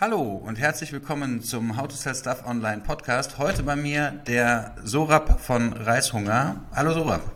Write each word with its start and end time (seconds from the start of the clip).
Hallo 0.00 0.40
und 0.46 0.60
herzlich 0.60 0.92
willkommen 0.92 1.42
zum 1.42 1.76
How 1.76 1.88
to 1.88 1.96
Sell 1.96 2.14
Stuff 2.14 2.46
Online 2.46 2.82
Podcast. 2.86 3.36
Heute 3.36 3.64
bei 3.64 3.74
mir 3.74 4.12
der 4.28 4.76
Sorab 4.84 5.40
von 5.40 5.72
Reishunger. 5.72 6.60
Hallo 6.72 6.92
Sorab. 6.92 7.32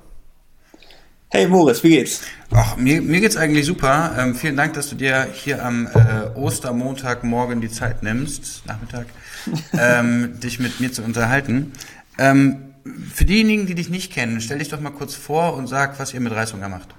Hey 1.29 1.49
Moritz, 1.49 1.83
wie 1.83 1.89
geht's? 1.89 2.23
Ach, 2.53 2.77
mir, 2.77 3.03
mir 3.03 3.21
geht's 3.21 3.37
eigentlich 3.37 3.67
super. 3.67 4.15
Ähm, 4.17 4.37
vielen 4.37 4.57
Dank, 4.57 4.75
dass 4.75 4.89
du 4.89 4.95
dir 4.95 5.27
hier 5.33 5.65
am 5.65 5.89
äh, 5.89 6.39
Ostermontagmorgen 6.39 7.61
die 7.61 7.69
Zeit 7.69 8.05
nimmst, 8.05 8.65
Nachmittag, 8.65 9.07
ähm, 9.73 10.39
dich 10.39 10.61
mit 10.61 10.79
mir 10.79 10.93
zu 10.93 11.03
unterhalten. 11.03 11.73
Ähm, 12.17 12.75
für 13.13 13.25
diejenigen, 13.25 13.67
die 13.67 13.75
dich 13.75 13.91
nicht 13.91 14.13
kennen, 14.13 14.41
stell 14.41 14.61
dich 14.61 14.69
doch 14.69 14.81
mal 14.81 14.91
kurz 14.91 15.17
vor 15.17 15.55
und 15.55 15.67
sag, 15.67 15.99
was 15.99 16.15
ihr 16.15 16.21
mit 16.21 16.33
Reishunger 16.33 16.69
macht. 16.69 16.95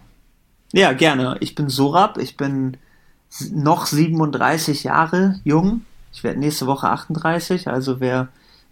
Ja, 0.73 0.91
gerne. 0.91 1.38
Ich 1.39 1.55
bin 1.55 1.70
Sorab, 1.70 2.18
ich 2.18 2.36
bin 2.36 2.75
noch 3.52 3.86
37 3.86 4.84
Jahre 4.84 5.39
jung. 5.43 5.82
Ich 6.11 6.24
werde 6.24 6.39
nächste 6.39 6.68
Woche 6.68 6.89
38, 6.89 7.68
also 7.68 8.00
wer 8.00 8.28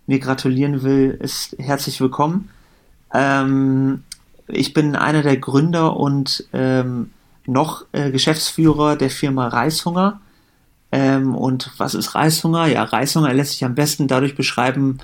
mir 0.08 0.20
gratulieren 0.20 0.84
will, 0.84 1.18
ist 1.22 1.56
herzlich 1.60 2.02
willkommen. 2.02 2.50
Ähm, 3.14 4.04
ich 4.48 4.74
bin 4.74 4.96
einer 4.96 5.22
der 5.22 5.38
Gründer 5.38 5.98
und 5.98 6.46
ähm, 6.54 7.12
noch 7.46 7.86
äh, 7.92 8.12
Geschäftsführer 8.12 8.96
der 8.96 9.10
Firma 9.10 9.48
Reishunger. 9.48 10.20
Ähm, 10.92 11.36
und 11.36 11.72
was 11.78 11.94
ist 11.94 12.16
Reishunger? 12.16 12.68
Ja, 12.68 12.84
Reishunger 12.84 13.34
lässt 13.34 13.52
sich 13.52 13.66
am 13.66 13.76
besten 13.76 14.08
dadurch 14.08 14.36
beschreiben, 14.36 15.00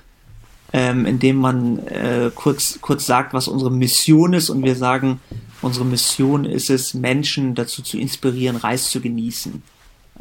ähm, 0.73 1.05
indem 1.05 1.37
man 1.37 1.79
äh, 1.87 2.29
kurz, 2.35 2.79
kurz 2.81 3.05
sagt, 3.05 3.33
was 3.33 3.47
unsere 3.47 3.71
Mission 3.71 4.33
ist. 4.33 4.49
Und 4.49 4.63
wir 4.63 4.75
sagen, 4.75 5.21
unsere 5.61 5.85
Mission 5.85 6.45
ist 6.45 6.69
es, 6.69 6.93
Menschen 6.93 7.55
dazu 7.55 7.81
zu 7.81 7.97
inspirieren, 7.97 8.57
Reis 8.57 8.89
zu 8.89 9.01
genießen. 9.01 9.63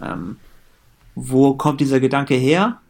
Ähm, 0.03 0.37
wo 1.15 1.55
kommt 1.55 1.81
dieser 1.81 2.01
Gedanke 2.01 2.35
her? 2.35 2.81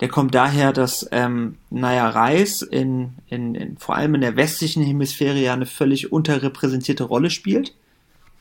Der 0.00 0.08
kommt 0.08 0.34
daher, 0.34 0.72
dass, 0.72 1.06
ähm, 1.12 1.56
naja, 1.68 2.08
Reis 2.08 2.62
in, 2.62 3.12
in, 3.28 3.54
in, 3.54 3.76
vor 3.76 3.96
allem 3.96 4.14
in 4.14 4.22
der 4.22 4.36
westlichen 4.36 4.82
Hemisphäre 4.82 5.38
ja 5.38 5.52
eine 5.52 5.66
völlig 5.66 6.10
unterrepräsentierte 6.10 7.04
Rolle 7.04 7.28
spielt. 7.28 7.74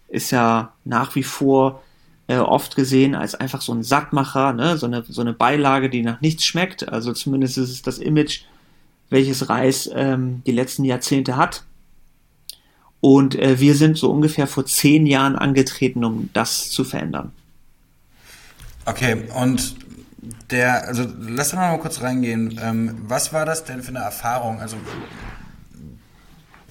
Ist 0.08 0.32
ja 0.32 0.74
nach 0.86 1.16
wie 1.16 1.24
vor 1.24 1.84
äh, 2.28 2.38
oft 2.38 2.78
gesehen 2.78 3.14
als 3.14 3.36
einfach 3.36 3.62
so 3.62 3.74
ein 3.74 3.84
Sattmacher, 3.84 4.54
ne? 4.54 4.78
so, 4.78 4.86
eine, 4.86 5.04
so 5.04 5.20
eine 5.20 5.34
Beilage, 5.34 5.90
die 5.90 6.02
nach 6.02 6.22
nichts 6.22 6.46
schmeckt. 6.46 6.88
Also 6.88 7.12
zumindest 7.12 7.58
ist 7.58 7.70
es 7.70 7.82
das 7.82 7.98
Image, 7.98 8.44
welches 9.10 9.50
Reis 9.50 9.90
ähm, 9.94 10.42
die 10.46 10.52
letzten 10.54 10.86
Jahrzehnte 10.86 11.36
hat. 11.36 11.64
Und 13.02 13.36
äh, 13.36 13.60
wir 13.60 13.76
sind 13.76 13.98
so 13.98 14.12
ungefähr 14.12 14.48
vor 14.48 14.66
zehn 14.66 15.06
Jahren 15.06 15.36
angetreten, 15.36 16.04
um 16.04 16.30
das 16.34 16.70
zu 16.70 16.84
verändern. 16.84 17.32
Okay, 18.86 19.24
und 19.36 19.76
der, 20.52 20.88
also 20.88 21.06
lass 21.20 21.52
doch 21.52 21.58
mal 21.58 21.78
kurz 21.80 22.02
reingehen. 22.02 22.60
Ähm, 22.62 22.98
was 23.08 23.32
war 23.34 23.46
das 23.46 23.64
denn 23.64 23.84
für 23.84 23.90
eine 23.90 24.00
Erfahrung? 24.00 24.60
Also 24.60 24.78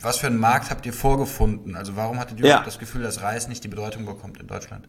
was 0.01 0.19
für 0.19 0.29
einen 0.29 0.39
Markt 0.39 0.71
habt 0.71 0.87
ihr 0.87 0.93
vorgefunden? 0.93 1.75
Also 1.75 1.97
warum 1.97 2.19
hattet 2.19 2.41
ihr 2.41 2.47
ja. 2.47 2.62
das 2.65 2.79
Gefühl, 2.79 3.03
dass 3.03 3.23
Reis 3.23 3.49
nicht 3.49 3.65
die 3.65 3.69
Bedeutung 3.69 4.05
bekommt 4.05 4.39
in 4.39 4.47
Deutschland? 4.47 4.87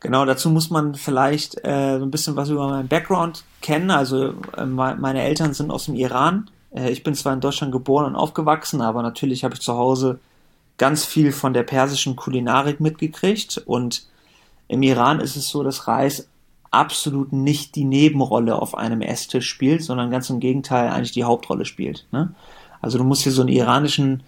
Genau, 0.00 0.24
dazu 0.24 0.50
muss 0.50 0.70
man 0.70 0.94
vielleicht 0.94 1.56
äh, 1.64 1.98
so 1.98 2.04
ein 2.04 2.10
bisschen 2.10 2.36
was 2.36 2.48
über 2.48 2.68
meinen 2.68 2.88
Background 2.88 3.44
kennen. 3.60 3.90
Also 3.90 4.34
äh, 4.56 4.64
meine 4.64 5.22
Eltern 5.22 5.54
sind 5.54 5.70
aus 5.70 5.86
dem 5.86 5.94
Iran. 5.94 6.50
Äh, 6.74 6.90
ich 6.90 7.02
bin 7.02 7.14
zwar 7.14 7.32
in 7.32 7.40
Deutschland 7.40 7.72
geboren 7.72 8.06
und 8.06 8.16
aufgewachsen, 8.16 8.80
aber 8.82 9.02
natürlich 9.02 9.42
habe 9.42 9.54
ich 9.54 9.60
zu 9.60 9.74
Hause 9.74 10.20
ganz 10.78 11.04
viel 11.04 11.32
von 11.32 11.54
der 11.54 11.62
persischen 11.62 12.16
Kulinarik 12.16 12.80
mitgekriegt. 12.80 13.58
Und 13.66 14.06
im 14.68 14.82
Iran 14.82 15.20
ist 15.20 15.36
es 15.36 15.48
so, 15.48 15.62
dass 15.62 15.88
Reis 15.88 16.28
absolut 16.70 17.32
nicht 17.32 17.74
die 17.74 17.84
Nebenrolle 17.84 18.56
auf 18.56 18.76
einem 18.76 19.00
Esstisch 19.00 19.48
spielt, 19.48 19.82
sondern 19.82 20.10
ganz 20.10 20.28
im 20.30 20.40
Gegenteil 20.40 20.90
eigentlich 20.90 21.12
die 21.12 21.24
Hauptrolle 21.24 21.64
spielt. 21.64 22.06
Ne? 22.12 22.34
Also 22.82 22.98
du 22.98 23.04
musst 23.04 23.24
dir 23.24 23.32
so 23.32 23.42
einen 23.42 23.50
iranischen 23.50 24.22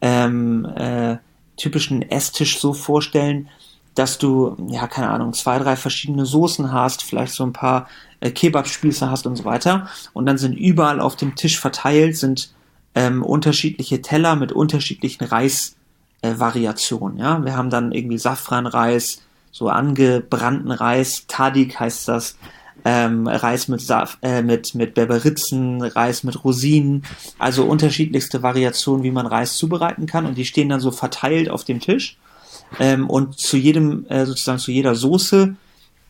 ähm, 0.00 0.66
äh, 0.76 1.16
typischen 1.56 2.02
Esstisch 2.02 2.58
so 2.58 2.74
vorstellen, 2.74 3.48
dass 3.94 4.18
du, 4.18 4.56
ja, 4.68 4.88
keine 4.88 5.10
Ahnung, 5.10 5.32
zwei, 5.32 5.58
drei 5.58 5.76
verschiedene 5.76 6.26
Soßen 6.26 6.72
hast, 6.72 7.02
vielleicht 7.02 7.32
so 7.32 7.44
ein 7.44 7.52
paar 7.52 7.88
äh, 8.20 8.30
Kebabspieße 8.30 9.08
hast 9.08 9.26
und 9.26 9.36
so 9.36 9.44
weiter. 9.44 9.88
Und 10.12 10.26
dann 10.26 10.36
sind 10.36 10.54
überall 10.54 11.00
auf 11.00 11.16
dem 11.16 11.36
Tisch 11.36 11.60
verteilt, 11.60 12.16
sind 12.16 12.52
ähm, 12.96 13.22
unterschiedliche 13.22 14.02
Teller 14.02 14.36
mit 14.36 14.52
unterschiedlichen 14.52 15.24
Reisvariationen. 15.24 15.83
Äh, 16.24 17.18
ja? 17.18 17.44
Wir 17.44 17.56
haben 17.56 17.70
dann 17.70 17.92
irgendwie 17.92 18.18
Safranreis, 18.18 19.22
so 19.52 19.68
angebrannten 19.68 20.70
Reis, 20.70 21.24
Tadik 21.28 21.78
heißt 21.78 22.08
das, 22.08 22.36
ähm, 22.84 23.26
Reis 23.26 23.68
mit, 23.68 23.80
Saf 23.80 24.18
äh, 24.22 24.42
mit, 24.42 24.74
mit 24.74 24.94
Berberitzen, 24.94 25.80
Reis 25.82 26.22
mit 26.22 26.44
Rosinen, 26.44 27.04
also 27.38 27.64
unterschiedlichste 27.64 28.42
Variationen, 28.42 29.04
wie 29.04 29.10
man 29.10 29.26
Reis 29.26 29.54
zubereiten 29.56 30.06
kann 30.06 30.26
und 30.26 30.36
die 30.36 30.44
stehen 30.44 30.68
dann 30.68 30.80
so 30.80 30.90
verteilt 30.90 31.48
auf 31.48 31.64
dem 31.64 31.80
Tisch 31.80 32.18
ähm, 32.78 33.08
und 33.08 33.38
zu 33.38 33.56
jedem, 33.56 34.06
äh, 34.08 34.26
sozusagen 34.26 34.58
zu 34.58 34.70
jeder 34.70 34.94
Soße 34.94 35.54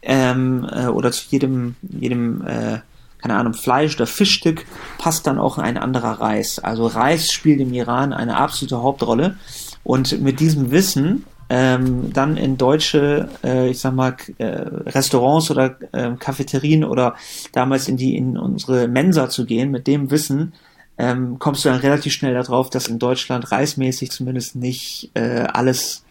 ähm, 0.03 0.69
äh, 0.71 0.87
oder 0.87 1.13
zu 1.13 1.25
jedem, 1.31 1.77
jedem 1.83 2.45
äh, 2.47 2.79
keine 3.19 3.37
Ahnung, 3.37 3.55
Fleisch 3.55 3.95
oder 3.97 4.07
Fischstück 4.07 4.67
passt 4.99 5.27
dann 5.27 5.39
auch 5.39 5.57
ein 5.57 5.79
anderer 5.79 6.21
Reis. 6.21 6.59
Also 6.59 6.87
Reis 6.87 7.33
spielt 7.33 7.59
im 7.59 7.73
Iran 7.73 8.13
eine 8.13 8.37
absolute 8.37 8.83
Hauptrolle. 8.83 9.39
Und 9.85 10.21
mit 10.21 10.41
diesem 10.41 10.71
Wissen 10.71 11.25
ähm, 11.51 12.13
dann 12.13 12.37
in 12.37 12.57
deutsche, 12.57 13.29
äh, 13.45 13.69
ich 13.69 13.79
sag 13.79 13.95
mal, 13.95 14.17
äh, 14.39 14.47
Restaurants 14.47 15.51
oder 15.51 15.77
äh, 15.93 16.13
Cafeterien 16.19 16.85
oder 16.85 17.15
damals 17.53 17.87
in 17.87 17.97
die 17.97 18.17
in 18.17 18.37
unsere 18.37 18.89
Mensa 18.89 19.29
zu 19.29 19.45
gehen, 19.45 19.71
mit 19.71 19.87
dem 19.87 20.11
Wissen 20.11 20.55
ähm, 20.97 21.39
kommst 21.39 21.65
du 21.65 21.69
dann 21.69 21.81
relativ 21.81 22.13
schnell 22.13 22.35
darauf, 22.35 22.71
dass 22.71 22.89
in 22.89 22.99
Deutschland 22.99 23.51
reismäßig 23.51 24.11
zumindest 24.11 24.57
nicht 24.57 25.11
äh, 25.15 25.41
alles 25.53 26.05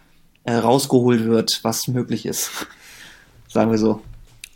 äh, 0.44 0.54
rausgeholt 0.54 1.24
wird, 1.24 1.60
was 1.62 1.88
möglich 1.88 2.26
ist. 2.26 2.50
Sagen 3.48 3.70
wir 3.70 3.78
so. 3.78 4.02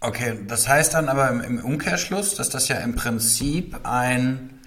Okay, 0.00 0.38
das 0.46 0.68
heißt 0.68 0.94
dann 0.94 1.08
aber 1.08 1.28
im, 1.30 1.40
im 1.40 1.64
Umkehrschluss, 1.64 2.34
dass 2.34 2.50
das 2.50 2.68
ja 2.68 2.76
im 2.76 2.94
Prinzip 2.94 3.80
ein 3.84 4.57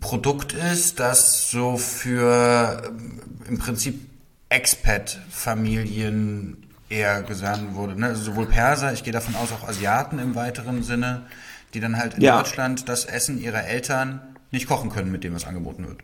Produkt 0.00 0.52
ist, 0.52 1.00
das 1.00 1.50
so 1.50 1.76
für 1.76 2.82
ähm, 2.86 3.20
im 3.48 3.58
Prinzip 3.58 4.00
Expat-Familien 4.48 6.66
eher 6.88 7.22
gesandt 7.22 7.74
wurde. 7.74 7.98
Ne? 7.98 8.06
Also 8.06 8.22
sowohl 8.22 8.46
Perser, 8.46 8.92
ich 8.92 9.02
gehe 9.02 9.12
davon 9.12 9.34
aus, 9.36 9.52
auch 9.52 9.68
Asiaten 9.68 10.18
im 10.18 10.34
weiteren 10.34 10.82
Sinne, 10.82 11.22
die 11.74 11.80
dann 11.80 11.96
halt 11.96 12.14
in 12.14 12.22
ja. 12.22 12.38
Deutschland 12.38 12.88
das 12.88 13.04
Essen 13.04 13.40
ihrer 13.40 13.64
Eltern 13.64 14.20
nicht 14.50 14.68
kochen 14.68 14.90
können, 14.90 15.10
mit 15.10 15.24
dem 15.24 15.34
was 15.34 15.46
angeboten 15.46 15.86
wird. 15.86 15.98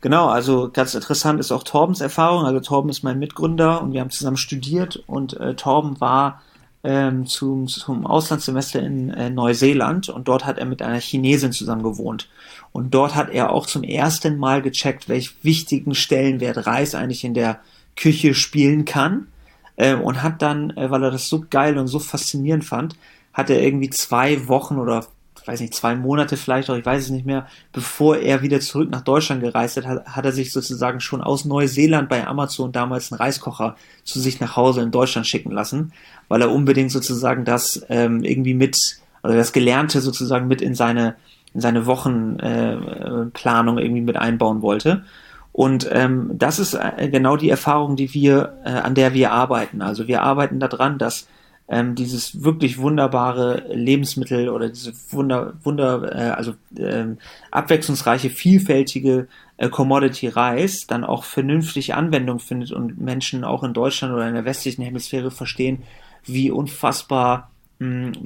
Genau, 0.00 0.28
also 0.28 0.70
ganz 0.72 0.94
interessant 0.94 1.38
ist 1.38 1.52
auch 1.52 1.62
Torbens 1.62 2.00
Erfahrung. 2.00 2.44
Also 2.44 2.58
Torben 2.60 2.90
ist 2.90 3.04
mein 3.04 3.18
Mitgründer 3.18 3.82
und 3.82 3.92
wir 3.92 4.00
haben 4.00 4.10
zusammen 4.10 4.36
studiert 4.36 4.96
und 5.06 5.38
äh, 5.38 5.54
Torben 5.54 6.00
war 6.00 6.42
ähm, 6.82 7.26
zum, 7.26 7.68
zum 7.68 8.06
Auslandssemester 8.06 8.80
in 8.80 9.10
äh, 9.10 9.30
Neuseeland 9.30 10.08
und 10.08 10.26
dort 10.26 10.44
hat 10.44 10.58
er 10.58 10.64
mit 10.64 10.82
einer 10.82 10.98
Chinesin 10.98 11.52
zusammen 11.52 11.84
gewohnt. 11.84 12.28
Und 12.72 12.94
dort 12.94 13.14
hat 13.14 13.30
er 13.30 13.52
auch 13.52 13.66
zum 13.66 13.82
ersten 13.82 14.38
Mal 14.38 14.62
gecheckt, 14.62 15.08
welch 15.08 15.36
wichtigen 15.42 15.94
Stellenwert 15.94 16.66
Reis 16.66 16.94
eigentlich 16.94 17.24
in 17.24 17.34
der 17.34 17.60
Küche 17.96 18.34
spielen 18.34 18.84
kann. 18.84 19.28
Ähm, 19.76 20.00
und 20.02 20.22
hat 20.22 20.42
dann, 20.42 20.70
äh, 20.76 20.90
weil 20.90 21.02
er 21.02 21.10
das 21.10 21.28
so 21.28 21.44
geil 21.48 21.78
und 21.78 21.86
so 21.86 21.98
faszinierend 21.98 22.64
fand, 22.64 22.96
hat 23.32 23.48
er 23.48 23.62
irgendwie 23.62 23.90
zwei 23.90 24.46
Wochen 24.48 24.78
oder 24.78 25.06
weiß 25.46 25.60
nicht, 25.60 25.74
zwei 25.74 25.94
Monate 25.94 26.36
vielleicht, 26.36 26.70
auch 26.70 26.76
ich 26.76 26.86
weiß 26.86 27.04
es 27.04 27.10
nicht 27.10 27.26
mehr, 27.26 27.46
bevor 27.72 28.18
er 28.18 28.42
wieder 28.42 28.60
zurück 28.60 28.90
nach 28.90 29.02
Deutschland 29.02 29.42
gereist 29.42 29.76
hat, 29.76 29.86
hat, 29.86 30.06
hat 30.06 30.24
er 30.24 30.32
sich 30.32 30.52
sozusagen 30.52 31.00
schon 31.00 31.20
aus 31.20 31.44
Neuseeland 31.44 32.08
bei 32.08 32.26
Amazon 32.26 32.72
damals 32.72 33.10
einen 33.10 33.20
Reiskocher 33.20 33.76
zu 34.04 34.20
sich 34.20 34.40
nach 34.40 34.56
Hause 34.56 34.82
in 34.82 34.90
Deutschland 34.90 35.26
schicken 35.26 35.50
lassen, 35.50 35.92
weil 36.28 36.42
er 36.42 36.52
unbedingt 36.52 36.90
sozusagen 36.90 37.44
das 37.44 37.84
ähm, 37.88 38.22
irgendwie 38.22 38.54
mit, 38.54 39.00
also 39.22 39.36
das 39.36 39.52
Gelernte 39.52 40.00
sozusagen 40.00 40.48
mit 40.48 40.62
in 40.62 40.74
seine, 40.74 41.16
in 41.54 41.60
seine 41.60 41.86
Wochenplanung 41.86 43.78
äh, 43.78 43.82
irgendwie 43.82 44.02
mit 44.02 44.16
einbauen 44.16 44.62
wollte. 44.62 45.04
Und 45.52 45.88
ähm, 45.92 46.30
das 46.34 46.58
ist 46.58 46.74
äh, 46.74 47.08
genau 47.10 47.36
die 47.36 47.50
Erfahrung, 47.50 47.96
die 47.96 48.14
wir, 48.14 48.58
äh, 48.64 48.70
an 48.70 48.94
der 48.94 49.12
wir 49.12 49.32
arbeiten. 49.32 49.82
Also 49.82 50.08
wir 50.08 50.22
arbeiten 50.22 50.60
daran, 50.60 50.98
dass 50.98 51.28
ähm, 51.68 51.94
dieses 51.94 52.42
wirklich 52.42 52.78
wunderbare 52.78 53.64
Lebensmittel 53.72 54.48
oder 54.48 54.68
diese 54.70 54.92
wunder, 55.10 55.54
wunder 55.62 56.14
äh, 56.14 56.30
also 56.30 56.54
ähm, 56.78 57.18
abwechslungsreiche, 57.50 58.30
vielfältige 58.30 59.28
äh, 59.58 59.68
Commodity 59.68 60.28
Reis 60.28 60.86
dann 60.86 61.04
auch 61.04 61.24
vernünftig 61.24 61.94
Anwendung 61.94 62.40
findet 62.40 62.72
und 62.72 63.00
Menschen 63.00 63.44
auch 63.44 63.62
in 63.62 63.74
Deutschland 63.74 64.14
oder 64.14 64.26
in 64.26 64.34
der 64.34 64.44
westlichen 64.44 64.82
Hemisphäre 64.82 65.30
verstehen, 65.30 65.82
wie 66.24 66.50
unfassbar 66.50 67.51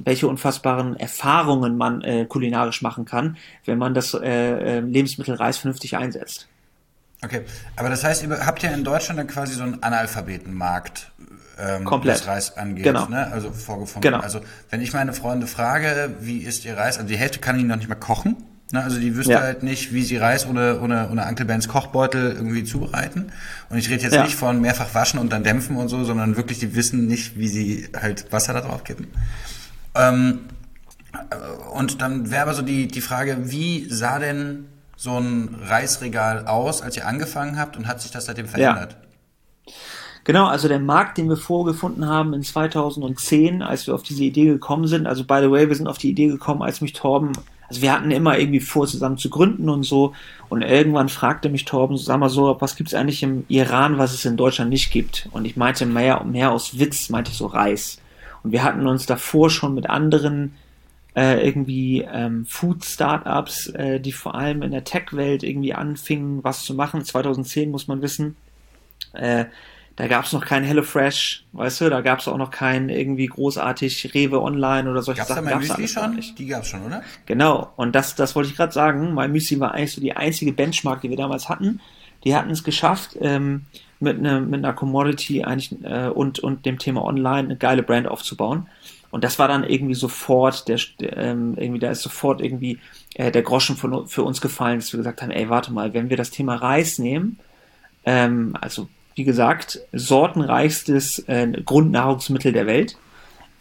welche 0.05 0.27
unfassbaren 0.27 0.95
Erfahrungen 0.97 1.77
man 1.77 2.01
äh, 2.01 2.25
kulinarisch 2.25 2.81
machen 2.81 3.05
kann, 3.05 3.37
wenn 3.65 3.77
man 3.77 3.93
das 3.93 4.13
äh, 4.13 4.19
äh, 4.19 4.79
Lebensmittel 4.79 5.35
Reis 5.35 5.57
vernünftig 5.57 5.97
einsetzt. 5.97 6.47
Okay, 7.23 7.41
aber 7.75 7.89
das 7.89 8.03
heißt, 8.03 8.23
ihr 8.23 8.45
habt 8.45 8.61
ja 8.61 8.69
in 8.71 8.83
Deutschland 8.83 9.19
dann 9.19 9.27
quasi 9.27 9.53
so 9.53 9.63
einen 9.63 9.81
Analphabetenmarkt 9.81 11.11
ähm, 11.59 11.83
Komplett. 11.83 12.19
was 12.19 12.27
Reis 12.27 12.57
angeht, 12.57 12.83
Genau. 12.83 13.07
ne? 13.07 13.31
also 13.31 13.51
vorgefunden. 13.51 14.01
Genau. 14.11 14.21
Also 14.23 14.41
wenn 14.69 14.81
ich 14.81 14.93
meine 14.93 15.13
Freunde 15.13 15.47
frage, 15.47 16.15
wie 16.19 16.37
ist 16.39 16.63
ihr 16.65 16.77
Reis, 16.77 16.97
also 16.97 17.07
die 17.09 17.17
Hälfte 17.17 17.39
kann 17.39 17.57
ich 17.57 17.65
noch 17.65 17.77
nicht 17.77 17.89
mal 17.89 17.95
kochen, 17.95 18.35
ne? 18.71 18.83
also 18.83 18.99
die 18.99 19.15
wüsste 19.15 19.33
Ja. 19.33 19.41
halt 19.41 19.63
nicht, 19.63 19.93
wie 19.93 20.03
sie 20.03 20.17
Reis 20.17 20.47
ohne, 20.47 20.79
ohne, 20.81 21.09
ohne 21.11 21.25
Uncle 21.25 21.45
Bens 21.45 21.67
Kochbeutel 21.67 22.31
irgendwie 22.33 22.63
zubereiten. 22.63 23.31
Und 23.69 23.77
ich 23.77 23.89
rede 23.89 24.03
jetzt 24.03 24.13
Ja. 24.15 24.23
nicht 24.23 24.35
von 24.35 24.61
mehrfach 24.61 24.93
waschen 24.93 25.19
und 25.19 25.31
dann 25.31 25.43
dämpfen 25.43 25.75
und 25.77 25.87
so, 25.89 26.03
sondern 26.03 26.37
wirklich, 26.37 26.59
die 26.59 26.75
wissen 26.75 27.07
nicht, 27.07 27.37
wie 27.37 27.47
sie 27.47 27.89
halt 27.99 28.31
Wasser 28.31 28.53
da 28.53 28.61
drauf 28.61 28.83
kippen. 28.83 29.07
Ähm, 29.95 30.39
und 31.73 32.01
dann 32.01 32.29
wäre 32.31 32.43
aber 32.43 32.53
so 32.53 32.61
die, 32.61 32.87
die 32.87 33.01
Frage, 33.01 33.37
wie 33.51 33.87
sah 33.89 34.19
denn 34.19 34.65
so 34.95 35.17
ein 35.19 35.55
Reisregal 35.63 36.47
aus, 36.47 36.81
als 36.81 36.97
ihr 36.97 37.07
angefangen 37.07 37.57
habt 37.59 37.77
und 37.77 37.87
hat 37.87 38.01
sich 38.01 38.11
das 38.11 38.25
seitdem 38.25 38.47
verändert? 38.47 38.97
Genau, 40.23 40.47
also 40.47 40.67
der 40.67 40.79
Markt, 40.79 41.17
den 41.17 41.29
wir 41.29 41.37
vorgefunden 41.37 42.05
haben 42.07 42.33
in 42.33 42.43
2010, 42.43 43.61
als 43.61 43.87
wir 43.87 43.95
auf 43.95 44.03
diese 44.03 44.23
Idee 44.23 44.45
gekommen 44.45 44.87
sind, 44.87 45.07
also 45.07 45.23
by 45.23 45.39
the 45.41 45.49
way, 45.49 45.69
wir 45.69 45.75
sind 45.75 45.87
auf 45.87 45.97
die 45.97 46.09
Idee 46.09 46.27
gekommen, 46.27 46.61
als 46.61 46.81
mich 46.81 46.93
Torben, 46.93 47.31
also 47.69 47.81
wir 47.81 47.91
hatten 47.91 48.11
immer 48.11 48.37
irgendwie 48.37 48.59
vor, 48.59 48.87
zusammen 48.87 49.17
zu 49.17 49.29
gründen 49.29 49.69
und 49.69 49.83
so, 49.83 50.13
und 50.49 50.61
irgendwann 50.61 51.09
fragte 51.09 51.49
mich 51.49 51.65
Torben, 51.65 51.97
sag 51.97 52.19
mal 52.19 52.29
so, 52.29 52.55
was 52.59 52.75
gibt's 52.75 52.93
eigentlich 52.93 53.23
im 53.23 53.45
Iran, 53.49 53.97
was 53.97 54.13
es 54.13 54.25
in 54.25 54.37
Deutschland 54.37 54.69
nicht 54.69 54.91
gibt? 54.91 55.27
Und 55.31 55.45
ich 55.45 55.57
meinte 55.57 55.85
mehr, 55.85 56.23
mehr 56.23 56.51
aus 56.51 56.79
Witz, 56.79 57.09
meinte 57.09 57.31
ich 57.31 57.37
so 57.37 57.47
Reis. 57.47 57.99
Und 58.43 58.53
wir 58.53 58.63
hatten 58.63 58.87
uns 58.87 59.05
davor 59.05 59.49
schon 59.49 59.73
mit 59.73 59.89
anderen 59.89 60.55
äh, 61.17 61.45
irgendwie 61.45 62.07
ähm, 62.09 62.45
Food-Startups, 62.45 63.67
äh, 63.69 63.99
die 63.99 64.13
vor 64.13 64.35
allem 64.35 64.61
in 64.61 64.71
der 64.71 64.85
Tech-Welt 64.85 65.43
irgendwie 65.43 65.73
anfingen, 65.73 66.43
was 66.43 66.63
zu 66.63 66.73
machen. 66.75 67.03
2010 67.03 67.71
muss 67.71 67.87
man 67.87 68.01
wissen, 68.01 68.37
äh, 69.13 69.45
da 69.97 70.07
gab 70.07 70.25
es 70.25 70.31
noch 70.31 70.45
kein 70.45 70.63
HelloFresh, 70.63 71.43
weißt 71.53 71.81
du, 71.81 71.89
da 71.89 72.01
gab 72.01 72.19
es 72.19 72.27
auch 72.27 72.37
noch 72.37 72.51
kein 72.51 72.89
irgendwie 72.89 73.25
großartig 73.25 74.13
Rewe 74.13 74.39
Online 74.41 74.89
oder 74.89 75.01
solche 75.01 75.19
Gab's 75.19 75.29
da 75.29 75.35
Sachen. 75.35 75.49
gab's 75.49 75.67
Müsli 75.67 75.73
alles 75.83 75.95
noch 75.95 76.03
schon? 76.03 76.15
nicht. 76.15 76.39
Die 76.39 76.45
gab's 76.45 76.67
schon, 76.69 76.83
oder? 76.85 77.01
Genau, 77.25 77.73
und 77.77 77.95
das, 77.95 78.13
das 78.13 78.35
wollte 78.35 78.49
ich 78.51 78.55
gerade 78.55 78.71
sagen. 78.71 79.15
My 79.15 79.27
Müsli 79.27 79.59
war 79.59 79.73
eigentlich 79.73 79.93
so 79.93 79.99
die 79.99 80.15
einzige 80.15 80.53
Benchmark, 80.53 81.01
die 81.01 81.09
wir 81.09 81.17
damals 81.17 81.49
hatten. 81.49 81.81
Die 82.23 82.35
hatten 82.35 82.51
es 82.51 82.63
geschafft, 82.63 83.17
ähm, 83.21 83.65
mit, 83.99 84.21
ne, 84.21 84.39
mit 84.39 84.63
einer 84.63 84.73
Commodity 84.73 85.43
eigentlich 85.43 85.83
äh, 85.83 86.09
und, 86.09 86.37
und 86.39 86.67
dem 86.67 86.77
Thema 86.77 87.03
Online 87.03 87.47
eine 87.47 87.55
geile 87.57 87.81
Brand 87.81 88.07
aufzubauen. 88.07 88.67
Und 89.09 89.23
das 89.23 89.39
war 89.39 89.47
dann 89.47 89.63
irgendwie 89.63 89.95
sofort, 89.95 90.67
der, 90.67 90.79
der, 90.99 91.17
ähm, 91.17 91.55
irgendwie, 91.57 91.79
da 91.79 91.89
ist 91.89 92.03
sofort 92.03 92.39
irgendwie 92.39 92.77
äh, 93.15 93.31
der 93.31 93.41
Groschen 93.41 93.75
von, 93.77 94.07
für 94.07 94.21
uns 94.21 94.41
gefallen, 94.41 94.77
dass 94.77 94.93
wir 94.93 94.97
gesagt 94.97 95.23
haben, 95.23 95.31
ey, 95.31 95.49
warte 95.49 95.73
mal, 95.73 95.95
wenn 95.95 96.11
wir 96.11 96.17
das 96.17 96.29
Thema 96.29 96.55
Reis 96.55 96.99
nehmen, 96.99 97.39
ähm, 98.05 98.55
also 98.61 98.89
wie 99.17 99.23
gesagt, 99.23 99.79
sortenreichstes 99.93 101.19
äh, 101.27 101.47
Grundnahrungsmittel 101.65 102.53
der 102.53 102.67
Welt, 102.67 102.95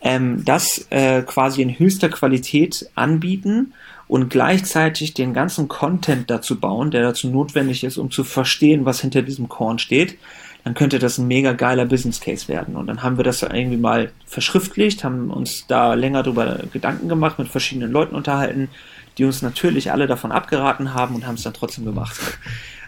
ähm, 0.02 0.44
das 0.44 0.86
äh, 0.90 1.22
quasi 1.22 1.62
in 1.62 1.78
höchster 1.78 2.10
Qualität 2.10 2.90
anbieten 2.94 3.72
und 4.06 4.28
gleichzeitig 4.28 5.14
den 5.14 5.32
ganzen 5.32 5.66
Content 5.66 6.30
dazu 6.30 6.60
bauen, 6.60 6.90
der 6.90 7.02
dazu 7.02 7.28
notwendig 7.28 7.84
ist, 7.84 7.96
um 7.96 8.10
zu 8.10 8.22
verstehen, 8.22 8.84
was 8.84 9.00
hinter 9.00 9.22
diesem 9.22 9.48
Korn 9.48 9.78
steht, 9.78 10.18
dann 10.62 10.74
könnte 10.74 10.98
das 10.98 11.16
ein 11.16 11.26
mega 11.26 11.52
geiler 11.52 11.86
Business 11.86 12.20
Case 12.20 12.48
werden. 12.48 12.76
Und 12.76 12.86
dann 12.88 13.02
haben 13.02 13.16
wir 13.16 13.24
das 13.24 13.42
irgendwie 13.42 13.78
mal 13.78 14.10
verschriftlicht, 14.26 15.04
haben 15.04 15.30
uns 15.30 15.66
da 15.66 15.94
länger 15.94 16.22
darüber 16.22 16.58
Gedanken 16.70 17.08
gemacht, 17.08 17.38
mit 17.38 17.48
verschiedenen 17.48 17.90
Leuten 17.90 18.14
unterhalten, 18.14 18.68
die 19.16 19.24
uns 19.24 19.40
natürlich 19.40 19.90
alle 19.90 20.06
davon 20.06 20.32
abgeraten 20.32 20.92
haben 20.92 21.14
und 21.14 21.26
haben 21.26 21.36
es 21.36 21.44
dann 21.44 21.54
trotzdem 21.54 21.86
gemacht. 21.86 22.20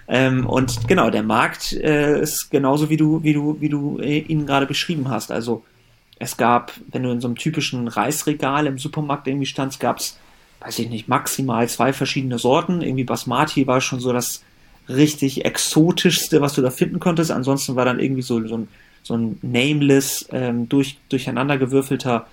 Ähm, 0.08 0.46
und 0.46 0.88
genau, 0.88 1.10
der 1.10 1.22
Markt 1.22 1.75
äh, 1.75 2.20
ist 2.20 2.50
genauso 2.50 2.88
wie 2.88 2.96
du, 2.96 3.22
wie 3.22 3.34
du, 3.34 3.60
wie 3.60 3.69
du 3.69 3.99
äh, 3.99 4.20
ihn 4.20 4.46
gerade 4.46 4.66
beschrieben 4.66 5.10
hast. 5.10 5.31
Also 5.31 5.64
es 6.19 6.37
gab, 6.37 6.72
wenn 6.90 7.02
du 7.02 7.10
in 7.10 7.20
so 7.20 7.28
einem 7.28 7.37
typischen 7.37 7.88
Reisregal 7.88 8.66
im 8.66 8.78
Supermarkt 8.78 9.28
irgendwie 9.28 9.46
standst, 9.46 9.81
gab 9.81 9.99
es, 9.99 10.19
weiß 10.60 10.78
ich 10.78 10.88
nicht, 10.88 11.08
maximal 11.08 11.69
zwei 11.69 11.93
verschiedene 11.93 12.38
Sorten. 12.38 12.81
Irgendwie 12.81 13.05
Basmati 13.05 13.66
war 13.66 13.82
schon 13.82 14.00
so 14.00 14.12
das 14.12 14.43
richtig 14.88 15.44
exotischste, 15.44 16.40
was 16.40 16.54
du 16.54 16.62
da 16.62 16.70
finden 16.70 16.99
konntest. 17.00 17.31
Ansonsten 17.31 17.76
war 17.76 17.84
dann 17.84 18.00
irgendwie 18.00 18.22
so, 18.22 18.44
so 18.49 18.56
ein, 18.56 18.69
so 19.02 19.14
ein 19.14 19.38
nameless, 19.43 20.26
ähm, 20.32 20.70
durch, 20.70 20.96
durcheinander 21.11 21.58
gewürfelter 21.58 22.26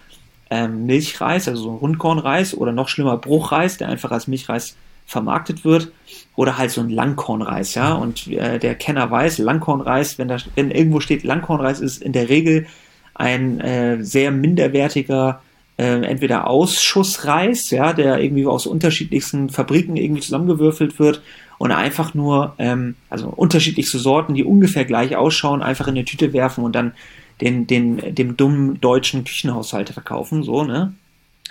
ähm, 0.49 0.85
Milchreis, 0.85 1.49
also 1.49 1.63
so 1.63 1.71
ein 1.71 1.77
Rundkornreis 1.77 2.55
oder 2.55 2.71
noch 2.71 2.87
schlimmer 2.87 3.17
Bruchreis, 3.17 3.77
der 3.77 3.89
einfach 3.89 4.11
als 4.11 4.27
Milchreis 4.27 4.77
vermarktet 5.05 5.65
wird. 5.65 5.91
Oder 6.35 6.57
halt 6.57 6.71
so 6.71 6.81
ein 6.81 6.89
Langkornreis, 6.89 7.75
ja. 7.75 7.93
Und 7.93 8.27
äh, 8.27 8.59
der 8.59 8.75
Kenner 8.75 9.09
weiß, 9.09 9.37
Langkornreis, 9.37 10.17
wenn 10.17 10.27
da 10.27 10.37
wenn 10.55 10.71
irgendwo 10.71 10.99
steht 10.99 11.23
Langkornreis, 11.23 11.79
ist 11.79 12.01
in 12.01 12.11
der 12.11 12.29
Regel 12.29 12.67
ein 13.13 13.59
äh, 13.61 14.03
sehr 14.03 14.31
minderwertiger 14.31 15.41
äh, 15.77 16.01
entweder 16.03 16.47
Ausschussreis, 16.47 17.69
ja, 17.71 17.93
der 17.93 18.21
irgendwie 18.21 18.45
aus 18.45 18.65
unterschiedlichsten 18.65 19.49
Fabriken 19.49 19.95
irgendwie 19.95 20.21
zusammengewürfelt 20.21 20.99
wird 20.99 21.21
und 21.57 21.71
einfach 21.71 22.13
nur, 22.13 22.53
ähm, 22.57 22.95
also 23.09 23.29
unterschiedlichste 23.29 23.99
Sorten, 23.99 24.33
die 24.33 24.43
ungefähr 24.43 24.85
gleich 24.85 25.15
ausschauen, 25.15 25.61
einfach 25.61 25.87
in 25.87 25.95
eine 25.95 26.05
Tüte 26.05 26.33
werfen 26.33 26.63
und 26.63 26.75
dann 26.75 26.93
den, 27.41 27.67
den, 27.67 28.15
dem 28.15 28.37
dummen 28.37 28.79
deutschen 28.79 29.23
Küchenhaushalt 29.25 29.89
verkaufen, 29.89 30.43
so, 30.43 30.63
ne? 30.63 30.93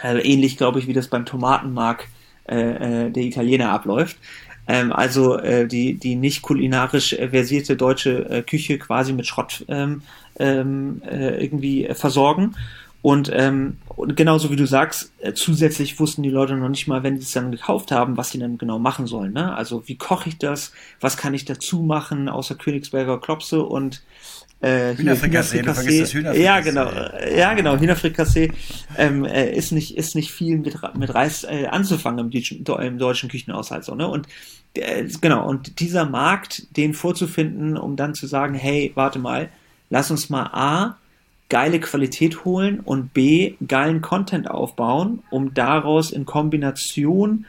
Also 0.01 0.23
ähnlich, 0.25 0.56
glaube 0.56 0.81
ich, 0.81 0.89
wie 0.89 0.93
das 0.93 1.09
beim 1.09 1.25
Tomatenmark 1.25 2.09
äh, 2.49 3.06
äh, 3.06 3.11
der 3.11 3.23
Italiener 3.23 3.70
abläuft. 3.70 4.17
Ähm, 4.67 4.93
also 4.93 5.38
äh, 5.38 5.67
die, 5.67 5.94
die 5.94 6.14
nicht 6.14 6.43
kulinarisch 6.43 7.17
versierte 7.31 7.76
deutsche 7.76 8.29
äh, 8.29 8.43
Küche 8.43 8.79
quasi 8.79 9.12
mit 9.12 9.26
Schrott 9.26 9.64
ähm, 9.69 10.02
ähm, 10.38 11.02
äh, 11.11 11.44
irgendwie 11.44 11.87
äh, 11.87 11.94
versorgen. 11.94 12.55
Und, 13.02 13.31
ähm, 13.35 13.76
und 13.88 14.17
genauso 14.17 14.50
wie 14.50 14.56
du 14.56 14.67
sagst, 14.67 15.12
äh, 15.19 15.35
zusätzlich 15.35 16.00
wussten 16.00 16.23
die 16.23 16.31
Leute 16.31 16.56
noch 16.56 16.70
nicht 16.70 16.88
mal, 16.88 17.02
wenn 17.02 17.19
sie 17.19 17.25
es 17.25 17.32
dann 17.32 17.52
gekauft 17.52 17.93
haben, 17.93 18.17
was 18.17 18.31
sie 18.31 18.38
dann 18.38 18.56
genau 18.56 18.79
machen 18.79 19.06
sollen. 19.06 19.35
Ne? 19.35 19.55
Also 19.55 19.87
wie 19.87 19.96
koche 19.96 20.31
ich 20.31 20.38
das? 20.38 20.73
Was 21.00 21.19
kann 21.19 21.35
ich 21.35 21.44
dazu 21.44 21.82
machen, 21.82 22.31
außer 22.31 22.55
Königsberger 22.55 23.20
Klopse 23.20 23.62
und 23.62 24.02
äh, 24.61 24.89
hier 24.91 24.99
Hühnerfrikassee, 24.99 25.62
du 25.62 25.75
vergisst 25.75 26.03
das 26.03 26.15
Hühnerfrikassee. 26.15 26.43
Ja, 26.45 26.61
genau. 26.61 26.91
Ja, 27.37 27.55
genau. 27.55 27.77
Hühnerfrikassee 27.77 28.53
ähm, 28.97 29.25
äh, 29.25 29.51
ist 29.53 29.73
nicht 29.73 29.97
ist 29.97 30.15
nicht 30.15 30.33
viel 30.33 30.59
mit, 30.59 30.77
mit 30.97 31.15
Reis 31.15 31.45
äh, 31.45 31.67
anzufangen 31.67 32.27
im, 32.27 32.31
deutschen- 32.31 32.65
im 32.65 32.99
deutschen 32.99 33.29
Küchenhaushalt 33.29 33.85
so, 33.85 33.95
ne? 33.95 34.09
Und 34.09 34.27
äh, 34.75 35.05
genau. 35.21 35.47
Und 35.49 35.81
dieser 35.81 36.06
Markt, 36.06 36.77
den 36.77 36.95
vorzufinden, 36.95 37.77
um 37.77 37.97
dann 37.97 38.15
zu 38.15 38.27
sagen, 38.27 38.55
hey, 38.55 38.93
warte 38.95 39.19
mal, 39.19 39.49
lass 39.91 40.11
uns 40.11 40.31
mal 40.31 40.51
a 40.53 40.97
geile 41.51 41.79
Qualität 41.79 42.45
holen 42.47 42.81
und 42.81 43.12
b 43.12 43.55
geilen 43.69 44.01
Content 44.01 44.51
aufbauen, 44.51 45.23
um 45.31 45.53
daraus 45.53 46.11
in 46.11 46.25
Kombination 46.25 47.44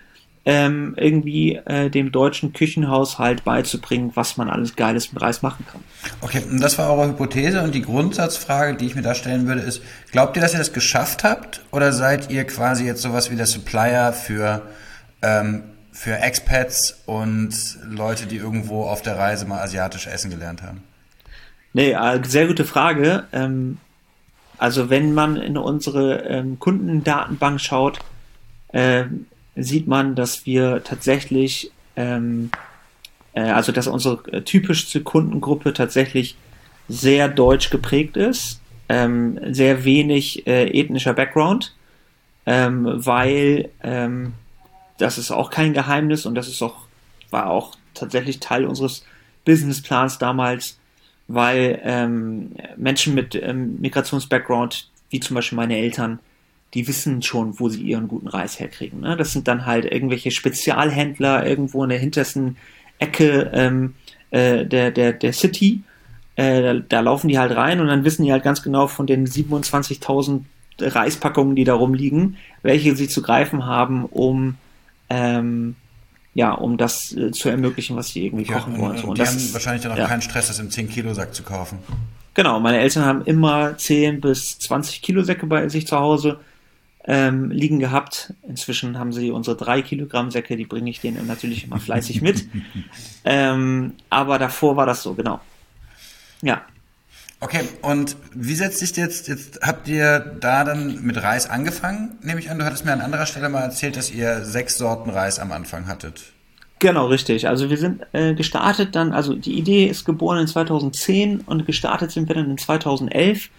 ähm, 0.47 0.93
irgendwie 0.95 1.55
äh, 1.55 1.89
dem 1.89 2.11
deutschen 2.11 2.53
Küchenhaushalt 2.53 3.43
beizubringen, 3.43 4.11
was 4.13 4.37
man 4.37 4.47
alles 4.47 4.75
Geiles 4.75 5.11
mit 5.11 5.21
Reis 5.21 5.41
machen 5.41 5.65
kann. 5.69 5.81
Okay, 6.21 6.43
und 6.49 6.61
das 6.61 6.77
war 6.77 6.91
eure 6.91 7.09
Hypothese 7.09 7.63
und 7.63 7.73
die 7.73 7.81
Grundsatzfrage, 7.81 8.77
die 8.77 8.85
ich 8.85 8.95
mir 8.95 9.01
da 9.01 9.15
stellen 9.15 9.47
würde, 9.47 9.61
ist, 9.61 9.81
glaubt 10.11 10.35
ihr, 10.37 10.43
dass 10.43 10.53
ihr 10.53 10.59
das 10.59 10.71
geschafft 10.71 11.23
habt 11.23 11.61
oder 11.71 11.91
seid 11.91 12.29
ihr 12.29 12.45
quasi 12.45 12.85
jetzt 12.85 13.01
sowas 13.01 13.31
wie 13.31 13.35
der 13.35 13.47
Supplier 13.47 14.13
für, 14.13 14.61
ähm, 15.23 15.63
für 15.91 16.19
Expats 16.19 17.01
und 17.07 17.55
Leute, 17.89 18.27
die 18.27 18.37
irgendwo 18.37 18.83
auf 18.83 19.01
der 19.01 19.17
Reise 19.17 19.47
mal 19.47 19.61
asiatisch 19.63 20.05
essen 20.05 20.29
gelernt 20.29 20.61
haben? 20.61 20.83
Nee, 21.73 21.93
äh, 21.93 22.21
sehr 22.23 22.45
gute 22.45 22.65
Frage. 22.65 23.23
Ähm, 23.33 23.79
also 24.59 24.91
wenn 24.91 25.15
man 25.15 25.37
in 25.37 25.57
unsere 25.57 26.19
ähm, 26.19 26.59
Kundendatenbank 26.59 27.59
schaut, 27.59 27.99
ähm, 28.71 29.25
sieht 29.55 29.87
man, 29.87 30.15
dass 30.15 30.45
wir 30.45 30.83
tatsächlich, 30.83 31.71
ähm, 31.95 32.51
äh, 33.33 33.41
also 33.41 33.71
dass 33.71 33.87
unsere 33.87 34.21
äh, 34.31 34.41
typischste 34.41 35.01
Kundengruppe 35.01 35.73
tatsächlich 35.73 36.35
sehr 36.87 37.29
deutsch 37.29 37.69
geprägt 37.69 38.17
ist, 38.17 38.61
ähm, 38.89 39.39
sehr 39.53 39.85
wenig 39.85 40.45
äh, 40.45 40.67
ethnischer 40.79 41.13
Background, 41.13 41.75
ähm, 42.45 42.85
weil 42.85 43.69
ähm, 43.81 44.33
das 44.97 45.17
ist 45.17 45.31
auch 45.31 45.49
kein 45.49 45.73
Geheimnis 45.73 46.25
und 46.25 46.35
das 46.35 46.47
ist 46.47 46.61
auch, 46.61 46.85
war 47.31 47.49
auch 47.49 47.75
tatsächlich 47.93 48.39
Teil 48.39 48.65
unseres 48.65 49.05
Businessplans 49.45 50.19
damals, 50.19 50.77
weil 51.27 51.79
ähm, 51.83 52.51
Menschen 52.77 53.15
mit 53.15 53.35
ähm, 53.35 53.79
Migrations-Background, 53.81 54.89
wie 55.09 55.19
zum 55.19 55.35
Beispiel 55.35 55.55
meine 55.55 55.77
Eltern, 55.77 56.19
die 56.75 56.87
wissen 56.87 57.21
schon, 57.23 57.59
wo 57.59 57.69
sie 57.69 57.81
ihren 57.81 58.07
guten 58.07 58.27
Reis 58.27 58.59
herkriegen. 58.59 58.99
Ne? 58.99 59.17
Das 59.17 59.31
sind 59.33 59.47
dann 59.47 59.65
halt 59.65 59.85
irgendwelche 59.85 60.29
Spezialhändler 60.29 61.45
irgendwo 61.47 61.83
in 61.83 61.89
der 61.89 61.99
hintersten 61.99 62.57
Ecke 62.99 63.49
ähm, 63.53 63.95
äh, 64.31 64.65
der, 64.65 64.91
der, 64.91 65.13
der 65.13 65.33
City. 65.33 65.81
Äh, 66.35 66.61
da, 66.61 66.73
da 66.75 66.99
laufen 66.99 67.29
die 67.29 67.39
halt 67.39 67.55
rein 67.55 67.79
und 67.79 67.87
dann 67.87 68.03
wissen 68.03 68.23
die 68.25 68.31
halt 68.31 68.43
ganz 68.43 68.61
genau 68.61 68.87
von 68.87 69.07
den 69.07 69.25
27.000 69.25 70.41
Reispackungen, 70.81 71.55
die 71.55 71.63
da 71.63 71.73
rumliegen, 71.73 72.37
welche 72.61 72.95
sie 72.95 73.07
zu 73.07 73.21
greifen 73.21 73.65
haben, 73.65 74.05
um 74.05 74.55
ähm, 75.09 75.75
ja, 76.33 76.51
um 76.51 76.77
das 76.77 77.13
äh, 77.15 77.31
zu 77.31 77.47
ermöglichen, 77.47 77.95
was 77.95 78.09
sie 78.09 78.25
irgendwie 78.25 78.43
kochen 78.43 78.73
und, 78.73 78.81
wollen. 78.81 78.97
So. 78.97 79.03
und 79.03 79.09
Und 79.11 79.17
die 79.17 79.21
das 79.21 79.29
haben 79.29 79.37
ist- 79.37 79.53
wahrscheinlich 79.53 79.83
dann 79.83 79.93
auch 79.93 79.97
ja. 79.97 80.07
keinen 80.07 80.21
Stress, 80.21 80.47
das 80.47 80.59
im 80.59 80.67
10-Kilo-Sack 80.69 81.33
zu 81.33 81.43
kaufen. 81.43 81.79
Genau, 82.33 82.59
meine 82.59 82.79
Eltern 82.79 83.05
haben 83.05 83.21
immer 83.23 83.77
10 83.77 84.19
bis 84.19 84.59
20 84.59 85.01
Kilo 85.01 85.23
Säcke 85.23 85.45
bei 85.45 85.69
sich 85.69 85.87
zu 85.87 85.97
Hause 85.97 86.41
ähm, 87.07 87.51
liegen 87.51 87.79
gehabt. 87.79 88.33
Inzwischen 88.47 88.97
haben 88.97 89.13
sie 89.13 89.31
unsere 89.31 89.55
3 89.55 89.81
Kilogramm 89.81 90.31
Säcke, 90.31 90.57
die 90.57 90.65
bringe 90.65 90.89
ich 90.89 91.01
denen 91.01 91.27
natürlich 91.27 91.65
immer 91.65 91.79
fleißig 91.79 92.21
mit. 92.21 92.47
ähm, 93.25 93.93
aber 94.09 94.39
davor 94.39 94.75
war 94.75 94.85
das 94.85 95.03
so, 95.03 95.13
genau. 95.13 95.39
Ja. 96.41 96.61
Okay, 97.41 97.61
und 97.81 98.15
wie 98.33 98.55
setzt 98.55 98.79
sich 98.79 98.95
jetzt, 98.95 99.27
jetzt 99.27 99.59
habt 99.61 99.87
ihr 99.87 100.19
da 100.39 100.63
dann 100.63 101.03
mit 101.03 101.21
Reis 101.21 101.49
angefangen, 101.49 102.17
nehme 102.21 102.39
ich 102.39 102.49
an, 102.49 102.57
du 102.57 102.65
hattest 102.65 102.85
mir 102.85 102.93
an 102.93 103.01
anderer 103.01 103.25
Stelle 103.25 103.49
mal 103.49 103.61
erzählt, 103.61 103.97
dass 103.97 104.09
ihr 104.09 104.43
sechs 104.43 104.77
Sorten 104.77 105.09
Reis 105.09 105.37
am 105.39 105.51
Anfang 105.51 105.87
hattet. 105.87 106.31
Genau, 106.79 107.07
richtig. 107.07 107.47
Also 107.47 107.69
wir 107.69 107.77
sind 107.77 108.05
äh, 108.13 108.33
gestartet 108.33 108.95
dann, 108.95 109.13
also 109.13 109.33
die 109.33 109.57
Idee 109.57 109.85
ist 109.85 110.05
geboren 110.05 110.39
in 110.39 110.47
2010 110.47 111.41
und 111.41 111.65
gestartet 111.65 112.11
sind 112.11 112.27
wir 112.27 112.35
dann 112.35 112.49
in 112.49 112.57
2011 112.57 113.49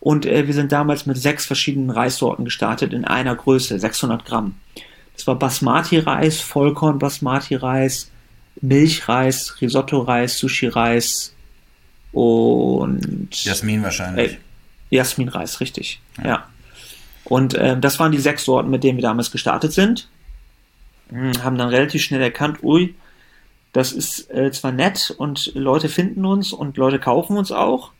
und 0.00 0.24
äh, 0.24 0.46
wir 0.46 0.54
sind 0.54 0.72
damals 0.72 1.06
mit 1.06 1.18
sechs 1.18 1.46
verschiedenen 1.46 1.90
Reissorten 1.90 2.44
gestartet 2.44 2.92
in 2.92 3.04
einer 3.04 3.36
Größe, 3.36 3.78
600 3.78 4.24
Gramm. 4.24 4.56
Das 5.14 5.26
war 5.26 5.38
Basmati-Reis, 5.38 6.40
Vollkorn-Basmati-Reis, 6.40 8.10
Milchreis, 8.62 9.60
Risotto-Reis, 9.60 10.38
Sushi-Reis 10.38 11.34
und... 12.12 13.28
Jasmin 13.44 13.82
wahrscheinlich. 13.82 14.32
Äh, 14.32 14.96
Jasmin-Reis, 14.96 15.60
richtig, 15.60 16.00
ja. 16.18 16.28
ja. 16.28 16.46
Und 17.24 17.54
äh, 17.54 17.78
das 17.78 17.98
waren 18.00 18.12
die 18.12 18.18
sechs 18.18 18.44
Sorten, 18.44 18.70
mit 18.70 18.82
denen 18.82 18.96
wir 18.96 19.02
damals 19.02 19.30
gestartet 19.30 19.72
sind. 19.72 20.08
Hm, 21.10 21.44
haben 21.44 21.58
dann 21.58 21.68
relativ 21.68 22.02
schnell 22.02 22.22
erkannt, 22.22 22.62
ui, 22.62 22.94
das 23.72 23.92
ist 23.92 24.30
äh, 24.30 24.50
zwar 24.50 24.72
nett 24.72 25.14
und 25.16 25.52
Leute 25.54 25.88
finden 25.88 26.24
uns 26.24 26.52
und 26.52 26.76
Leute 26.76 26.98
kaufen 26.98 27.36
uns 27.36 27.52
auch, 27.52 27.92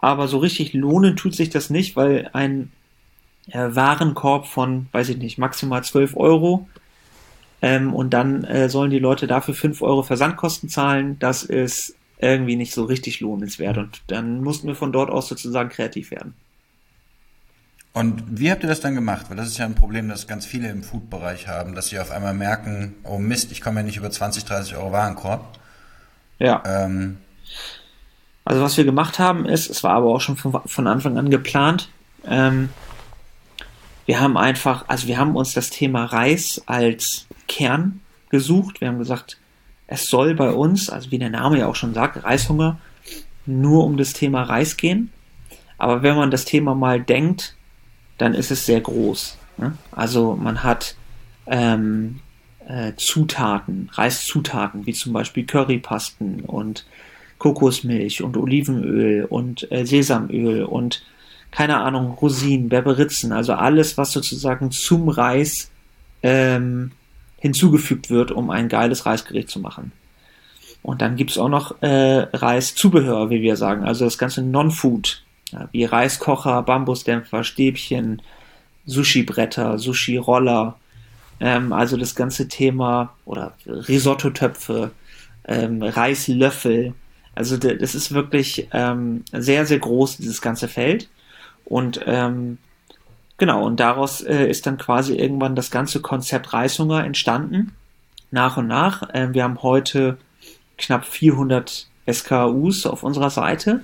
aber 0.00 0.28
so 0.28 0.38
richtig 0.38 0.72
lohnen 0.72 1.16
tut 1.16 1.34
sich 1.34 1.50
das 1.50 1.70
nicht, 1.70 1.96
weil 1.96 2.30
ein 2.32 2.72
äh, 3.48 3.68
Warenkorb 3.70 4.46
von, 4.46 4.88
weiß 4.92 5.10
ich 5.10 5.18
nicht, 5.18 5.38
maximal 5.38 5.84
12 5.84 6.16
Euro 6.16 6.68
ähm, 7.62 7.94
und 7.94 8.10
dann 8.10 8.44
äh, 8.44 8.68
sollen 8.68 8.90
die 8.90 8.98
Leute 8.98 9.26
dafür 9.26 9.54
5 9.54 9.82
Euro 9.82 10.02
Versandkosten 10.02 10.68
zahlen, 10.68 11.18
das 11.18 11.42
ist 11.42 11.94
irgendwie 12.18 12.56
nicht 12.56 12.72
so 12.72 12.84
richtig 12.84 13.20
lohnenswert 13.20 13.78
und 13.78 14.02
dann 14.08 14.42
mussten 14.42 14.68
wir 14.68 14.74
von 14.74 14.92
dort 14.92 15.10
aus 15.10 15.28
sozusagen 15.28 15.70
kreativ 15.70 16.10
werden. 16.10 16.34
Und 17.92 18.22
wie 18.28 18.50
habt 18.50 18.62
ihr 18.62 18.68
das 18.68 18.80
dann 18.80 18.94
gemacht? 18.94 19.26
Weil 19.28 19.36
das 19.36 19.48
ist 19.48 19.58
ja 19.58 19.64
ein 19.64 19.74
Problem, 19.74 20.08
das 20.08 20.28
ganz 20.28 20.46
viele 20.46 20.68
im 20.68 20.84
Food-Bereich 20.84 21.48
haben, 21.48 21.74
dass 21.74 21.88
sie 21.88 21.98
auf 21.98 22.12
einmal 22.12 22.34
merken, 22.34 22.94
oh 23.02 23.18
Mist, 23.18 23.50
ich 23.50 23.60
komme 23.60 23.80
ja 23.80 23.86
nicht 23.86 23.96
über 23.96 24.10
20, 24.10 24.44
30 24.44 24.76
Euro 24.76 24.92
Warenkorb. 24.92 25.58
Ja. 26.38 26.62
Ähm, 26.64 27.18
also 28.50 28.62
was 28.62 28.76
wir 28.76 28.82
gemacht 28.82 29.20
haben 29.20 29.46
ist, 29.46 29.70
es 29.70 29.84
war 29.84 29.92
aber 29.92 30.06
auch 30.06 30.20
schon 30.20 30.36
von, 30.36 30.60
von 30.66 30.86
Anfang 30.88 31.16
an 31.16 31.30
geplant, 31.30 31.88
ähm, 32.26 32.70
wir 34.06 34.18
haben 34.18 34.36
einfach, 34.36 34.86
also 34.88 35.06
wir 35.06 35.18
haben 35.18 35.36
uns 35.36 35.52
das 35.54 35.70
Thema 35.70 36.06
Reis 36.06 36.60
als 36.66 37.28
Kern 37.46 38.00
gesucht. 38.28 38.80
Wir 38.80 38.88
haben 38.88 38.98
gesagt, 38.98 39.38
es 39.86 40.08
soll 40.08 40.34
bei 40.34 40.50
uns, 40.50 40.90
also 40.90 41.12
wie 41.12 41.18
der 41.20 41.30
Name 41.30 41.60
ja 41.60 41.68
auch 41.68 41.76
schon 41.76 41.94
sagt, 41.94 42.24
Reishunger, 42.24 42.80
nur 43.46 43.84
um 43.84 43.96
das 43.96 44.14
Thema 44.14 44.42
Reis 44.42 44.76
gehen. 44.76 45.12
Aber 45.78 46.02
wenn 46.02 46.16
man 46.16 46.32
das 46.32 46.44
Thema 46.44 46.74
mal 46.74 47.00
denkt, 47.00 47.54
dann 48.18 48.34
ist 48.34 48.50
es 48.50 48.66
sehr 48.66 48.80
groß. 48.80 49.38
Ne? 49.58 49.74
Also 49.92 50.34
man 50.34 50.64
hat 50.64 50.96
ähm, 51.46 52.18
äh, 52.66 52.94
Zutaten, 52.96 53.90
Reiszutaten, 53.92 54.86
wie 54.86 54.92
zum 54.92 55.12
Beispiel 55.12 55.46
Currypasten 55.46 56.40
und 56.40 56.84
Kokosmilch 57.40 58.22
und 58.22 58.36
Olivenöl 58.36 59.24
und 59.24 59.70
äh, 59.72 59.84
Sesamöl 59.84 60.62
und 60.62 61.02
keine 61.50 61.78
Ahnung, 61.78 62.12
Rosinen, 62.12 62.68
Berberitzen, 62.68 63.32
also 63.32 63.54
alles, 63.54 63.98
was 63.98 64.12
sozusagen 64.12 64.70
zum 64.70 65.08
Reis 65.08 65.72
ähm, 66.22 66.92
hinzugefügt 67.38 68.08
wird, 68.08 68.30
um 68.30 68.50
ein 68.50 68.68
geiles 68.68 69.04
Reisgericht 69.04 69.50
zu 69.50 69.58
machen. 69.58 69.90
Und 70.82 71.02
dann 71.02 71.16
gibt's 71.16 71.38
auch 71.38 71.48
noch 71.48 71.82
äh, 71.82 72.26
Reiszubehör, 72.32 73.30
wie 73.30 73.42
wir 73.42 73.56
sagen, 73.56 73.84
also 73.84 74.04
das 74.04 74.16
ganze 74.16 74.42
Non-Food, 74.42 75.24
ja, 75.50 75.68
wie 75.72 75.84
Reiskocher, 75.84 76.62
Bambusdämpfer, 76.62 77.42
Stäbchen, 77.42 78.22
Sushi-Bretter, 78.86 79.78
Sushi-Roller, 79.78 80.76
ähm, 81.40 81.72
also 81.72 81.96
das 81.96 82.14
ganze 82.14 82.48
Thema 82.48 83.14
oder 83.24 83.54
Risotto-Töpfe, 83.66 84.92
ähm, 85.46 85.82
Reislöffel. 85.82 86.94
Also 87.40 87.56
das 87.56 87.94
ist 87.94 88.12
wirklich 88.12 88.68
ähm, 88.74 89.24
sehr, 89.32 89.64
sehr 89.64 89.78
groß, 89.78 90.18
dieses 90.18 90.42
ganze 90.42 90.68
Feld. 90.68 91.08
Und 91.64 91.98
ähm, 92.04 92.58
genau, 93.38 93.64
und 93.64 93.80
daraus 93.80 94.20
äh, 94.20 94.44
ist 94.44 94.66
dann 94.66 94.76
quasi 94.76 95.14
irgendwann 95.16 95.56
das 95.56 95.70
ganze 95.70 96.02
Konzept 96.02 96.52
Reishunger 96.52 97.02
entstanden, 97.02 97.72
nach 98.30 98.58
und 98.58 98.66
nach. 98.66 99.08
Ähm, 99.14 99.32
wir 99.32 99.44
haben 99.44 99.62
heute 99.62 100.18
knapp 100.76 101.06
400 101.06 101.86
SKUs 102.12 102.84
auf 102.84 103.04
unserer 103.04 103.30
Seite 103.30 103.80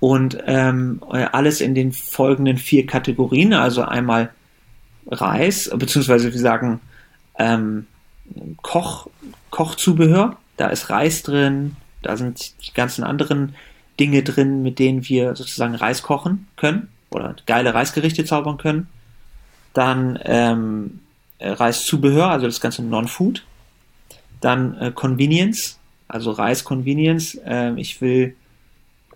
und 0.00 0.38
ähm, 0.46 1.02
alles 1.10 1.60
in 1.60 1.74
den 1.74 1.92
folgenden 1.92 2.56
vier 2.56 2.86
Kategorien, 2.86 3.52
also 3.52 3.82
einmal 3.82 4.30
Reis, 5.06 5.70
beziehungsweise 5.76 6.32
wir 6.32 6.40
sagen 6.40 6.80
ähm, 7.38 7.88
Koch, 8.62 9.08
Kochzubehör, 9.50 10.38
da 10.56 10.68
ist 10.68 10.88
Reis 10.88 11.22
drin, 11.22 11.76
da 12.06 12.16
sind 12.16 12.54
die 12.66 12.72
ganzen 12.72 13.04
anderen 13.04 13.54
Dinge 13.98 14.22
drin, 14.22 14.62
mit 14.62 14.78
denen 14.78 15.08
wir 15.08 15.34
sozusagen 15.34 15.74
Reis 15.74 16.02
kochen 16.02 16.46
können 16.56 16.88
oder 17.10 17.34
geile 17.46 17.74
Reisgerichte 17.74 18.24
zaubern 18.24 18.58
können. 18.58 18.88
Dann 19.72 20.18
ähm, 20.24 21.00
Reiszubehör, 21.40 22.30
also 22.30 22.46
das 22.46 22.60
ganze 22.60 22.82
Non-Food. 22.82 23.44
Dann 24.40 24.78
äh, 24.78 24.92
Convenience, 24.92 25.78
also 26.08 26.30
Reis-Convenience. 26.30 27.40
Ähm, 27.44 27.78
ich 27.78 28.00
will 28.00 28.36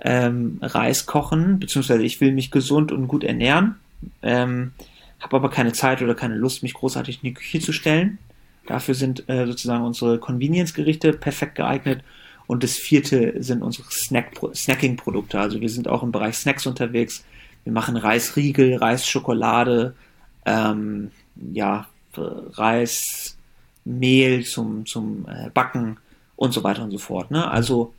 ähm, 0.00 0.58
Reis 0.62 1.06
kochen, 1.06 1.60
beziehungsweise 1.60 2.02
ich 2.02 2.20
will 2.20 2.32
mich 2.32 2.50
gesund 2.50 2.90
und 2.90 3.06
gut 3.06 3.22
ernähren, 3.22 3.76
ähm, 4.22 4.72
habe 5.20 5.36
aber 5.36 5.50
keine 5.50 5.72
Zeit 5.72 6.02
oder 6.02 6.14
keine 6.14 6.36
Lust, 6.36 6.62
mich 6.62 6.74
großartig 6.74 7.16
in 7.22 7.28
die 7.28 7.34
Küche 7.34 7.60
zu 7.60 7.72
stellen. 7.72 8.18
Dafür 8.66 8.94
sind 8.94 9.28
äh, 9.28 9.46
sozusagen 9.46 9.84
unsere 9.84 10.18
Convenience-Gerichte 10.18 11.12
perfekt 11.12 11.56
geeignet. 11.56 12.02
Und 12.50 12.64
das 12.64 12.76
vierte 12.76 13.40
sind 13.44 13.62
unsere 13.62 13.88
Snack 13.92 14.40
Snacking-Produkte. 14.52 15.38
Also 15.38 15.60
wir 15.60 15.68
sind 15.68 15.86
auch 15.86 16.02
im 16.02 16.10
Bereich 16.10 16.34
Snacks 16.34 16.66
unterwegs. 16.66 17.24
Wir 17.62 17.72
machen 17.72 17.96
Reisriegel, 17.96 18.74
Reisschokolade, 18.74 19.94
ähm, 20.44 21.12
ja, 21.52 21.86
Reismehl 22.16 23.34
zum, 24.44 24.84
zum 24.84 25.28
äh, 25.28 25.50
Backen 25.50 25.98
und 26.34 26.52
so 26.52 26.64
weiter 26.64 26.82
und 26.82 26.90
so 26.90 26.98
fort. 26.98 27.30
Ne? 27.30 27.48
Also 27.48 27.94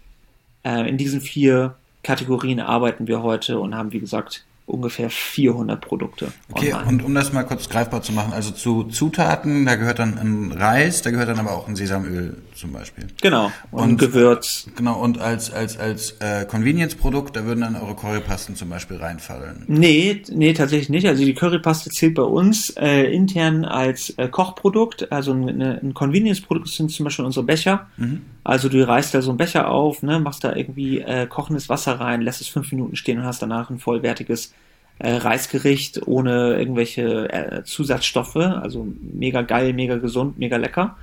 äh, 0.66 0.90
in 0.90 0.98
diesen 0.98 1.22
vier 1.22 1.78
Kategorien 2.04 2.60
arbeiten 2.60 3.08
wir 3.08 3.24
heute 3.24 3.58
und 3.58 3.74
haben, 3.74 3.94
wie 3.94 4.02
gesagt, 4.02 4.44
ungefähr 4.66 5.10
400 5.10 5.82
Produkte. 5.82 6.32
Okay, 6.52 6.74
online. 6.74 6.90
und 6.90 7.04
um 7.04 7.14
das 7.14 7.34
mal 7.34 7.44
kurz 7.44 7.68
greifbar 7.68 8.02
zu 8.02 8.14
machen, 8.14 8.32
also 8.34 8.52
zu 8.52 8.86
Zutaten, 8.86 9.66
da 9.66 9.76
gehört 9.76 10.00
dann 10.00 10.18
ein 10.18 10.52
Reis, 10.52 11.02
da 11.02 11.12
gehört 11.12 11.30
dann 11.30 11.40
aber 11.40 11.52
auch 11.52 11.68
ein 11.68 11.76
Sesamöl 11.76 12.38
zum 12.56 12.72
Beispiel. 12.72 13.08
Genau, 13.22 13.52
und, 13.72 13.84
und 13.84 13.98
Gewürz. 13.98 14.68
Genau, 14.76 15.00
und 15.02 15.20
als, 15.20 15.52
als, 15.52 15.78
als 15.78 16.12
äh, 16.20 16.46
Convenience-Produkt, 16.46 17.36
da 17.36 17.46
würden 17.46 17.62
dann 17.62 17.76
eure 17.76 17.96
Currypasten 17.96 18.56
zum 18.56 18.70
Beispiel 18.70 18.98
reinfallen. 18.98 19.64
Nee, 19.68 20.22
nee, 20.32 20.54
tatsächlich 20.54 20.90
nicht. 20.90 21.08
Also 21.08 21.26
die 21.26 21.34
Currypaste 21.34 21.90
zählt 21.90 22.16
bei 22.16 22.24
uns 22.24 22.70
äh, 22.78 23.04
intern 23.12 23.66
als 23.66 24.12
äh, 24.18 24.30
Kochprodukt, 24.30 25.12
also 25.12 25.34
ein, 25.34 25.62
ein 25.62 25.94
Convenience-Produkt 25.94 26.70
sind 26.70 26.92
zum 26.92 27.04
Beispiel 27.04 27.26
unsere 27.26 27.46
Becher. 27.46 27.88
Mhm. 27.98 28.22
Also 28.44 28.70
du 28.70 28.88
reißt 28.88 29.14
da 29.14 29.22
so 29.22 29.32
einen 29.32 29.38
Becher 29.38 29.70
auf, 29.70 30.02
ne, 30.02 30.20
machst 30.20 30.44
da 30.44 30.56
irgendwie 30.56 31.00
äh, 31.00 31.28
kochendes 31.28 31.70
Wasser 31.70 32.00
rein, 32.00 32.22
lässt 32.22 32.42
es 32.42 32.48
fünf 32.48 32.72
Minuten 32.72 32.96
stehen 32.96 33.20
und 33.20 33.26
hast 33.26 33.42
danach 33.42 33.70
ein 33.70 33.80
vollwertiges 33.80 34.54
äh, 35.00 35.14
Reisgericht 35.14 36.08
ohne 36.08 36.58
irgendwelche 36.58 37.32
äh, 37.32 37.64
Zusatzstoffe. 37.64 38.36
Also 38.36 38.88
mega 39.14 39.42
geil, 39.42 39.74
mega 39.74 39.98
gesund, 39.98 40.38
mega 40.38 40.58
lecker. 40.58 40.98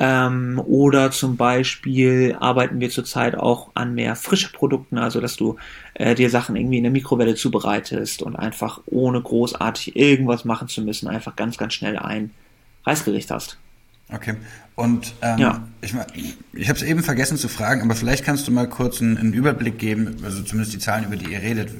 Ähm, 0.00 0.62
oder 0.64 1.10
zum 1.10 1.36
Beispiel 1.36 2.36
arbeiten 2.38 2.78
wir 2.78 2.88
zurzeit 2.88 3.34
auch 3.34 3.70
an 3.74 3.94
mehr 3.94 4.14
frische 4.14 4.52
Produkten, 4.52 4.96
also 4.96 5.20
dass 5.20 5.36
du 5.36 5.56
äh, 5.94 6.14
dir 6.14 6.30
Sachen 6.30 6.54
irgendwie 6.54 6.76
in 6.76 6.84
der 6.84 6.92
Mikrowelle 6.92 7.34
zubereitest 7.34 8.22
und 8.22 8.36
einfach 8.36 8.80
ohne 8.86 9.20
großartig 9.20 9.96
irgendwas 9.96 10.44
machen 10.44 10.68
zu 10.68 10.82
müssen, 10.82 11.08
einfach 11.08 11.34
ganz, 11.34 11.58
ganz 11.58 11.74
schnell 11.74 11.98
ein 11.98 12.30
Reisgericht 12.86 13.30
hast. 13.32 13.58
Okay. 14.10 14.36
Und 14.76 15.12
ähm, 15.20 15.38
ja. 15.38 15.68
ich, 15.80 15.92
ich 16.52 16.68
habe 16.68 16.78
es 16.78 16.84
eben 16.84 17.02
vergessen 17.02 17.36
zu 17.36 17.48
fragen, 17.48 17.82
aber 17.82 17.96
vielleicht 17.96 18.24
kannst 18.24 18.46
du 18.46 18.52
mal 18.52 18.68
kurz 18.68 19.02
einen, 19.02 19.18
einen, 19.18 19.32
Überblick 19.32 19.78
geben, 19.78 20.16
also 20.22 20.42
zumindest 20.42 20.72
die 20.72 20.78
Zahlen, 20.78 21.04
über 21.04 21.16
die 21.16 21.32
ihr 21.32 21.42
redet, 21.42 21.70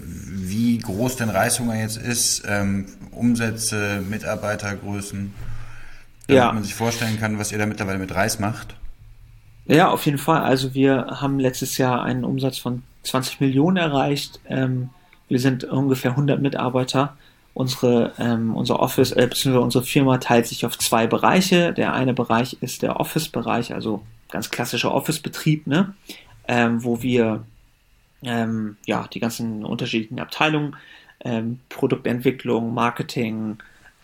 wie 0.49 0.79
groß 0.79 1.17
denn 1.17 1.29
Reishunger 1.31 1.79
jetzt 1.79 1.97
ist, 1.97 2.43
ähm, 2.47 2.87
Umsätze, 3.11 4.03
Mitarbeitergrößen, 4.09 5.35
damit 6.27 6.43
ja. 6.43 6.53
man 6.53 6.63
sich 6.63 6.75
vorstellen 6.75 7.19
kann, 7.19 7.39
was 7.39 7.53
ihr 7.53 7.59
da 7.59 7.67
mittlerweile 7.67 7.99
mit 7.99 8.15
Reis 8.15 8.39
macht. 8.39 8.75
Ja, 9.67 9.91
auf 9.91 10.07
jeden 10.07 10.19
Fall. 10.19 10.43
Also 10.43 10.75
wir 10.75 11.07
haben 11.21 11.39
letztes 11.39 11.77
Jahr 11.79 12.03
einen 12.03 12.25
Umsatz 12.25 12.59
von 12.59 12.83
20 13.03 13.41
Millionen 13.41 13.77
erreicht. 13.77 14.41
Ähm, 14.49 14.91
wir 15.29 15.41
sind 15.41 15.65
ungefähr 15.65 16.13
100 16.13 16.41
Mitarbeiter. 16.41 17.17
Unsere, 17.55 18.13
ähm, 18.19 18.55
unser 18.55 18.81
Office, 18.81 19.13
äh, 19.13 19.27
beziehungsweise 19.27 19.61
unsere 19.65 19.85
Firma 19.85 20.19
teilt 20.19 20.47
sich 20.47 20.65
auf 20.65 20.79
zwei 20.79 21.07
Bereiche. 21.07 21.73
Der 21.73 21.93
eine 21.93 22.15
Bereich 22.15 22.57
ist 22.61 22.83
der 22.83 23.01
Office-Bereich, 23.01 23.75
also 23.75 24.03
ganz 24.31 24.51
klassischer 24.51 24.95
Office-Betrieb, 24.95 25.67
ne? 25.67 25.95
ähm, 26.47 26.83
wo 26.85 27.03
wir 27.03 27.45
ähm, 28.23 28.77
ja, 28.87 29.07
die 29.13 29.21
ganzen 29.21 29.65
unterschiedlichen 29.65 30.21
Abteilungen, 30.21 30.77
ähm, 31.25 31.61
Produktentwicklung, 31.69 32.75
Marketing, 32.75 33.59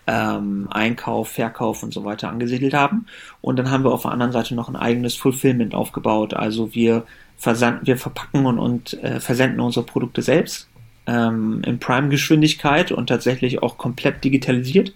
ähm, 0.06 0.68
Einkauf, 0.71 1.30
Verkauf 1.30 1.83
und 1.83 1.92
so 1.92 2.04
weiter 2.04 2.28
angesiedelt 2.28 2.75
haben. 2.75 3.06
Und 3.40 3.59
dann 3.59 3.71
haben 3.71 3.85
wir 3.85 3.92
auf 3.92 4.02
der 4.02 4.12
anderen 4.12 4.33
Seite 4.33 4.54
noch 4.54 4.68
ein 4.68 4.76
eigenes 4.76 5.14
Fulfillment 5.14 5.75
aufgebaut. 5.75 6.35
Also 6.35 6.75
wir, 6.75 7.04
versand, 7.37 7.87
wir 7.87 7.97
verpacken 7.97 8.47
und, 8.47 8.59
und 8.59 9.02
äh, 9.02 9.21
versenden 9.21 9.61
unsere 9.61 9.87
Produkte 9.87 10.23
selbst 10.23 10.68
ähm, 11.06 11.62
in 11.64 11.78
Prime-Geschwindigkeit 11.78 12.92
und 12.92 13.06
tatsächlich 13.09 13.62
auch 13.62 13.78
komplett 13.78 14.25
digitalisiert. 14.25 14.94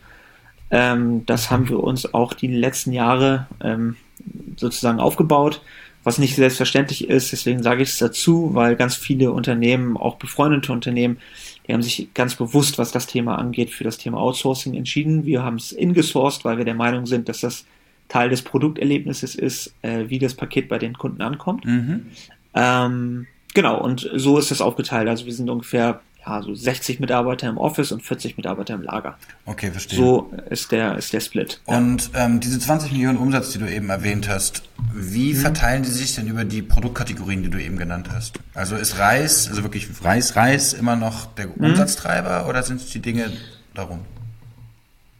Ähm, 0.71 1.25
das 1.25 1.51
haben 1.51 1.69
wir 1.69 1.83
uns 1.83 2.13
auch 2.13 2.35
die 2.35 2.49
letzten 2.49 2.93
Jahre 2.93 3.47
ähm, 3.63 3.97
sozusagen 4.57 5.01
aufgebaut 5.01 5.63
was 6.09 6.17
nicht 6.17 6.37
selbstverständlich 6.37 7.07
ist. 7.11 7.33
Deswegen 7.33 7.63
sage 7.63 7.83
ich 7.83 7.91
es 7.91 7.99
dazu, 7.99 8.55
weil 8.55 8.77
ganz 8.77 8.97
viele 8.97 9.31
Unternehmen, 9.31 9.99
auch 9.99 10.17
befreundete 10.17 10.73
Unternehmen, 10.73 11.19
die 11.67 11.75
haben 11.75 11.83
sich 11.83 12.09
ganz 12.15 12.35
bewusst, 12.35 12.79
was 12.79 12.93
das 12.93 13.07
Thema 13.07 13.37
angeht, 13.37 13.69
für 13.69 13.85
das 13.85 13.99
Thema 13.99 14.17
Outsourcing 14.17 14.73
entschieden. 14.73 15.27
Wir 15.27 15.43
haben 15.43 15.57
es 15.57 15.71
ingesourced, 15.71 16.47
weil 16.47 16.57
wir 16.57 16.65
der 16.65 16.75
Meinung 16.75 17.05
sind, 17.05 17.29
dass 17.29 17.41
das 17.41 17.67
Teil 18.09 18.31
des 18.31 18.41
Produkterlebnisses 18.41 19.35
ist, 19.35 19.75
äh, 19.83 20.05
wie 20.09 20.19
das 20.19 20.33
Paket 20.33 20.71
bei 20.71 20.79
den 20.79 20.95
Kunden 20.95 21.21
ankommt. 21.21 21.67
Mhm. 21.67 22.07
Ähm, 22.55 23.27
genau, 23.53 23.79
und 23.79 24.09
so 24.15 24.39
ist 24.39 24.51
es 24.51 24.63
aufgeteilt. 24.63 25.11
Also 25.11 25.27
wir 25.27 25.35
sind 25.35 25.51
ungefähr 25.51 26.01
ja, 26.29 26.43
so 26.43 26.55
60 26.55 27.01
Mitarbeiter 27.01 27.49
im 27.49 27.59
Office 27.59 27.93
und 27.93 28.03
40 28.03 28.37
Mitarbeiter 28.37 28.75
im 28.75 28.83
Lager. 28.83 29.17
Okay, 29.47 29.71
verstehe. 29.71 29.99
So 29.99 30.33
ist 30.51 30.73
der, 30.73 30.97
ist 30.97 31.13
der 31.13 31.21
Split. 31.21 31.61
Und 31.65 32.11
ja. 32.13 32.27
ähm, 32.27 32.41
diese 32.41 32.59
20 32.59 32.93
Millionen 32.93 33.19
Umsatz, 33.19 33.51
die 33.51 33.59
du 33.59 33.71
eben 33.71 33.89
erwähnt 33.91 34.29
hast, 34.29 34.63
wie 34.93 35.35
mhm. 35.35 35.39
verteilen 35.39 35.83
die 35.83 35.91
sich 35.91 36.15
denn 36.15 36.29
über 36.29 36.45
die 36.45 36.63
Produktkategorien, 36.63 37.43
die 37.43 37.51
du 37.51 37.61
eben 37.61 37.79
genannt 37.79 38.09
hast? 38.13 38.39
Also 38.55 38.77
ist 38.77 38.99
Reis, 38.99 39.49
also 39.49 39.63
wirklich 39.63 39.89
Reis, 40.03 40.37
Reis 40.37 40.73
immer 40.73 40.97
noch 40.97 41.27
der 41.35 41.47
mhm. 41.49 41.65
Umsatztreiber 41.65 42.47
oder 42.49 42.63
sind 42.63 42.81
es 42.81 42.91
die 42.91 43.01
Dinge 43.01 43.31
darum? 43.75 44.01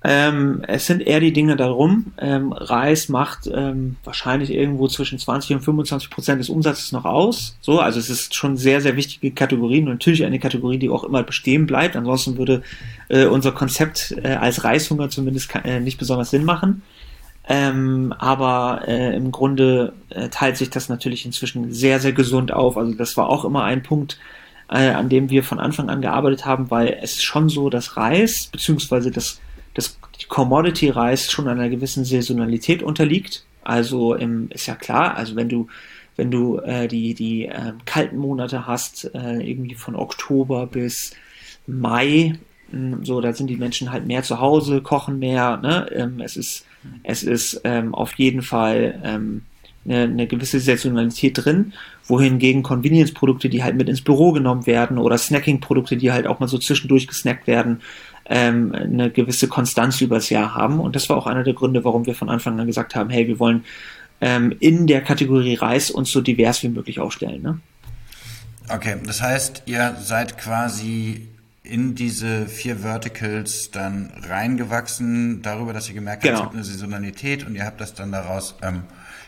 Ähm, 0.05 0.63
es 0.69 0.87
sind 0.87 1.03
eher 1.03 1.19
die 1.19 1.33
Dinge 1.33 1.57
darum. 1.57 2.13
Ähm, 2.19 2.53
Reis 2.53 3.09
macht 3.09 3.51
ähm, 3.53 3.97
wahrscheinlich 4.05 4.51
irgendwo 4.51 4.87
zwischen 4.87 5.19
20 5.19 5.57
und 5.57 5.63
25 5.63 6.09
Prozent 6.09 6.41
des 6.41 6.49
Umsatzes 6.49 6.93
noch 6.93 7.05
aus. 7.05 7.57
So, 7.61 7.81
also 7.81 7.99
es 7.99 8.09
ist 8.09 8.35
schon 8.35 8.57
sehr, 8.57 8.81
sehr 8.81 8.95
wichtige 8.95 9.33
Kategorie 9.33 9.81
natürlich 9.81 10.25
eine 10.25 10.39
Kategorie, 10.39 10.79
die 10.79 10.89
auch 10.89 11.03
immer 11.03 11.25
bestehen 11.25 11.67
bleibt. 11.67 11.97
Ansonsten 11.97 12.39
würde 12.39 12.63
äh, 13.09 13.27
unser 13.27 13.51
Konzept 13.51 14.15
äh, 14.23 14.35
als 14.35 14.63
Reishunger 14.63 15.11
zumindest 15.11 15.53
äh, 15.65 15.81
nicht 15.81 15.99
besonders 15.99 16.31
Sinn 16.31 16.45
machen. 16.45 16.83
Ähm, 17.49 18.15
aber 18.19 18.83
äh, 18.87 19.17
im 19.17 19.33
Grunde 19.33 19.95
äh, 20.11 20.29
teilt 20.29 20.59
sich 20.59 20.71
das 20.71 20.89
natürlich 20.89 21.27
inzwischen 21.27 21.73
sehr, 21.73 21.99
sehr 21.99 22.13
gesund 22.13 22.53
auf. 22.53 22.77
Also 22.77 22.93
das 22.93 23.17
war 23.17 23.29
auch 23.29 23.45
immer 23.45 23.65
ein 23.65 23.83
Punkt, 23.83 24.19
äh, 24.71 24.91
an 24.91 25.09
dem 25.09 25.31
wir 25.31 25.43
von 25.43 25.59
Anfang 25.59 25.89
an 25.89 26.03
gearbeitet 26.03 26.45
haben, 26.45 26.71
weil 26.71 26.99
es 27.03 27.15
ist 27.15 27.25
schon 27.25 27.49
so, 27.49 27.69
dass 27.69 27.97
Reis 27.97 28.49
beziehungsweise 28.53 29.11
das 29.11 29.41
das 29.79 29.99
Commodity-Reis 30.29 31.31
schon 31.31 31.49
einer 31.49 31.69
gewissen 31.69 32.05
Saisonalität 32.05 32.83
unterliegt. 32.83 33.45
Also 33.63 34.15
im, 34.15 34.51
ist 34.51 34.67
ja 34.67 34.75
klar, 34.75 35.17
also 35.17 35.37
wenn 35.37 35.49
du 35.49 35.69
wenn 36.17 36.31
du 36.33 36.59
äh, 36.59 36.89
die 36.89 37.15
die 37.15 37.47
äh, 37.47 37.73
kalten 37.85 38.17
Monate 38.17 38.67
hast, 38.67 39.11
äh, 39.15 39.41
irgendwie 39.41 39.77
von 39.77 39.95
Oktober 39.95 40.67
bis 40.67 41.13
Mai, 41.67 42.35
hm, 42.71 43.05
so 43.05 43.21
da 43.21 43.33
sind 43.33 43.49
die 43.49 43.57
Menschen 43.57 43.93
halt 43.93 44.07
mehr 44.07 44.23
zu 44.23 44.41
Hause, 44.41 44.81
kochen 44.83 45.19
mehr. 45.19 45.59
Ne? 45.59 45.89
Ähm, 45.95 46.21
es 46.21 46.37
ist 46.37 46.67
es 47.05 47.23
ist 47.23 47.61
ähm, 47.65 47.95
auf 47.95 48.15
jeden 48.15 48.43
Fall 48.43 49.01
ähm, 49.05 49.43
eine, 49.85 50.03
eine 50.03 50.27
gewisse 50.27 50.61
Saisonalität 50.61 51.45
drin, 51.45 51.73
wohingegen 52.05 52.63
Convenience-Produkte, 52.63 53.49
die 53.49 53.63
halt 53.63 53.77
mit 53.77 53.89
ins 53.89 54.03
Büro 54.03 54.33
genommen 54.33 54.67
werden 54.67 54.99
oder 54.99 55.19
Snacking-Produkte, 55.19 55.97
die 55.97 56.11
halt 56.11 56.27
auch 56.27 56.41
mal 56.41 56.49
so 56.49 56.59
zwischendurch 56.59 57.07
gesnackt 57.07 57.47
werden, 57.47 57.81
ähm, 58.29 58.75
eine 58.75 59.11
gewisse 59.11 59.49
Konstanz 59.49 60.01
übers 60.01 60.31
Jahr 60.31 60.55
haben. 60.55 60.81
Und 60.81 60.97
das 60.97 61.09
war 61.09 61.17
auch 61.17 61.27
einer 61.27 61.45
der 61.45 61.55
Gründe, 61.55 61.85
warum 61.85 62.07
wir 62.07 62.15
von 62.15 62.29
Anfang 62.29 62.59
an 62.59 62.67
gesagt 62.67 62.95
haben, 62.95 63.11
hey, 63.11 63.27
wir 63.27 63.39
wollen 63.39 63.65
ähm, 64.21 64.55
in 64.61 64.87
der 64.87 65.01
Kategorie 65.01 65.55
Reis 65.55 65.91
uns 65.91 66.11
so 66.11 66.21
divers 66.21 66.63
wie 66.63 66.69
möglich 66.69 67.01
aufstellen. 67.01 67.43
Ne? 67.43 67.61
Okay, 68.69 68.97
das 69.05 69.23
heißt, 69.23 69.63
ihr 69.67 69.97
seid 70.01 70.37
quasi 70.39 71.29
in 71.63 71.95
diese 71.95 72.47
vier 72.47 72.77
Verticals 72.79 73.71
dann 73.71 74.11
reingewachsen, 74.29 75.43
darüber, 75.43 75.73
dass 75.73 75.89
ihr 75.89 75.95
gemerkt 75.95 76.25
habt, 76.25 76.31
genau. 76.31 76.39
es 76.39 76.45
gibt 76.45 76.55
eine 76.55 76.65
Saisonalität 76.65 77.47
und 77.47 77.55
ihr 77.55 77.65
habt 77.65 77.81
das 77.81 77.95
dann 77.95 78.11
daraus 78.11 78.57
ähm, 78.63 78.83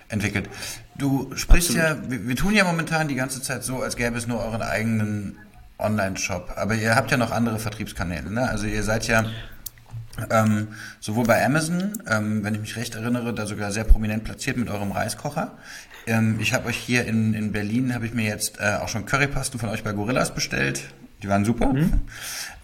entwickelt. 0.09 0.49
Du 0.97 1.31
sprichst 1.35 1.77
Absolut. 1.77 2.05
ja, 2.05 2.11
wir, 2.11 2.29
wir, 2.29 2.37
tun 2.37 2.55
ja 2.55 2.65
momentan 2.65 3.09
die 3.09 3.15
ganze 3.15 3.43
Zeit 3.43 3.63
so, 3.63 3.81
als 3.81 3.97
gäbe 3.97 4.17
es 4.17 4.27
nur 4.27 4.43
euren 4.43 4.63
eigenen 4.63 5.37
Online-Shop. 5.81 6.55
Aber 6.57 6.75
ihr 6.75 6.95
habt 6.95 7.11
ja 7.11 7.17
noch 7.17 7.31
andere 7.31 7.59
Vertriebskanäle, 7.59 8.31
ne? 8.31 8.49
Also 8.49 8.67
ihr 8.67 8.83
seid 8.83 9.07
ja 9.07 9.25
ähm, 10.31 10.69
sowohl 11.01 11.25
bei 11.25 11.45
Amazon, 11.45 12.03
ähm, 12.09 12.45
wenn 12.45 12.55
ich 12.55 12.61
mich 12.61 12.77
recht 12.77 12.95
erinnere, 12.95 13.33
da 13.33 13.47
sogar 13.47 13.73
sehr 13.73 13.85
prominent 13.85 14.25
platziert 14.25 14.57
mit 14.57 14.69
eurem 14.69 14.93
Reiskocher. 14.93 15.53
Ähm, 16.07 16.39
ich 16.41 16.53
habe 16.53 16.69
euch 16.69 16.77
hier 16.77 17.07
in, 17.07 17.35
in 17.35 17.53
Berlin, 17.53 17.95
habe 17.95 18.07
ich 18.07 18.15
mir 18.15 18.27
jetzt 18.27 18.59
äh, 18.61 18.77
auch 18.81 18.89
schon 18.89 19.07
Currypasten 19.07 19.61
von 19.61 19.69
euch 19.69 19.85
bei 19.85 19.93
Gorillas 19.93 20.35
bestellt. 20.35 20.83
Die 21.23 21.29
waren 21.29 21.45
super. 21.45 21.73
Mhm. 21.73 21.93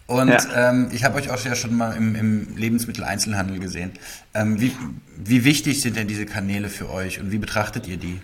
Und 0.07 0.29
ja. 0.29 0.71
ähm, 0.71 0.89
ich 0.93 1.05
habe 1.05 1.17
euch 1.17 1.31
auch 1.31 1.45
ja 1.45 1.55
schon 1.55 1.75
mal 1.75 1.97
im, 1.97 2.15
im 2.15 2.57
Lebensmitteleinzelhandel 2.57 3.59
gesehen. 3.59 3.93
Ähm, 4.35 4.61
wie, 4.61 4.73
wie 5.17 5.45
wichtig 5.45 5.81
sind 5.81 5.97
denn 5.97 6.07
diese 6.07 6.27
Kanäle 6.27 6.69
für 6.69 6.91
euch 6.91 7.21
und 7.21 7.33
wie 7.33 7.39
betrachtet 7.39 7.89
ihr 7.89 7.97
die? 7.97 8.21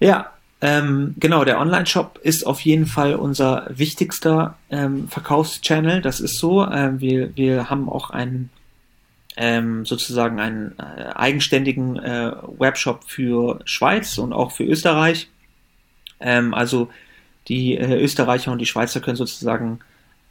Ja, 0.00 0.30
ähm, 0.66 1.14
genau, 1.18 1.44
der 1.44 1.60
Online-Shop 1.60 2.18
ist 2.22 2.46
auf 2.46 2.60
jeden 2.60 2.86
Fall 2.86 3.16
unser 3.16 3.66
wichtigster 3.68 4.56
ähm, 4.70 5.08
Verkaufschannel. 5.08 6.00
Das 6.00 6.20
ist 6.20 6.38
so. 6.38 6.66
Ähm, 6.66 7.00
wir, 7.00 7.36
wir 7.36 7.68
haben 7.68 7.86
auch 7.90 8.08
einen 8.08 8.48
ähm, 9.36 9.84
sozusagen 9.84 10.40
einen 10.40 10.74
äh, 10.78 11.12
eigenständigen 11.14 11.98
äh, 11.98 12.32
Webshop 12.56 13.04
für 13.06 13.60
Schweiz 13.66 14.16
und 14.16 14.32
auch 14.32 14.52
für 14.52 14.64
Österreich. 14.64 15.28
Ähm, 16.18 16.54
also 16.54 16.88
die 17.48 17.76
äh, 17.76 18.02
Österreicher 18.02 18.50
und 18.50 18.58
die 18.58 18.66
Schweizer 18.66 19.00
können 19.00 19.16
sozusagen 19.16 19.80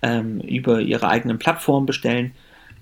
ähm, 0.01 0.39
über 0.39 0.79
ihre 0.81 1.09
eigenen 1.09 1.37
Plattformen 1.37 1.85
bestellen. 1.85 2.31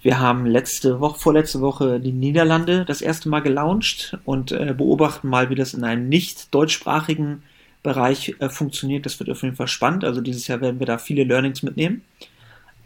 Wir 0.02 0.20
haben 0.20 0.48
letzte 0.48 1.00
Woche, 1.00 1.20
vorletzte 1.20 1.62
Woche 1.62 2.00
die 2.00 2.12
Niederlande 2.12 2.86
das 2.86 3.02
erste 3.02 3.30
Mal 3.30 3.42
gelauncht 3.42 4.18
und 4.26 4.52
äh, 4.52 4.74
beobachten 4.76 5.28
mal, 5.28 5.50
wie 5.50 5.56
das 5.56 5.76
in 5.76 5.84
einem 5.84 6.10
nicht 6.10 6.54
deutschsprachigen 6.54 7.44
Bereich 7.84 8.36
äh, 8.40 8.50
funktioniert. 8.50 9.06
Das 9.06 9.20
wird 9.20 9.30
auf 9.30 9.44
jeden 9.44 9.56
Fall 9.56 9.68
spannend. 9.68 10.04
Also 10.04 10.22
dieses 10.22 10.48
Jahr 10.48 10.60
werden 10.60 10.80
wir 10.80 10.88
da 10.88 10.98
viele 10.98 11.24
Learnings 11.24 11.62
mitnehmen. 11.62 12.02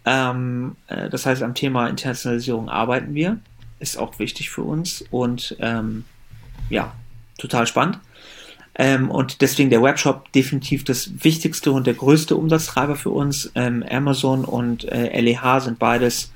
Ähm, 0.04 0.76
äh, 0.88 1.10
das 1.10 1.26
heißt, 1.26 1.42
am 1.42 1.56
Thema 1.56 1.88
Internationalisierung 1.88 2.70
arbeiten 2.70 3.16
wir. 3.16 3.40
Ist 3.80 3.98
auch 3.98 4.20
wichtig 4.20 4.50
für 4.50 4.64
uns 4.64 5.04
und 5.10 5.56
ähm, 5.60 6.04
ja, 6.70 6.94
total 7.38 7.66
spannend. 7.66 8.00
Ähm, 8.78 9.10
und 9.10 9.42
deswegen 9.42 9.70
der 9.70 9.82
Webshop 9.82 10.32
definitiv 10.34 10.84
das 10.84 11.24
wichtigste 11.24 11.72
und 11.72 11.88
der 11.88 11.94
größte 11.94 12.36
Umsatztreiber 12.36 12.98
für 12.98 13.12
uns. 13.12 13.52
Ähm, 13.56 13.86
Amazon 13.90 14.44
und 14.44 14.84
äh, 14.92 15.20
LEH 15.20 15.62
sind 15.62 15.80
beides 15.80 16.34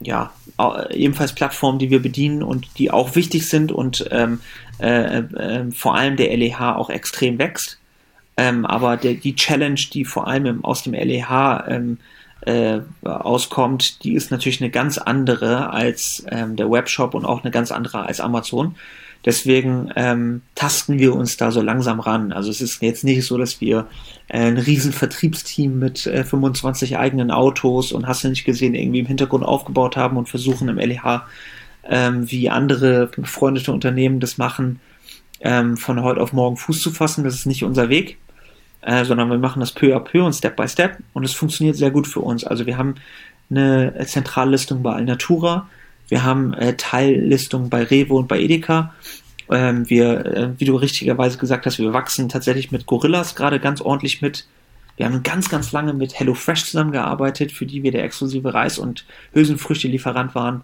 ja, 0.00 0.32
ebenfalls 0.90 1.34
Plattformen, 1.34 1.78
die 1.78 1.90
wir 1.90 2.00
bedienen 2.00 2.42
und 2.42 2.66
die 2.78 2.90
auch 2.90 3.14
wichtig 3.14 3.48
sind 3.48 3.72
und 3.72 4.06
ähm, 4.10 4.40
äh, 4.80 5.18
äh, 5.18 5.70
vor 5.72 5.96
allem 5.96 6.16
der 6.16 6.36
LEH 6.36 6.76
auch 6.76 6.90
extrem 6.90 7.38
wächst. 7.38 7.78
Ähm, 8.36 8.64
aber 8.64 8.96
der, 8.96 9.14
die 9.14 9.34
Challenge, 9.34 9.80
die 9.92 10.04
vor 10.04 10.28
allem 10.28 10.46
im, 10.46 10.64
aus 10.64 10.84
dem 10.84 10.94
LEH 10.94 11.64
ähm, 11.68 11.98
äh, 12.42 12.80
auskommt, 13.02 14.04
die 14.04 14.14
ist 14.14 14.30
natürlich 14.30 14.60
eine 14.60 14.70
ganz 14.70 14.98
andere 14.98 15.70
als 15.70 16.24
ähm, 16.30 16.54
der 16.54 16.70
Webshop 16.70 17.14
und 17.14 17.24
auch 17.24 17.42
eine 17.42 17.50
ganz 17.50 17.72
andere 17.72 18.06
als 18.06 18.20
Amazon. 18.20 18.76
Deswegen 19.28 19.92
ähm, 19.94 20.40
tasten 20.54 20.98
wir 20.98 21.14
uns 21.14 21.36
da 21.36 21.50
so 21.50 21.60
langsam 21.60 22.00
ran. 22.00 22.32
Also 22.32 22.48
es 22.48 22.62
ist 22.62 22.80
jetzt 22.80 23.04
nicht 23.04 23.26
so, 23.26 23.36
dass 23.36 23.60
wir 23.60 23.86
äh, 24.28 24.38
ein 24.38 24.56
riesen 24.56 24.90
Vertriebsteam 24.90 25.78
mit 25.78 26.06
äh, 26.06 26.24
25 26.24 26.96
eigenen 26.96 27.30
Autos 27.30 27.92
und 27.92 28.06
hast 28.06 28.24
du 28.24 28.30
nicht 28.30 28.46
gesehen, 28.46 28.74
irgendwie 28.74 29.00
im 29.00 29.06
Hintergrund 29.06 29.44
aufgebaut 29.44 29.98
haben 29.98 30.16
und 30.16 30.30
versuchen 30.30 30.70
im 30.70 30.78
LEH, 30.78 31.26
ähm, 31.90 32.30
wie 32.30 32.48
andere 32.48 33.10
befreundete 33.14 33.70
Unternehmen 33.70 34.18
das 34.18 34.38
machen, 34.38 34.80
ähm, 35.40 35.76
von 35.76 36.02
heute 36.02 36.22
auf 36.22 36.32
morgen 36.32 36.56
Fuß 36.56 36.80
zu 36.80 36.90
fassen. 36.90 37.22
Das 37.22 37.34
ist 37.34 37.44
nicht 37.44 37.64
unser 37.64 37.90
Weg, 37.90 38.16
äh, 38.80 39.04
sondern 39.04 39.28
wir 39.28 39.36
machen 39.36 39.60
das 39.60 39.72
peu 39.72 39.94
à 39.94 40.00
peu 40.00 40.24
und 40.24 40.32
Step 40.32 40.56
by 40.56 40.66
Step 40.66 40.96
und 41.12 41.24
es 41.24 41.34
funktioniert 41.34 41.76
sehr 41.76 41.90
gut 41.90 42.06
für 42.06 42.20
uns. 42.20 42.44
Also 42.44 42.64
wir 42.64 42.78
haben 42.78 42.94
eine 43.50 43.92
Zentrallistung 44.06 44.82
bei 44.82 44.94
Alnatura, 44.94 45.68
wir 46.08 46.24
haben 46.24 46.54
äh, 46.54 46.74
Teillistungen 46.76 47.70
bei 47.70 47.82
Revo 47.82 48.18
und 48.18 48.28
bei 48.28 48.40
Edeka. 48.40 48.94
Ähm, 49.50 49.88
wir, 49.88 50.26
äh, 50.26 50.50
wie 50.58 50.64
du 50.64 50.76
richtigerweise 50.76 51.38
gesagt 51.38 51.66
hast, 51.66 51.78
wir 51.78 51.92
wachsen 51.92 52.28
tatsächlich 52.28 52.70
mit 52.70 52.86
Gorillas 52.86 53.34
gerade 53.34 53.60
ganz 53.60 53.80
ordentlich 53.80 54.20
mit. 54.20 54.46
Wir 54.96 55.06
haben 55.06 55.22
ganz, 55.22 55.48
ganz 55.48 55.70
lange 55.72 55.94
mit 55.94 56.18
HelloFresh 56.18 56.64
zusammengearbeitet, 56.64 57.52
für 57.52 57.66
die 57.66 57.82
wir 57.82 57.92
der 57.92 58.04
exklusive 58.04 58.52
Reis- 58.52 58.78
und 58.78 59.04
Hülsenfrüchte-Lieferant 59.32 60.34
waren. 60.34 60.62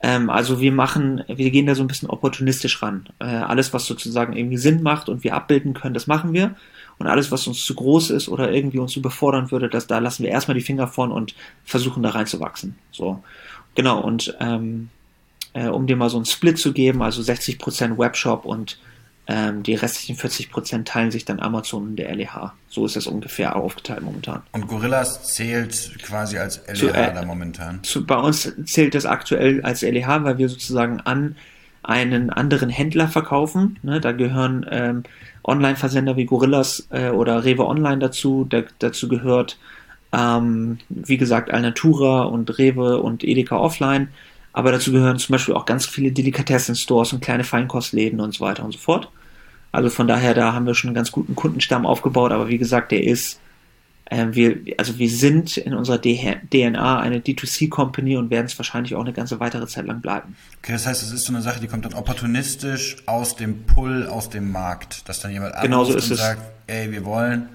Ähm, 0.00 0.30
also 0.30 0.60
wir 0.60 0.72
machen, 0.72 1.22
wir 1.28 1.50
gehen 1.50 1.66
da 1.66 1.74
so 1.74 1.82
ein 1.82 1.88
bisschen 1.88 2.10
opportunistisch 2.10 2.82
ran. 2.82 3.08
Äh, 3.18 3.26
alles, 3.26 3.72
was 3.72 3.86
sozusagen 3.86 4.36
irgendwie 4.36 4.56
Sinn 4.56 4.82
macht 4.82 5.08
und 5.08 5.24
wir 5.24 5.34
abbilden 5.34 5.74
können, 5.74 5.94
das 5.94 6.06
machen 6.06 6.32
wir. 6.32 6.56
Und 6.98 7.06
alles, 7.06 7.30
was 7.30 7.46
uns 7.46 7.64
zu 7.64 7.74
groß 7.74 8.10
ist 8.10 8.28
oder 8.28 8.50
irgendwie 8.52 8.78
uns 8.78 8.96
überfordern 8.96 9.50
würde, 9.50 9.68
das, 9.68 9.86
da 9.86 9.98
lassen 9.98 10.24
wir 10.24 10.30
erstmal 10.30 10.56
die 10.56 10.64
Finger 10.64 10.88
von 10.88 11.12
und 11.12 11.34
versuchen 11.64 12.02
da 12.02 12.10
reinzuwachsen. 12.10 12.76
So. 12.90 13.22
Genau, 13.78 14.00
und 14.00 14.36
ähm, 14.40 14.88
äh, 15.52 15.68
um 15.68 15.86
dir 15.86 15.94
mal 15.94 16.10
so 16.10 16.16
einen 16.16 16.26
Split 16.26 16.58
zu 16.58 16.72
geben, 16.72 17.00
also 17.00 17.22
60% 17.22 17.96
Webshop 17.96 18.44
und 18.44 18.76
ähm, 19.28 19.62
die 19.62 19.76
restlichen 19.76 20.16
40% 20.16 20.84
teilen 20.84 21.12
sich 21.12 21.24
dann 21.24 21.38
Amazon 21.38 21.90
und 21.90 21.96
der 21.96 22.12
LEH. 22.12 22.54
So 22.68 22.86
ist 22.86 22.96
das 22.96 23.06
ungefähr 23.06 23.54
aufgeteilt 23.54 24.02
momentan. 24.02 24.42
Und 24.50 24.66
Gorillas 24.66 25.32
zählt 25.32 25.96
quasi 26.02 26.38
als 26.38 26.60
LEH 26.66 26.74
zu, 26.74 26.88
äh, 26.88 27.14
da 27.14 27.24
momentan? 27.24 27.84
Zu, 27.84 28.04
bei 28.04 28.16
uns 28.16 28.52
zählt 28.64 28.96
das 28.96 29.06
aktuell 29.06 29.62
als 29.62 29.82
LEH, 29.82 30.24
weil 30.24 30.38
wir 30.38 30.48
sozusagen 30.48 30.98
an 31.02 31.36
einen 31.84 32.30
anderen 32.30 32.70
Händler 32.70 33.06
verkaufen. 33.06 33.78
Ne, 33.84 34.00
da 34.00 34.10
gehören 34.10 34.66
ähm, 34.72 35.04
Online-Versender 35.44 36.16
wie 36.16 36.24
Gorillas 36.24 36.88
äh, 36.90 37.10
oder 37.10 37.44
Rewe 37.44 37.64
Online 37.64 38.00
dazu. 38.00 38.44
Da, 38.50 38.64
dazu 38.80 39.06
gehört, 39.06 39.56
ähm, 40.12 40.78
wie 40.88 41.16
gesagt, 41.16 41.50
Alnatura 41.50 42.22
und 42.22 42.58
Rewe 42.58 43.00
und 43.00 43.24
Edeka 43.24 43.56
Offline. 43.56 44.08
Aber 44.52 44.72
dazu 44.72 44.90
gehören 44.92 45.18
zum 45.18 45.34
Beispiel 45.34 45.54
auch 45.54 45.66
ganz 45.66 45.86
viele 45.86 46.10
Delikatessen-Stores 46.10 47.12
und 47.12 47.20
kleine 47.20 47.44
Feinkostläden 47.44 48.20
und 48.20 48.34
so 48.34 48.44
weiter 48.44 48.64
und 48.64 48.72
so 48.72 48.78
fort. 48.78 49.10
Also 49.70 49.90
von 49.90 50.08
daher, 50.08 50.34
da 50.34 50.54
haben 50.54 50.66
wir 50.66 50.74
schon 50.74 50.88
einen 50.88 50.94
ganz 50.94 51.12
guten 51.12 51.34
Kundenstamm 51.34 51.84
aufgebaut, 51.84 52.32
aber 52.32 52.48
wie 52.48 52.58
gesagt, 52.58 52.90
der 52.90 53.04
ist, 53.04 53.38
äh, 54.06 54.28
wir, 54.30 54.58
also 54.78 54.98
wir 54.98 55.10
sind 55.10 55.58
in 55.58 55.74
unserer 55.74 56.00
DNA 56.00 56.98
eine 56.98 57.18
D2C-Company 57.18 58.16
und 58.16 58.30
werden 58.30 58.46
es 58.46 58.58
wahrscheinlich 58.58 58.94
auch 58.94 59.02
eine 59.02 59.12
ganze 59.12 59.40
weitere 59.40 59.66
Zeit 59.66 59.86
lang 59.86 60.00
bleiben. 60.00 60.36
Okay, 60.62 60.72
das 60.72 60.86
heißt, 60.86 61.02
es 61.02 61.12
ist 61.12 61.26
so 61.26 61.34
eine 61.34 61.42
Sache, 61.42 61.60
die 61.60 61.66
kommt 61.66 61.84
dann 61.84 61.94
opportunistisch 61.94 62.96
aus 63.04 63.36
dem 63.36 63.64
Pull, 63.64 64.06
aus 64.06 64.30
dem 64.30 64.50
Markt, 64.50 65.06
dass 65.08 65.20
dann 65.20 65.30
jemand 65.32 65.54
genau 65.60 65.84
so 65.84 65.94
ist 65.94 66.06
und 66.06 66.12
es. 66.14 66.18
sagt, 66.18 66.40
ey, 66.66 66.90
wir 66.90 67.04
wollen. 67.04 67.50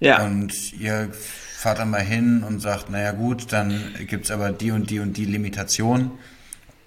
Ja. 0.00 0.24
Und 0.24 0.72
ihr 0.74 1.10
fahrt 1.12 1.78
dann 1.78 1.90
mal 1.90 2.02
hin 2.02 2.44
und 2.46 2.60
sagt, 2.60 2.90
naja 2.90 3.12
gut, 3.12 3.52
dann 3.52 3.94
gibt 4.06 4.26
es 4.26 4.30
aber 4.30 4.52
die 4.52 4.70
und 4.70 4.90
die 4.90 5.00
und 5.00 5.16
die 5.16 5.24
Limitation. 5.24 6.12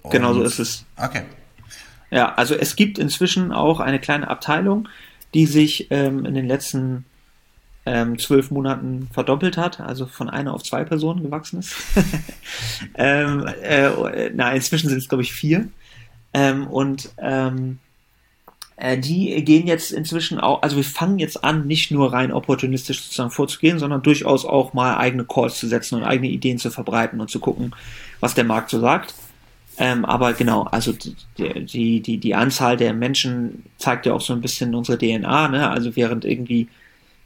genau 0.08 0.32
so 0.34 0.42
ist 0.42 0.58
es. 0.58 0.84
Okay. 0.96 1.22
Ja, 2.10 2.34
also 2.34 2.54
es 2.54 2.76
gibt 2.76 2.98
inzwischen 2.98 3.52
auch 3.52 3.80
eine 3.80 3.98
kleine 3.98 4.28
Abteilung, 4.28 4.88
die 5.34 5.46
sich 5.46 5.90
ähm, 5.90 6.24
in 6.24 6.34
den 6.34 6.46
letzten 6.46 7.04
ähm, 7.86 8.18
zwölf 8.18 8.50
Monaten 8.50 9.08
verdoppelt 9.12 9.56
hat, 9.56 9.80
also 9.80 10.06
von 10.06 10.28
einer 10.28 10.54
auf 10.54 10.62
zwei 10.62 10.84
Personen 10.84 11.22
gewachsen 11.22 11.60
ist. 11.60 11.74
ähm, 12.94 13.46
äh, 13.62 14.30
na, 14.34 14.52
inzwischen 14.52 14.88
sind 14.88 14.98
es, 14.98 15.08
glaube 15.08 15.22
ich, 15.22 15.32
vier. 15.32 15.68
Ähm, 16.32 16.66
und 16.66 17.10
ähm, 17.18 17.78
äh, 18.80 18.98
die 18.98 19.44
gehen 19.44 19.66
jetzt 19.66 19.92
inzwischen 19.92 20.40
auch, 20.40 20.62
also 20.62 20.76
wir 20.76 20.84
fangen 20.84 21.18
jetzt 21.18 21.44
an, 21.44 21.66
nicht 21.66 21.90
nur 21.90 22.12
rein 22.12 22.32
opportunistisch 22.32 23.02
sozusagen 23.02 23.30
vorzugehen, 23.30 23.78
sondern 23.78 24.02
durchaus 24.02 24.46
auch 24.46 24.72
mal 24.72 24.96
eigene 24.96 25.24
Calls 25.24 25.58
zu 25.58 25.68
setzen 25.68 25.96
und 25.96 26.04
eigene 26.04 26.28
Ideen 26.28 26.58
zu 26.58 26.70
verbreiten 26.70 27.20
und 27.20 27.30
zu 27.30 27.40
gucken, 27.40 27.74
was 28.20 28.34
der 28.34 28.44
Markt 28.44 28.70
so 28.70 28.80
sagt. 28.80 29.14
Ähm, 29.78 30.04
aber 30.04 30.32
genau, 30.32 30.62
also 30.64 30.92
die, 30.92 31.14
die, 31.38 32.00
die, 32.00 32.18
die 32.18 32.34
Anzahl 32.34 32.76
der 32.76 32.94
Menschen 32.94 33.64
zeigt 33.78 34.06
ja 34.06 34.14
auch 34.14 34.20
so 34.20 34.32
ein 34.32 34.40
bisschen 34.40 34.74
unsere 34.74 34.98
DNA, 34.98 35.48
ne? 35.48 35.70
Also 35.70 35.94
während 35.96 36.24
irgendwie, 36.24 36.68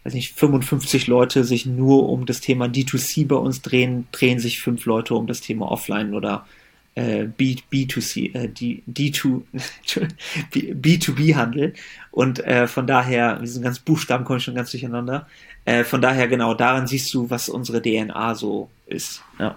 weiß 0.04 0.14
nicht, 0.14 0.34
55 0.34 1.06
Leute 1.06 1.44
sich 1.44 1.66
nur 1.66 2.08
um 2.08 2.26
das 2.26 2.40
Thema 2.40 2.66
D2C 2.66 3.26
bei 3.26 3.36
uns 3.36 3.62
drehen, 3.62 4.06
drehen 4.12 4.40
sich 4.40 4.60
fünf 4.60 4.86
Leute 4.86 5.14
um 5.14 5.26
das 5.26 5.40
Thema 5.40 5.70
Offline 5.70 6.14
oder 6.14 6.46
äh, 6.94 7.24
B, 7.24 7.56
B2C, 7.72 8.34
äh, 8.34 8.48
D, 8.48 8.82
D2, 8.90 9.42
B2B-Handel. 10.52 11.74
Und 12.10 12.44
äh, 12.44 12.66
von 12.66 12.86
daher, 12.86 13.38
diesen 13.40 13.62
ganzen 13.62 13.84
Buchstaben 13.84 14.24
komme 14.24 14.38
ich 14.38 14.44
schon 14.44 14.54
ganz 14.54 14.70
durcheinander. 14.70 15.26
Äh, 15.64 15.84
von 15.84 16.00
daher, 16.00 16.28
genau, 16.28 16.54
daran 16.54 16.86
siehst 16.86 17.12
du, 17.14 17.30
was 17.30 17.48
unsere 17.48 17.82
DNA 17.82 18.34
so 18.34 18.70
ist. 18.86 19.22
Ja. 19.38 19.56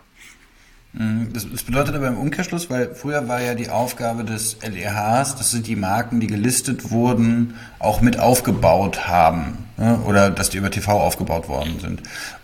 Mhm. 0.94 1.30
Das, 1.34 1.50
das, 1.50 1.64
bedeutet 1.64 1.96
aber 1.96 2.08
im 2.08 2.18
Umkehrschluss, 2.18 2.70
weil 2.70 2.96
früher 2.96 3.28
war 3.28 3.42
ja 3.42 3.54
die 3.56 3.70
Aufgabe 3.70 4.24
des 4.24 4.58
LEHs, 4.62 5.36
das 5.36 5.52
sind 5.52 5.68
die 5.68 5.76
Marken, 5.76 6.20
die 6.20 6.28
gelistet 6.28 6.92
wurden, 6.92 7.56
auch 7.80 8.02
mit 8.02 8.20
aufgebaut 8.20 9.08
haben. 9.08 9.66
Ne? 9.78 10.00
Oder 10.06 10.32
dass 10.32 10.50
die 10.50 10.58
über 10.58 10.72
TV 10.72 11.00
aufgebaut 11.00 11.48
worden 11.50 11.80
sind. 11.80 12.02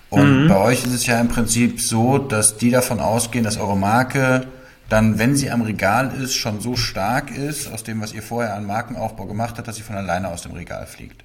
Und 0.09 0.43
mhm. 0.43 0.47
bei 0.47 0.57
euch 0.57 0.83
ist 0.83 0.93
es 0.93 1.07
ja 1.07 1.19
im 1.19 1.29
Prinzip 1.29 1.81
so, 1.81 2.19
dass 2.19 2.57
die 2.57 2.69
davon 2.69 2.99
ausgehen, 2.99 3.43
dass 3.43 3.57
eure 3.57 3.77
Marke 3.77 4.45
dann, 4.93 5.17
wenn 5.17 5.35
sie 5.35 5.49
am 5.49 5.63
Regal 5.63 6.13
ist, 6.21 6.35
schon 6.35 6.61
so 6.61 6.75
stark 6.75 7.31
ist, 7.31 7.67
aus 7.73 7.83
dem, 7.83 7.99
was 7.99 8.13
ihr 8.13 8.21
vorher 8.21 8.53
an 8.53 8.67
Markenaufbau 8.67 9.25
gemacht 9.25 9.55
habt, 9.57 9.67
dass 9.67 9.75
sie 9.75 9.81
von 9.81 9.95
alleine 9.95 10.27
aus 10.27 10.43
dem 10.43 10.51
Regal 10.51 10.85
fliegt. 10.85 11.23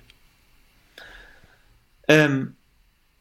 Ähm, 2.08 2.56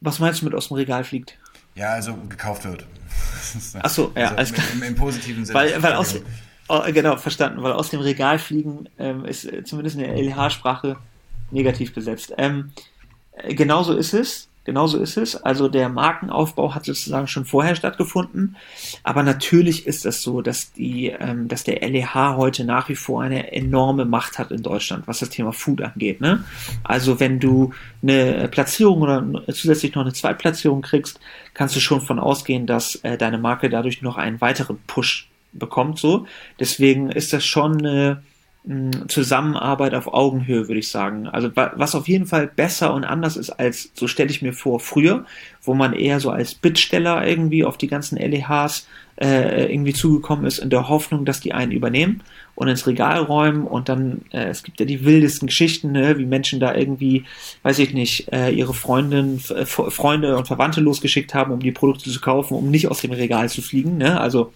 was 0.00 0.18
meinst 0.20 0.40
du 0.40 0.46
mit 0.46 0.54
aus 0.54 0.68
dem 0.68 0.78
Regal 0.78 1.04
fliegt? 1.04 1.36
Ja, 1.74 1.90
also 1.90 2.14
gekauft 2.30 2.64
wird. 2.64 2.86
Ach 3.82 3.90
so, 3.90 4.10
ja, 4.16 4.22
also 4.22 4.36
alles 4.36 4.52
klar. 4.54 4.66
Im, 4.72 4.82
Im, 4.84 4.94
positiven 4.94 5.44
Sinne. 5.44 5.58
Weil, 5.58 5.82
weil 5.82 5.92
aus, 5.92 6.14
oh, 6.68 6.80
genau, 6.86 7.18
verstanden, 7.18 7.62
weil 7.62 7.72
aus 7.72 7.90
dem 7.90 8.00
Regal 8.00 8.38
fliegen 8.38 8.88
ähm, 8.98 9.26
ist 9.26 9.44
äh, 9.44 9.64
zumindest 9.64 9.96
in 9.96 10.02
der 10.02 10.16
LH-Sprache 10.16 10.96
negativ 11.50 11.92
besetzt. 11.92 12.32
Ähm, 12.38 12.72
äh, 13.32 13.54
genauso 13.54 13.94
ist 13.94 14.14
es. 14.14 14.47
Genauso 14.68 14.98
ist 14.98 15.16
es. 15.16 15.34
Also 15.34 15.68
der 15.68 15.88
Markenaufbau 15.88 16.74
hat 16.74 16.84
sozusagen 16.84 17.26
schon 17.26 17.46
vorher 17.46 17.74
stattgefunden. 17.74 18.54
Aber 19.02 19.22
natürlich 19.22 19.86
ist 19.86 20.04
es 20.04 20.20
so, 20.20 20.42
dass 20.42 20.74
die, 20.74 21.06
ähm, 21.06 21.48
dass 21.48 21.64
der 21.64 21.80
LEH 21.88 22.36
heute 22.36 22.66
nach 22.66 22.90
wie 22.90 22.94
vor 22.94 23.22
eine 23.22 23.50
enorme 23.50 24.04
Macht 24.04 24.38
hat 24.38 24.50
in 24.50 24.62
Deutschland, 24.62 25.08
was 25.08 25.20
das 25.20 25.30
Thema 25.30 25.54
Food 25.54 25.80
angeht. 25.80 26.20
Ne? 26.20 26.44
Also 26.84 27.18
wenn 27.18 27.40
du 27.40 27.72
eine 28.02 28.46
Platzierung 28.48 29.00
oder 29.00 29.24
zusätzlich 29.46 29.94
noch 29.94 30.02
eine 30.02 30.12
Zweitplatzierung 30.12 30.82
kriegst, 30.82 31.18
kannst 31.54 31.74
du 31.74 31.80
schon 31.80 32.02
von 32.02 32.18
ausgehen, 32.18 32.66
dass 32.66 32.96
äh, 32.96 33.16
deine 33.16 33.38
Marke 33.38 33.70
dadurch 33.70 34.02
noch 34.02 34.18
einen 34.18 34.42
weiteren 34.42 34.78
Push 34.86 35.30
bekommt. 35.54 35.98
So, 35.98 36.26
deswegen 36.60 37.10
ist 37.10 37.32
das 37.32 37.42
schon 37.46 37.78
eine 37.78 38.22
Zusammenarbeit 39.08 39.94
auf 39.94 40.12
Augenhöhe, 40.12 40.68
würde 40.68 40.80
ich 40.80 40.90
sagen. 40.90 41.26
Also 41.26 41.50
was 41.54 41.94
auf 41.94 42.06
jeden 42.06 42.26
Fall 42.26 42.46
besser 42.46 42.92
und 42.92 43.04
anders 43.04 43.36
ist 43.36 43.50
als, 43.50 43.90
so 43.94 44.06
stelle 44.06 44.30
ich 44.30 44.42
mir 44.42 44.52
vor, 44.52 44.78
früher, 44.78 45.24
wo 45.62 45.72
man 45.72 45.94
eher 45.94 46.20
so 46.20 46.30
als 46.30 46.54
Bittsteller 46.54 47.26
irgendwie 47.26 47.64
auf 47.64 47.78
die 47.78 47.86
ganzen 47.86 48.18
LEHs 48.18 48.86
äh, 49.20 49.72
irgendwie 49.72 49.94
zugekommen 49.94 50.44
ist, 50.44 50.58
in 50.58 50.68
der 50.68 50.88
Hoffnung, 50.88 51.24
dass 51.24 51.40
die 51.40 51.54
einen 51.54 51.72
übernehmen 51.72 52.22
und 52.54 52.68
ins 52.68 52.86
Regal 52.86 53.20
räumen 53.20 53.64
und 53.64 53.88
dann, 53.88 54.22
äh, 54.32 54.48
es 54.48 54.62
gibt 54.62 54.80
ja 54.80 54.86
die 54.86 55.04
wildesten 55.04 55.48
Geschichten, 55.48 55.92
ne, 55.92 56.18
wie 56.18 56.26
Menschen 56.26 56.60
da 56.60 56.74
irgendwie, 56.74 57.24
weiß 57.62 57.78
ich 57.78 57.94
nicht, 57.94 58.30
äh, 58.32 58.50
ihre 58.50 58.74
Freundin, 58.74 59.40
äh, 59.48 59.64
Freunde 59.64 60.36
und 60.36 60.46
Verwandte 60.46 60.80
losgeschickt 60.80 61.34
haben, 61.34 61.52
um 61.52 61.60
die 61.60 61.72
Produkte 61.72 62.10
zu 62.10 62.20
kaufen, 62.20 62.54
um 62.54 62.70
nicht 62.70 62.88
aus 62.88 63.00
dem 63.00 63.12
Regal 63.12 63.48
zu 63.48 63.62
fliegen, 63.62 63.96
ne? 63.96 64.20
Also 64.20 64.52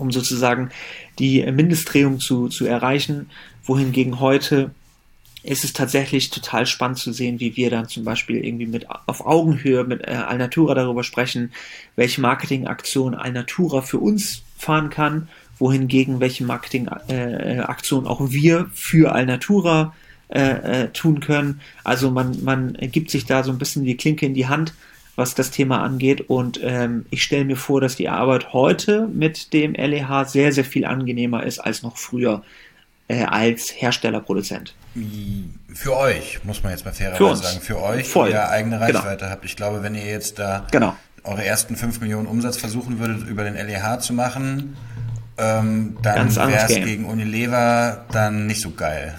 um 0.00 0.10
sozusagen 0.10 0.70
die 1.18 1.42
Mindestdrehung 1.42 2.20
zu, 2.20 2.48
zu 2.48 2.66
erreichen, 2.66 3.30
wohingegen 3.64 4.20
heute 4.20 4.70
ist 5.42 5.64
es 5.64 5.72
tatsächlich 5.72 6.30
total 6.30 6.66
spannend 6.66 6.98
zu 6.98 7.12
sehen, 7.12 7.40
wie 7.40 7.56
wir 7.56 7.70
dann 7.70 7.88
zum 7.88 8.04
Beispiel 8.04 8.44
irgendwie 8.44 8.66
mit 8.66 8.86
auf 9.06 9.24
Augenhöhe 9.24 9.84
mit 9.84 10.06
äh, 10.06 10.12
Alnatura 10.12 10.74
darüber 10.74 11.02
sprechen, 11.02 11.52
welche 11.96 12.20
Marketingaktion 12.20 13.14
Alnatura 13.14 13.80
für 13.80 13.98
uns 13.98 14.42
fahren 14.58 14.90
kann, 14.90 15.28
wohingegen 15.58 16.20
welche 16.20 16.44
Marketingaktion 16.44 18.04
äh, 18.04 18.08
auch 18.08 18.30
wir 18.30 18.70
für 18.74 19.12
Alnatura 19.12 19.94
äh, 20.28 20.84
äh, 20.84 20.88
tun 20.92 21.20
können. 21.20 21.60
Also 21.84 22.10
man, 22.10 22.44
man 22.44 22.74
gibt 22.74 23.10
sich 23.10 23.24
da 23.24 23.42
so 23.42 23.50
ein 23.50 23.58
bisschen 23.58 23.84
die 23.84 23.96
Klinke 23.96 24.26
in 24.26 24.34
die 24.34 24.46
Hand 24.46 24.74
was 25.20 25.34
das 25.34 25.50
Thema 25.50 25.82
angeht. 25.82 26.22
Und 26.28 26.58
ähm, 26.62 27.04
ich 27.10 27.22
stelle 27.22 27.44
mir 27.44 27.56
vor, 27.56 27.80
dass 27.80 27.94
die 27.94 28.08
Arbeit 28.08 28.52
heute 28.52 29.06
mit 29.06 29.52
dem 29.52 29.74
LEH 29.74 30.24
sehr, 30.24 30.52
sehr 30.52 30.64
viel 30.64 30.84
angenehmer 30.84 31.44
ist 31.44 31.58
als 31.60 31.82
noch 31.82 31.98
früher 31.98 32.42
äh, 33.06 33.24
als 33.24 33.70
Herstellerproduzent. 33.70 34.74
Für 35.74 35.96
euch, 35.96 36.42
muss 36.44 36.62
man 36.62 36.72
jetzt 36.72 36.84
mal 36.84 36.92
fairerweise 36.92 37.42
sagen, 37.42 37.60
für 37.60 37.80
euch, 37.80 38.08
Voll. 38.08 38.28
die 38.28 38.34
ihr 38.34 38.48
eigene 38.48 38.78
genau. 38.78 38.86
Reichweite 38.86 39.18
genau. 39.18 39.30
habt. 39.30 39.44
Ich 39.44 39.56
glaube, 39.56 39.82
wenn 39.82 39.94
ihr 39.94 40.06
jetzt 40.06 40.38
da 40.38 40.66
genau. 40.70 40.96
eure 41.22 41.44
ersten 41.44 41.76
5 41.76 42.00
Millionen 42.00 42.26
Umsatz 42.26 42.56
versuchen 42.56 42.98
würdet, 42.98 43.28
über 43.28 43.44
den 43.44 43.54
LEH 43.54 43.98
zu 44.00 44.14
machen, 44.14 44.76
ähm, 45.38 45.96
dann 46.02 46.34
wäre 46.34 46.66
es 46.66 46.74
gegen 46.74 47.04
Unilever 47.04 48.04
dann 48.10 48.46
nicht 48.46 48.62
so 48.62 48.70
geil. 48.70 49.14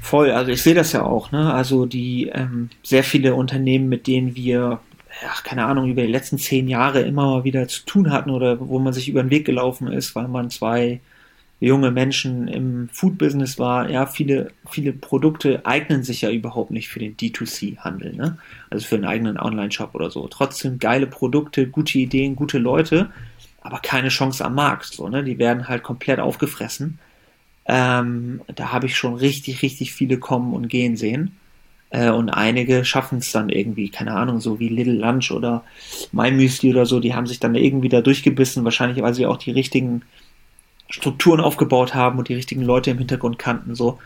Voll, 0.00 0.30
also 0.30 0.50
ich 0.50 0.62
sehe 0.62 0.74
das 0.74 0.92
ja 0.92 1.02
auch, 1.02 1.32
ne? 1.32 1.52
Also 1.52 1.86
die 1.86 2.28
ähm, 2.28 2.70
sehr 2.82 3.04
viele 3.04 3.34
Unternehmen, 3.34 3.88
mit 3.88 4.06
denen 4.06 4.36
wir 4.36 4.80
ach, 5.26 5.42
keine 5.42 5.64
Ahnung, 5.66 5.88
über 5.88 6.02
die 6.02 6.12
letzten 6.12 6.38
zehn 6.38 6.68
Jahre 6.68 7.00
immer 7.02 7.26
mal 7.26 7.44
wieder 7.44 7.68
zu 7.68 7.84
tun 7.84 8.10
hatten 8.10 8.30
oder 8.30 8.60
wo 8.60 8.78
man 8.78 8.92
sich 8.92 9.08
über 9.08 9.22
den 9.22 9.30
Weg 9.30 9.44
gelaufen 9.44 9.88
ist, 9.88 10.14
weil 10.14 10.28
man 10.28 10.50
zwei 10.50 11.00
junge 11.60 11.92
Menschen 11.92 12.48
im 12.48 12.88
Food-Business 12.92 13.58
war, 13.58 13.88
ja, 13.88 14.06
viele, 14.06 14.50
viele 14.68 14.92
Produkte 14.92 15.64
eignen 15.64 16.02
sich 16.02 16.22
ja 16.22 16.30
überhaupt 16.30 16.72
nicht 16.72 16.88
für 16.88 16.98
den 16.98 17.16
D2C-Handel, 17.16 18.14
ne? 18.14 18.38
Also 18.68 18.86
für 18.86 18.96
einen 18.96 19.04
eigenen 19.04 19.38
Online-Shop 19.38 19.94
oder 19.94 20.10
so. 20.10 20.26
Trotzdem 20.26 20.80
geile 20.80 21.06
Produkte, 21.06 21.68
gute 21.68 21.98
Ideen, 21.98 22.34
gute 22.34 22.58
Leute, 22.58 23.10
aber 23.60 23.78
keine 23.78 24.08
Chance 24.08 24.44
am 24.44 24.56
Markt, 24.56 24.86
so, 24.86 25.08
ne? 25.08 25.22
Die 25.22 25.38
werden 25.38 25.68
halt 25.68 25.84
komplett 25.84 26.18
aufgefressen. 26.18 26.98
Ähm, 27.66 28.40
da 28.52 28.72
habe 28.72 28.86
ich 28.86 28.96
schon 28.96 29.14
richtig, 29.14 29.62
richtig 29.62 29.92
viele 29.94 30.18
kommen 30.18 30.54
und 30.54 30.68
gehen 30.68 30.96
sehen. 30.96 31.36
Äh, 31.92 32.10
und 32.10 32.30
einige 32.30 32.84
schaffen 32.86 33.18
es 33.18 33.32
dann 33.32 33.50
irgendwie, 33.50 33.90
keine 33.90 34.14
Ahnung, 34.14 34.40
so 34.40 34.58
wie 34.58 34.68
Little 34.68 34.94
Lunch 34.94 35.30
oder 35.30 35.62
My 36.10 36.30
Müsli 36.30 36.70
oder 36.70 36.86
so, 36.86 37.00
die 37.00 37.14
haben 37.14 37.26
sich 37.26 37.38
dann 37.38 37.54
irgendwie 37.54 37.90
da 37.90 38.00
durchgebissen, 38.00 38.64
wahrscheinlich 38.64 39.02
weil 39.02 39.12
sie 39.12 39.26
auch 39.26 39.36
die 39.36 39.50
richtigen 39.50 40.02
Strukturen 40.88 41.40
aufgebaut 41.40 41.94
haben 41.94 42.18
und 42.18 42.28
die 42.28 42.34
richtigen 42.34 42.62
Leute 42.62 42.90
im 42.90 42.98
Hintergrund 42.98 43.38
kannten. 43.38 43.74
So 43.74 43.98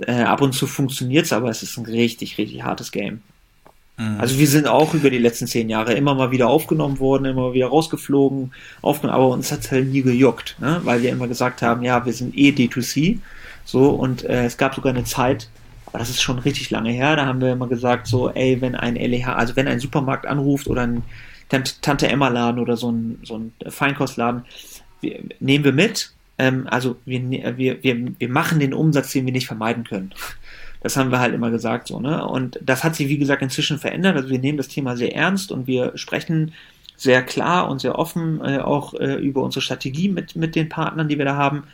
äh, 0.00 0.22
ab 0.22 0.40
und 0.40 0.54
zu 0.54 0.66
funktioniert 0.66 1.26
es, 1.26 1.34
aber 1.34 1.50
es 1.50 1.62
ist 1.62 1.76
ein 1.76 1.84
richtig, 1.84 2.38
richtig 2.38 2.62
hartes 2.62 2.92
Game. 2.92 3.20
Mhm. 3.98 4.18
Also 4.18 4.38
wir 4.38 4.48
sind 4.48 4.66
auch 4.66 4.94
über 4.94 5.10
die 5.10 5.18
letzten 5.18 5.46
zehn 5.46 5.68
Jahre 5.68 5.92
immer 5.92 6.14
mal 6.14 6.30
wieder 6.30 6.48
aufgenommen 6.48 6.98
worden, 6.98 7.26
immer 7.26 7.48
mal 7.48 7.52
wieder 7.52 7.66
rausgeflogen, 7.66 8.52
aufgenommen, 8.80 9.16
aber 9.16 9.28
uns 9.28 9.52
hat 9.52 9.60
es 9.60 9.70
halt 9.70 9.88
nie 9.88 10.00
gejuckt, 10.00 10.56
ne? 10.60 10.80
weil 10.84 11.02
wir 11.02 11.10
immer 11.10 11.28
gesagt 11.28 11.60
haben, 11.60 11.82
ja, 11.82 12.06
wir 12.06 12.12
sind 12.14 12.36
eh 12.38 12.52
D2C. 12.52 13.18
So, 13.66 13.90
und 13.90 14.24
äh, 14.24 14.46
es 14.46 14.56
gab 14.56 14.74
sogar 14.74 14.94
eine 14.94 15.04
Zeit, 15.04 15.50
aber 15.92 15.98
das 15.98 16.10
ist 16.10 16.22
schon 16.22 16.38
richtig 16.38 16.70
lange 16.70 16.90
her, 16.90 17.16
da 17.16 17.26
haben 17.26 17.40
wir 17.40 17.52
immer 17.52 17.68
gesagt, 17.68 18.06
so, 18.06 18.30
ey, 18.30 18.60
wenn 18.60 18.74
ein 18.74 18.96
LEH, 18.96 19.36
also 19.36 19.56
wenn 19.56 19.68
ein 19.68 19.78
Supermarkt 19.78 20.26
anruft 20.26 20.66
oder 20.66 20.82
ein 20.82 21.02
Tante 21.48 22.08
Emma 22.08 22.28
Laden 22.28 22.60
oder 22.60 22.78
so 22.78 22.90
ein, 22.90 23.18
so 23.22 23.36
ein 23.36 23.52
Feinkostladen, 23.68 24.44
wir, 25.02 25.20
nehmen 25.38 25.64
wir 25.64 25.72
mit. 25.72 26.12
Ähm, 26.38 26.66
also 26.70 26.96
wir, 27.04 27.20
wir, 27.58 27.82
wir, 27.82 28.12
wir 28.18 28.28
machen 28.30 28.58
den 28.58 28.72
Umsatz, 28.72 29.12
den 29.12 29.26
wir 29.26 29.32
nicht 29.32 29.46
vermeiden 29.46 29.84
können. 29.84 30.12
Das 30.80 30.96
haben 30.96 31.12
wir 31.12 31.20
halt 31.20 31.34
immer 31.34 31.50
gesagt 31.50 31.86
so, 31.88 32.00
ne? 32.00 32.26
Und 32.26 32.58
das 32.60 32.82
hat 32.82 32.96
sich, 32.96 33.08
wie 33.08 33.18
gesagt, 33.18 33.42
inzwischen 33.42 33.78
verändert. 33.78 34.16
Also 34.16 34.30
wir 34.30 34.38
nehmen 34.38 34.58
das 34.58 34.68
Thema 34.68 34.96
sehr 34.96 35.14
ernst 35.14 35.52
und 35.52 35.66
wir 35.66 35.92
sprechen 35.96 36.54
sehr 36.96 37.22
klar 37.22 37.68
und 37.68 37.80
sehr 37.80 37.98
offen 37.98 38.40
äh, 38.44 38.58
auch 38.58 38.94
äh, 38.94 39.14
über 39.14 39.42
unsere 39.42 39.62
Strategie 39.62 40.08
mit, 40.08 40.34
mit 40.34 40.56
den 40.56 40.68
Partnern, 40.68 41.08
die 41.08 41.18
wir 41.18 41.24
da 41.24 41.36
haben. 41.36 41.64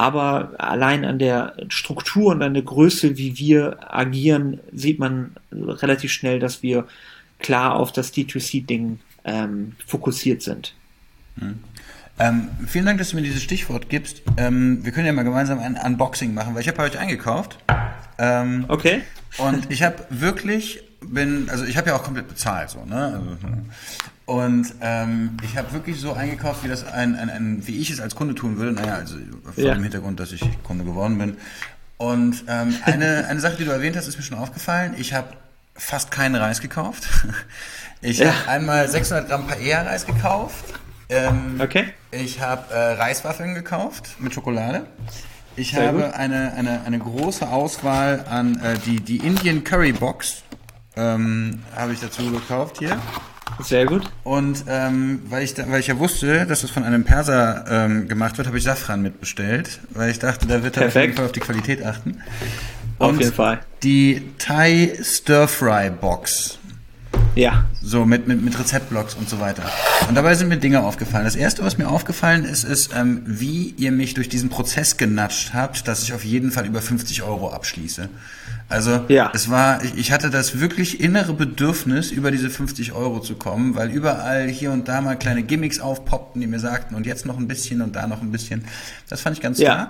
Aber 0.00 0.52
allein 0.56 1.04
an 1.04 1.18
der 1.18 1.52
Struktur 1.68 2.32
und 2.32 2.42
an 2.42 2.54
der 2.54 2.62
Größe, 2.62 3.18
wie 3.18 3.36
wir 3.36 3.76
agieren, 3.94 4.58
sieht 4.72 4.98
man 4.98 5.32
relativ 5.52 6.10
schnell, 6.10 6.38
dass 6.38 6.62
wir 6.62 6.86
klar 7.38 7.76
auf 7.76 7.92
das 7.92 8.10
D2C-Ding 8.14 8.98
ähm, 9.26 9.76
fokussiert 9.86 10.40
sind. 10.40 10.72
Hm. 11.38 11.58
Ähm, 12.18 12.48
vielen 12.66 12.86
Dank, 12.86 12.96
dass 12.96 13.10
du 13.10 13.16
mir 13.16 13.22
dieses 13.22 13.42
Stichwort 13.42 13.90
gibst. 13.90 14.22
Ähm, 14.38 14.82
wir 14.82 14.92
können 14.92 15.04
ja 15.04 15.12
mal 15.12 15.22
gemeinsam 15.22 15.58
ein 15.58 15.76
Unboxing 15.76 16.32
machen, 16.32 16.54
weil 16.54 16.62
ich 16.62 16.68
habe 16.68 16.78
heute 16.78 16.98
eingekauft. 16.98 17.58
Ähm, 18.16 18.64
okay. 18.68 19.02
Und 19.36 19.70
ich 19.70 19.82
habe 19.82 20.06
wirklich 20.08 20.82
bin, 21.02 21.50
also 21.50 21.64
ich 21.64 21.76
habe 21.76 21.90
ja 21.90 21.96
auch 21.96 22.02
komplett 22.02 22.28
bezahlt 22.28 22.70
so, 22.70 22.86
ne? 22.86 23.04
Also, 23.04 23.46
ne? 23.46 23.64
Und 24.30 24.74
ähm, 24.80 25.36
ich 25.42 25.56
habe 25.56 25.72
wirklich 25.72 26.00
so 26.00 26.12
eingekauft, 26.12 26.62
wie 26.62 26.68
das 26.68 26.86
ein, 26.86 27.16
ein, 27.16 27.28
ein, 27.30 27.66
wie 27.66 27.78
ich 27.78 27.90
es 27.90 27.98
als 28.00 28.14
Kunde 28.14 28.36
tun 28.36 28.58
würde. 28.58 28.72
Naja, 28.72 28.94
also 28.94 29.16
vor 29.42 29.64
ja. 29.64 29.74
dem 29.74 29.82
Hintergrund, 29.82 30.20
dass 30.20 30.30
ich 30.30 30.40
Kunde 30.62 30.84
geworden 30.84 31.18
bin. 31.18 31.36
Und 31.96 32.44
ähm, 32.46 32.76
eine, 32.84 33.26
eine 33.26 33.40
Sache, 33.40 33.56
die 33.56 33.64
du 33.64 33.72
erwähnt 33.72 33.96
hast, 33.96 34.06
ist 34.06 34.16
mir 34.16 34.22
schon 34.22 34.38
aufgefallen. 34.38 34.94
Ich 34.96 35.14
habe 35.14 35.32
fast 35.74 36.12
keinen 36.12 36.36
Reis 36.36 36.60
gekauft. 36.60 37.08
Ich 38.02 38.16
ja. 38.16 38.32
habe 38.32 38.48
einmal 38.48 38.88
600 38.88 39.28
Gramm 39.28 39.46
Paella-Reis 39.46 40.06
gekauft 40.06 40.64
ähm, 41.10 41.60
okay. 41.60 41.86
Ich 42.12 42.40
habe 42.40 42.72
äh, 42.72 42.92
Reiswaffeln 42.92 43.54
gekauft 43.54 44.16
mit 44.20 44.32
Schokolade. 44.32 44.86
Ich 45.56 45.72
Sehr 45.72 45.88
habe 45.88 46.14
eine, 46.14 46.54
eine, 46.54 46.82
eine 46.86 46.98
große 46.98 47.46
Auswahl 47.46 48.24
an 48.30 48.58
äh, 48.62 48.78
die, 48.86 49.00
die 49.00 49.18
Indian 49.18 49.64
Curry 49.64 49.92
Box. 49.92 50.42
Ähm, 50.96 51.62
habe 51.76 51.92
ich 51.92 52.00
dazu 52.00 52.30
gekauft 52.30 52.78
hier. 52.78 52.98
Sehr 53.62 53.86
gut. 53.86 54.10
Und 54.24 54.64
ähm, 54.68 55.22
weil, 55.28 55.42
ich 55.44 55.54
da, 55.54 55.68
weil 55.68 55.80
ich 55.80 55.88
ja 55.88 55.98
wusste, 55.98 56.46
dass 56.46 56.62
das 56.62 56.70
von 56.70 56.84
einem 56.84 57.04
Perser 57.04 57.64
ähm, 57.68 58.08
gemacht 58.08 58.38
wird, 58.38 58.46
habe 58.46 58.58
ich 58.58 58.64
Safran 58.64 59.02
mitbestellt, 59.02 59.80
weil 59.90 60.10
ich 60.10 60.18
dachte, 60.18 60.46
da 60.46 60.62
wird 60.62 60.76
er 60.76 60.86
auf 60.86 60.94
jeden 60.94 61.14
Fall 61.14 61.26
auf 61.26 61.32
die 61.32 61.40
Qualität 61.40 61.84
achten. 61.84 62.22
Und 62.98 63.10
auf 63.10 63.18
jeden 63.18 63.32
Fall. 63.32 63.60
Die 63.82 64.22
Thai 64.38 64.92
Stir 65.02 65.48
Fry 65.48 65.90
Box 65.90 66.60
ja. 67.34 67.64
So 67.80 68.04
mit, 68.04 68.26
mit, 68.26 68.42
mit 68.42 68.58
Rezeptblogs 68.58 69.14
und 69.14 69.28
so 69.28 69.40
weiter. 69.40 69.62
Und 70.08 70.14
dabei 70.14 70.34
sind 70.34 70.48
mir 70.48 70.56
Dinge 70.56 70.82
aufgefallen. 70.82 71.24
Das 71.24 71.36
erste, 71.36 71.64
was 71.64 71.78
mir 71.78 71.88
aufgefallen 71.88 72.44
ist, 72.44 72.64
ist, 72.64 72.90
ähm, 72.94 73.22
wie 73.24 73.74
ihr 73.76 73.92
mich 73.92 74.14
durch 74.14 74.28
diesen 74.28 74.50
Prozess 74.50 74.96
genatscht 74.96 75.54
habt, 75.54 75.86
dass 75.86 76.02
ich 76.02 76.12
auf 76.12 76.24
jeden 76.24 76.50
Fall 76.50 76.66
über 76.66 76.80
50 76.82 77.22
Euro 77.22 77.50
abschließe. 77.50 78.08
Also 78.70 79.04
ja. 79.08 79.32
es 79.34 79.50
war, 79.50 79.82
ich, 79.82 79.96
ich 79.96 80.12
hatte 80.12 80.30
das 80.30 80.60
wirklich 80.60 81.00
innere 81.00 81.34
Bedürfnis, 81.34 82.12
über 82.12 82.30
diese 82.30 82.48
50 82.48 82.92
Euro 82.92 83.18
zu 83.20 83.34
kommen, 83.34 83.74
weil 83.74 83.90
überall 83.90 84.46
hier 84.46 84.70
und 84.70 84.86
da 84.86 85.00
mal 85.00 85.16
kleine 85.16 85.42
Gimmicks 85.42 85.80
aufpoppten, 85.80 86.40
die 86.40 86.46
mir 86.46 86.60
sagten, 86.60 86.94
und 86.94 87.04
jetzt 87.04 87.26
noch 87.26 87.36
ein 87.36 87.48
bisschen 87.48 87.82
und 87.82 87.96
da 87.96 88.06
noch 88.06 88.22
ein 88.22 88.30
bisschen. 88.30 88.64
Das 89.08 89.20
fand 89.22 89.36
ich 89.36 89.42
ganz 89.42 89.58
ja. 89.58 89.74
Klar. 89.74 89.88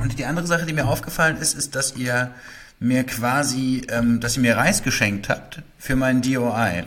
Und 0.00 0.18
die 0.18 0.24
andere 0.24 0.46
Sache, 0.48 0.66
die 0.66 0.72
mir 0.72 0.88
aufgefallen 0.88 1.36
ist, 1.36 1.56
ist, 1.56 1.76
dass 1.76 1.96
ihr 1.96 2.32
mir 2.80 3.04
quasi, 3.04 3.82
ähm, 3.88 4.18
dass 4.18 4.36
ihr 4.36 4.42
mir 4.42 4.56
Reis 4.56 4.82
geschenkt 4.82 5.28
habt 5.28 5.62
für 5.78 5.94
meinen 5.94 6.20
DOI. 6.20 6.84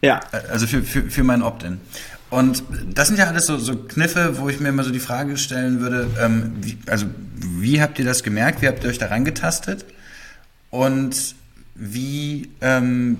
Ja. 0.00 0.20
Also 0.50 0.66
für, 0.66 0.82
für, 0.82 1.10
für 1.10 1.24
mein 1.24 1.42
Opt-in. 1.42 1.78
Und 2.30 2.62
das 2.92 3.08
sind 3.08 3.18
ja 3.18 3.26
alles 3.26 3.46
so, 3.46 3.56
so 3.56 3.76
Kniffe, 3.76 4.38
wo 4.38 4.48
ich 4.48 4.60
mir 4.60 4.68
immer 4.68 4.84
so 4.84 4.90
die 4.90 5.00
Frage 5.00 5.36
stellen 5.36 5.80
würde, 5.80 6.10
ähm, 6.20 6.52
wie, 6.60 6.78
also 6.86 7.06
wie 7.34 7.80
habt 7.80 7.98
ihr 7.98 8.04
das 8.04 8.22
gemerkt? 8.22 8.60
Wie 8.60 8.68
habt 8.68 8.84
ihr 8.84 8.90
euch 8.90 8.98
da 8.98 9.06
rangetastet? 9.06 9.86
Und 10.70 11.34
wie, 11.74 12.50
ähm, 12.60 13.18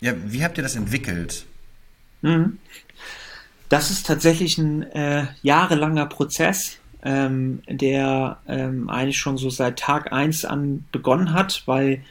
ja, 0.00 0.14
wie 0.26 0.42
habt 0.44 0.56
ihr 0.56 0.62
das 0.62 0.76
entwickelt? 0.76 1.44
Mhm. 2.22 2.58
Das 3.68 3.90
ist 3.90 4.06
tatsächlich 4.06 4.56
ein 4.58 4.82
äh, 4.92 5.26
jahrelanger 5.42 6.06
Prozess 6.06 6.78
ähm, 7.06 7.62
der 7.68 8.38
ähm, 8.48 8.90
eigentlich 8.90 9.18
schon 9.18 9.38
so 9.38 9.48
seit 9.48 9.78
Tag 9.78 10.12
eins 10.12 10.44
an 10.44 10.84
begonnen 10.90 11.32
hat, 11.32 11.62
weil, 11.66 12.02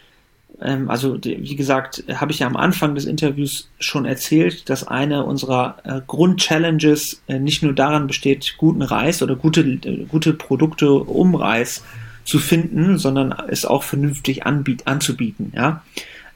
ähm, 0.61 0.89
also 0.89 1.17
wie 1.23 1.55
gesagt, 1.55 2.03
habe 2.13 2.31
ich 2.31 2.39
ja 2.39 2.47
am 2.47 2.55
Anfang 2.55 2.95
des 2.95 3.05
Interviews 3.05 3.69
schon 3.79 4.05
erzählt, 4.05 4.69
dass 4.69 4.87
eine 4.87 5.25
unserer 5.25 5.77
äh, 5.83 6.01
Grundchallenges 6.05 7.21
äh, 7.27 7.39
nicht 7.39 7.63
nur 7.63 7.73
daran 7.73 8.07
besteht, 8.07 8.55
guten 8.57 8.81
Reis 8.81 9.21
oder 9.21 9.35
gute, 9.35 9.61
äh, 9.61 10.05
gute 10.05 10.33
Produkte 10.33 10.93
um 10.93 11.35
Reis 11.35 11.83
zu 12.23 12.39
finden, 12.39 12.97
sondern 12.97 13.35
es 13.49 13.65
auch 13.65 13.83
vernünftig 13.83 14.45
anbiet, 14.45 14.87
anzubieten. 14.87 15.51
Ja? 15.55 15.83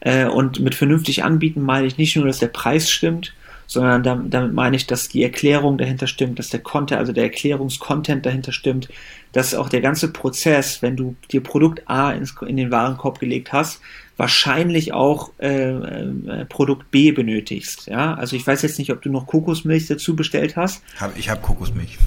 Äh, 0.01 0.25
und 0.25 0.59
mit 0.59 0.75
vernünftig 0.75 1.23
anbieten 1.23 1.61
meine 1.61 1.87
ich 1.87 1.97
nicht 1.97 2.15
nur, 2.15 2.25
dass 2.25 2.39
der 2.39 2.47
Preis 2.47 2.89
stimmt, 2.89 3.33
sondern 3.67 4.31
damit, 4.31 4.53
meine 4.53 4.75
ich, 4.75 4.87
dass 4.87 5.09
die 5.09 5.23
Erklärung 5.23 5.77
dahinter 5.77 6.07
stimmt, 6.07 6.39
dass 6.39 6.49
der 6.49 6.59
Content, 6.59 6.99
also 6.99 7.13
der 7.13 7.25
Erklärungskontent 7.25 8.25
dahinter 8.25 8.51
stimmt, 8.51 8.89
dass 9.31 9.53
auch 9.53 9.69
der 9.69 9.81
ganze 9.81 10.11
Prozess, 10.11 10.81
wenn 10.81 10.95
du 10.95 11.15
dir 11.31 11.41
Produkt 11.41 11.83
A 11.87 12.11
in 12.11 12.57
den 12.57 12.71
Warenkorb 12.71 13.19
gelegt 13.19 13.53
hast, 13.53 13.79
wahrscheinlich 14.19 14.91
auch 14.91 15.31
äh, 15.39 15.69
äh, 15.71 16.45
Produkt 16.45 16.91
B 16.91 17.13
benötigst. 17.13 17.87
Ja, 17.87 18.15
also 18.15 18.35
ich 18.35 18.45
weiß 18.45 18.61
jetzt 18.63 18.77
nicht, 18.77 18.91
ob 18.91 19.01
du 19.01 19.09
noch 19.09 19.25
Kokosmilch 19.25 19.87
dazu 19.87 20.13
bestellt 20.13 20.57
hast. 20.57 20.83
Hab, 20.99 21.17
ich 21.17 21.29
habe 21.29 21.39
Kokosmilch. 21.39 21.97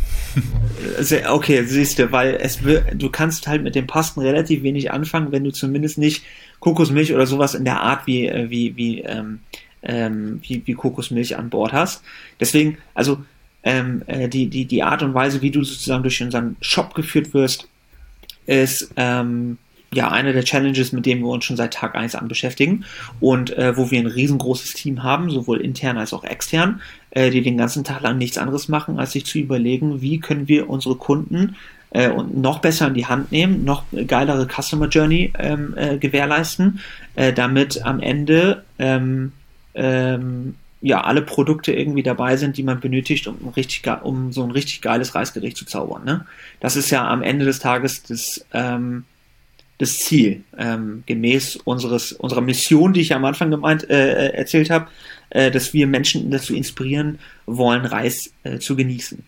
okay, 1.31 1.65
siehst 1.65 1.99
du, 1.99 2.13
weil 2.13 2.35
es 2.39 2.59
du 2.59 3.09
kannst 3.09 3.47
halt 3.47 3.63
mit 3.63 3.75
dem 3.75 3.87
Pasten 3.87 4.21
relativ 4.21 4.63
wenig 4.63 4.93
anfangen, 4.93 5.33
wenn 5.33 5.43
du 5.43 5.53
zumindest 5.53 5.97
nicht 5.97 6.23
Kokosmilch 6.61 7.15
oder 7.15 7.27
sowas 7.27 7.55
in 7.55 7.65
der 7.65 7.81
Art 7.81 8.07
wie 8.07 8.27
äh, 8.27 8.51
wie 8.51 8.77
wie 8.77 9.01
ähm, 9.01 9.39
ähm, 9.83 10.39
wie, 10.43 10.63
wie 10.67 10.75
Kokosmilch 10.75 11.39
an 11.39 11.49
Bord 11.49 11.73
hast. 11.73 12.03
Deswegen, 12.39 12.77
also 12.93 13.25
ähm, 13.63 14.03
äh, 14.07 14.29
die, 14.29 14.49
die, 14.49 14.67
die 14.67 14.83
Art 14.83 15.03
und 15.03 15.15
Weise, 15.15 15.41
wie 15.41 15.51
du 15.51 15.65
sozusagen 15.65 16.03
durch 16.03 16.23
unseren 16.23 16.57
Shop 16.61 16.95
geführt 16.95 17.33
wirst, 17.33 17.69
ist 18.45 18.93
ähm, 18.97 19.57
ja 19.93 20.11
eine 20.11 20.33
der 20.33 20.45
Challenges, 20.45 20.93
mit 20.93 21.07
denen 21.07 21.23
wir 21.23 21.29
uns 21.29 21.45
schon 21.45 21.57
seit 21.57 21.75
Tag 21.75 21.95
1 21.95 22.15
an 22.15 22.29
beschäftigen 22.29 22.85
und 23.21 23.57
äh, 23.57 23.77
wo 23.77 23.91
wir 23.91 24.01
ein 24.01 24.07
riesengroßes 24.07 24.75
Team 24.75 25.03
haben, 25.03 25.31
sowohl 25.31 25.61
intern 25.61 25.99
als 25.99 26.13
auch 26.13 26.25
extern, 26.25 26.81
äh, 27.11 27.31
die 27.31 27.43
den 27.43 27.59
ganzen 27.59 27.85
Tag 27.85 28.01
lang 28.03 28.19
nichts 28.19 28.39
anderes 28.39 28.69
machen, 28.69 28.99
als 28.99 29.13
sich 29.13 29.27
zu 29.27 29.39
überlegen, 29.39 30.01
wie 30.01 30.19
können 30.19 30.49
wir 30.49 30.71
unsere 30.71 30.97
Kunden 30.97 31.57
äh, 31.91 32.09
und 32.09 32.37
noch 32.37 32.61
besser 32.61 32.89
in 32.89 32.95
die 32.95 33.07
Hand 33.07 33.33
nehmen, 33.33 33.65
noch 33.65 33.85
geilere 34.07 34.47
Customer 34.47 34.89
Journey 34.89 35.33
ähm, 35.39 35.75
äh, 35.77 35.99
gewährleisten, 35.99 36.81
äh, 37.15 37.33
damit 37.33 37.85
am 37.85 38.01
Ende 38.01 38.65
ähm, 38.79 39.33
ähm, 39.75 40.55
ja, 40.81 41.03
alle 41.03 41.23
Produkte 41.23 41.73
irgendwie 41.73 42.03
dabei 42.03 42.37
sind, 42.37 42.57
die 42.57 42.65
man 42.65 42.81
benötigt, 42.81 43.29
um, 43.29 43.37
richtig, 43.57 43.89
um 44.03 44.33
so 44.33 44.43
ein 44.43 44.51
richtig 44.51 44.83
geiles 44.83 45.15
Reisgericht 45.15 45.57
zu 45.57 45.65
zaubern. 45.65 46.05
Ne? 46.05 46.27
Das 46.59 46.75
ist 46.77 46.91
ja 46.91 47.07
am 47.07 47.23
Ende 47.23 47.45
des 47.45 47.61
Tages 47.61 48.03
das, 48.03 48.45
ähm, 48.53 49.05
das 49.83 49.99
Ziel, 49.99 50.45
ähm, 50.57 51.03
gemäß 51.07 51.57
unseres, 51.57 52.13
unserer 52.13 52.41
Mission, 52.41 52.93
die 52.93 53.01
ich 53.01 53.13
am 53.15 53.25
Anfang 53.25 53.51
gemeint, 53.51 53.91
äh, 53.91 54.29
äh, 54.29 54.35
erzählt 54.35 54.71
habe, 54.71 54.87
äh, 55.31 55.51
dass 55.51 55.75
wir 55.75 55.89
Menschen 55.89 56.31
dazu 56.31 56.55
inspirieren 56.55 57.19
wollen, 57.47 57.85
Reis 57.85 58.33
äh, 58.45 58.61
zu 58.61 58.77
genießen. 58.77 59.25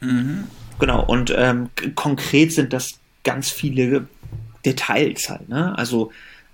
Mhm. 0.00 0.44
Genau, 0.78 1.04
und 1.04 1.34
ähm, 1.36 1.68
konkret 1.94 2.52
sind 2.52 2.72
das 2.72 2.92
ganz 3.22 3.50
viele 3.50 4.08
Details 4.64 5.28
halt. 5.28 5.50
Ne? 5.50 5.76
Also 5.76 6.10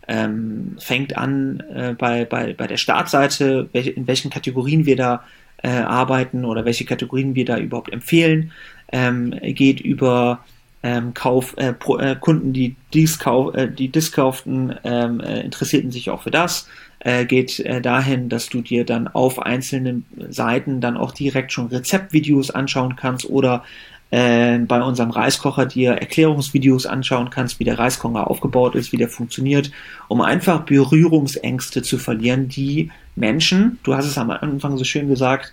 ähm, 0.09 0.77
fängt 0.81 1.17
an 1.17 1.61
äh, 1.73 1.95
bei, 1.97 2.25
bei, 2.25 2.55
bei 2.55 2.67
der 2.67 2.77
Startseite, 2.77 3.69
welche, 3.73 3.91
in 3.91 4.09
welchen 4.09 4.33
Kategorien 4.33 4.85
wir 4.85 4.97
da 4.97 5.23
äh, 5.63 5.69
arbeiten 5.69 6.45
oder 6.45 6.65
welche 6.65 6.85
Kategorien 6.85 7.37
wir 7.37 7.45
da 7.45 7.57
überhaupt 7.57 7.93
empfehlen, 7.93 8.51
ähm, 8.91 9.31
geht 9.31 9.81
über 9.81 10.45
ähm, 10.87 11.15
Kauf, 11.15 11.55
äh, 11.57 11.73
Pro, 11.73 11.99
äh, 11.99 12.17
Kunden, 12.19 12.53
die 12.53 12.77
dies, 12.95 13.19
kauf, 13.19 13.55
äh, 13.57 13.69
die 13.69 13.89
dies 13.89 14.13
kauften, 14.13 14.73
ähm, 14.85 15.21
äh, 15.21 15.41
interessierten 15.41 15.91
sich 15.91 16.11
auch 16.11 16.23
für 16.23 16.31
das, 16.31 16.69
äh, 17.01 17.25
geht 17.25 17.59
äh, 17.59 17.81
dahin, 17.81 18.29
dass 18.29 18.49
du 18.49 18.63
dir 18.63 18.85
dann 18.85 19.09
auf 19.09 19.41
einzelnen 19.43 20.07
Seiten 20.29 20.81
dann 20.81 20.97
auch 20.97 21.11
direkt 21.11 21.51
schon 21.51 21.67
Rezeptvideos 21.67 22.53
anschauen 22.53 22.95
kannst 22.95 23.29
oder 23.29 23.65
äh, 24.13 24.59
bei 24.59 24.81
unserem 24.81 25.11
Reiskocher 25.11 25.67
dir 25.67 25.93
Erklärungsvideos 25.95 26.87
anschauen 26.87 27.31
kannst, 27.31 27.59
wie 27.59 27.65
der 27.65 27.81
Reiskocher 27.81 28.31
aufgebaut 28.31 28.77
ist, 28.77 28.93
wie 28.93 28.97
der 28.97 29.09
funktioniert, 29.09 29.73
um 30.07 30.21
einfach 30.21 30.61
Berührungsängste 30.61 31.83
zu 31.83 31.99
verlieren, 31.99 32.49
die 32.49 32.93
Menschen, 33.17 33.81
du 33.83 33.95
hast 33.95 34.07
es 34.07 34.19
am 34.19 34.31
Anfang 34.31 34.79
so 34.79 34.85
schön 34.85 35.09
gesagt, 35.09 35.53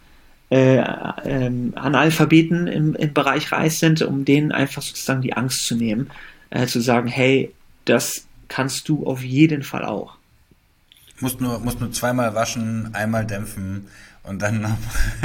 äh, 0.54 0.78
äh, 0.78 1.52
Analphabeten 1.74 2.68
im, 2.68 2.94
im 2.94 3.14
Bereich 3.14 3.52
Reis 3.52 3.80
sind, 3.80 4.04
um 4.04 4.24
denen 4.24 4.52
einfach 4.52 4.84
sozusagen 4.84 5.24
die 5.24 5.34
Angst 5.34 5.66
zu 5.66 5.74
nehmen, 5.74 6.12
äh, 6.52 6.68
zu 6.68 6.80
sagen, 6.80 7.08
hey, 7.08 7.52
das 7.86 8.26
kannst 8.50 8.88
du 8.88 9.08
auf 9.08 9.24
jeden 9.24 9.64
Fall 9.64 9.84
auch. 9.84 10.16
Musst 11.20 11.42
nur, 11.42 11.58
musst 11.60 11.80
nur 11.80 11.92
zweimal 11.92 12.36
waschen, 12.36 12.94
einmal 12.94 13.26
dämpfen 13.26 13.88
und 14.22 14.44
dann 14.44 14.78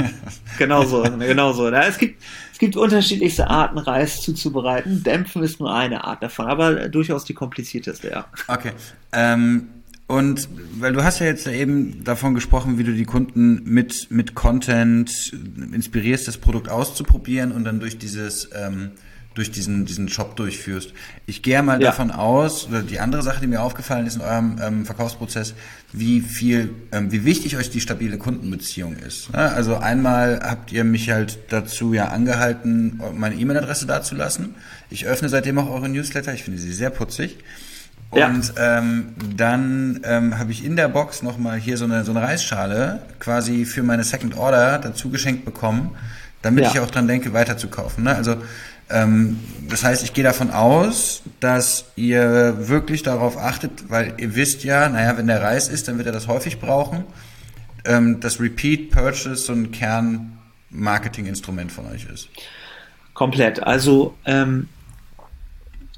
genau 0.57 0.83
so, 0.83 1.03
genau 1.03 1.53
so. 1.53 1.69
Es 1.69 1.99
gibt, 1.99 2.23
es 2.51 2.57
gibt 2.57 2.75
unterschiedlichste 2.75 3.47
Arten, 3.47 3.77
Reis 3.77 4.21
zuzubereiten. 4.21 5.03
Dämpfen 5.03 5.43
ist 5.43 5.59
nur 5.59 5.71
eine 5.71 6.05
Art 6.05 6.23
davon, 6.23 6.47
aber 6.47 6.89
durchaus 6.89 7.23
die 7.23 7.35
komplizierteste, 7.35 8.09
ja. 8.09 8.25
Okay. 8.47 8.71
Ähm, 9.11 9.69
und 10.09 10.49
weil 10.79 10.91
du 10.91 11.03
hast 11.03 11.19
ja 11.19 11.27
jetzt 11.27 11.47
eben 11.47 12.03
davon 12.03 12.33
gesprochen, 12.33 12.79
wie 12.79 12.83
du 12.83 12.93
die 12.93 13.05
Kunden 13.05 13.61
mit, 13.63 14.09
mit 14.09 14.33
Content 14.33 15.31
inspirierst, 15.71 16.27
das 16.27 16.37
Produkt 16.37 16.67
auszuprobieren 16.67 17.51
und 17.51 17.63
dann 17.63 17.79
durch 17.79 17.99
dieses 17.99 18.49
ähm, 18.55 18.91
durch 19.35 19.51
diesen, 19.51 19.85
diesen 19.85 20.09
Shop 20.09 20.35
durchführst. 20.35 20.93
Ich 21.25 21.43
gehe 21.43 21.61
mal 21.61 21.79
ja. 21.79 21.89
davon 21.89 22.11
aus, 22.11 22.67
oder 22.67 22.81
die 22.81 22.99
andere 22.99 23.21
Sache, 23.21 23.39
die 23.39 23.47
mir 23.47 23.61
aufgefallen 23.61 24.07
ist 24.07 24.15
in 24.15 24.21
eurem 24.21 24.59
ähm, 24.61 24.85
Verkaufsprozess, 24.85 25.53
wie 25.93 26.19
viel, 26.21 26.73
ähm, 26.91 27.11
wie 27.11 27.23
wichtig 27.23 27.55
euch 27.55 27.69
die 27.69 27.79
stabile 27.79 28.17
Kundenbeziehung 28.17 28.97
ist. 28.97 29.31
Ne? 29.31 29.37
Also 29.37 29.77
einmal 29.77 30.41
habt 30.43 30.71
ihr 30.71 30.83
mich 30.83 31.11
halt 31.11 31.37
dazu 31.49 31.93
ja 31.93 32.09
angehalten, 32.09 32.99
meine 33.15 33.35
E-Mail-Adresse 33.35 33.85
dazulassen. 33.85 34.55
Ich 34.89 35.05
öffne 35.05 35.29
seitdem 35.29 35.59
auch 35.59 35.69
eure 35.69 35.87
Newsletter, 35.87 36.33
ich 36.33 36.43
finde 36.43 36.59
sie 36.59 36.73
sehr 36.73 36.89
putzig. 36.89 37.37
Ja. 38.13 38.27
Und 38.27 38.53
ähm, 38.57 39.13
dann 39.35 40.01
ähm, 40.03 40.39
habe 40.39 40.51
ich 40.51 40.65
in 40.65 40.75
der 40.75 40.87
Box 40.87 41.21
nochmal 41.21 41.59
hier 41.59 41.77
so 41.77 41.85
eine, 41.85 42.03
so 42.03 42.11
eine 42.11 42.23
Reisschale 42.23 43.03
quasi 43.19 43.65
für 43.65 43.83
meine 43.83 44.03
Second 44.03 44.35
Order 44.35 44.79
dazu 44.79 45.09
geschenkt 45.09 45.45
bekommen, 45.45 45.95
damit 46.41 46.63
ja. 46.63 46.71
ich 46.71 46.79
auch 46.79 46.89
dran 46.89 47.07
denke, 47.07 47.33
weiterzukaufen. 47.33 48.05
Ne? 48.05 48.15
Also 48.15 48.37
ähm, 48.89 49.39
das 49.69 49.83
heißt, 49.83 50.03
ich 50.03 50.13
gehe 50.13 50.23
davon 50.23 50.49
aus, 50.49 51.21
dass 51.39 51.85
ihr 51.95 52.67
wirklich 52.67 53.03
darauf 53.03 53.37
achtet, 53.37 53.89
weil 53.89 54.15
ihr 54.17 54.35
wisst 54.35 54.63
ja, 54.63 54.89
naja, 54.89 55.15
wenn 55.17 55.27
der 55.27 55.43
Reis 55.43 55.67
ist, 55.67 55.87
dann 55.87 55.97
wird 55.97 56.07
er 56.07 56.13
das 56.13 56.27
häufig 56.27 56.59
brauchen. 56.59 57.03
Ähm, 57.85 58.19
das 58.19 58.39
Repeat 58.39 58.89
Purchase 58.89 59.35
so 59.35 59.53
ein 59.53 59.71
Kern-Marketing-Instrument 59.71 61.71
von 61.71 61.85
euch 61.87 62.07
ist. 62.11 62.29
Komplett. 63.13 63.61
Also 63.61 64.15
ähm, 64.25 64.67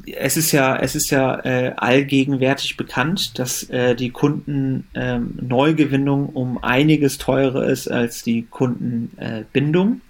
es 0.06 0.38
ist 0.38 0.52
ja, 0.52 0.78
es 0.78 0.94
ist 0.96 1.10
ja 1.10 1.44
äh, 1.46 1.74
allgegenwärtig 1.76 2.78
bekannt, 2.78 3.40
dass 3.40 3.64
äh, 3.70 3.96
die 3.96 4.12
Kundenneugewinnung 4.12 6.30
ähm, 6.30 6.36
um 6.36 6.64
einiges 6.64 7.18
teurer 7.18 7.66
ist 7.66 7.90
als 7.90 8.22
die 8.24 8.44
Kundenbindung. 8.44 10.02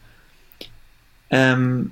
Äh, 1.30 1.54
ähm, 1.54 1.92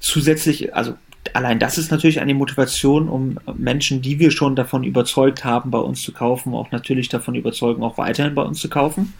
zusätzlich, 0.00 0.74
also 0.74 0.94
allein 1.34 1.58
das 1.58 1.78
ist 1.78 1.90
natürlich 1.90 2.20
eine 2.20 2.34
Motivation, 2.34 3.08
um 3.08 3.38
Menschen, 3.56 4.02
die 4.02 4.18
wir 4.18 4.30
schon 4.30 4.56
davon 4.56 4.84
überzeugt 4.84 5.44
haben, 5.44 5.70
bei 5.70 5.78
uns 5.78 6.02
zu 6.02 6.12
kaufen, 6.12 6.54
auch 6.54 6.70
natürlich 6.72 7.08
davon 7.08 7.34
überzeugen, 7.34 7.82
auch 7.82 7.98
weiterhin 7.98 8.34
bei 8.34 8.42
uns 8.42 8.60
zu 8.60 8.68
kaufen. 8.68 9.14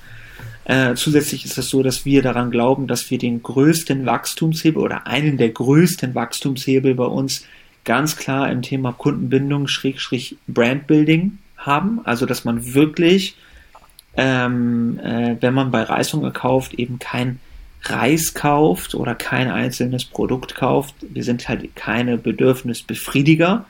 Äh, 0.64 0.94
zusätzlich 0.94 1.44
ist 1.44 1.58
es 1.58 1.68
so, 1.68 1.82
dass 1.82 2.04
wir 2.04 2.22
daran 2.22 2.50
glauben, 2.50 2.86
dass 2.86 3.10
wir 3.10 3.18
den 3.18 3.42
größten 3.42 4.06
Wachstumshebel 4.06 4.80
oder 4.80 5.06
einen 5.06 5.36
der 5.36 5.50
größten 5.50 6.14
Wachstumshebel 6.14 6.94
bei 6.94 7.04
uns 7.04 7.44
ganz 7.84 8.16
klar 8.16 8.50
im 8.50 8.62
Thema 8.62 8.92
Kundenbindung, 8.92 9.66
Schrägstrich 9.66 10.36
Brandbuilding 10.46 11.38
haben. 11.56 12.00
Also, 12.04 12.26
dass 12.26 12.44
man 12.44 12.74
wirklich, 12.74 13.36
ähm, 14.16 15.00
äh, 15.00 15.36
wenn 15.40 15.54
man 15.54 15.70
bei 15.70 15.82
Reishunger 15.82 16.30
kauft, 16.30 16.74
eben 16.74 16.98
kein 16.98 17.40
Reis 17.84 18.34
kauft 18.34 18.94
oder 18.94 19.14
kein 19.14 19.50
einzelnes 19.50 20.04
Produkt 20.04 20.54
kauft. 20.54 20.94
Wir 21.00 21.24
sind 21.24 21.48
halt 21.48 21.74
keine 21.74 22.16
Bedürfnisbefriediger, 22.16 23.64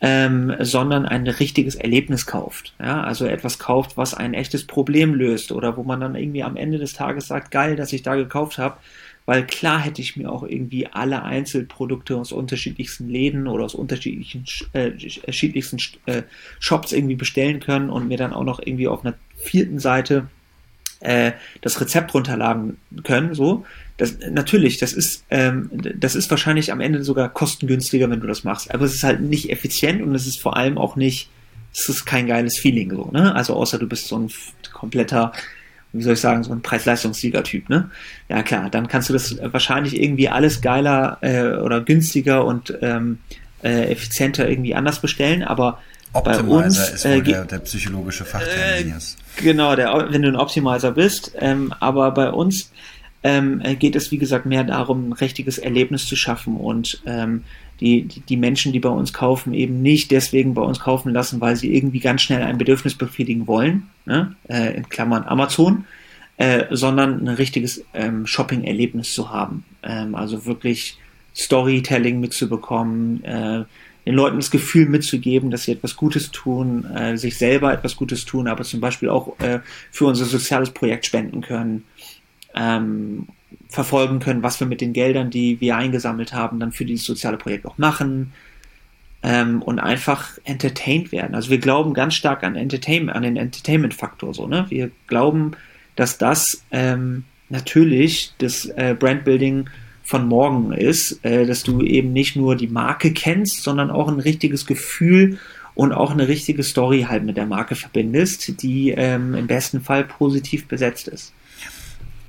ähm, 0.00 0.54
sondern 0.60 1.06
ein 1.06 1.26
richtiges 1.26 1.74
Erlebnis 1.74 2.26
kauft. 2.26 2.74
Ja? 2.78 3.02
Also 3.02 3.26
etwas 3.26 3.58
kauft, 3.58 3.96
was 3.96 4.14
ein 4.14 4.34
echtes 4.34 4.66
Problem 4.66 5.14
löst 5.14 5.52
oder 5.52 5.76
wo 5.76 5.82
man 5.82 6.00
dann 6.00 6.14
irgendwie 6.14 6.42
am 6.42 6.56
Ende 6.56 6.78
des 6.78 6.92
Tages 6.92 7.28
sagt, 7.28 7.50
geil, 7.50 7.76
dass 7.76 7.92
ich 7.92 8.02
da 8.02 8.14
gekauft 8.14 8.58
habe, 8.58 8.76
weil 9.24 9.44
klar 9.44 9.80
hätte 9.80 10.00
ich 10.00 10.16
mir 10.16 10.30
auch 10.30 10.44
irgendwie 10.44 10.86
alle 10.86 11.22
Einzelprodukte 11.22 12.16
aus 12.16 12.30
unterschiedlichsten 12.30 13.08
Läden 13.08 13.48
oder 13.48 13.64
aus 13.64 13.74
unterschiedlichen 13.74 14.44
äh, 14.72 14.90
unterschiedlichsten 14.90 15.78
äh, 16.06 16.22
Shops 16.60 16.92
irgendwie 16.92 17.16
bestellen 17.16 17.60
können 17.60 17.90
und 17.90 18.06
mir 18.06 18.18
dann 18.18 18.32
auch 18.32 18.44
noch 18.44 18.60
irgendwie 18.60 18.88
auf 18.88 19.04
einer 19.04 19.14
vierten 19.36 19.80
Seite 19.80 20.28
äh, 21.06 21.32
das 21.62 21.80
Rezept 21.80 22.12
runterladen 22.14 22.78
können, 23.04 23.34
so. 23.34 23.64
Das, 23.96 24.18
natürlich, 24.30 24.78
das 24.78 24.92
ist, 24.92 25.24
ähm, 25.30 25.70
das 25.72 26.16
ist 26.16 26.28
wahrscheinlich 26.30 26.72
am 26.72 26.80
Ende 26.80 27.02
sogar 27.02 27.30
kostengünstiger, 27.30 28.10
wenn 28.10 28.20
du 28.20 28.26
das 28.26 28.44
machst. 28.44 28.74
Aber 28.74 28.84
es 28.84 28.94
ist 28.94 29.04
halt 29.04 29.20
nicht 29.20 29.50
effizient 29.50 30.02
und 30.02 30.14
es 30.14 30.26
ist 30.26 30.42
vor 30.42 30.56
allem 30.56 30.76
auch 30.76 30.96
nicht, 30.96 31.30
es 31.72 31.88
ist 31.88 32.04
kein 32.04 32.26
geiles 32.26 32.58
Feeling, 32.58 32.90
so, 32.90 33.10
ne? 33.12 33.34
Also 33.34 33.54
außer 33.54 33.78
du 33.78 33.86
bist 33.86 34.08
so 34.08 34.18
ein 34.18 34.30
kompletter, 34.72 35.32
wie 35.92 36.02
soll 36.02 36.14
ich 36.14 36.20
sagen, 36.20 36.42
so 36.42 36.52
ein 36.52 36.60
Preis-Leistungssieger-Typ, 36.60 37.68
ne? 37.68 37.90
Ja 38.28 38.42
klar, 38.42 38.68
dann 38.68 38.88
kannst 38.88 39.08
du 39.08 39.12
das 39.12 39.38
wahrscheinlich 39.40 40.00
irgendwie 40.00 40.28
alles 40.28 40.60
geiler 40.60 41.18
äh, 41.22 41.56
oder 41.56 41.80
günstiger 41.80 42.44
und 42.44 42.76
ähm, 42.82 43.18
äh, 43.62 43.92
effizienter 43.92 44.48
irgendwie 44.48 44.74
anders 44.74 45.00
bestellen, 45.00 45.42
aber 45.42 45.78
Optimizer 46.12 46.42
bei 46.42 46.64
uns, 46.64 46.78
ist 46.78 47.04
wohl 47.04 47.12
äh, 47.12 47.22
der, 47.22 47.44
der, 47.44 47.58
psychologische 47.60 48.24
Fachtermin 48.24 48.88
äh, 48.88 48.94
Genau, 49.36 49.76
der, 49.76 50.08
wenn 50.10 50.22
du 50.22 50.28
ein 50.28 50.36
Optimizer 50.36 50.92
bist. 50.92 51.32
Ähm, 51.38 51.72
aber 51.80 52.10
bei 52.10 52.30
uns 52.30 52.72
ähm, 53.22 53.62
geht 53.78 53.96
es, 53.96 54.10
wie 54.10 54.18
gesagt, 54.18 54.46
mehr 54.46 54.64
darum, 54.64 55.08
ein 55.08 55.12
richtiges 55.12 55.58
Erlebnis 55.58 56.06
zu 56.06 56.16
schaffen 56.16 56.56
und 56.56 57.02
ähm, 57.06 57.44
die, 57.80 58.02
die, 58.02 58.36
Menschen, 58.36 58.72
die 58.72 58.80
bei 58.80 58.88
uns 58.88 59.12
kaufen, 59.12 59.52
eben 59.52 59.82
nicht 59.82 60.10
deswegen 60.10 60.54
bei 60.54 60.62
uns 60.62 60.80
kaufen 60.80 61.12
lassen, 61.12 61.40
weil 61.40 61.56
sie 61.56 61.74
irgendwie 61.74 62.00
ganz 62.00 62.22
schnell 62.22 62.42
ein 62.42 62.58
Bedürfnis 62.58 62.94
befriedigen 62.94 63.46
wollen, 63.46 63.90
ne? 64.06 64.34
äh, 64.48 64.76
in 64.76 64.88
Klammern 64.88 65.24
Amazon, 65.24 65.84
äh, 66.38 66.64
sondern 66.70 67.20
ein 67.20 67.34
richtiges 67.34 67.84
ähm, 67.92 68.26
Shopping-Erlebnis 68.26 69.12
zu 69.12 69.30
haben. 69.30 69.64
Ähm, 69.82 70.14
also 70.14 70.46
wirklich 70.46 70.98
Storytelling 71.34 72.20
mitzubekommen, 72.20 73.22
äh, 73.24 73.64
den 74.06 74.14
Leuten 74.14 74.36
das 74.36 74.50
Gefühl 74.52 74.88
mitzugeben, 74.88 75.50
dass 75.50 75.64
sie 75.64 75.72
etwas 75.72 75.96
Gutes 75.96 76.30
tun, 76.30 76.84
äh, 76.94 77.16
sich 77.16 77.36
selber 77.36 77.72
etwas 77.72 77.96
Gutes 77.96 78.24
tun, 78.24 78.46
aber 78.46 78.62
zum 78.62 78.80
Beispiel 78.80 79.08
auch 79.08 79.38
äh, 79.40 79.60
für 79.90 80.06
unser 80.06 80.24
soziales 80.24 80.70
Projekt 80.70 81.06
spenden 81.06 81.40
können, 81.40 81.84
ähm, 82.54 83.26
verfolgen 83.68 84.20
können, 84.20 84.42
was 84.42 84.60
wir 84.60 84.66
mit 84.66 84.80
den 84.80 84.92
Geldern, 84.92 85.30
die 85.30 85.60
wir 85.60 85.76
eingesammelt 85.76 86.32
haben, 86.32 86.60
dann 86.60 86.72
für 86.72 86.84
dieses 86.84 87.04
soziale 87.04 87.36
Projekt 87.36 87.66
auch 87.66 87.78
machen 87.78 88.32
ähm, 89.22 89.60
und 89.60 89.80
einfach 89.80 90.38
entertained 90.44 91.10
werden. 91.10 91.34
Also 91.34 91.50
wir 91.50 91.58
glauben 91.58 91.92
ganz 91.92 92.14
stark 92.14 92.44
an 92.44 92.54
Entertainment, 92.54 93.16
an 93.16 93.24
den 93.24 93.36
Entertainment-Faktor. 93.36 94.34
So, 94.34 94.46
ne? 94.46 94.66
Wir 94.68 94.90
glauben, 95.08 95.52
dass 95.96 96.16
das 96.16 96.62
ähm, 96.70 97.24
natürlich 97.48 98.34
das 98.38 98.66
äh, 98.66 98.94
Brandbuilding 98.98 99.68
von 100.06 100.28
morgen 100.28 100.72
ist, 100.72 101.24
äh, 101.24 101.46
dass 101.46 101.64
du 101.64 101.82
eben 101.82 102.12
nicht 102.12 102.36
nur 102.36 102.54
die 102.54 102.68
Marke 102.68 103.12
kennst, 103.12 103.64
sondern 103.64 103.90
auch 103.90 104.08
ein 104.08 104.20
richtiges 104.20 104.64
Gefühl 104.64 105.38
und 105.74 105.92
auch 105.92 106.12
eine 106.12 106.28
richtige 106.28 106.62
Story 106.62 107.06
halt 107.08 107.24
mit 107.24 107.36
der 107.36 107.44
Marke 107.44 107.74
verbindest, 107.74 108.62
die 108.62 108.90
ähm, 108.90 109.34
im 109.34 109.48
besten 109.48 109.80
Fall 109.80 110.04
positiv 110.04 110.68
besetzt 110.68 111.08
ist. 111.08 111.32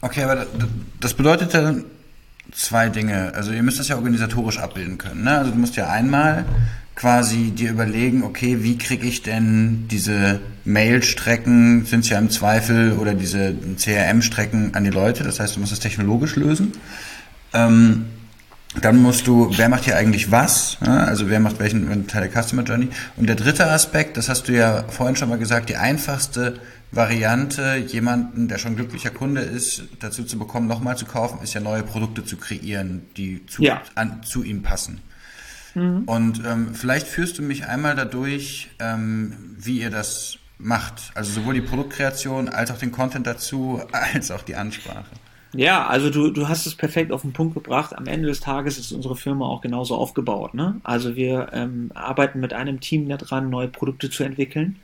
Okay, 0.02 0.24
aber 0.24 0.48
das 1.00 1.14
bedeutet 1.14 1.54
ja 1.54 1.76
zwei 2.52 2.90
Dinge. 2.90 3.34
Also 3.36 3.52
ihr 3.52 3.62
müsst 3.62 3.80
das 3.80 3.90
ja 3.90 3.96
organisatorisch 3.96 4.58
abbilden 4.58 4.98
können. 4.98 5.24
Ne? 5.24 5.38
Also 5.38 5.52
du 5.52 5.58
musst 5.58 5.76
ja 5.76 5.88
einmal 5.88 6.46
quasi 6.96 7.52
dir 7.52 7.70
überlegen, 7.70 8.24
okay, 8.24 8.64
wie 8.64 8.80
kriege 8.80 9.06
ich 9.06 9.22
denn 9.22 9.88
diese 9.92 10.40
Mail-Strecken, 10.66 11.86
sind 11.86 12.00
es 12.00 12.10
ja 12.10 12.18
im 12.18 12.32
Zweifel, 12.32 12.94
oder 12.94 13.14
diese 13.14 13.54
CRM-Strecken 13.78 14.74
an 14.74 14.84
die 14.84 14.90
Leute. 14.90 15.24
Das 15.24 15.40
heißt, 15.40 15.56
du 15.56 15.60
musst 15.60 15.74
es 15.74 15.80
technologisch 15.80 16.36
lösen. 16.36 16.74
Ähm, 17.58 18.06
dann 18.82 19.02
musst 19.02 19.26
du, 19.26 19.50
wer 19.56 19.70
macht 19.70 19.86
hier 19.86 19.98
eigentlich 19.98 20.30
was? 20.30 20.78
Also 20.82 21.30
wer 21.30 21.40
macht 21.40 21.60
welchen 21.60 22.08
Teil 22.08 22.30
der 22.30 22.44
Customer 22.44 22.64
Journey? 22.64 22.90
Und 23.16 23.28
der 23.28 23.36
dritte 23.36 23.72
Aspekt, 23.72 24.18
das 24.18 24.30
hast 24.30 24.48
du 24.48 24.54
ja 24.54 24.84
vorhin 24.90 25.16
schon 25.16 25.30
mal 25.30 25.40
gesagt, 25.40 25.70
die 25.70 25.78
einfachste 25.78 26.60
Variante, 26.92 27.76
jemanden, 27.88 28.48
der 28.48 28.60
schon 28.60 28.76
glücklicher 28.76 29.10
Kunde 29.10 29.42
ist, 29.42 29.84
dazu 30.00 30.24
zu 30.24 30.38
bekommen, 30.38 30.68
nochmal 30.68 30.98
zu 30.98 31.06
kaufen, 31.06 31.40
ist 31.42 31.54
ja 31.54 31.62
neue 31.62 31.84
Produkte 31.84 32.24
zu 32.24 32.38
kreieren, 32.38 33.02
die 33.18 33.46
zu, 33.48 33.64
ja. 33.64 33.82
an, 33.96 34.22
zu 34.24 34.44
ihm 34.44 34.62
passen. 34.62 35.02
Mhm. 35.76 36.04
Und 36.06 36.42
ähm, 36.46 36.76
vielleicht 36.76 37.08
führst 37.08 37.40
du 37.40 37.42
mich 37.42 37.66
einmal 37.66 37.96
dadurch, 37.96 38.70
ähm, 38.80 39.34
wie 39.58 39.80
ihr 39.80 39.90
das 39.90 40.38
macht. 40.60 41.12
Also 41.14 41.32
sowohl 41.32 41.56
die 41.56 41.62
Produktkreation 41.62 42.50
als 42.50 42.72
auch 42.72 42.78
den 42.78 42.92
Content 42.92 43.28
dazu, 43.28 43.82
als 43.92 44.32
auch 44.32 44.44
die 44.44 44.56
Ansprache. 44.56 45.12
Ja, 45.58 45.88
also 45.88 46.12
du, 46.12 46.30
du 46.30 46.48
hast 46.48 46.68
es 46.68 46.76
perfekt 46.76 47.12
auf 47.12 47.24
den 47.24 47.34
Punkt 47.34 47.56
gebracht. 47.56 47.98
Am 47.98 48.06
Ende 48.06 48.28
des 48.28 48.42
Tages 48.42 48.78
ist 48.78 48.92
unsere 48.92 49.16
Firma 49.16 49.48
auch 49.48 49.62
genauso 49.62 49.96
aufgebaut. 49.96 50.54
Ne? 50.54 50.80
Also 50.84 51.16
wir 51.16 51.50
ähm, 51.52 51.90
arbeiten 51.96 52.40
mit 52.40 52.54
einem 52.54 52.80
Team 52.80 53.10
daran, 53.10 53.50
neue 53.50 53.68
Produkte 53.68 54.12
zu 54.12 54.24
entwickeln. 54.24 54.76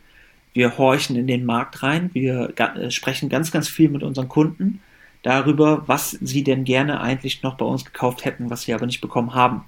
Wir 0.51 0.79
horchen 0.79 1.15
in 1.15 1.27
den 1.27 1.45
Markt 1.45 1.83
rein. 1.83 2.09
Wir 2.13 2.53
äh, 2.57 2.89
sprechen 2.89 3.29
ganz, 3.29 3.51
ganz 3.51 3.69
viel 3.69 3.87
mit 3.87 4.01
unseren 4.01 4.29
Kunden 4.29 4.81
darüber, 5.21 5.83
was 5.87 6.09
sie 6.09 6.43
denn 6.43 6.63
gerne 6.63 7.01
eigentlich 7.01 7.43
noch 7.43 7.53
bei 7.55 7.65
uns 7.65 7.85
gekauft 7.85 8.25
hätten, 8.25 8.49
was 8.49 8.63
sie 8.63 8.73
aber 8.73 8.87
nicht 8.87 8.99
bekommen 8.99 9.35
haben. 9.35 9.65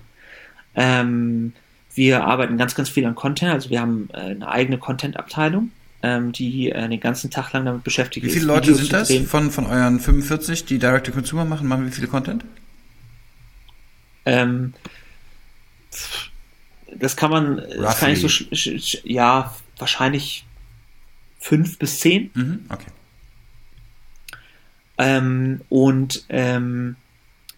Ähm, 0.74 1.53
wir 1.93 2.24
arbeiten 2.24 2.58
ganz, 2.58 2.74
ganz 2.74 2.89
viel 2.89 3.06
an 3.06 3.14
Content. 3.14 3.53
Also 3.53 3.70
wir 3.70 3.80
haben 3.80 4.10
äh, 4.12 4.18
eine 4.18 4.47
eigene 4.47 4.80
Content-Abteilung 4.80 5.70
ähm, 6.04 6.32
die 6.32 6.72
äh, 6.72 6.88
den 6.88 7.00
ganzen 7.00 7.32
Tag 7.32 7.54
lang 7.54 7.66
damit 7.66 7.84
beschäftigt 7.84 8.26
ist. 8.26 8.32
Wie 8.34 8.39
viele 8.39 8.48
Leute 8.48 8.68
Videos 8.68 8.80
sind 8.80 8.93
das 8.93 9.30
von, 9.30 9.52
von 9.52 9.66
euren 9.66 10.00
45, 10.00 10.66
die 10.66 10.80
Direct-to-Consumer 10.80 11.46
machen? 11.46 11.68
Machen 11.68 11.88
wie 11.88 11.91
viele 11.91 12.08
Content? 12.08 12.46
Ähm, 14.26 14.74
das 16.96 17.16
kann 17.16 17.32
man, 17.32 17.60
Roughly. 17.60 17.82
das 17.82 18.00
kann 18.00 18.12
ich 18.12 18.20
so, 18.22 19.00
ja, 19.04 19.56
wahrscheinlich 19.78 20.46
fünf 21.39 21.78
bis 21.78 22.00
zehn. 22.00 22.32
Mhm, 22.34 22.66
okay. 22.70 22.91
Ähm, 24.98 25.62
und 25.70 26.26
ähm, 26.30 26.96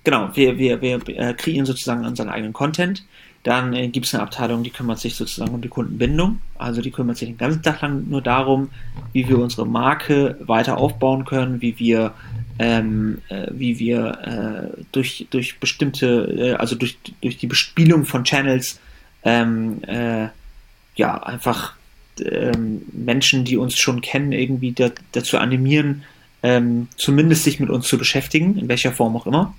genau, 0.04 0.36
wir, 0.36 0.58
wir, 0.58 0.82
wir 0.82 1.08
äh, 1.10 1.34
kreieren 1.34 1.66
sozusagen 1.66 2.06
unseren 2.06 2.30
eigenen 2.30 2.54
Content. 2.54 3.06
Dann 3.48 3.72
äh, 3.72 3.88
gibt 3.88 4.08
es 4.08 4.14
eine 4.14 4.24
Abteilung, 4.24 4.62
die 4.62 4.72
kümmert 4.72 5.00
sich 5.00 5.16
sozusagen 5.16 5.54
um 5.54 5.62
die 5.62 5.70
Kundenbindung. 5.70 6.40
Also 6.58 6.82
die 6.82 6.92
kümmert 6.92 7.16
sich 7.16 7.30
den 7.30 7.38
ganzen 7.38 7.64
Tag 7.64 7.80
lang 7.80 8.10
nur 8.10 8.22
darum, 8.22 8.72
wie 9.14 9.26
wir 9.30 9.40
unsere 9.40 9.66
Marke 9.66 10.38
weiter 10.42 10.78
aufbauen 10.78 11.24
können, 11.24 11.62
wie 11.62 11.80
wir, 11.80 12.14
ähm, 12.60 13.20
äh, 13.30 13.48
wie 13.52 13.80
wir 13.80 14.74
äh, 14.76 14.84
durch, 14.92 15.28
durch 15.30 15.62
bestimmte, 15.62 16.08
äh, 16.38 16.54
also 16.56 16.76
durch, 16.76 16.98
durch 17.22 17.38
die 17.38 17.48
Bespielung 17.48 18.04
von 18.04 18.26
Channels, 18.26 18.82
ähm, 19.24 19.82
äh, 19.84 20.28
ja, 20.98 21.24
einfach 21.24 21.76
ähm, 22.20 22.82
Menschen, 22.92 23.46
die 23.46 23.56
uns 23.56 23.78
schon 23.78 24.02
kennen, 24.02 24.34
irgendwie 24.34 24.74
da, 24.74 24.90
dazu 25.14 25.38
animieren, 25.38 26.04
ähm, 26.44 26.90
zumindest 26.98 27.46
sich 27.46 27.62
mit 27.62 27.70
uns 27.70 27.88
zu 27.88 27.98
beschäftigen, 27.98 28.58
in 28.58 28.68
welcher 28.68 28.92
Form 28.92 29.16
auch 29.16 29.26
immer. 29.26 29.54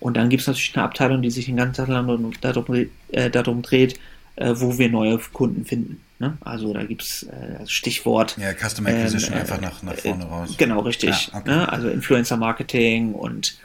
Und 0.00 0.16
dann 0.16 0.28
gibt 0.28 0.42
es 0.42 0.46
natürlich 0.46 0.76
eine 0.76 0.84
Abteilung, 0.84 1.22
die 1.22 1.30
sich 1.30 1.46
den 1.46 1.56
ganzen 1.56 1.74
Tag 1.74 1.88
lang 1.88 2.34
darum, 2.40 2.66
äh, 3.10 3.30
darum 3.30 3.62
dreht, 3.62 3.98
äh, 4.36 4.54
wo 4.56 4.78
wir 4.78 4.88
neue 4.88 5.18
Kunden 5.32 5.64
finden. 5.64 6.00
Ne? 6.20 6.36
Also 6.40 6.72
da 6.72 6.84
gibt 6.84 7.02
es 7.02 7.24
äh, 7.24 7.66
Stichwort. 7.66 8.36
Ja, 8.38 8.52
Customer 8.52 8.90
Acquisition 8.90 9.34
ähm, 9.34 9.40
einfach 9.40 9.60
nach, 9.60 9.82
nach 9.82 9.94
vorne 9.94 10.24
äh, 10.24 10.28
raus. 10.28 10.54
Genau, 10.56 10.80
richtig. 10.80 11.28
Ja, 11.32 11.38
okay. 11.38 11.50
ne? 11.50 11.72
Also 11.72 11.88
Influencer 11.88 12.36
Marketing 12.36 13.12
und 13.12 13.58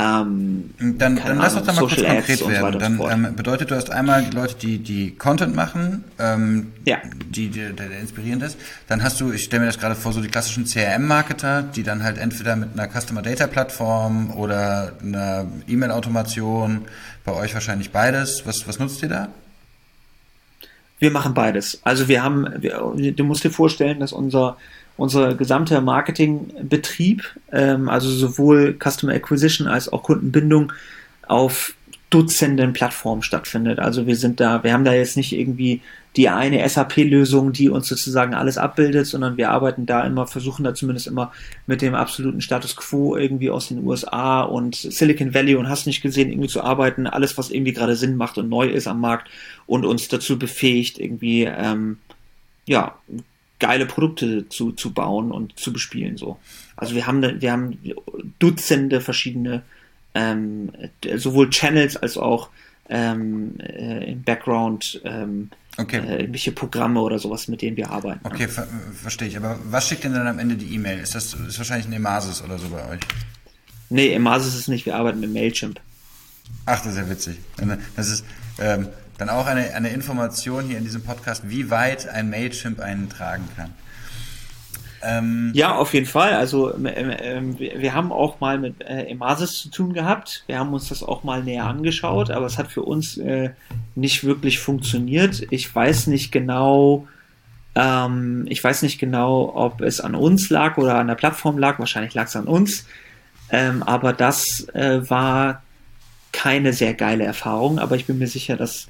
ähm, 0.00 0.70
dann, 0.78 1.16
dann 1.16 1.38
lass 1.38 1.54
uns 1.54 1.66
da 1.66 1.72
mal 1.72 1.80
kurz 1.80 1.96
konkret 1.96 2.48
werden. 2.48 2.72
So 2.72 2.78
dann 2.78 3.00
ähm, 3.24 3.36
bedeutet, 3.36 3.70
du 3.70 3.76
hast 3.76 3.90
einmal 3.90 4.24
die 4.24 4.34
Leute, 4.34 4.54
die 4.54 4.78
die 4.78 5.14
Content 5.16 5.54
machen, 5.54 6.04
ähm, 6.18 6.72
ja. 6.86 6.98
die, 7.28 7.48
die 7.48 7.74
der, 7.74 7.88
der 7.88 8.00
inspirierend 8.00 8.42
ist. 8.42 8.58
Dann 8.88 9.02
hast 9.02 9.20
du, 9.20 9.32
ich 9.32 9.44
stelle 9.44 9.60
mir 9.60 9.66
das 9.66 9.78
gerade 9.78 9.94
vor, 9.94 10.12
so 10.12 10.20
die 10.20 10.28
klassischen 10.28 10.64
CRM-Marketer, 10.64 11.62
die 11.62 11.82
dann 11.82 12.02
halt 12.02 12.18
entweder 12.18 12.56
mit 12.56 12.70
einer 12.72 12.88
Customer 12.88 13.22
Data 13.22 13.46
Plattform 13.46 14.30
oder 14.32 14.92
einer 15.02 15.46
E-Mail-Automation, 15.68 16.82
bei 17.24 17.32
euch 17.32 17.52
wahrscheinlich 17.54 17.90
beides. 17.90 18.46
Was, 18.46 18.66
was 18.66 18.78
nutzt 18.78 19.02
ihr 19.02 19.08
da? 19.08 19.28
Wir 20.98 21.10
machen 21.10 21.34
beides. 21.34 21.80
Also 21.82 22.08
wir 22.08 22.22
haben, 22.22 22.46
wir, 22.58 23.12
du 23.12 23.24
musst 23.24 23.44
dir 23.44 23.50
vorstellen, 23.50 24.00
dass 24.00 24.12
unser 24.12 24.56
unser 25.00 25.34
gesamter 25.34 25.80
Marketingbetrieb, 25.80 27.24
ähm, 27.52 27.88
also 27.88 28.10
sowohl 28.10 28.76
Customer 28.78 29.14
Acquisition 29.14 29.66
als 29.66 29.90
auch 29.90 30.02
Kundenbindung 30.02 30.72
auf 31.26 31.74
Dutzenden 32.10 32.72
Plattformen 32.72 33.22
stattfindet. 33.22 33.78
Also 33.78 34.06
wir 34.06 34.16
sind 34.16 34.40
da, 34.40 34.62
wir 34.62 34.72
haben 34.72 34.84
da 34.84 34.92
jetzt 34.92 35.16
nicht 35.16 35.32
irgendwie 35.32 35.80
die 36.16 36.28
eine 36.28 36.68
SAP-Lösung, 36.68 37.52
die 37.52 37.70
uns 37.70 37.88
sozusagen 37.88 38.34
alles 38.34 38.58
abbildet, 38.58 39.06
sondern 39.06 39.36
wir 39.36 39.50
arbeiten 39.50 39.86
da 39.86 40.04
immer, 40.04 40.26
versuchen 40.26 40.64
da 40.64 40.74
zumindest 40.74 41.06
immer 41.06 41.32
mit 41.66 41.80
dem 41.80 41.94
absoluten 41.94 42.40
Status 42.42 42.76
quo 42.76 43.16
irgendwie 43.16 43.48
aus 43.48 43.68
den 43.68 43.86
USA 43.86 44.42
und 44.42 44.74
Silicon 44.74 45.32
Valley 45.32 45.54
und 45.54 45.68
hast 45.68 45.86
nicht 45.86 46.02
gesehen, 46.02 46.30
irgendwie 46.30 46.48
zu 46.48 46.62
arbeiten, 46.62 47.06
alles, 47.06 47.38
was 47.38 47.50
irgendwie 47.50 47.72
gerade 47.72 47.96
Sinn 47.96 48.16
macht 48.16 48.36
und 48.36 48.48
neu 48.48 48.66
ist 48.66 48.88
am 48.88 49.00
Markt 49.00 49.30
und 49.66 49.86
uns 49.86 50.08
dazu 50.08 50.38
befähigt, 50.38 50.98
irgendwie 50.98 51.44
ähm, 51.44 51.98
ja, 52.66 52.96
geile 53.60 53.86
Produkte 53.86 54.48
zu, 54.48 54.72
zu 54.72 54.92
bauen 54.92 55.30
und 55.30 55.58
zu 55.58 55.72
bespielen. 55.72 56.16
So. 56.16 56.38
Also 56.76 56.94
wir 56.94 57.06
haben, 57.06 57.40
wir 57.40 57.52
haben 57.52 57.78
Dutzende 58.38 59.00
verschiedene 59.00 59.62
ähm, 60.14 60.72
sowohl 61.16 61.50
Channels 61.50 61.96
als 61.96 62.18
auch 62.18 62.48
ähm, 62.88 63.54
äh, 63.60 64.12
im 64.12 64.22
Background 64.22 65.00
ähm, 65.04 65.50
okay. 65.78 65.98
äh, 65.98 66.20
irgendwelche 66.22 66.52
Programme 66.52 67.00
oder 67.00 67.18
sowas, 67.18 67.46
mit 67.46 67.62
denen 67.62 67.76
wir 67.76 67.90
arbeiten. 67.90 68.20
Okay, 68.24 68.48
ver 68.48 68.66
verstehe 68.94 69.28
ich. 69.28 69.36
Aber 69.36 69.58
was 69.64 69.88
schickt 69.88 70.02
denn 70.02 70.14
dann 70.14 70.26
am 70.26 70.40
Ende 70.40 70.56
die 70.56 70.74
E-Mail? 70.74 70.98
Ist 70.98 71.14
das 71.14 71.34
ist 71.34 71.58
wahrscheinlich 71.58 71.86
ein 71.86 71.92
Emasis 71.92 72.42
oder 72.42 72.58
so 72.58 72.68
bei 72.68 72.84
euch? 72.88 73.00
Nee, 73.90 74.12
Emasis 74.12 74.56
ist 74.56 74.68
nicht. 74.68 74.86
Wir 74.86 74.96
arbeiten 74.96 75.20
mit 75.20 75.32
Mailchimp. 75.32 75.80
Ach, 76.66 76.78
das 76.82 76.92
ist 76.92 76.98
ja 76.98 77.08
witzig. 77.08 77.38
Das 77.96 78.10
ist, 78.10 78.24
ähm, 78.58 78.88
dann 79.20 79.28
auch 79.28 79.46
eine, 79.46 79.74
eine 79.74 79.90
Information 79.90 80.64
hier 80.64 80.78
in 80.78 80.84
diesem 80.84 81.02
Podcast, 81.02 81.48
wie 81.48 81.70
weit 81.70 82.08
ein 82.08 82.30
Mailchimp 82.30 82.80
einen 82.80 83.10
tragen 83.10 83.48
kann. 83.56 83.70
Ähm, 85.02 85.52
ja, 85.54 85.74
auf 85.74 85.94
jeden 85.94 86.06
Fall. 86.06 86.34
Also 86.34 86.74
äh, 86.84 87.38
äh, 87.38 87.42
wir 87.58 87.94
haben 87.94 88.12
auch 88.12 88.40
mal 88.40 88.58
mit 88.58 88.82
äh, 88.82 89.04
Emasis 89.04 89.54
zu 89.54 89.70
tun 89.70 89.92
gehabt. 89.94 90.44
Wir 90.46 90.58
haben 90.58 90.72
uns 90.72 90.88
das 90.88 91.02
auch 91.02 91.22
mal 91.22 91.42
näher 91.42 91.64
angeschaut, 91.64 92.30
aber 92.30 92.46
es 92.46 92.58
hat 92.58 92.70
für 92.70 92.82
uns 92.82 93.16
äh, 93.16 93.50
nicht 93.94 94.24
wirklich 94.24 94.58
funktioniert. 94.58 95.46
Ich 95.50 95.74
weiß 95.74 96.06
nicht 96.08 96.32
genau, 96.32 97.06
ähm, 97.74 98.44
ich 98.48 98.62
weiß 98.62 98.82
nicht 98.82 98.98
genau, 98.98 99.52
ob 99.54 99.80
es 99.80 100.00
an 100.00 100.14
uns 100.14 100.50
lag 100.50 100.76
oder 100.76 100.96
an 100.96 101.08
der 101.08 101.14
Plattform 101.14 101.56
lag. 101.56 101.78
Wahrscheinlich 101.78 102.14
lag 102.14 102.26
es 102.26 102.36
an 102.36 102.46
uns. 102.46 102.86
Ähm, 103.50 103.82
aber 103.82 104.12
das 104.12 104.68
äh, 104.74 105.08
war 105.08 105.62
keine 106.32 106.72
sehr 106.74 106.92
geile 106.92 107.24
Erfahrung. 107.24 107.78
Aber 107.78 107.96
ich 107.96 108.04
bin 108.06 108.18
mir 108.18 108.28
sicher, 108.28 108.56
dass 108.56 108.88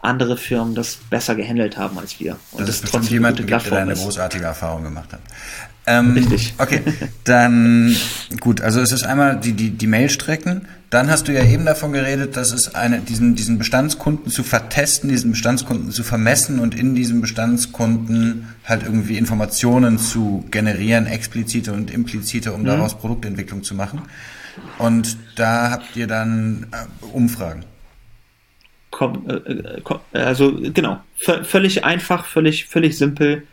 andere 0.00 0.36
Firmen 0.36 0.74
das 0.74 0.98
besser 1.10 1.34
gehandelt 1.34 1.76
haben 1.76 1.98
als 1.98 2.20
wir. 2.20 2.36
Und 2.52 2.60
das, 2.60 2.80
das 2.80 2.84
ist 2.84 2.90
trotzdem 2.92 3.14
jemand, 3.14 3.38
gibt, 3.38 3.50
der 3.50 3.78
eine 3.78 3.94
großartige 3.94 4.44
Erfahrung 4.44 4.84
gemacht 4.84 5.12
hat. 5.12 5.20
Ähm, 5.86 6.12
Richtig. 6.12 6.54
Okay, 6.58 6.82
dann 7.24 7.96
gut, 8.40 8.60
also 8.60 8.80
es 8.80 8.92
ist 8.92 9.04
einmal 9.04 9.40
die, 9.40 9.54
die, 9.54 9.70
die 9.70 9.86
Mailstrecken. 9.86 10.68
Dann 10.90 11.10
hast 11.10 11.28
du 11.28 11.32
ja 11.32 11.44
eben 11.44 11.66
davon 11.66 11.92
geredet, 11.92 12.36
dass 12.36 12.52
es 12.52 12.74
eine, 12.74 13.00
diesen, 13.00 13.34
diesen 13.34 13.58
Bestandskunden 13.58 14.30
zu 14.30 14.42
vertesten, 14.42 15.08
diesen 15.08 15.32
Bestandskunden 15.32 15.90
zu 15.90 16.02
vermessen 16.02 16.60
und 16.60 16.74
in 16.74 16.94
diesem 16.94 17.20
Bestandskunden 17.20 18.48
halt 18.64 18.84
irgendwie 18.84 19.18
Informationen 19.18 19.98
zu 19.98 20.44
generieren, 20.50 21.06
explizite 21.06 21.72
und 21.72 21.90
implizite, 21.90 22.52
um 22.52 22.62
mhm. 22.62 22.66
daraus 22.66 22.96
Produktentwicklung 22.96 23.62
zu 23.64 23.74
machen. 23.74 24.02
Und 24.78 25.16
da 25.36 25.70
habt 25.70 25.96
ihr 25.96 26.06
dann 26.06 26.66
äh, 26.72 27.04
Umfragen. 27.06 27.64
Komm, 28.90 29.28
äh, 29.28 29.34
äh 29.34 30.18
also 30.18 30.52
genau, 30.72 31.00
völlig 31.16 31.84
einfach, 31.84 32.26
völlig, 32.26 32.66
völlig 32.66 32.96
simpel. 32.96 33.46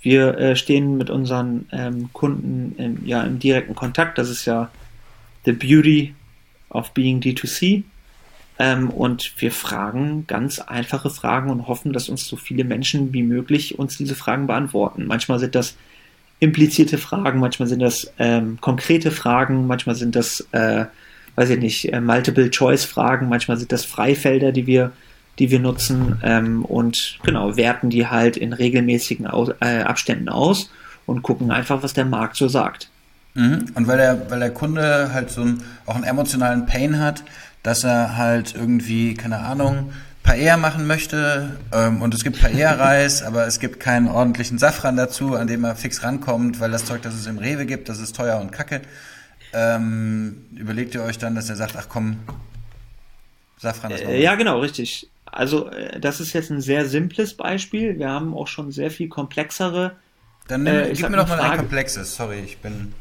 Wir 0.00 0.36
äh, 0.38 0.56
stehen 0.56 0.98
mit 0.98 1.10
unseren 1.10 1.66
ähm, 1.72 2.10
Kunden 2.12 2.74
im, 2.76 3.06
ja, 3.06 3.22
im 3.22 3.38
direkten 3.38 3.74
Kontakt. 3.74 4.18
Das 4.18 4.28
ist 4.28 4.44
ja 4.44 4.70
the 5.44 5.52
beauty 5.52 6.14
of 6.70 6.90
being 6.92 7.20
D2C. 7.20 7.84
Ähm, 8.58 8.90
und 8.90 9.32
wir 9.38 9.50
fragen 9.50 10.26
ganz 10.26 10.58
einfache 10.58 11.10
Fragen 11.10 11.50
und 11.50 11.68
hoffen, 11.68 11.92
dass 11.92 12.08
uns 12.08 12.26
so 12.26 12.36
viele 12.36 12.64
Menschen 12.64 13.12
wie 13.12 13.22
möglich 13.22 13.78
uns 13.78 13.96
diese 13.96 14.14
Fragen 14.14 14.46
beantworten. 14.46 15.06
Manchmal 15.06 15.38
sind 15.38 15.54
das 15.54 15.76
implizierte 16.38 16.98
Fragen, 16.98 17.38
manchmal 17.38 17.68
sind 17.68 17.80
das 17.80 18.12
ähm, 18.18 18.58
konkrete 18.60 19.10
Fragen, 19.10 19.66
manchmal 19.66 19.94
sind 19.94 20.16
das 20.16 20.46
äh, 20.52 20.86
weiß 21.36 21.50
ich 21.50 21.58
nicht, 21.58 21.92
äh, 21.92 22.00
Multiple-Choice-Fragen, 22.00 23.28
manchmal 23.28 23.56
sind 23.56 23.72
das 23.72 23.84
Freifelder, 23.84 24.52
die 24.52 24.66
wir, 24.66 24.92
die 25.38 25.50
wir 25.50 25.60
nutzen 25.60 26.20
ähm, 26.22 26.64
und 26.64 27.18
genau, 27.22 27.56
werten 27.56 27.90
die 27.90 28.06
halt 28.06 28.36
in 28.36 28.52
regelmäßigen 28.52 29.26
aus, 29.26 29.50
äh, 29.60 29.80
Abständen 29.82 30.28
aus 30.28 30.70
und 31.06 31.22
gucken 31.22 31.50
einfach, 31.50 31.82
was 31.82 31.94
der 31.94 32.04
Markt 32.04 32.36
so 32.36 32.48
sagt. 32.48 32.90
Mhm. 33.34 33.66
Und 33.74 33.86
weil 33.86 33.96
der, 33.96 34.30
weil 34.30 34.40
der 34.40 34.52
Kunde 34.52 35.12
halt 35.12 35.30
so 35.30 35.40
einen, 35.40 35.62
auch 35.86 35.94
einen 35.94 36.04
emotionalen 36.04 36.66
Pain 36.66 36.98
hat, 36.98 37.24
dass 37.62 37.84
er 37.84 38.16
halt 38.16 38.54
irgendwie, 38.54 39.14
keine 39.14 39.38
Ahnung, 39.38 39.92
Paella 40.22 40.56
machen 40.56 40.86
möchte 40.86 41.56
ähm, 41.72 42.00
und 42.00 42.14
es 42.14 42.22
gibt 42.22 42.40
Paella-Reis, 42.40 43.22
aber 43.26 43.46
es 43.46 43.58
gibt 43.58 43.80
keinen 43.80 44.08
ordentlichen 44.08 44.58
Safran 44.58 44.96
dazu, 44.96 45.34
an 45.34 45.46
dem 45.46 45.64
er 45.64 45.74
fix 45.76 46.02
rankommt, 46.02 46.60
weil 46.60 46.70
das 46.70 46.84
Zeug, 46.84 47.02
das 47.02 47.14
es 47.14 47.26
im 47.26 47.38
Rewe 47.38 47.66
gibt, 47.66 47.88
das 47.88 47.98
ist 47.98 48.14
teuer 48.14 48.40
und 48.40 48.52
kacke. 48.52 48.82
Ähm, 49.52 50.46
überlegt 50.56 50.94
ihr 50.94 51.02
euch 51.02 51.18
dann, 51.18 51.34
dass 51.34 51.50
er 51.50 51.56
sagt, 51.56 51.76
ach 51.76 51.88
komm, 51.88 52.18
Safran 53.58 53.92
ist 53.92 54.02
äh, 54.02 54.20
Ja, 54.20 54.34
genau, 54.34 54.60
richtig. 54.60 55.08
Also 55.26 55.68
äh, 55.68 56.00
das 56.00 56.20
ist 56.20 56.32
jetzt 56.32 56.50
ein 56.50 56.60
sehr 56.60 56.86
simples 56.86 57.34
Beispiel. 57.34 57.98
Wir 57.98 58.10
haben 58.10 58.34
auch 58.34 58.48
schon 58.48 58.72
sehr 58.72 58.90
viel 58.90 59.08
komplexere. 59.08 59.96
Dann 60.48 60.64
nimm, 60.64 60.74
äh, 60.74 60.92
gib 60.92 61.08
mir 61.08 61.16
doch 61.16 61.28
mal 61.28 61.40
ein 61.40 61.58
komplexes. 61.58 62.16
Sorry, 62.16 62.40
ich 62.40 62.58
bin. 62.58 62.92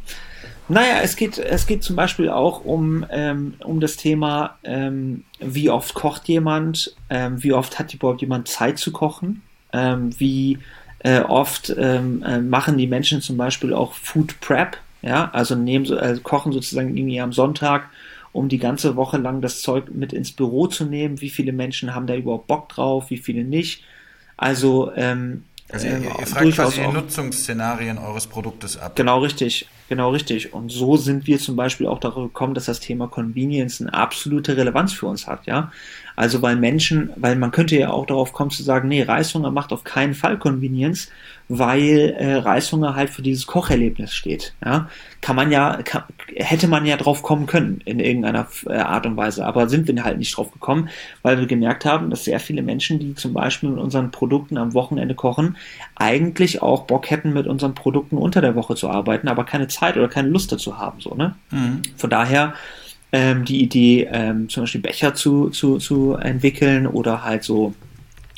Naja, 0.69 0.99
es 1.03 1.15
geht, 1.15 1.37
es 1.37 1.67
geht 1.67 1.83
zum 1.83 1.95
Beispiel 1.95 2.29
auch 2.29 2.63
um, 2.63 3.05
ähm, 3.09 3.55
um 3.63 3.81
das 3.81 3.97
Thema, 3.97 4.57
ähm, 4.63 5.25
wie 5.39 5.69
oft 5.69 5.93
kocht 5.93 6.27
jemand, 6.29 6.95
ähm, 7.09 7.43
wie 7.43 7.51
oft 7.51 7.77
hat 7.77 7.93
überhaupt 7.93 8.21
jemand 8.21 8.47
Zeit 8.47 8.77
zu 8.77 8.91
kochen, 8.91 9.41
ähm, 9.73 10.17
wie 10.17 10.59
äh, 10.99 11.19
oft 11.21 11.73
ähm, 11.77 12.23
äh, 12.23 12.39
machen 12.39 12.77
die 12.77 12.87
Menschen 12.87 13.21
zum 13.21 13.35
Beispiel 13.35 13.73
auch 13.73 13.93
Food 13.95 14.39
Prep, 14.39 14.77
ja, 15.01 15.29
also 15.31 15.55
nehmen, 15.55 15.85
äh, 15.91 16.17
kochen 16.21 16.51
sozusagen 16.51 16.95
irgendwie 16.95 17.21
am 17.21 17.33
Sonntag, 17.33 17.89
um 18.31 18.49
die 18.49 18.59
ganze 18.59 18.95
Woche 18.95 19.17
lang 19.17 19.41
das 19.41 19.61
Zeug 19.61 19.91
mit 19.93 20.13
ins 20.13 20.31
Büro 20.31 20.67
zu 20.67 20.85
nehmen. 20.85 21.21
Wie 21.21 21.29
viele 21.29 21.51
Menschen 21.51 21.93
haben 21.93 22.07
da 22.07 22.15
überhaupt 22.15 22.47
Bock 22.47 22.69
drauf, 22.69 23.09
wie 23.09 23.17
viele 23.17 23.43
nicht? 23.43 23.83
Also, 24.37 24.91
ähm, 24.95 25.43
also 25.69 25.87
ihr, 25.87 26.01
ihr 26.01 26.27
fragt 26.27 26.53
quasi 26.53 26.81
die 26.81 26.87
Nutzungsszenarien 26.87 27.97
eures 27.97 28.27
Produktes 28.27 28.77
ab. 28.77 28.95
Genau 28.95 29.19
richtig. 29.19 29.67
Genau 29.91 30.11
richtig. 30.11 30.53
Und 30.53 30.71
so 30.71 30.95
sind 30.95 31.27
wir 31.27 31.37
zum 31.37 31.57
Beispiel 31.57 31.85
auch 31.87 31.99
darauf 31.99 32.23
gekommen, 32.23 32.53
dass 32.53 32.65
das 32.65 32.79
Thema 32.79 33.07
Convenience 33.07 33.81
eine 33.81 33.93
absolute 33.93 34.55
Relevanz 34.55 34.93
für 34.93 35.07
uns 35.07 35.27
hat, 35.27 35.45
ja. 35.47 35.71
Also 36.15 36.41
weil 36.41 36.55
Menschen, 36.55 37.11
weil 37.17 37.35
man 37.35 37.51
könnte 37.51 37.77
ja 37.77 37.89
auch 37.89 38.05
darauf 38.05 38.31
kommen 38.31 38.51
zu 38.51 38.63
sagen, 38.63 38.87
nee, 38.87 39.03
Reishunger 39.03 39.51
macht 39.51 39.73
auf 39.73 39.83
keinen 39.83 40.13
Fall 40.13 40.39
Convenience, 40.39 41.09
weil 41.53 42.15
äh, 42.17 42.35
Reishunger 42.35 42.95
halt 42.95 43.09
für 43.09 43.21
dieses 43.21 43.45
Kocherlebnis 43.45 44.13
steht. 44.13 44.53
Ja, 44.63 44.87
kann 45.19 45.35
man 45.35 45.51
ja, 45.51 45.81
kann, 45.83 46.03
hätte 46.33 46.69
man 46.69 46.85
ja 46.85 46.95
drauf 46.95 47.23
kommen 47.23 47.45
können 47.45 47.81
in 47.83 47.99
irgendeiner 47.99 48.47
äh, 48.67 48.75
Art 48.75 49.05
und 49.05 49.17
Weise, 49.17 49.45
aber 49.45 49.67
sind 49.67 49.85
wir 49.85 50.01
halt 50.01 50.17
nicht 50.17 50.37
drauf 50.37 50.49
gekommen, 50.53 50.87
weil 51.23 51.39
wir 51.39 51.47
gemerkt 51.47 51.83
haben, 51.83 52.09
dass 52.09 52.23
sehr 52.23 52.39
viele 52.39 52.61
Menschen, 52.61 52.99
die 52.99 53.15
zum 53.15 53.33
Beispiel 53.33 53.69
mit 53.69 53.79
unseren 53.79 54.11
Produkten 54.11 54.57
am 54.57 54.73
Wochenende 54.73 55.13
kochen, 55.13 55.57
eigentlich 55.95 56.61
auch 56.61 56.83
Bock 56.83 57.09
hätten, 57.09 57.33
mit 57.33 57.47
unseren 57.47 57.75
Produkten 57.75 58.17
unter 58.17 58.39
der 58.39 58.55
Woche 58.55 58.75
zu 58.75 58.89
arbeiten, 58.89 59.27
aber 59.27 59.43
keine 59.43 59.67
Zeit 59.67 59.97
oder 59.97 60.07
keine 60.07 60.29
Lust 60.29 60.53
dazu 60.53 60.77
haben, 60.77 61.01
so 61.01 61.15
ne. 61.15 61.35
Mhm. 61.49 61.81
Von 61.97 62.09
daher 62.09 62.53
ähm, 63.11 63.43
die 63.43 63.61
Idee, 63.61 64.07
ähm, 64.09 64.47
zum 64.47 64.63
Beispiel 64.63 64.79
Becher 64.79 65.15
zu, 65.15 65.49
zu, 65.49 65.79
zu 65.79 66.13
entwickeln 66.13 66.87
oder 66.87 67.25
halt 67.25 67.43
so 67.43 67.73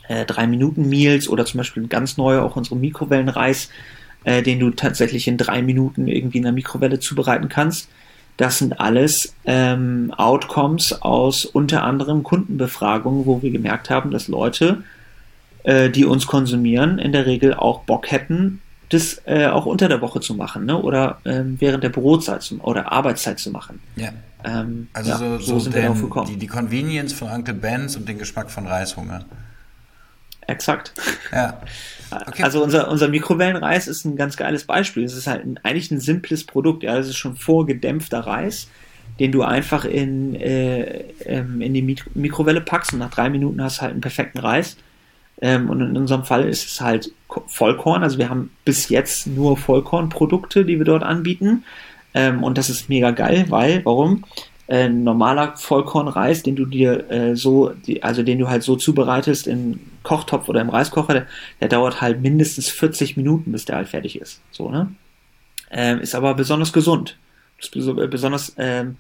äh, 0.08 0.26
drei 0.26 0.48
Minuten 0.48 0.90
Meals 0.90 1.28
oder 1.28 1.46
zum 1.46 1.60
Beispiel 1.60 1.88
ganz 1.88 2.18
neu 2.18 2.40
auch 2.40 2.56
unsere 2.56 2.76
Mikrowellenreis, 2.76 3.70
äh, 4.24 4.42
den 4.42 4.60
du 4.60 4.72
tatsächlich 4.72 5.28
in 5.28 5.38
drei 5.38 5.62
Minuten 5.62 6.08
irgendwie 6.08 6.38
in 6.38 6.44
der 6.44 6.52
Mikrowelle 6.52 7.00
zubereiten 7.00 7.50
kannst. 7.50 7.90
Das 8.38 8.58
sind 8.58 8.80
alles 8.80 9.36
ähm, 9.46 10.12
Outcomes 10.18 11.02
aus 11.02 11.46
unter 11.46 11.84
anderem 11.84 12.24
Kundenbefragungen, 12.24 13.26
wo 13.26 13.42
wir 13.42 13.52
gemerkt 13.52 13.90
haben, 13.90 14.10
dass 14.12 14.28
Leute, 14.28 14.84
äh, 15.64 15.90
die 15.90 16.06
uns 16.06 16.26
konsumieren, 16.26 16.98
in 16.98 17.12
der 17.12 17.28
Regel 17.28 17.54
auch 17.54 17.82
Bock 17.82 18.12
hätten, 18.12 18.62
das 18.90 19.22
äh, 19.26 19.48
auch 19.48 19.66
unter 19.66 19.88
der 19.88 20.02
Woche 20.02 20.20
zu 20.20 20.36
machen 20.36 20.66
ne? 20.66 20.80
oder 20.80 21.20
ähm, 21.26 21.58
während 21.60 21.84
der 21.84 21.90
Bürozeit 21.90 22.42
zum, 22.42 22.62
oder 22.62 22.92
Arbeitszeit 22.92 23.40
zu 23.40 23.52
machen. 23.52 23.80
Ja. 23.96 24.10
Ähm, 24.44 24.88
also 24.94 25.10
ja, 25.10 25.18
so, 25.18 25.38
so, 25.40 25.60
sind 25.60 25.76
wir 25.76 25.84
darauf 25.84 26.02
gekommen. 26.02 26.28
Die, 26.28 26.38
die 26.38 26.48
Convenience 26.48 27.14
von 27.14 27.30
Uncle 27.30 27.54
Ben's 27.54 27.96
und 27.96 28.08
den 28.08 28.18
Geschmack 28.18 28.52
von 28.52 28.68
Reishunger. 28.68 29.26
Exakt. 30.48 30.94
Ja. 31.32 31.62
Okay. 32.28 32.44
Also 32.44 32.64
unser, 32.64 32.90
unser 32.90 33.08
Mikrowellenreis 33.08 33.88
ist 33.88 34.06
ein 34.06 34.16
ganz 34.16 34.38
geiles 34.38 34.66
Beispiel. 34.66 35.04
Es 35.04 35.16
ist 35.16 35.26
halt 35.28 35.44
ein, 35.46 35.60
eigentlich 35.64 35.90
ein 35.92 36.00
simples 36.00 36.44
Produkt. 36.44 36.84
Ja, 36.84 36.96
das 36.96 37.08
ist 37.08 37.18
schon 37.18 37.36
vorgedämpfter 37.36 38.20
Reis, 38.20 38.70
den 39.20 39.32
du 39.32 39.42
einfach 39.42 39.86
in, 39.86 40.36
äh, 40.36 41.06
ähm, 41.26 41.62
in 41.62 41.74
die 41.74 41.98
Mikrowelle 42.14 42.62
packst 42.62 42.94
und 42.94 43.00
nach 43.00 43.10
drei 43.10 43.30
Minuten 43.30 43.64
hast 43.64 43.78
du 43.78 43.82
halt 43.82 43.94
einen 43.94 44.02
perfekten 44.02 44.40
Reis. 44.40 44.78
Ähm, 45.42 45.70
und 45.70 45.82
in 45.82 45.98
unserem 45.98 46.24
Fall 46.24 46.48
ist 46.48 46.68
es 46.68 46.82
halt 46.82 47.12
Vollkorn. 47.48 48.04
Also 48.04 48.18
wir 48.18 48.30
haben 48.30 48.52
bis 48.64 48.90
jetzt 48.90 49.28
nur 49.28 49.58
Vollkornprodukte, 49.58 50.66
die 50.66 50.78
wir 50.78 50.86
dort 50.86 51.04
anbieten. 51.04 51.64
Ähm, 52.14 52.44
und 52.44 52.58
das 52.58 52.70
ist 52.70 52.90
mega 52.90 53.12
geil, 53.12 53.46
weil, 53.50 53.84
warum? 53.86 54.24
Äh, 54.68 54.88
normaler 54.88 55.58
Vollkornreis, 55.58 56.44
den 56.44 56.56
du 56.56 56.66
dir 56.66 57.10
äh, 57.12 57.36
so, 57.36 57.70
die, 57.70 58.04
also 58.04 58.24
den 58.24 58.40
du 58.40 58.50
halt 58.50 58.64
so 58.64 58.76
zubereitest 58.76 59.48
im 59.48 59.80
Kochtopf 60.04 60.50
oder 60.50 60.62
im 60.62 60.70
Reiskocher, 60.70 61.14
der, 61.14 61.28
der, 61.62 61.70
dauert 61.70 62.02
halt 62.02 62.22
mindestens 62.22 62.70
40 62.70 63.18
Minuten, 63.18 63.52
bis 63.52 63.66
der 63.66 63.78
halt 63.78 63.88
fertig 63.88 64.20
ist. 64.20 64.42
So, 64.52 64.70
ne? 64.70 64.94
Ähm, 65.72 66.00
ist 66.00 66.16
aber 66.16 66.34
besonders 66.36 66.74
gesund. 66.74 67.18
Ist 67.58 67.72
besonders, 67.72 68.54
ähm, 68.58 68.98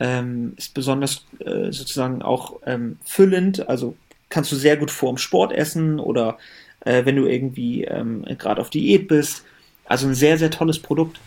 ähm, 0.00 0.54
ist 0.56 0.74
besonders 0.74 1.26
äh, 1.38 1.70
sozusagen 1.70 2.22
auch 2.22 2.60
ähm, 2.66 2.98
füllend, 3.04 3.68
also 3.68 3.96
kannst 4.28 4.50
du 4.50 4.56
sehr 4.56 4.76
gut 4.76 4.90
vorm 4.90 5.18
Sport 5.18 5.52
essen 5.52 6.00
oder 6.00 6.38
äh, 6.80 7.04
wenn 7.04 7.16
du 7.16 7.26
irgendwie 7.26 7.84
ähm, 7.84 8.24
gerade 8.38 8.60
auf 8.60 8.70
Diät 8.70 9.08
bist. 9.08 9.44
Also 9.84 10.06
ein 10.08 10.14
sehr, 10.14 10.38
sehr 10.38 10.50
tolles 10.50 10.78
Produkt. 10.78 11.20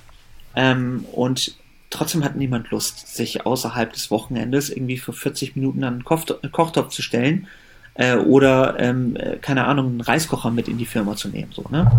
Ähm, 0.55 1.05
und 1.11 1.55
trotzdem 1.89 2.23
hat 2.23 2.35
niemand 2.35 2.71
Lust, 2.71 3.15
sich 3.15 3.45
außerhalb 3.45 3.93
des 3.93 4.11
Wochenendes 4.11 4.69
irgendwie 4.69 4.97
für 4.97 5.13
40 5.13 5.55
Minuten 5.55 5.83
an 5.83 6.03
einen 6.05 6.51
Kochtopf 6.51 6.89
zu 6.89 7.01
stellen 7.01 7.47
äh, 7.95 8.15
oder, 8.15 8.79
ähm, 8.79 9.15
äh, 9.15 9.37
keine 9.37 9.65
Ahnung, 9.65 9.87
einen 9.87 10.01
Reiskocher 10.01 10.51
mit 10.51 10.67
in 10.67 10.77
die 10.77 10.85
Firma 10.85 11.15
zu 11.15 11.29
nehmen. 11.29 11.51
So, 11.51 11.65
ne? 11.69 11.91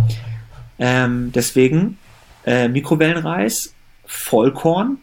Ähm, 0.79 1.33
deswegen 1.35 1.99
äh, 2.45 2.69
Mikrowellenreis, 2.69 3.75
Vollkorn 4.05 4.99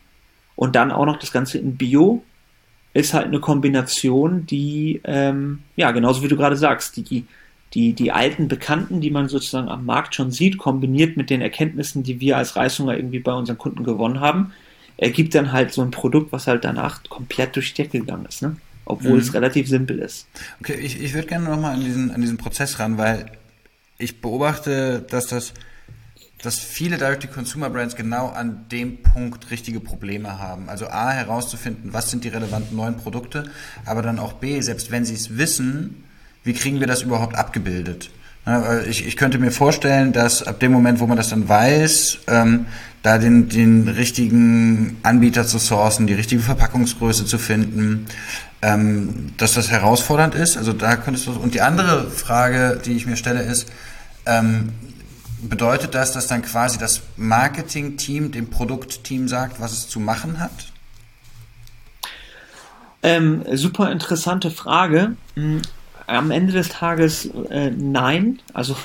und 0.55 0.75
dann 0.75 0.91
auch 0.91 1.05
noch 1.05 1.19
das 1.19 1.31
Ganze 1.31 1.57
in 1.57 1.75
Bio 1.77 2.23
ist 2.93 3.13
halt 3.13 3.25
eine 3.25 3.39
Kombination, 3.39 4.45
die, 4.45 5.01
ähm, 5.03 5.63
ja, 5.75 5.91
genauso 5.91 6.21
wie 6.21 6.27
du 6.27 6.37
gerade 6.37 6.55
sagst, 6.55 6.95
die 6.97 7.25
die, 7.73 7.93
die 7.93 8.11
alten 8.11 8.47
Bekannten, 8.47 9.01
die 9.01 9.09
man 9.09 9.29
sozusagen 9.29 9.67
am 9.67 9.85
Markt 9.85 10.13
schon 10.15 10.31
sieht, 10.31 10.57
kombiniert 10.57 11.17
mit 11.17 11.29
den 11.29 11.41
Erkenntnissen, 11.41 12.03
die 12.03 12.19
wir 12.19 12.37
als 12.37 12.55
Reißhunger 12.55 12.95
irgendwie 12.95 13.19
bei 13.19 13.33
unseren 13.33 13.57
Kunden 13.57 13.83
gewonnen 13.83 14.19
haben, 14.19 14.53
ergibt 14.97 15.33
dann 15.33 15.51
halt 15.51 15.73
so 15.73 15.81
ein 15.81 15.91
Produkt, 15.91 16.31
was 16.31 16.45
halt 16.45 16.63
danach 16.63 17.01
komplett 17.09 17.55
durch 17.55 17.73
die 17.73 17.81
Decke 17.81 17.99
gegangen 17.99 18.25
ist, 18.25 18.43
ne? 18.43 18.55
Obwohl 18.85 19.13
mhm. 19.13 19.19
es 19.19 19.33
relativ 19.33 19.67
simpel 19.67 19.99
ist. 19.99 20.27
Okay, 20.59 20.73
ich, 20.73 21.01
ich 21.01 21.13
würde 21.13 21.27
gerne 21.27 21.49
nochmal 21.49 21.75
an 21.75 21.83
diesen, 21.83 22.11
an 22.11 22.21
diesen 22.21 22.37
Prozess 22.37 22.79
ran, 22.79 22.97
weil 22.97 23.25
ich 23.97 24.21
beobachte, 24.21 25.05
dass 25.09 25.27
das, 25.27 25.53
dass 26.41 26.59
viele 26.59 26.97
Direct-to-Consumer-Brands 26.97 27.95
genau 27.95 28.27
an 28.29 28.65
dem 28.71 29.01
Punkt 29.01 29.51
richtige 29.51 29.79
Probleme 29.79 30.39
haben. 30.39 30.69
Also 30.69 30.87
A, 30.87 31.11
herauszufinden, 31.11 31.93
was 31.93 32.11
sind 32.11 32.25
die 32.25 32.29
relevanten 32.29 32.75
neuen 32.75 32.97
Produkte, 32.97 33.49
aber 33.85 34.01
dann 34.01 34.19
auch 34.19 34.33
B, 34.33 34.59
selbst 34.61 34.91
wenn 34.91 35.05
sie 35.05 35.13
es 35.13 35.37
wissen, 35.37 36.03
wie 36.43 36.53
kriegen 36.53 36.81
wir 36.81 36.87
das 36.87 37.03
überhaupt 37.03 37.35
abgebildet? 37.35 38.09
Ich, 38.89 39.07
ich 39.07 39.15
könnte 39.15 39.39
mir 39.39 39.51
vorstellen, 39.51 40.11
dass 40.11 40.43
ab 40.43 40.59
dem 40.59 40.73
Moment, 40.73 40.99
wo 40.99 41.07
man 41.07 41.15
das 41.15 41.29
dann 41.29 41.47
weiß, 41.47 42.19
ähm, 42.27 42.65
da 43.01 43.17
den, 43.17 43.47
den 43.47 43.87
richtigen 43.87 44.97
Anbieter 45.01 45.45
zu 45.45 45.59
sourcen, 45.59 46.07
die 46.07 46.13
richtige 46.13 46.41
Verpackungsgröße 46.41 47.25
zu 47.25 47.37
finden, 47.37 48.05
ähm, 48.63 49.33
dass 49.37 49.53
das 49.53 49.69
herausfordernd 49.69 50.35
ist. 50.35 50.57
Also 50.57 50.71
da 50.71 50.95
könntest 50.95 51.27
du. 51.27 51.33
Und 51.33 51.53
die 51.53 51.61
andere 51.61 52.09
Frage, 52.09 52.81
die 52.83 52.93
ich 52.93 53.05
mir 53.05 53.17
stelle, 53.17 53.41
ist, 53.41 53.69
ähm, 54.25 54.71
bedeutet 55.41 55.93
das, 55.93 56.13
dass 56.13 56.27
dann 56.27 56.41
quasi 56.41 56.79
das 56.79 57.01
Marketing-Team 57.17 58.31
dem 58.31 58.49
Produktteam 58.49 59.27
sagt, 59.27 59.59
was 59.59 59.73
es 59.73 59.89
zu 59.89 59.99
machen 59.99 60.39
hat? 60.39 60.71
Ähm, 63.03 63.43
super 63.51 63.91
interessante 63.91 64.49
Frage. 64.49 65.17
Hm, 65.35 65.61
am 66.07 66.31
Ende 66.31 66.53
des 66.53 66.69
Tages 66.69 67.25
äh, 67.49 67.69
nein. 67.69 68.39
Also 68.53 68.77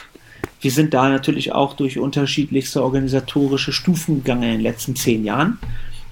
wir 0.61 0.73
sind 0.73 0.93
da 0.93 1.09
natürlich 1.09 1.53
auch 1.53 1.75
durch 1.75 1.99
unterschiedlichste 1.99 2.83
organisatorische 2.83 3.73
Stufen 3.73 4.25
gegangen 4.25 4.43
in 4.43 4.51
den 4.51 4.61
letzten 4.61 4.97
zehn 4.97 5.25
Jahren. 5.25 5.61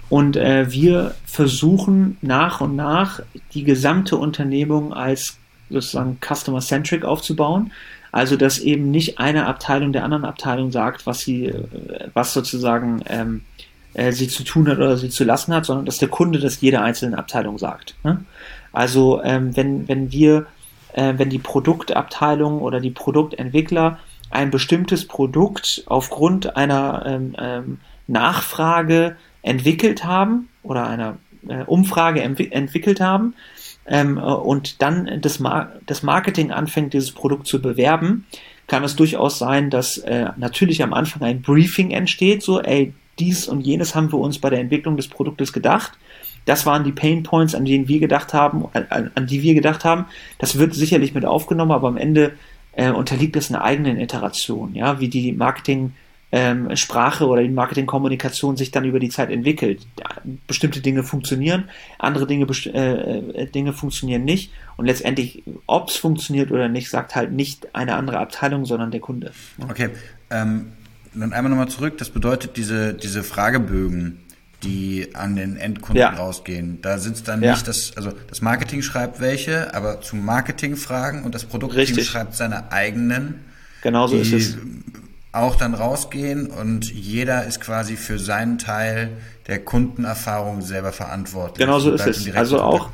Und 0.09 0.37
äh, 0.37 0.71
wir 0.71 1.15
versuchen 1.25 2.17
nach 2.23 2.61
und 2.61 2.77
nach 2.77 3.21
die 3.55 3.65
gesamte 3.65 4.17
Unternehmung 4.17 4.93
als 4.93 5.37
sozusagen 5.69 6.19
Customer-Centric 6.21 7.05
aufzubauen. 7.05 7.73
Also 8.13 8.37
dass 8.37 8.61
eben 8.61 8.91
nicht 8.91 9.19
eine 9.19 9.47
Abteilung 9.47 9.93
der 9.93 10.05
anderen 10.05 10.25
Abteilung 10.25 10.71
sagt, 10.71 11.07
was 11.07 11.21
sie, 11.21 11.47
äh, 11.47 11.65
was 12.15 12.33
sozusagen 12.33 13.03
ähm, 13.09 13.43
äh, 13.95 14.13
sie 14.13 14.29
zu 14.29 14.45
tun 14.45 14.69
hat 14.69 14.79
oder 14.79 14.97
sie 14.97 15.11
zu 15.11 15.25
lassen 15.25 15.53
hat, 15.53 15.67
sondern 15.67 15.87
dass 15.87 15.99
der 15.99 16.09
Kunde 16.09 16.39
das 16.39 16.61
jeder 16.61 16.83
einzelnen 16.83 17.15
Abteilung 17.15 17.59
sagt. 17.59 17.97
Ne? 18.05 18.25
Also 18.73 19.23
ähm, 19.23 19.57
wenn, 19.57 19.89
wenn 19.89 20.13
wir 20.13 20.47
äh, 20.97 21.15
wenn 21.17 21.31
die 21.31 21.39
Produktabteilung 21.39 22.61
oder 22.61 22.81
die 22.81 22.91
Produktentwickler 22.91 23.99
ein 24.31 24.51
bestimmtes 24.51 25.07
Produkt 25.07 25.85
aufgrund 25.87 26.57
einer 26.57 27.05
ähm, 27.07 27.37
ähm, 27.39 27.79
Nachfrage 28.07 29.17
entwickelt 29.47 30.05
haben 30.05 30.49
oder 30.63 30.87
einer 30.87 31.19
äh, 31.49 31.63
Umfrage 31.65 32.21
entwickelt 32.23 33.01
haben 33.01 33.35
ähm, 33.87 34.19
und 34.19 34.83
dann 34.83 35.21
das, 35.21 35.39
Mar 35.39 35.73
das 35.87 36.03
Marketing 36.03 36.51
anfängt, 36.51 36.93
dieses 36.93 37.13
Produkt 37.13 37.47
zu 37.47 37.63
bewerben, 37.63 38.27
kann 38.67 38.83
es 38.83 38.97
durchaus 38.97 39.39
sein, 39.39 39.71
dass 39.71 39.99
äh, 39.99 40.27
natürlich 40.37 40.83
am 40.83 40.93
Anfang 40.93 41.23
ein 41.23 41.43
Briefing 41.43 41.93
entsteht, 41.93 42.43
so, 42.43 42.61
ey, 42.61 42.93
dies 43.19 43.47
und 43.49 43.61
jenes 43.63 43.95
haben 43.95 44.13
wir 44.13 44.19
uns 44.19 44.39
bei 44.39 44.51
der 44.51 44.61
Entwicklung 44.61 44.97
des 44.97 45.09
Produktes 45.09 45.53
gedacht. 45.53 45.93
Das 46.45 46.67
waren 46.67 46.85
die 46.85 46.93
Pain 46.93 47.23
Points, 47.23 47.55
an 47.55 47.65
denen 47.65 47.89
wir 47.89 47.99
gedacht 47.99 48.35
haben, 48.35 48.67
an, 48.73 49.11
an 49.15 49.27
die 49.27 49.43
wir 49.43 49.55
gedacht 49.55 49.85
haben. 49.85 50.07
Das 50.39 50.59
wird 50.59 50.75
sicherlich 50.75 51.15
mit 51.15 51.25
aufgenommen, 51.25 51.73
aber 51.73 51.89
am 51.89 51.97
Ende 51.97 52.35
äh, 52.73 52.91
unterliegt 52.91 53.37
es 53.37 53.51
einer 53.51 53.65
eigenen 53.65 53.99
Iteration, 53.99 54.75
ja, 54.75 55.01
wie 55.01 55.09
die 55.09 55.33
Marketing 55.33 55.93
ähm, 56.33 56.75
Sprache 56.77 57.27
oder 57.27 57.43
die 57.43 57.49
Marketingkommunikation 57.49 58.57
sich 58.57 58.71
dann 58.71 58.85
über 58.85 58.99
die 58.99 59.09
Zeit 59.09 59.31
entwickelt. 59.31 59.87
Bestimmte 60.47 60.81
Dinge 60.81 61.05
funktionieren, 61.05 61.71
andere 61.99 62.27
Dinge, 62.27 62.47
äh, 62.67 63.19
äh, 63.19 63.47
Dinge 63.47 63.73
funktionieren 63.73 64.25
nicht. 64.25 64.53
Und 64.77 64.87
letztendlich, 64.87 65.45
ob 65.67 65.89
es 65.89 65.97
funktioniert 65.97 66.51
oder 66.51 66.69
nicht, 66.69 66.91
sagt 66.91 67.15
halt 67.15 67.33
nicht 67.33 67.75
eine 67.75 67.95
andere 67.95 68.19
Abteilung, 68.19 68.65
sondern 68.65 68.91
der 68.91 69.01
Kunde. 69.01 69.33
Okay, 69.69 69.91
ähm, 70.31 70.73
dann 71.15 71.33
einmal 71.33 71.51
nochmal 71.51 71.69
zurück. 71.69 71.97
Das 71.99 72.11
bedeutet, 72.11 72.57
diese, 72.57 72.93
diese 72.93 73.23
Fragebögen, 73.23 74.19
die 74.63 75.15
an 75.15 75.37
den 75.37 75.57
Endkunden 75.57 76.01
ja. 76.01 76.11
rausgehen. 76.11 76.81
Da 76.83 76.99
sind 76.99 77.17
es 77.17 77.23
dann 77.23 77.43
ja. 77.43 77.53
nicht 77.53 77.69
das, 77.69 77.97
also 77.97 78.13
das 78.29 78.43
Marketing 78.43 78.83
schreibt 78.83 79.21
welche, 79.21 79.75
aber 79.75 80.01
zu 80.01 80.17
Marketingfragen 80.17 81.25
und 81.25 81.35
das 81.35 81.45
Produktteam 81.45 81.99
schreibt 82.01 82.35
seine 82.35 82.73
eigenen. 82.73 83.45
Genauso 83.83 84.17
ist 84.17 84.33
es 84.33 84.59
auch 85.37 85.57
dann 85.57 85.75
rausgehen 85.75 86.49
und 86.49 86.93
jeder 86.93 87.45
ist 87.45 87.61
quasi 87.61 87.97
für 87.97 88.19
seinen 88.19 88.59
Teil 88.59 89.11
der 89.47 89.65
Kundenerfahrung 89.65 90.63
selber 90.63 90.93
verantwortlich. 90.93 91.59
Genau 91.59 91.79
so 91.79 91.93
ist 91.93 92.07
es. 92.07 92.35
Also 92.35 92.61
auch, 92.61 92.91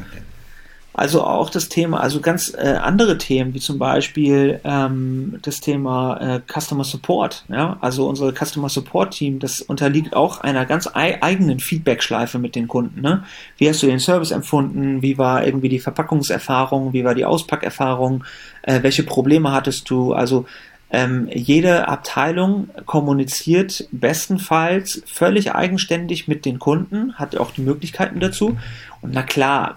also 0.95 1.25
auch 1.25 1.49
das 1.49 1.71
Thema, 1.71 2.01
also 2.01 2.21
ganz 2.21 2.53
äh, 2.55 2.75
andere 2.81 3.17
Themen, 3.17 3.55
wie 3.55 3.61
zum 3.61 3.79
Beispiel 3.79 4.61
ähm, 4.65 5.39
das 5.41 5.61
Thema 5.61 6.19
äh, 6.21 6.41
Customer 6.47 6.85
Support. 6.85 7.47
Ja? 7.49 7.79
Also 7.81 8.07
unser 8.07 8.33
Customer 8.33 8.69
Support 8.69 9.15
Team, 9.15 9.39
das 9.39 9.63
unterliegt 9.63 10.15
auch 10.15 10.43
einer 10.43 10.67
ganz 10.67 10.91
eigenen 10.93 11.61
Feedback-Schleife 11.61 12.39
mit 12.39 12.55
den 12.55 12.69
Kunden. 12.69 13.01
Ne? 13.01 13.25
Wie 13.57 13.69
hast 13.71 13.83
du 13.83 13.87
den 13.87 14.01
Service 14.01 14.33
empfunden? 14.33 15.01
Wie 15.01 15.17
war 15.17 15.47
irgendwie 15.47 15.71
die 15.71 15.81
Verpackungserfahrung? 15.81 16.93
Wie 16.93 17.05
war 17.05 17.15
die 17.15 17.25
Auspackerfahrung? 17.25 18.25
Äh, 18.61 18.83
welche 18.83 19.03
Probleme 19.03 19.51
hattest 19.53 19.89
du? 19.89 20.13
Also 20.13 20.45
ähm, 20.93 21.29
jede 21.33 21.89
Abteilung 21.89 22.69
kommuniziert 22.85 23.89
bestenfalls 23.93 25.03
völlig 25.07 25.55
eigenständig 25.55 26.29
mit 26.29 26.45
den 26.45 26.59
Kunden, 26.59 27.15
hat 27.15 27.35
auch 27.37 27.51
die 27.51 27.63
Möglichkeiten 27.63 28.21
dazu. 28.21 28.59
Und 29.01 29.15
na 29.15 29.23
klar, 29.23 29.77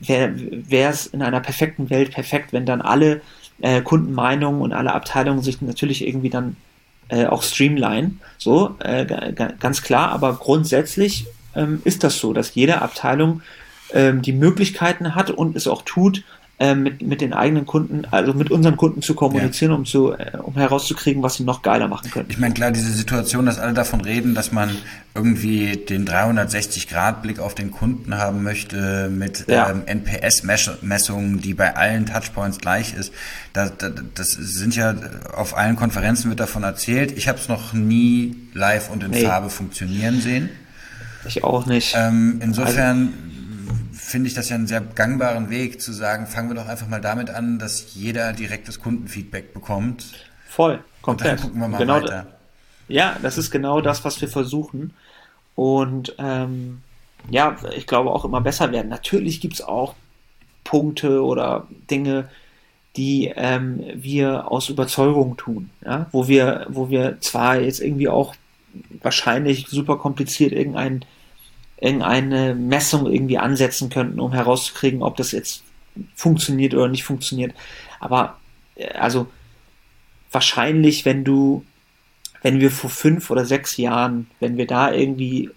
wäre 0.00 0.90
es 0.90 1.06
in 1.06 1.22
einer 1.22 1.40
perfekten 1.40 1.88
Welt 1.88 2.10
perfekt, 2.10 2.52
wenn 2.52 2.66
dann 2.66 2.82
alle 2.82 3.20
äh, 3.60 3.80
Kundenmeinungen 3.80 4.60
und 4.60 4.72
alle 4.72 4.92
Abteilungen 4.92 5.40
sich 5.40 5.62
natürlich 5.62 6.06
irgendwie 6.06 6.30
dann 6.30 6.56
äh, 7.08 7.26
auch 7.26 7.44
streamline. 7.44 8.16
So, 8.36 8.74
äh, 8.80 9.06
ganz 9.32 9.82
klar, 9.82 10.10
aber 10.10 10.34
grundsätzlich 10.34 11.26
ähm, 11.54 11.80
ist 11.84 12.02
das 12.02 12.18
so, 12.18 12.32
dass 12.32 12.56
jede 12.56 12.82
Abteilung 12.82 13.40
ähm, 13.92 14.20
die 14.20 14.32
Möglichkeiten 14.32 15.14
hat 15.14 15.30
und 15.30 15.54
es 15.54 15.68
auch 15.68 15.82
tut, 15.82 16.24
äh, 16.58 16.74
mit, 16.74 17.02
mit 17.02 17.20
den 17.20 17.34
eigenen 17.34 17.66
Kunden, 17.66 18.06
also 18.10 18.32
mit 18.32 18.50
unseren 18.50 18.78
Kunden 18.78 19.02
zu 19.02 19.14
kommunizieren, 19.14 19.72
ja. 19.72 19.76
um 19.76 19.84
zu, 19.84 20.12
äh, 20.12 20.38
um 20.42 20.54
herauszukriegen, 20.54 21.22
was 21.22 21.34
sie 21.34 21.44
noch 21.44 21.60
geiler 21.60 21.86
machen 21.86 22.10
können. 22.10 22.28
Ich 22.30 22.38
meine, 22.38 22.54
klar, 22.54 22.70
diese 22.70 22.92
Situation, 22.92 23.44
dass 23.44 23.58
alle 23.58 23.74
davon 23.74 24.00
reden, 24.00 24.34
dass 24.34 24.52
man 24.52 24.70
irgendwie 25.14 25.76
den 25.76 26.08
360-Grad-Blick 26.08 27.40
auf 27.40 27.54
den 27.54 27.72
Kunden 27.72 28.16
haben 28.16 28.42
möchte 28.42 29.10
mit 29.10 29.44
ja. 29.48 29.68
ähm, 29.68 29.82
NPS-Messungen, 29.84 31.42
die 31.42 31.52
bei 31.52 31.76
allen 31.76 32.06
Touchpoints 32.06 32.58
gleich 32.58 32.94
ist. 32.94 33.12
Das, 33.52 33.76
das, 33.76 33.92
das 34.14 34.30
sind 34.30 34.74
ja 34.74 34.94
auf 35.34 35.58
allen 35.58 35.76
Konferenzen 35.76 36.30
wird 36.30 36.40
davon 36.40 36.62
erzählt. 36.62 37.12
Ich 37.18 37.28
habe 37.28 37.38
es 37.38 37.50
noch 37.50 37.74
nie 37.74 38.34
live 38.54 38.88
und 38.88 39.02
in 39.02 39.10
nee. 39.10 39.24
Farbe 39.24 39.50
funktionieren 39.50 40.22
sehen. 40.22 40.48
Ich 41.26 41.44
auch 41.44 41.66
nicht. 41.66 41.94
Ähm, 41.98 42.40
insofern 42.42 43.12
also, 43.12 43.35
finde 44.06 44.28
ich 44.28 44.34
das 44.34 44.48
ja 44.48 44.54
einen 44.54 44.68
sehr 44.68 44.80
gangbaren 44.80 45.50
Weg 45.50 45.82
zu 45.82 45.92
sagen, 45.92 46.28
fangen 46.28 46.50
wir 46.50 46.54
doch 46.54 46.68
einfach 46.68 46.86
mal 46.86 47.00
damit 47.00 47.28
an, 47.28 47.58
dass 47.58 47.94
jeder 47.94 48.32
direktes 48.32 48.80
Kundenfeedback 48.80 49.52
bekommt. 49.52 50.28
Voll, 50.48 50.78
komplett. 51.02 51.32
Und 51.32 51.38
dann 51.38 51.44
gucken 51.44 51.60
wir 51.60 51.68
mal 51.68 51.78
genau 51.78 52.02
weiter. 52.02 52.26
Ja, 52.86 53.16
das 53.20 53.36
ist 53.36 53.50
genau 53.50 53.80
das, 53.80 54.04
was 54.04 54.20
wir 54.20 54.28
versuchen. 54.28 54.94
Und 55.56 56.14
ähm, 56.18 56.82
ja, 57.30 57.56
ich 57.76 57.88
glaube 57.88 58.12
auch 58.12 58.24
immer 58.24 58.40
besser 58.40 58.70
werden. 58.70 58.88
Natürlich 58.88 59.40
gibt 59.40 59.54
es 59.54 59.62
auch 59.62 59.94
Punkte 60.62 61.24
oder 61.24 61.66
Dinge, 61.90 62.28
die 62.94 63.32
ähm, 63.34 63.84
wir 63.94 64.52
aus 64.52 64.68
Überzeugung 64.68 65.36
tun, 65.36 65.70
ja? 65.84 66.06
wo 66.12 66.28
wir, 66.28 66.66
wo 66.68 66.90
wir 66.90 67.20
zwar 67.20 67.58
jetzt 67.58 67.80
irgendwie 67.80 68.08
auch 68.08 68.36
wahrscheinlich 69.02 69.66
super 69.66 69.98
kompliziert 69.98 70.52
irgendein 70.52 71.04
irgendeine 71.80 72.54
Messung 72.54 73.10
irgendwie 73.10 73.38
ansetzen 73.38 73.90
könnten, 73.90 74.20
um 74.20 74.32
herauszukriegen, 74.32 75.02
ob 75.02 75.16
das 75.16 75.32
jetzt 75.32 75.62
funktioniert 76.14 76.74
oder 76.74 76.88
nicht 76.88 77.04
funktioniert. 77.04 77.54
Aber 78.00 78.38
äh, 78.76 78.88
also 78.92 79.26
wahrscheinlich, 80.30 81.04
wenn 81.04 81.24
du, 81.24 81.64
wenn 82.42 82.60
wir 82.60 82.70
vor 82.70 82.90
fünf 82.90 83.30
oder 83.30 83.44
sechs 83.44 83.76
Jahren, 83.76 84.28
wenn 84.40 84.56
wir 84.56 84.66
da 84.66 84.92
irgendwie 84.92 85.50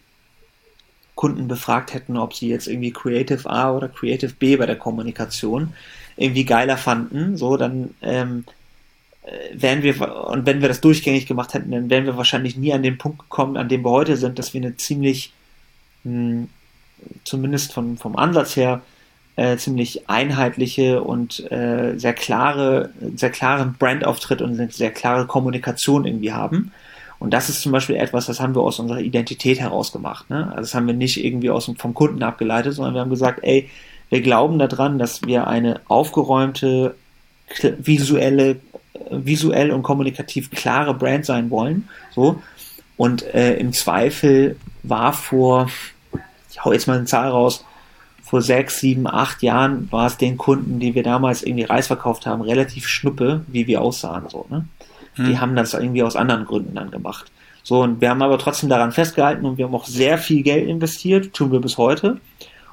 Kunden 1.16 1.48
befragt 1.48 1.94
hätten, 1.94 2.16
ob 2.16 2.34
sie 2.34 2.48
jetzt 2.48 2.68
irgendwie 2.68 2.92
Creative 2.92 3.50
A 3.50 3.74
oder 3.74 3.90
Creative 3.90 4.34
B 4.34 4.56
bei 4.56 4.66
der 4.66 4.78
Kommunikation 4.78 5.74
irgendwie 6.16 6.46
geiler 6.46 6.78
fanden, 6.78 7.36
so 7.36 7.58
dann 7.58 7.94
ähm, 8.02 8.46
äh, 9.24 9.50
wären 9.54 9.84
wir, 9.84 10.28
und 10.28 10.46
wenn 10.46 10.62
wir 10.62 10.70
das 10.70 10.82
durchgängig 10.82 11.28
gemacht 11.28 11.54
hätten, 11.54 11.72
dann 11.72 11.90
wären 11.90 12.06
wir 12.06 12.16
wahrscheinlich 12.16 12.56
nie 12.56 12.74
an 12.74 12.84
den 12.84 12.98
Punkt 12.98 13.20
gekommen, 13.20 13.58
an 13.58 13.68
dem 13.68 13.84
wir 13.84 13.92
heute 13.92 14.16
sind, 14.16 14.40
dass 14.40 14.54
wir 14.54 14.62
eine 14.62 14.78
ziemlich 14.78 15.34
zumindest 17.24 17.74
von, 17.74 17.98
vom 17.98 18.16
Ansatz 18.16 18.56
her 18.56 18.82
äh, 19.36 19.58
ziemlich 19.58 20.10
einheitliche 20.10 21.02
und 21.02 21.50
äh, 21.52 21.98
sehr 21.98 22.14
klare, 22.14 22.90
sehr 23.16 23.30
klaren 23.30 23.76
Brandauftritt 23.80 24.42
und 24.42 24.60
eine 24.60 24.70
sehr 24.70 24.92
klare 24.92 25.28
Kommunikation 25.28 26.06
irgendwie 26.06 26.34
haben. 26.34 26.72
Und 27.20 27.34
das 27.34 27.50
ist 27.50 27.62
zum 27.62 27.72
Beispiel 27.72 27.96
etwas, 27.96 28.26
das 28.26 28.40
haben 28.40 28.56
wir 28.56 28.62
aus 28.62 28.80
unserer 28.80 29.00
Identität 29.00 29.60
heraus 29.60 29.92
gemacht. 29.92 30.30
Ne? 30.30 30.48
Also 30.48 30.62
das 30.62 30.76
haben 30.76 30.88
wir 30.88 30.94
nicht 30.94 31.24
irgendwie 31.24 31.50
aus, 31.50 31.72
vom 31.78 31.94
Kunden 31.94 32.24
abgeleitet, 32.24 32.74
sondern 32.74 32.94
wir 32.94 33.02
haben 33.02 33.10
gesagt, 33.10 33.40
ey, 33.44 33.70
wir 34.10 34.22
glauben 34.22 34.58
daran, 34.58 34.98
dass 35.00 35.22
wir 35.24 35.48
eine 35.48 35.82
aufgeräumte, 35.88 36.96
visuelle, 37.78 38.58
visuell 39.12 39.72
und 39.72 39.84
kommunikativ 39.84 40.50
klare 40.52 40.94
Brand 40.94 41.26
sein 41.26 41.50
wollen. 41.50 41.88
So. 42.12 42.42
Und 42.98 43.24
äh, 43.34 43.56
im 43.56 43.74
Zweifel 43.74 44.58
war 44.84 45.14
vor, 45.14 45.70
ich 46.52 46.64
hau 46.64 46.72
jetzt 46.72 46.88
mal 46.88 46.98
eine 46.98 47.06
Zahl 47.06 47.30
raus, 47.30 47.66
vor 48.24 48.42
sechs, 48.42 48.80
sieben, 48.80 49.08
acht 49.08 49.42
Jahren 49.42 49.92
war 49.92 50.06
es 50.06 50.18
den 50.18 50.38
Kunden, 50.38 50.80
die 50.80 50.94
wir 50.94 51.02
damals 51.02 51.42
irgendwie 51.42 51.64
Reis 51.64 51.88
verkauft 51.88 52.28
haben, 52.28 52.42
relativ 52.42 52.88
schnuppe, 52.88 53.42
wie 53.48 53.66
wir 53.66 53.82
aussahen. 53.82 54.30
So, 54.30 54.46
ne? 54.50 54.66
Hm. 55.16 55.26
Die 55.26 55.40
haben 55.40 55.56
das 55.56 55.74
irgendwie 55.74 56.04
aus 56.04 56.16
anderen 56.16 56.46
Gründen 56.46 56.76
dann 56.76 56.92
gemacht. 56.92 57.32
So, 57.64 57.82
und 57.82 58.02
wir 58.02 58.10
haben 58.10 58.22
aber 58.22 58.38
trotzdem 58.38 58.70
daran 58.70 58.92
festgehalten 58.92 59.46
und 59.46 59.58
wir 59.58 59.66
haben 59.66 59.76
auch 59.76 59.86
sehr 59.86 60.18
viel 60.18 60.44
Geld 60.44 60.68
investiert, 60.68 61.34
tun 61.34 61.52
wir 61.52 61.60
bis 61.60 61.78
heute, 61.78 62.20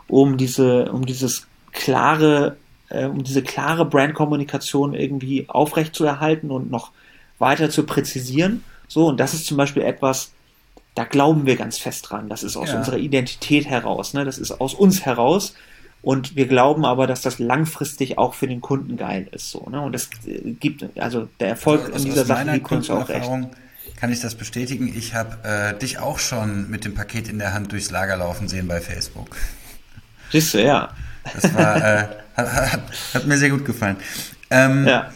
um 0.09 0.37
diese, 0.37 0.93
um 0.93 1.07
dieses 1.07 1.47
klare, 1.73 2.57
äh, 2.91 3.07
um 3.07 3.25
diese 3.25 3.43
klare 3.43 3.85
Brandkommunikation 3.85 4.95
irgendwie 4.95 5.47
aufrechtzuerhalten 5.49 6.51
und 6.51 6.71
noch 6.71 6.93
weiter 7.39 7.71
zu 7.71 7.85
präzisieren. 7.85 8.63
So, 8.89 9.07
und 9.07 9.21
das 9.21 9.35
ist 9.35 9.47
zum 9.47 9.57
Beispiel 9.57 9.83
etwas, 9.83 10.33
da 10.97 11.05
glauben 11.05 11.45
wir 11.45 11.57
ganz 11.57 11.79
fest 11.79 12.11
dran. 12.11 12.29
Das 12.29 12.43
ist 12.43 12.57
aus 12.57 12.71
ja. 12.71 12.79
unserer 12.79 12.97
Identität 12.97 13.67
heraus, 13.67 14.15
ne? 14.15 14.25
Das 14.25 14.39
ist 14.39 14.51
aus 14.51 14.75
uns 14.75 15.05
heraus. 15.05 15.55
Und 16.01 16.37
wir 16.37 16.47
glauben 16.47 16.85
aber, 16.87 17.07
dass 17.07 17.21
das 17.21 17.39
langfristig 17.39 18.17
auch 18.17 18.33
für 18.35 18.49
den 18.49 18.63
Kunden 18.63 18.97
geil 18.97 19.29
ist. 19.31 19.51
So, 19.51 19.69
ne? 19.69 19.81
Und 19.83 19.95
es 19.95 20.09
gibt, 20.59 20.87
also 20.99 21.29
der 21.39 21.49
Erfolg 21.49 21.85
also, 21.85 21.99
in 21.99 22.05
dieser 22.05 22.25
Sache 22.25 22.51
gibt 22.51 22.73
uns 22.73 22.89
auch 22.89 23.09
recht. 23.11 23.31
Kann 23.97 24.11
ich 24.11 24.21
das 24.21 24.37
bestätigen? 24.37 24.93
Ich 24.97 25.15
habe 25.15 25.37
äh, 25.43 25.79
dich 25.79 25.99
auch 25.99 26.19
schon 26.19 26.71
mit 26.71 26.87
dem 26.87 26.95
Paket 26.95 27.29
in 27.29 27.39
der 27.39 27.53
Hand 27.53 27.73
durchs 27.73 27.91
Lager 27.91 28.17
laufen 28.17 28.49
sehen 28.49 28.67
bei 28.67 28.81
Facebook. 28.81 29.37
Siehst 30.33 30.55
du, 30.55 30.63
ja. 30.63 30.89
Das 31.35 31.55
war, 31.55 31.77
äh, 31.77 32.09
hat, 32.37 32.73
hat, 32.73 32.83
hat, 33.15 33.27
mir 33.27 33.37
sehr 33.37 33.51
gut 33.51 33.67
gefallen. 33.67 33.97
Ähm, 34.51 34.87
ja 34.87 35.11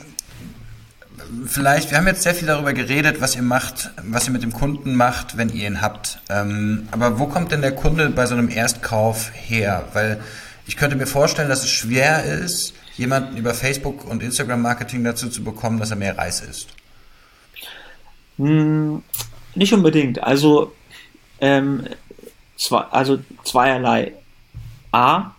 vielleicht, 1.46 1.90
wir 1.90 1.98
haben 1.98 2.06
jetzt 2.06 2.22
sehr 2.22 2.34
viel 2.34 2.46
darüber 2.46 2.72
geredet, 2.72 3.20
was 3.20 3.36
ihr 3.36 3.42
macht, 3.42 3.90
was 4.04 4.26
ihr 4.26 4.32
mit 4.32 4.42
dem 4.42 4.52
Kunden 4.52 4.94
macht, 4.94 5.36
wenn 5.36 5.48
ihr 5.48 5.66
ihn 5.66 5.80
habt. 5.80 6.20
Ähm, 6.28 6.88
aber 6.90 7.18
wo 7.18 7.26
kommt 7.26 7.52
denn 7.52 7.62
der 7.62 7.74
Kunde 7.74 8.10
bei 8.10 8.26
so 8.26 8.34
einem 8.34 8.48
Erstkauf 8.48 9.30
her? 9.34 9.88
Weil 9.92 10.20
ich 10.66 10.76
könnte 10.76 10.96
mir 10.96 11.06
vorstellen, 11.06 11.48
dass 11.48 11.64
es 11.64 11.70
schwer 11.70 12.24
ist, 12.24 12.74
jemanden 12.96 13.36
über 13.36 13.54
Facebook 13.54 14.06
und 14.08 14.22
Instagram 14.22 14.62
Marketing 14.62 15.04
dazu 15.04 15.28
zu 15.28 15.42
bekommen, 15.42 15.78
dass 15.78 15.90
er 15.90 15.96
mehr 15.96 16.16
Reis 16.18 16.40
isst. 16.40 16.68
Hm, 18.36 19.02
nicht 19.54 19.72
unbedingt. 19.72 20.22
Also 20.22 20.72
ähm, 21.40 21.86
zwei, 22.56 22.80
also 22.90 23.18
zweierlei. 23.44 24.12
A, 24.92 25.32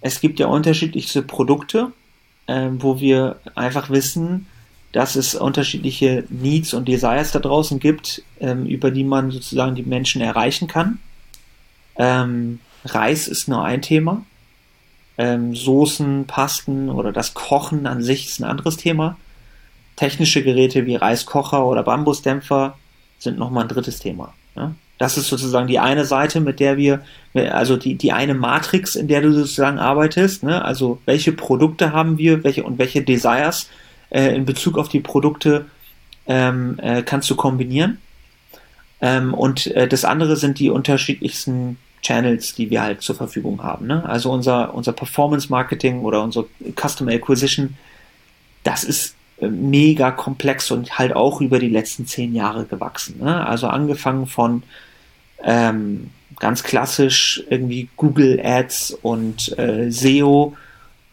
es 0.00 0.20
gibt 0.20 0.38
ja 0.38 0.46
unterschiedlichste 0.46 1.22
Produkte, 1.22 1.92
ähm, 2.46 2.82
wo 2.82 3.00
wir 3.00 3.40
einfach 3.54 3.90
wissen, 3.90 4.46
dass 4.92 5.16
es 5.16 5.34
unterschiedliche 5.34 6.24
Needs 6.30 6.74
und 6.74 6.88
Desires 6.88 7.32
da 7.32 7.38
draußen 7.38 7.78
gibt, 7.80 8.22
ähm, 8.40 8.66
über 8.66 8.90
die 8.90 9.04
man 9.04 9.30
sozusagen 9.30 9.74
die 9.74 9.82
Menschen 9.82 10.20
erreichen 10.22 10.68
kann. 10.68 10.98
Ähm, 11.96 12.60
Reis 12.84 13.28
ist 13.28 13.48
nur 13.48 13.64
ein 13.64 13.82
Thema. 13.82 14.24
Ähm, 15.18 15.54
Soßen, 15.54 16.26
Pasten 16.26 16.90
oder 16.90 17.12
das 17.12 17.34
Kochen 17.34 17.86
an 17.86 18.02
sich 18.02 18.26
ist 18.26 18.40
ein 18.40 18.44
anderes 18.44 18.76
Thema. 18.76 19.16
Technische 19.96 20.42
Geräte 20.42 20.86
wie 20.86 20.96
Reiskocher 20.96 21.64
oder 21.64 21.82
Bambusdämpfer 21.82 22.76
sind 23.18 23.38
nochmal 23.38 23.64
ein 23.64 23.68
drittes 23.68 23.98
Thema. 23.98 24.34
Ja? 24.54 24.72
Das 24.98 25.18
ist 25.18 25.28
sozusagen 25.28 25.66
die 25.66 25.78
eine 25.78 26.04
Seite, 26.04 26.40
mit 26.40 26.60
der 26.60 26.76
wir, 26.76 27.02
also 27.34 27.76
die, 27.76 27.96
die 27.96 28.12
eine 28.12 28.34
Matrix, 28.34 28.96
in 28.96 29.08
der 29.08 29.20
du 29.20 29.32
sozusagen 29.32 29.78
arbeitest. 29.78 30.42
Ne? 30.42 30.64
Also 30.64 31.00
welche 31.04 31.32
Produkte 31.32 31.92
haben 31.92 32.16
wir, 32.18 32.44
welche 32.44 32.64
und 32.64 32.78
welche 32.78 33.02
Desires 33.02 33.68
äh, 34.10 34.34
in 34.34 34.44
Bezug 34.44 34.78
auf 34.78 34.88
die 34.88 35.00
Produkte 35.00 35.66
ähm, 36.26 36.78
äh, 36.80 37.02
kannst 37.02 37.30
du 37.30 37.36
kombinieren. 37.36 37.98
Ähm, 39.00 39.34
und 39.34 39.66
äh, 39.68 39.88
das 39.88 40.04
andere 40.04 40.36
sind 40.36 40.58
die 40.58 40.70
unterschiedlichsten 40.70 41.78
Channels, 42.02 42.54
die 42.54 42.70
wir 42.70 42.82
halt 42.82 43.02
zur 43.02 43.16
Verfügung 43.16 43.62
haben. 43.62 43.86
Ne? 43.86 44.04
Also 44.08 44.30
unser, 44.30 44.74
unser 44.74 44.92
Performance 44.92 45.48
Marketing 45.50 46.00
oder 46.00 46.22
unser 46.22 46.44
Customer 46.76 47.12
Acquisition, 47.12 47.76
das 48.62 48.84
ist 48.84 49.16
äh, 49.40 49.48
mega 49.48 50.10
komplex 50.10 50.70
und 50.70 50.98
halt 50.98 51.14
auch 51.14 51.40
über 51.40 51.58
die 51.58 51.68
letzten 51.68 52.06
zehn 52.06 52.34
Jahre 52.34 52.64
gewachsen. 52.64 53.18
Ne? 53.20 53.46
Also 53.46 53.66
angefangen 53.66 54.26
von 54.26 54.62
ähm, 55.42 56.10
ganz 56.38 56.62
klassisch 56.62 57.42
irgendwie 57.50 57.88
Google 57.96 58.40
Ads 58.42 58.98
und 59.02 59.56
äh, 59.58 59.90
SEO 59.90 60.54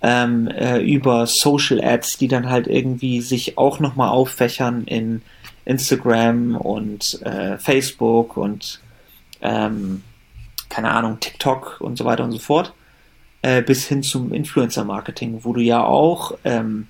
ähm, 0.03 0.47
äh, 0.49 0.79
über 0.79 1.25
Social 1.25 1.81
Ads, 1.81 2.17
die 2.17 2.27
dann 2.27 2.49
halt 2.49 2.67
irgendwie 2.67 3.21
sich 3.21 3.57
auch 3.57 3.79
nochmal 3.79 4.09
auffächern 4.09 4.83
in 4.83 5.21
Instagram 5.65 6.57
und 6.57 7.21
äh, 7.23 7.57
Facebook 7.57 8.35
und 8.35 8.81
ähm, 9.41 10.03
keine 10.67 10.91
Ahnung, 10.91 11.19
TikTok 11.21 11.77
und 11.79 11.97
so 11.97 12.03
weiter 12.03 12.25
und 12.25 12.33
so 12.33 12.39
fort, 12.39 12.73
äh, 13.43 13.61
bis 13.61 13.87
hin 13.87 14.03
zum 14.03 14.33
Influencer-Marketing, 14.33 15.39
wo 15.43 15.53
du 15.53 15.61
ja 15.61 15.83
auch 15.83 16.37
ähm, 16.43 16.87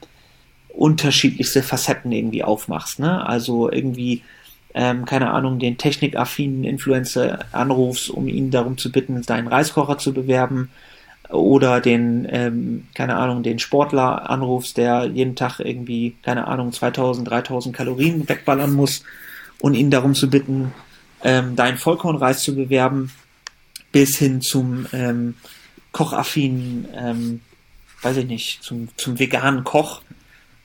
unterschiedlichste 0.69 1.61
Facetten 1.61 2.11
irgendwie 2.11 2.43
aufmachst. 2.43 2.97
Ne? 2.97 3.23
Also 3.27 3.71
irgendwie, 3.71 4.23
ähm, 4.73 5.05
keine 5.05 5.31
Ahnung, 5.31 5.59
den 5.59 5.77
technikaffinen 5.77 6.63
Influencer 6.63 7.45
anrufst, 7.51 8.09
um 8.09 8.27
ihn 8.27 8.49
darum 8.49 8.79
zu 8.79 8.91
bitten, 8.91 9.21
deinen 9.21 9.47
Reiskocher 9.47 9.99
zu 9.99 10.13
bewerben 10.13 10.71
oder 11.33 11.81
den, 11.81 12.27
ähm, 12.29 12.87
keine 12.93 13.15
Ahnung, 13.15 13.43
den 13.43 13.59
Sportler 13.59 14.29
anrufst, 14.29 14.77
der 14.77 15.05
jeden 15.05 15.35
Tag 15.35 15.59
irgendwie, 15.59 16.15
keine 16.23 16.47
Ahnung, 16.47 16.71
2000, 16.71 17.27
3000 17.27 17.75
Kalorien 17.75 18.27
wegballern 18.29 18.71
muss 18.71 19.03
und 19.59 19.73
ihn 19.73 19.89
darum 19.89 20.13
zu 20.13 20.29
bitten, 20.29 20.73
ähm, 21.23 21.55
deinen 21.55 21.77
Vollkornreis 21.77 22.43
zu 22.43 22.55
bewerben 22.55 23.11
bis 23.91 24.17
hin 24.17 24.41
zum 24.41 24.85
ähm, 24.93 25.35
kochaffinen, 25.91 26.87
ähm, 26.95 27.41
weiß 28.01 28.17
ich 28.17 28.27
nicht, 28.27 28.63
zum, 28.63 28.89
zum 28.97 29.19
veganen 29.19 29.63
Koch, 29.63 30.01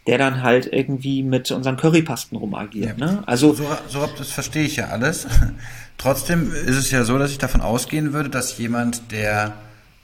der 0.07 0.19
dann 0.19 0.43
halt 0.43 0.67
irgendwie 0.73 1.23
mit 1.23 1.51
unseren 1.51 1.77
Currypasten 1.77 2.37
rumagiert. 2.37 2.99
Ja. 2.99 3.07
Ne? 3.07 3.23
Also 3.27 3.55
so, 3.55 3.65
so 3.89 4.09
das 4.19 4.31
verstehe 4.31 4.65
ich 4.65 4.77
ja 4.77 4.89
alles. 4.89 5.27
Trotzdem 5.99 6.53
ist 6.53 6.77
es 6.77 6.91
ja 6.91 7.05
so, 7.05 7.19
dass 7.19 7.31
ich 7.31 7.39
davon 7.39 7.61
ausgehen 7.61 8.13
würde, 8.13 8.29
dass 8.29 8.57
jemand, 8.59 9.13
der 9.13 9.55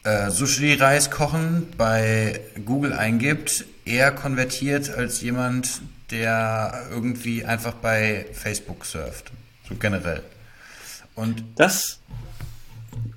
äh, 0.04 0.30
Sushi-Reis 0.30 1.10
kochen 1.10 1.68
bei 1.76 2.40
Google 2.64 2.92
eingibt, 2.92 3.64
eher 3.84 4.12
konvertiert 4.12 4.90
als 4.90 5.20
jemand, 5.20 5.80
der 6.10 6.86
irgendwie 6.90 7.44
einfach 7.44 7.74
bei 7.74 8.26
Facebook 8.32 8.84
surft. 8.84 9.32
So 9.68 9.74
generell. 9.74 10.22
Und 11.14 11.42
das 11.56 12.00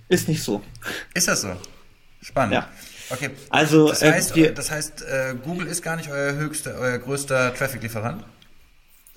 ist 0.07 0.27
nicht 0.27 0.41
so. 0.41 0.63
Ist 1.13 1.27
das 1.27 1.41
so? 1.41 1.55
Spannend. 2.21 2.53
Ja. 2.53 2.69
Okay. 3.09 3.29
Also, 3.49 3.89
das 3.89 4.01
heißt, 4.01 4.38
äh, 4.38 4.53
das 4.53 4.71
heißt 4.71 5.01
äh, 5.01 5.35
Google 5.43 5.67
ist 5.67 5.81
gar 5.81 5.95
nicht 5.95 6.09
euer 6.09 6.33
höchster, 6.33 6.75
euer 6.77 6.97
größter 6.97 7.53
Traffic-Lieferant? 7.53 8.23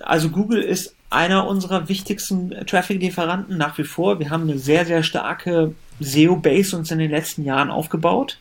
Also 0.01 0.31
Google 0.31 0.63
ist 0.63 0.95
einer 1.11 1.47
unserer 1.47 1.89
wichtigsten 1.89 2.51
Traffic-Lieferanten 2.67 3.59
nach 3.59 3.77
wie 3.79 3.85
vor. 3.85 4.21
Wir 4.21 4.31
haben 4.31 4.45
eine 4.45 4.59
sehr, 4.59 4.87
sehr 4.87 5.03
starke 5.03 5.75
SEO-Base 5.99 6.77
uns 6.77 6.91
in 6.91 7.01
den 7.01 7.11
letzten 7.11 7.45
Jahren 7.45 7.71
aufgebaut. 7.71 8.39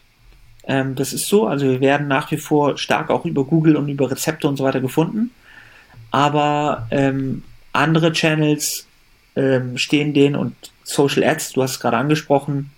Ähm, 0.65 0.95
das 0.95 1.11
ist 1.11 1.27
so. 1.27 1.47
Also 1.47 1.65
wir 1.65 1.81
werden 1.81 2.07
nach 2.07 2.29
wie 2.31 2.37
vor 2.37 2.77
stark 2.77 3.09
auch 3.09 3.25
über 3.25 3.43
Google 3.43 3.75
und 3.75 3.89
über 3.89 4.09
Rezepte 4.11 4.47
und 4.47 4.57
so 4.57 4.63
weiter 4.63 4.81
gefunden. 4.81 5.31
Aber 6.11 6.87
ähm, 6.91 7.43
andere 7.73 8.13
Channels 8.13 8.87
ähm, 9.35 9.77
stehen 9.77 10.13
denen 10.13 10.35
und 10.35 10.53
Social 10.83 11.23
Ads, 11.23 11.53
du 11.53 11.63
hast 11.63 11.71
es 11.71 11.79
gerade 11.79 11.97
angesprochen, 11.97 12.71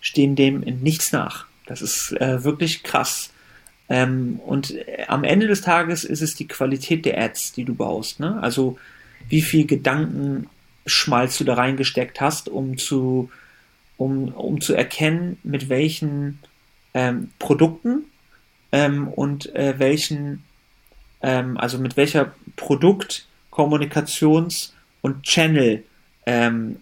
stehen 0.00 0.36
dem 0.36 0.62
in 0.62 0.80
nichts 0.80 1.12
nach. 1.12 1.46
Das 1.66 1.82
ist 1.82 2.12
äh, 2.20 2.42
wirklich 2.42 2.82
krass. 2.82 3.30
Ähm, 3.88 4.40
und 4.44 4.72
äh, 4.72 5.04
am 5.08 5.24
Ende 5.24 5.46
des 5.46 5.60
Tages 5.60 6.04
ist 6.04 6.20
es 6.20 6.34
die 6.34 6.48
Qualität 6.48 7.04
der 7.04 7.20
Ads, 7.20 7.52
die 7.52 7.64
du 7.64 7.74
baust. 7.74 8.20
Ne? 8.20 8.38
Also 8.40 8.78
wie 9.28 9.42
viel 9.42 9.66
Gedankenschmalz 9.66 11.38
du 11.38 11.44
da 11.44 11.54
reingesteckt 11.54 12.20
hast, 12.20 12.48
um 12.48 12.78
zu, 12.78 13.30
um, 13.96 14.28
um 14.28 14.60
zu 14.60 14.74
erkennen, 14.74 15.38
mit 15.42 15.68
welchen 15.68 16.38
ähm, 16.94 17.30
Produkten 17.38 18.04
ähm, 18.72 19.08
und 19.08 19.54
äh, 19.54 19.78
welchen, 19.78 20.44
ähm, 21.22 21.56
also 21.58 21.78
mit 21.78 21.96
welcher 21.96 22.34
Produkt, 22.56 23.26
Kommunikations- 23.50 24.72
und 25.00 25.22
Channel 25.24 25.84
ähm, 26.26 26.76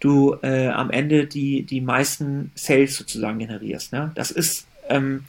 du 0.00 0.36
äh, 0.42 0.68
am 0.68 0.90
Ende 0.90 1.26
die, 1.26 1.62
die 1.62 1.80
meisten 1.80 2.52
Sales 2.54 2.96
sozusagen 2.96 3.38
generierst. 3.38 3.92
Ne? 3.92 4.12
Das 4.14 4.30
ist, 4.30 4.66
ähm, 4.88 5.24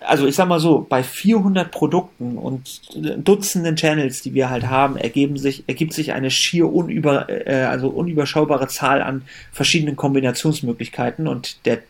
also 0.00 0.26
ich 0.26 0.34
sag 0.34 0.48
mal 0.48 0.60
so, 0.60 0.86
bei 0.88 1.02
400 1.02 1.70
Produkten 1.70 2.38
und 2.38 2.80
Dutzenden 2.96 3.76
Channels, 3.76 4.22
die 4.22 4.32
wir 4.32 4.48
halt 4.48 4.68
haben, 4.68 4.96
ergeben 4.96 5.36
sich, 5.36 5.64
ergibt 5.66 5.92
sich 5.92 6.12
eine 6.12 6.30
schier 6.30 6.72
unüber, 6.72 7.28
äh, 7.28 7.64
also 7.64 7.88
unüberschaubare 7.88 8.68
Zahl 8.68 9.02
an 9.02 9.22
verschiedenen 9.52 9.96
Kombinationsmöglichkeiten 9.96 11.28
und 11.28 11.66
der 11.66 11.80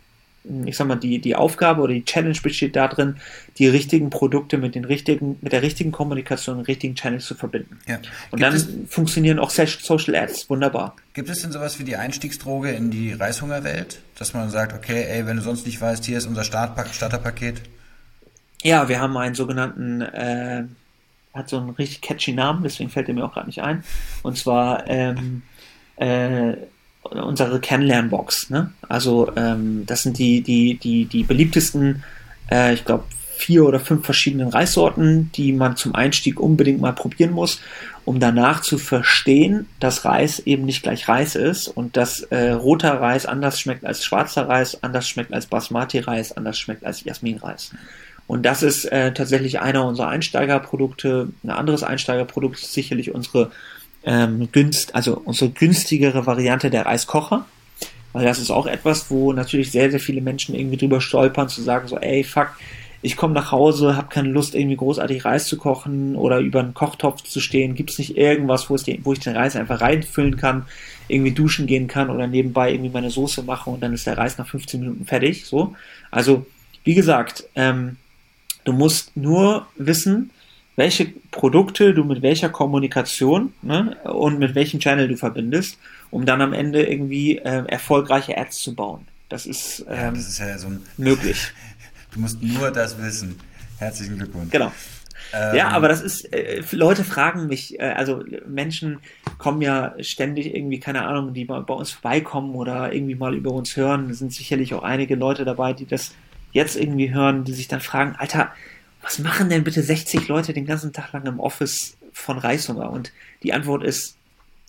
ich 0.64 0.76
sag 0.76 0.86
mal, 0.86 0.97
die, 0.97 1.20
die 1.20 1.36
Aufgabe 1.36 1.82
oder 1.82 1.93
die 1.93 2.05
Challenge 2.05 2.39
besteht 2.43 2.76
darin, 2.76 3.16
die 3.59 3.68
richtigen 3.68 4.11
Produkte 4.11 4.57
mit 4.57 4.74
den 4.74 4.84
richtigen, 4.84 5.39
mit 5.41 5.53
der 5.53 5.62
richtigen 5.62 5.93
Kommunikation 5.93 6.59
und 6.59 6.68
richtigen 6.68 6.95
Channels 6.95 7.26
zu 7.26 7.34
verbinden. 7.34 7.78
Ja. 7.86 7.99
Und 8.30 8.41
dann 8.41 8.55
es, 8.55 8.68
funktionieren 8.89 9.39
auch 9.39 9.51
Social 9.51 10.14
Ads 10.14 10.49
wunderbar. 10.49 10.97
Gibt 11.12 11.28
es 11.28 11.43
denn 11.43 11.53
sowas 11.53 11.78
wie 11.78 11.84
die 11.84 11.97
Einstiegsdroge 11.97 12.70
in 12.70 12.91
die 12.91 13.12
Reishungerwelt? 13.12 14.01
Dass 14.18 14.32
man 14.32 14.51
sagt, 14.51 14.72
okay, 14.72 15.05
ey, 15.09 15.26
wenn 15.26 15.36
du 15.36 15.43
sonst 15.43 15.66
nicht 15.66 15.80
weißt, 15.80 16.05
hier 16.05 16.18
ist 16.18 16.26
unser 16.26 16.45
Startpack, 16.45 16.89
Starterpaket? 16.95 17.62
Ja, 18.62 18.89
wir 18.89 19.01
haben 19.01 19.16
einen 19.16 19.34
sogenannten, 19.34 20.01
äh, 20.01 20.64
hat 21.34 21.49
so 21.49 21.59
einen 21.59 21.70
richtig 21.70 22.01
catchy 22.01 22.32
Namen, 22.32 22.62
deswegen 22.62 22.91
fällt 22.91 23.09
er 23.09 23.14
mir 23.14 23.24
auch 23.24 23.34
gerade 23.34 23.47
nicht 23.47 23.62
ein. 23.62 23.84
Und 24.22 24.36
zwar 24.36 24.89
ähm, 24.89 25.43
äh, 25.97 26.55
unsere 27.11 27.61
Kennenlernbox. 27.61 28.50
Ne? 28.50 28.72
Also 28.88 29.30
ähm, 29.36 29.84
das 29.86 30.02
sind 30.02 30.18
die, 30.18 30.42
die, 30.42 30.78
die, 30.78 31.04
die 31.06 31.22
beliebtesten, 31.22 32.04
äh, 32.50 32.74
ich 32.74 32.84
glaube, 32.84 33.04
vier 33.38 33.64
oder 33.64 33.78
fünf 33.78 34.04
verschiedenen 34.04 34.48
Reissorten, 34.48 35.30
die 35.32 35.52
man 35.52 35.76
zum 35.76 35.94
Einstieg 35.94 36.40
unbedingt 36.40 36.80
mal 36.80 36.92
probieren 36.92 37.30
muss, 37.30 37.61
um 38.04 38.18
danach 38.18 38.62
zu 38.62 38.78
verstehen, 38.78 39.66
dass 39.78 40.04
Reis 40.04 40.40
eben 40.40 40.64
nicht 40.64 40.82
gleich 40.82 41.09
Reis 41.09 41.36
ist 41.36 41.68
und 41.68 41.96
dass 41.96 42.22
äh, 42.22 42.50
roter 42.50 43.00
Reis 43.00 43.26
anders 43.26 43.61
schmeckt 43.61 43.84
als 43.84 44.04
schwarzer 44.04 44.48
Reis, 44.48 44.82
anders 44.82 45.09
schmeckt 45.09 45.32
als 45.32 45.46
Basmati-Reis, 45.46 46.36
anders 46.36 46.59
schmeckt 46.59 46.84
als 46.84 47.04
Jasmin-Reis. 47.04 47.70
Und 48.26 48.44
das 48.44 48.62
ist 48.62 48.84
äh, 48.86 49.14
tatsächlich 49.14 49.61
einer 49.61 49.86
unserer 49.86 50.09
Einsteigerprodukte. 50.09 51.28
Ein 51.44 51.50
anderes 51.50 51.82
Einsteigerprodukt 51.82 52.59
ist 52.59 52.74
sicherlich 52.74 53.14
unsere 53.14 53.50
ähm, 54.05 54.49
günst, 54.53 54.94
also 54.94 55.20
unsere 55.24 55.51
günstigere 55.51 56.26
Variante 56.26 56.70
der 56.70 56.86
Reiskocher. 56.86 57.46
Weil 58.12 58.24
das 58.24 58.38
ist 58.38 58.51
auch 58.51 58.66
etwas, 58.66 59.11
wo 59.11 59.32
natürlich 59.32 59.70
sehr, 59.70 59.90
sehr 59.90 60.01
viele 60.01 60.22
Menschen 60.22 60.55
irgendwie 60.55 60.78
drüber 60.78 61.01
stolpern, 61.01 61.49
zu 61.49 61.62
sagen 61.62 61.88
so, 61.88 61.99
ey, 61.99 62.24
fuck, 62.24 62.49
ich 63.01 63.16
komme 63.16 63.34
nach 63.34 63.53
Hause, 63.53 63.96
habe 63.96 64.09
keine 64.09 64.30
Lust, 64.30 64.55
irgendwie 64.55 64.76
großartig 64.76 65.24
Reis 65.24 65.46
zu 65.46 65.57
kochen 65.57 66.16
oder 66.16 66.40
über 66.40 66.61
einen 66.61 66.74
Kochtopf 66.74 67.22
zu 67.22 67.40
stehen. 67.40 67.74
Gibt 67.74 67.90
es 67.90 67.99
nicht 67.99 68.16
irgendwas, 68.16 68.68
wo, 68.70 68.76
die, 68.76 69.01
wo 69.05 69.12
ich 69.12 69.20
den 69.20 69.36
Reis 69.36 69.55
einfach 69.55 69.80
reinfüllen 69.80 70.36
kann, 70.36 70.66
irgendwie 71.07 71.32
duschen 71.32 71.66
gehen 71.66 71.86
kann 71.86 72.11
oder 72.11 72.26
nebenbei 72.26 72.72
irgendwie 72.72 72.90
meine 72.90 73.11
Soße 73.11 73.42
mache 73.42 73.70
und 73.70 73.82
dann 73.82 73.92
ist 73.92 74.07
der 74.07 74.18
Reis 74.18 74.36
nach 74.36 74.49
15 74.49 74.80
Minuten 74.80 75.05
fertig. 75.05 75.46
So. 75.46 75.76
Also, 76.11 76.46
wie 76.82 76.94
gesagt, 76.94 77.44
ähm, 77.55 77.96
du 78.64 78.72
musst 78.72 79.16
nur 79.16 79.66
wissen, 79.76 80.30
welche 80.79 81.07
Produkte 81.33 81.93
du 81.93 82.05
mit 82.05 82.22
welcher 82.22 82.51
Kommunikation 82.51 83.53
ne, 83.62 83.97
und 84.05 84.39
mit 84.39 84.55
welchem 84.55 84.79
Channel 84.79 85.09
du 85.09 85.16
verbindest, 85.16 85.76
um 86.11 86.24
dann 86.24 86.41
am 86.41 86.53
Ende 86.53 86.87
irgendwie 86.87 87.39
äh, 87.39 87.64
erfolgreiche 87.66 88.39
Ads 88.39 88.59
zu 88.61 88.76
bauen. 88.76 89.09
Das 89.29 89.45
ist, 89.45 89.85
ähm, 89.89 89.97
ja, 89.97 90.11
das 90.12 90.29
ist 90.29 90.39
ja 90.39 90.57
so 90.57 90.68
ein, 90.68 90.81
möglich. 90.97 91.49
Du 92.11 92.20
musst 92.20 92.43
nur 92.43 92.70
das 92.70 92.97
wissen. 93.03 93.39
Herzlichen 93.76 94.16
Glückwunsch. 94.16 94.51
Genau. 94.51 94.72
Ähm, 95.35 95.57
ja, 95.57 95.68
aber 95.68 95.89
das 95.89 96.01
ist, 96.01 96.33
äh, 96.33 96.62
Leute 96.70 97.05
fragen 97.05 97.47
mich, 97.47 97.79
äh, 97.79 97.83
also 97.83 98.24
Menschen 98.47 99.01
kommen 99.37 99.61
ja 99.61 99.93
ständig 100.01 100.55
irgendwie, 100.55 100.81
keine 100.81 101.05
Ahnung, 101.07 101.35
die 101.35 101.45
bei, 101.45 101.61
bei 101.61 101.74
uns 101.74 101.91
vorbeikommen 101.91 102.55
oder 102.55 102.95
irgendwie 102.95 103.14
mal 103.14 103.35
über 103.35 103.53
uns 103.53 103.76
hören. 103.76 104.09
Es 104.09 104.20
sind 104.20 104.33
sicherlich 104.33 104.72
auch 104.72 104.85
einige 104.85 105.16
Leute 105.16 105.45
dabei, 105.45 105.74
die 105.74 105.85
das 105.85 106.14
jetzt 106.53 106.76
irgendwie 106.76 107.12
hören, 107.12 107.45
die 107.45 107.53
sich 107.53 107.68
dann 107.68 107.81
fragen, 107.81 108.14
Alter, 108.16 108.53
was 109.09 109.18
machen 109.18 109.48
denn 109.48 109.64
bitte 109.64 109.82
60 109.82 110.28
Leute 110.28 110.52
den 110.52 110.66
ganzen 110.66 110.92
Tag 110.92 111.14
lang 111.14 111.24
im 111.24 111.40
Office 111.40 111.96
von 112.12 112.36
Reishunger? 112.36 112.90
Und 112.90 113.11
die 113.42 113.54
Antwort 113.54 113.82
ist 113.82 114.18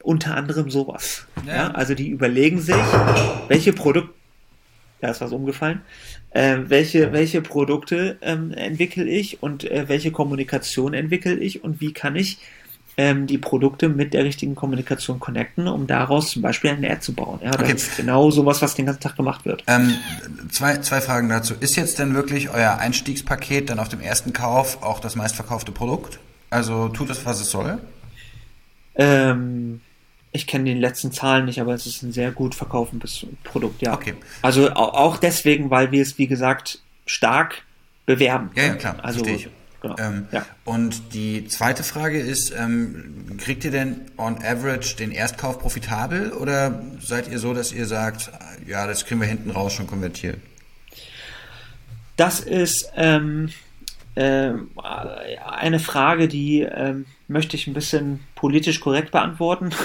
unter 0.02 0.38
anderem 0.38 0.70
sowas. 0.70 1.26
Ja. 1.46 1.56
ja 1.56 1.72
also 1.72 1.94
die 1.94 2.08
überlegen 2.08 2.62
sich, 2.62 2.78
welche 3.50 3.74
Produkte, 3.74 4.14
da 5.02 5.12
ist 5.12 5.20
was 5.20 5.34
umgefallen, 5.34 5.82
äh, 6.30 6.58
welche, 6.68 7.12
welche 7.12 7.42
Produkte 7.42 8.18
ähm, 8.22 8.54
entwickle 8.54 9.04
ich 9.04 9.44
und 9.44 9.70
äh, 9.70 9.90
welche 9.90 10.12
Kommunikation 10.12 10.94
entwickle 10.94 11.38
ich 11.38 11.62
und 11.66 11.82
wie 11.82 11.92
kann 11.92 12.16
ich 12.16 12.38
ähm, 13.00 13.28
die 13.28 13.38
Produkte 13.38 13.88
mit 13.88 14.14
der 14.14 14.26
richtigen 14.26 14.56
Kommunikation 14.56 15.22
connecten, 15.22 15.70
um 15.70 15.88
daraus 15.88 16.32
zum 16.32 16.42
Beispiel 16.42 16.72
ein 16.72 16.84
Ad 16.84 17.00
zu 17.00 17.14
bauen. 17.14 17.40
Ja, 17.42 17.52
das 17.52 17.62
okay. 17.62 17.72
ist 17.72 17.96
genau 17.96 18.30
sowas, 18.30 18.62
was 18.62 18.76
den 18.76 18.88
ganzen 18.88 19.00
Tag 19.00 19.16
gemacht 19.16 19.46
wird. 19.46 19.64
Ähm, 19.68 19.94
zwei, 20.52 20.76
zwei 20.80 21.00
Fragen 21.00 21.30
dazu. 21.30 21.54
Ist 21.58 21.78
jetzt 21.78 21.98
denn 21.98 22.14
wirklich 22.14 22.50
euer 22.50 22.78
Einstiegspaket 22.78 23.70
dann 23.70 23.80
auf 23.80 23.88
dem 23.88 24.02
ersten 24.02 24.34
Kauf 24.34 24.84
auch 24.84 25.00
das 25.00 25.16
meistverkaufte 25.16 25.72
Produkt? 25.72 26.20
Also 26.50 26.90
tut 26.90 27.10
es, 27.10 27.26
was 27.26 27.40
es 27.40 27.50
soll? 27.50 27.80
Ähm, 28.96 29.80
ich 30.34 30.46
kenne 30.46 30.66
die 30.66 30.74
letzten 30.74 31.14
Zahlen 31.14 31.46
nicht, 31.46 31.62
aber 31.62 31.74
es 31.74 31.86
ist 31.86 32.04
ein 32.04 32.12
sehr 32.12 32.32
gut 32.32 32.54
verkaufendes 32.54 33.26
Produkt, 33.46 33.82
ja. 33.82 33.94
Okay. 33.94 34.16
Also 34.42 34.72
auch 34.72 35.16
deswegen, 35.16 35.70
weil 35.70 35.94
wir 35.94 36.02
es, 36.02 36.18
wie 36.18 36.28
gesagt, 36.28 36.82
stark 37.06 37.64
bewerben. 38.06 38.52
Ja, 38.56 38.64
ja 38.64 38.76
klar. 38.76 38.98
Also, 39.02 39.24
Verstehe 39.24 39.48
ich. 39.48 39.59
Genau. 39.82 39.96
Ähm, 39.98 40.28
ja. 40.32 40.46
Und 40.66 41.14
die 41.14 41.48
zweite 41.48 41.84
Frage 41.84 42.20
ist, 42.20 42.54
ähm, 42.58 43.38
kriegt 43.38 43.64
ihr 43.64 43.72
denn 43.72 44.02
on 44.18 44.38
average 44.44 44.96
den 44.98 45.12
Erstkauf 45.12 45.60
profitabel 45.60 46.34
oder 46.34 46.82
seid 47.02 47.30
ihr 47.30 47.40
so, 47.40 47.54
dass 47.54 47.72
ihr 47.72 47.86
sagt, 47.86 48.32
ja, 48.68 48.88
das 48.88 49.06
kriegen 49.06 49.22
wir 49.22 49.28
hinten 49.28 49.52
raus 49.52 49.74
schon 49.74 49.88
konvertiert? 49.88 50.38
Das 52.18 52.42
ist 52.42 52.92
ähm, 52.98 53.50
äh, 54.16 54.52
eine 55.46 55.80
Frage, 55.80 56.28
die 56.28 56.62
ähm, 56.62 57.06
möchte 57.30 57.56
ich 57.56 57.68
ein 57.68 57.74
bisschen 57.74 58.20
politisch 58.36 58.80
korrekt 58.80 59.12
beantworten. 59.12 59.72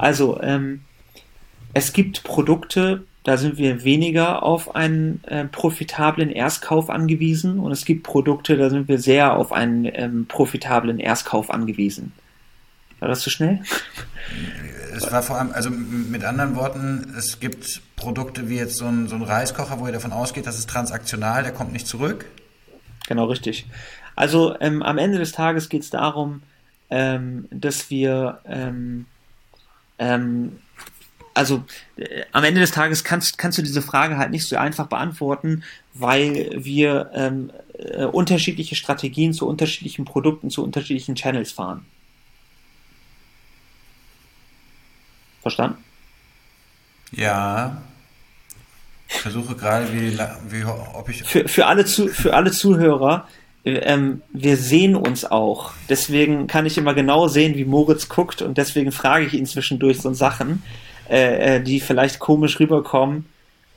Also, 0.00 0.40
ähm, 0.42 0.82
es 1.74 1.92
gibt 1.92 2.22
Produkte, 2.22 3.02
da 3.28 3.36
sind 3.36 3.58
wir 3.58 3.84
weniger 3.84 4.42
auf 4.42 4.74
einen 4.74 5.22
äh, 5.24 5.44
profitablen 5.44 6.30
Erstkauf 6.30 6.88
angewiesen 6.88 7.58
und 7.58 7.72
es 7.72 7.84
gibt 7.84 8.02
Produkte, 8.02 8.56
da 8.56 8.70
sind 8.70 8.88
wir 8.88 8.98
sehr 8.98 9.36
auf 9.36 9.52
einen 9.52 9.84
ähm, 9.84 10.24
profitablen 10.26 10.98
Erstkauf 10.98 11.50
angewiesen. 11.50 12.14
War 13.00 13.08
das 13.08 13.20
zu 13.20 13.28
schnell? 13.28 13.60
Es 14.96 15.12
war 15.12 15.22
vor 15.22 15.36
allem, 15.36 15.52
also 15.52 15.68
mit 15.68 16.24
anderen 16.24 16.56
Worten, 16.56 17.12
es 17.18 17.38
gibt 17.38 17.82
Produkte 17.96 18.48
wie 18.48 18.56
jetzt 18.56 18.78
so 18.78 18.86
ein, 18.86 19.08
so 19.08 19.16
ein 19.16 19.22
Reiskocher, 19.22 19.78
wo 19.78 19.86
ihr 19.86 19.92
davon 19.92 20.12
ausgeht, 20.12 20.46
das 20.46 20.58
ist 20.58 20.70
transaktional, 20.70 21.42
der 21.42 21.52
kommt 21.52 21.74
nicht 21.74 21.86
zurück. 21.86 22.24
Genau, 23.08 23.26
richtig. 23.26 23.66
Also 24.16 24.58
ähm, 24.58 24.82
am 24.82 24.96
Ende 24.96 25.18
des 25.18 25.32
Tages 25.32 25.68
geht 25.68 25.82
es 25.82 25.90
darum, 25.90 26.40
ähm, 26.88 27.46
dass 27.50 27.90
wir 27.90 28.40
ähm, 28.46 29.04
ähm 29.98 30.60
also 31.38 31.64
äh, 31.96 32.24
am 32.32 32.44
Ende 32.44 32.60
des 32.60 32.72
Tages 32.72 33.04
kannst, 33.04 33.38
kannst 33.38 33.56
du 33.56 33.62
diese 33.62 33.80
Frage 33.80 34.18
halt 34.18 34.30
nicht 34.30 34.46
so 34.46 34.56
einfach 34.56 34.88
beantworten, 34.88 35.62
weil 35.94 36.50
wir 36.54 37.10
ähm, 37.14 37.50
äh, 37.78 38.04
unterschiedliche 38.04 38.74
Strategien 38.74 39.32
zu 39.32 39.46
unterschiedlichen 39.46 40.04
Produkten, 40.04 40.50
zu 40.50 40.64
unterschiedlichen 40.64 41.14
Channels 41.14 41.52
fahren. 41.52 41.86
Verstanden? 45.42 45.78
Ja. 47.12 47.80
Ich 49.08 49.20
versuche 49.20 49.54
gerade, 49.54 49.90
wie, 49.92 50.18
wie 50.50 50.64
ob 50.64 51.08
ich. 51.08 51.22
Für, 51.22 51.48
für, 51.48 51.66
alle, 51.66 51.84
zu, 51.84 52.08
für 52.08 52.34
alle 52.34 52.50
Zuhörer, 52.50 53.28
äh, 53.64 53.74
ähm, 53.78 54.22
wir 54.32 54.56
sehen 54.56 54.96
uns 54.96 55.24
auch. 55.24 55.72
Deswegen 55.88 56.48
kann 56.48 56.66
ich 56.66 56.76
immer 56.78 56.94
genau 56.94 57.28
sehen, 57.28 57.56
wie 57.56 57.64
Moritz 57.64 58.08
guckt 58.08 58.42
und 58.42 58.58
deswegen 58.58 58.90
frage 58.90 59.26
ich 59.26 59.34
ihn 59.34 59.46
zwischendurch 59.46 60.00
so 60.00 60.12
Sachen. 60.12 60.62
Äh, 61.08 61.56
äh, 61.56 61.62
die 61.62 61.80
vielleicht 61.80 62.18
komisch 62.18 62.60
rüberkommen, 62.60 63.24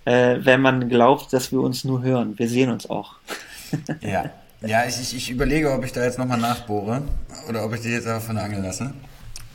äh, 0.03 0.37
wenn 0.41 0.59
man 0.59 0.89
glaubt, 0.89 1.31
dass 1.31 1.53
wir 1.53 1.61
uns 1.61 1.85
nur 1.85 2.01
hören. 2.01 2.37
Wir 2.37 2.49
sehen 2.49 2.69
uns 2.69 2.89
auch. 2.89 3.15
ja. 4.01 4.29
Ja, 4.61 4.85
ich, 4.85 4.99
ich, 4.99 5.15
ich 5.15 5.29
überlege, 5.31 5.71
ob 5.71 5.85
ich 5.85 5.93
da 5.93 6.03
jetzt 6.03 6.19
nochmal 6.19 6.37
nachbohre 6.37 7.01
oder 7.47 7.65
ob 7.65 7.73
ich 7.73 7.81
die 7.81 7.89
jetzt 7.89 8.05
einfach 8.05 8.21
von 8.27 8.35
der 8.35 8.43
Angel 8.43 8.61
lasse. 8.61 8.93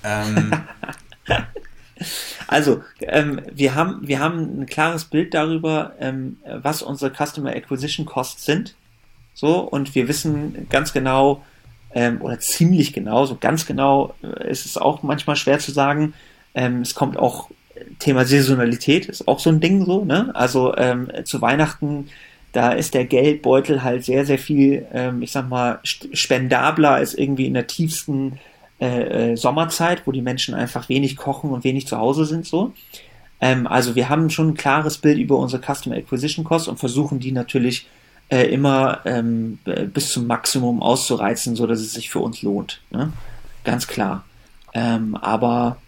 Ähm. 0.02 0.52
also, 2.48 2.82
ähm, 3.00 3.42
wir, 3.52 3.74
haben, 3.74 4.00
wir 4.02 4.20
haben 4.20 4.62
ein 4.62 4.66
klares 4.66 5.04
Bild 5.04 5.34
darüber, 5.34 5.92
ähm, 6.00 6.38
was 6.44 6.82
unsere 6.82 7.12
Customer 7.12 7.50
Acquisition 7.50 8.06
Costs 8.06 8.44
sind. 8.46 8.74
So, 9.34 9.60
und 9.60 9.94
wir 9.94 10.08
wissen 10.08 10.66
ganz 10.70 10.92
genau, 10.92 11.44
ähm, 11.92 12.22
oder 12.22 12.40
ziemlich 12.40 12.92
genau, 12.92 13.26
so 13.26 13.36
ganz 13.36 13.66
genau 13.66 14.14
äh, 14.22 14.50
ist 14.50 14.64
es 14.64 14.76
auch 14.78 15.02
manchmal 15.02 15.36
schwer 15.36 15.58
zu 15.58 15.72
sagen. 15.72 16.14
Ähm, 16.54 16.80
es 16.80 16.94
kommt 16.94 17.18
auch 17.18 17.50
Thema 17.98 18.24
Saisonalität 18.24 19.06
ist 19.06 19.28
auch 19.28 19.38
so 19.38 19.50
ein 19.50 19.60
Ding 19.60 19.84
so, 19.84 20.04
ne? 20.04 20.30
Also 20.34 20.76
ähm, 20.76 21.10
zu 21.24 21.40
Weihnachten, 21.40 22.08
da 22.52 22.72
ist 22.72 22.94
der 22.94 23.04
Geldbeutel 23.04 23.82
halt 23.82 24.04
sehr, 24.04 24.24
sehr 24.24 24.38
viel, 24.38 24.86
ähm, 24.92 25.22
ich 25.22 25.32
sag 25.32 25.48
mal, 25.48 25.80
spendabler 25.82 26.92
als 26.92 27.14
irgendwie 27.14 27.46
in 27.46 27.54
der 27.54 27.66
tiefsten 27.66 28.38
äh, 28.80 29.32
äh, 29.32 29.36
Sommerzeit, 29.36 30.06
wo 30.06 30.12
die 30.12 30.22
Menschen 30.22 30.54
einfach 30.54 30.88
wenig 30.88 31.16
kochen 31.16 31.50
und 31.50 31.64
wenig 31.64 31.86
zu 31.86 31.98
Hause 31.98 32.24
sind 32.24 32.46
so. 32.46 32.72
Ähm, 33.40 33.66
also 33.66 33.94
wir 33.94 34.08
haben 34.08 34.30
schon 34.30 34.48
ein 34.48 34.54
klares 34.54 34.98
Bild 34.98 35.18
über 35.18 35.36
unsere 35.38 35.62
Customer 35.62 35.96
Acquisition 35.96 36.44
Costs 36.44 36.68
und 36.68 36.78
versuchen 36.78 37.18
die 37.18 37.32
natürlich 37.32 37.86
äh, 38.28 38.44
immer 38.44 39.00
ähm, 39.04 39.58
bis 39.92 40.12
zum 40.12 40.26
Maximum 40.26 40.82
auszureizen, 40.82 41.56
so 41.56 41.66
dass 41.66 41.80
es 41.80 41.92
sich 41.92 42.10
für 42.10 42.18
uns 42.18 42.42
lohnt. 42.42 42.80
Ne? 42.90 43.12
Ganz 43.64 43.86
klar. 43.86 44.24
Ähm, 44.74 45.14
aber 45.16 45.78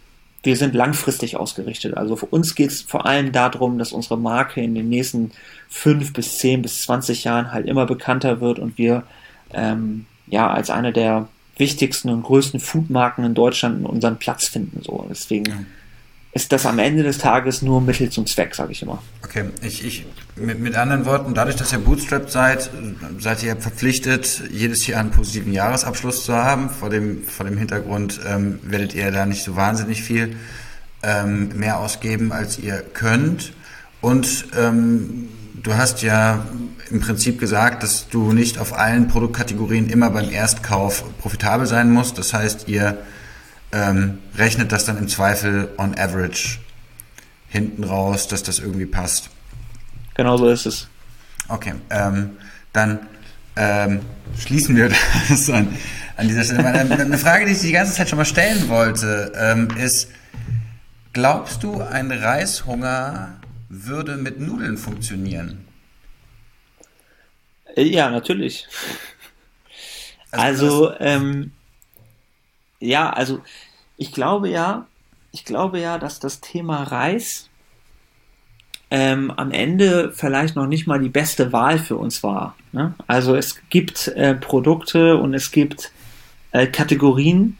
wir 0.43 0.55
sind 0.55 0.73
langfristig 0.73 1.35
ausgerichtet. 1.35 1.97
Also 1.97 2.15
für 2.15 2.27
uns 2.27 2.55
geht 2.55 2.69
es 2.69 2.81
vor 2.81 3.05
allem 3.05 3.31
darum, 3.31 3.77
dass 3.77 3.91
unsere 3.91 4.17
Marke 4.17 4.61
in 4.61 4.73
den 4.73 4.89
nächsten 4.89 5.31
fünf 5.67 6.13
bis 6.13 6.37
zehn 6.37 6.61
bis 6.61 6.81
zwanzig 6.81 7.25
Jahren 7.25 7.51
halt 7.51 7.67
immer 7.67 7.85
bekannter 7.85 8.39
wird 8.39 8.59
und 8.59 8.77
wir 8.77 9.03
ähm, 9.53 10.05
ja 10.27 10.49
als 10.49 10.69
eine 10.69 10.93
der 10.93 11.27
wichtigsten 11.57 12.09
und 12.09 12.23
größten 12.23 12.61
Foodmarken 12.61 13.25
in 13.25 13.33
Deutschland 13.33 13.85
unseren 13.85 14.17
Platz 14.17 14.47
finden. 14.47 14.81
So. 14.81 15.05
Deswegen 15.09 15.67
ist 16.31 16.51
das 16.51 16.65
am 16.65 16.77
Ende 16.77 17.03
des 17.03 17.17
Tages 17.17 17.61
nur 17.61 17.81
Mittel 17.81 18.09
zum 18.09 18.27
Zweck, 18.27 18.53
sage 18.53 18.71
ich 18.71 18.81
immer. 18.83 19.01
Okay, 19.23 19.45
ich, 19.63 19.83
ich 19.83 20.05
mit, 20.35 20.59
mit 20.59 20.75
anderen 20.75 21.05
Worten, 21.05 21.33
dadurch, 21.33 21.55
dass 21.55 21.73
ihr 21.73 21.79
Bootstrap 21.79 22.29
seid, 22.29 22.69
seid 23.19 23.43
ihr 23.43 23.55
verpflichtet, 23.55 24.43
jedes 24.51 24.85
Jahr 24.85 24.99
einen 24.99 25.11
positiven 25.11 25.51
Jahresabschluss 25.53 26.23
zu 26.25 26.33
haben. 26.33 26.69
Vor 26.69 26.89
dem, 26.89 27.23
vor 27.23 27.45
dem 27.45 27.57
Hintergrund 27.57 28.19
ähm, 28.27 28.59
werdet 28.63 28.93
ihr 28.93 29.11
da 29.11 29.25
nicht 29.25 29.43
so 29.43 29.55
wahnsinnig 29.55 30.03
viel 30.03 30.35
ähm, 31.01 31.49
mehr 31.57 31.79
ausgeben, 31.79 32.31
als 32.31 32.59
ihr 32.59 32.83
könnt. 32.93 33.53
Und 34.01 34.45
ähm, 34.57 35.29
du 35.61 35.73
hast 35.73 36.03
ja 36.03 36.45
im 36.91 37.01
Prinzip 37.01 37.39
gesagt, 37.39 37.83
dass 37.83 38.07
du 38.07 38.33
nicht 38.33 38.59
auf 38.59 38.77
allen 38.77 39.07
Produktkategorien 39.07 39.89
immer 39.89 40.09
beim 40.09 40.29
Erstkauf 40.29 41.03
profitabel 41.19 41.65
sein 41.65 41.91
musst. 41.91 42.17
Das 42.17 42.33
heißt, 42.33 42.67
ihr 42.67 42.99
ähm, 43.71 44.19
rechnet 44.35 44.71
das 44.71 44.85
dann 44.85 44.97
im 44.97 45.07
Zweifel 45.07 45.69
on 45.77 45.97
average 45.97 46.59
hinten 47.47 47.83
raus, 47.83 48.27
dass 48.27 48.43
das 48.43 48.59
irgendwie 48.59 48.85
passt. 48.85 49.29
Genau 50.15 50.37
so 50.37 50.49
ist 50.49 50.65
es. 50.65 50.87
Okay, 51.47 51.73
ähm, 51.89 52.37
dann 52.73 52.99
ähm, 53.55 54.01
schließen 54.37 54.75
wir 54.75 54.91
das 55.29 55.49
an, 55.49 55.75
an 56.17 56.27
dieser 56.27 56.43
Stelle. 56.43 56.65
Eine, 56.65 57.17
Frage, 57.17 57.45
die 57.45 57.53
ich 57.53 57.61
die 57.61 57.71
ganze 57.71 57.93
Zeit 57.93 58.09
schon 58.09 58.17
mal 58.17 58.25
stellen 58.25 58.69
wollte, 58.69 59.31
ähm, 59.35 59.69
ist, 59.77 60.09
glaubst 61.13 61.63
du, 61.63 61.81
ein 61.81 62.11
Reishunger 62.11 63.39
würde 63.69 64.17
mit 64.17 64.39
Nudeln 64.39 64.77
funktionieren? 64.77 65.65
Äh, 67.75 67.83
ja, 67.83 68.09
natürlich. 68.09 68.67
Also, 70.31 70.89
also 70.89 70.99
ähm, 70.99 71.51
ja, 72.79 73.09
also 73.09 73.39
ich 73.97 74.11
glaube 74.11 74.49
ja, 74.49 74.87
ich 75.31 75.45
glaube 75.45 75.79
ja, 75.79 75.97
dass 75.97 76.19
das 76.19 76.41
Thema 76.41 76.83
Reis 76.83 77.49
ähm, 78.91 79.31
am 79.35 79.51
Ende 79.51 80.11
vielleicht 80.15 80.55
noch 80.55 80.65
nicht 80.65 80.87
mal 80.87 80.99
die 80.99 81.09
beste 81.09 81.53
Wahl 81.53 81.77
für 81.77 81.95
uns 81.95 82.23
war. 82.23 82.55
Ne? 82.71 82.93
Also 83.07 83.35
es 83.35 83.59
gibt 83.69 84.07
äh, 84.09 84.33
Produkte 84.33 85.17
und 85.17 85.33
es 85.33 85.51
gibt 85.51 85.91
äh, 86.51 86.65
Kategorien, 86.65 87.57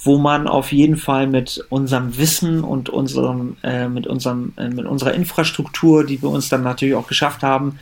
wo 0.00 0.18
man 0.18 0.46
auf 0.46 0.70
jeden 0.70 0.96
Fall 0.96 1.26
mit 1.26 1.64
unserem 1.70 2.16
Wissen 2.16 2.62
und 2.62 2.88
unserem, 2.88 3.56
äh, 3.64 3.88
mit, 3.88 4.06
unserem, 4.06 4.52
äh, 4.56 4.68
mit 4.68 4.86
unserer 4.86 5.14
Infrastruktur, 5.14 6.04
die 6.04 6.22
wir 6.22 6.30
uns 6.30 6.48
dann 6.48 6.62
natürlich 6.62 6.94
auch 6.94 7.08
geschafft 7.08 7.42
haben, 7.42 7.80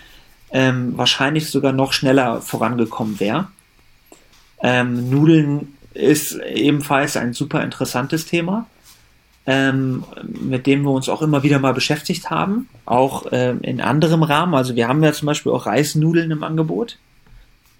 ähm, 0.50 0.96
wahrscheinlich 0.96 1.50
sogar 1.50 1.72
noch 1.72 1.92
schneller 1.92 2.40
vorangekommen 2.40 3.20
wäre. 3.20 3.48
Ähm, 4.62 5.10
Nudeln 5.10 5.75
ist 5.96 6.34
ebenfalls 6.34 7.16
ein 7.16 7.32
super 7.32 7.62
interessantes 7.62 8.26
Thema, 8.26 8.66
ähm, 9.46 10.04
mit 10.24 10.66
dem 10.66 10.82
wir 10.82 10.90
uns 10.90 11.08
auch 11.08 11.22
immer 11.22 11.42
wieder 11.42 11.58
mal 11.58 11.72
beschäftigt 11.72 12.30
haben, 12.30 12.68
auch 12.84 13.26
ähm, 13.32 13.60
in 13.62 13.80
anderem 13.80 14.22
Rahmen. 14.22 14.54
Also 14.54 14.76
wir 14.76 14.88
haben 14.88 15.02
ja 15.02 15.12
zum 15.12 15.26
Beispiel 15.26 15.52
auch 15.52 15.66
Reisnudeln 15.66 16.30
im 16.30 16.42
Angebot. 16.42 16.98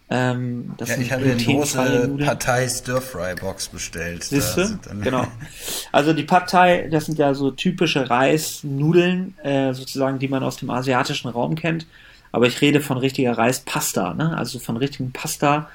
Ähm, 0.09 0.73
ja, 0.79 0.97
ich 0.99 1.11
habe 1.11 1.25
eine 1.25 1.37
große 1.37 2.17
Partei 2.25 2.69
Stir-Fry-Box 2.69 3.69
bestellt. 3.69 4.23
Siehst 4.23 4.57
du? 4.57 4.79
Genau. 5.03 5.27
Also 5.93 6.13
die 6.13 6.23
Partei, 6.23 6.89
das 6.91 7.07
sind 7.07 7.19
ja 7.19 7.35
so 7.35 7.51
typische 7.51 8.09
Reisnudeln, 8.09 9.35
äh, 9.43 9.73
sozusagen, 9.73 10.19
die 10.19 10.29
man 10.29 10.43
aus 10.43 10.59
dem 10.59 10.71
asiatischen 10.71 11.29
Raum 11.29 11.57
kennt. 11.57 11.87
Aber 12.31 12.47
ich 12.47 12.61
rede 12.61 12.81
von 12.81 12.99
richtiger 12.99 13.37
Reispasta, 13.37 14.15
ne? 14.15 14.37
also 14.37 14.59
von 14.59 14.77
richtigen 14.77 15.11
Pasta, 15.11 15.71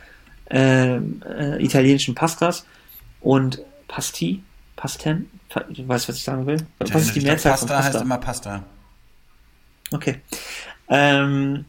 äh, 0.51 0.97
äh, 0.97 1.63
italienischen 1.63 2.15
Pastas 2.15 2.65
und 3.21 3.61
Pasti, 3.87 4.43
Pasten, 4.75 5.29
du 5.69 5.87
weißt, 5.87 6.09
was 6.09 6.17
ich 6.17 6.23
sagen 6.23 6.45
will? 6.45 6.57
Was 6.79 7.07
ist 7.07 7.15
die 7.15 7.21
Mehrzahl 7.21 7.51
Pasta 7.51 7.67
von 7.67 7.75
Pasta? 7.75 7.93
heißt 7.93 8.01
immer 8.01 8.17
Pasta. 8.17 8.63
Okay. 9.91 10.21
Ähm, 10.89 11.65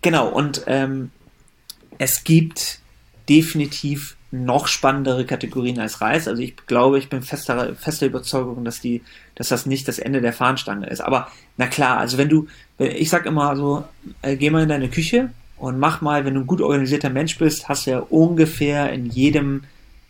genau, 0.00 0.28
und 0.28 0.62
ähm, 0.66 1.10
es 1.98 2.24
gibt 2.24 2.80
definitiv 3.28 4.16
noch 4.30 4.66
spannendere 4.66 5.26
Kategorien 5.26 5.78
als 5.78 6.00
Reis. 6.00 6.26
Also 6.26 6.42
ich 6.42 6.56
glaube, 6.66 6.98
ich 6.98 7.10
bin 7.10 7.22
fester, 7.22 7.74
fester 7.76 8.06
Überzeugung, 8.06 8.64
dass 8.64 8.80
die, 8.80 9.02
dass 9.34 9.48
das 9.48 9.66
nicht 9.66 9.86
das 9.88 9.98
Ende 9.98 10.22
der 10.22 10.32
Fahnenstange 10.32 10.86
ist. 10.86 11.00
Aber 11.00 11.28
na 11.58 11.66
klar, 11.66 11.98
also 11.98 12.16
wenn 12.16 12.30
du, 12.30 12.48
ich 12.78 13.10
sag 13.10 13.26
immer 13.26 13.54
so, 13.56 13.84
äh, 14.22 14.36
geh 14.36 14.48
mal 14.48 14.62
in 14.62 14.70
deine 14.70 14.88
Küche 14.88 15.30
und 15.62 15.78
mach 15.78 16.00
mal, 16.00 16.24
wenn 16.24 16.34
du 16.34 16.40
ein 16.40 16.46
gut 16.48 16.60
organisierter 16.60 17.08
Mensch 17.08 17.38
bist, 17.38 17.68
hast 17.68 17.86
du 17.86 17.92
ja 17.92 17.98
ungefähr 18.00 18.92
in 18.92 19.06
jedem 19.06 19.62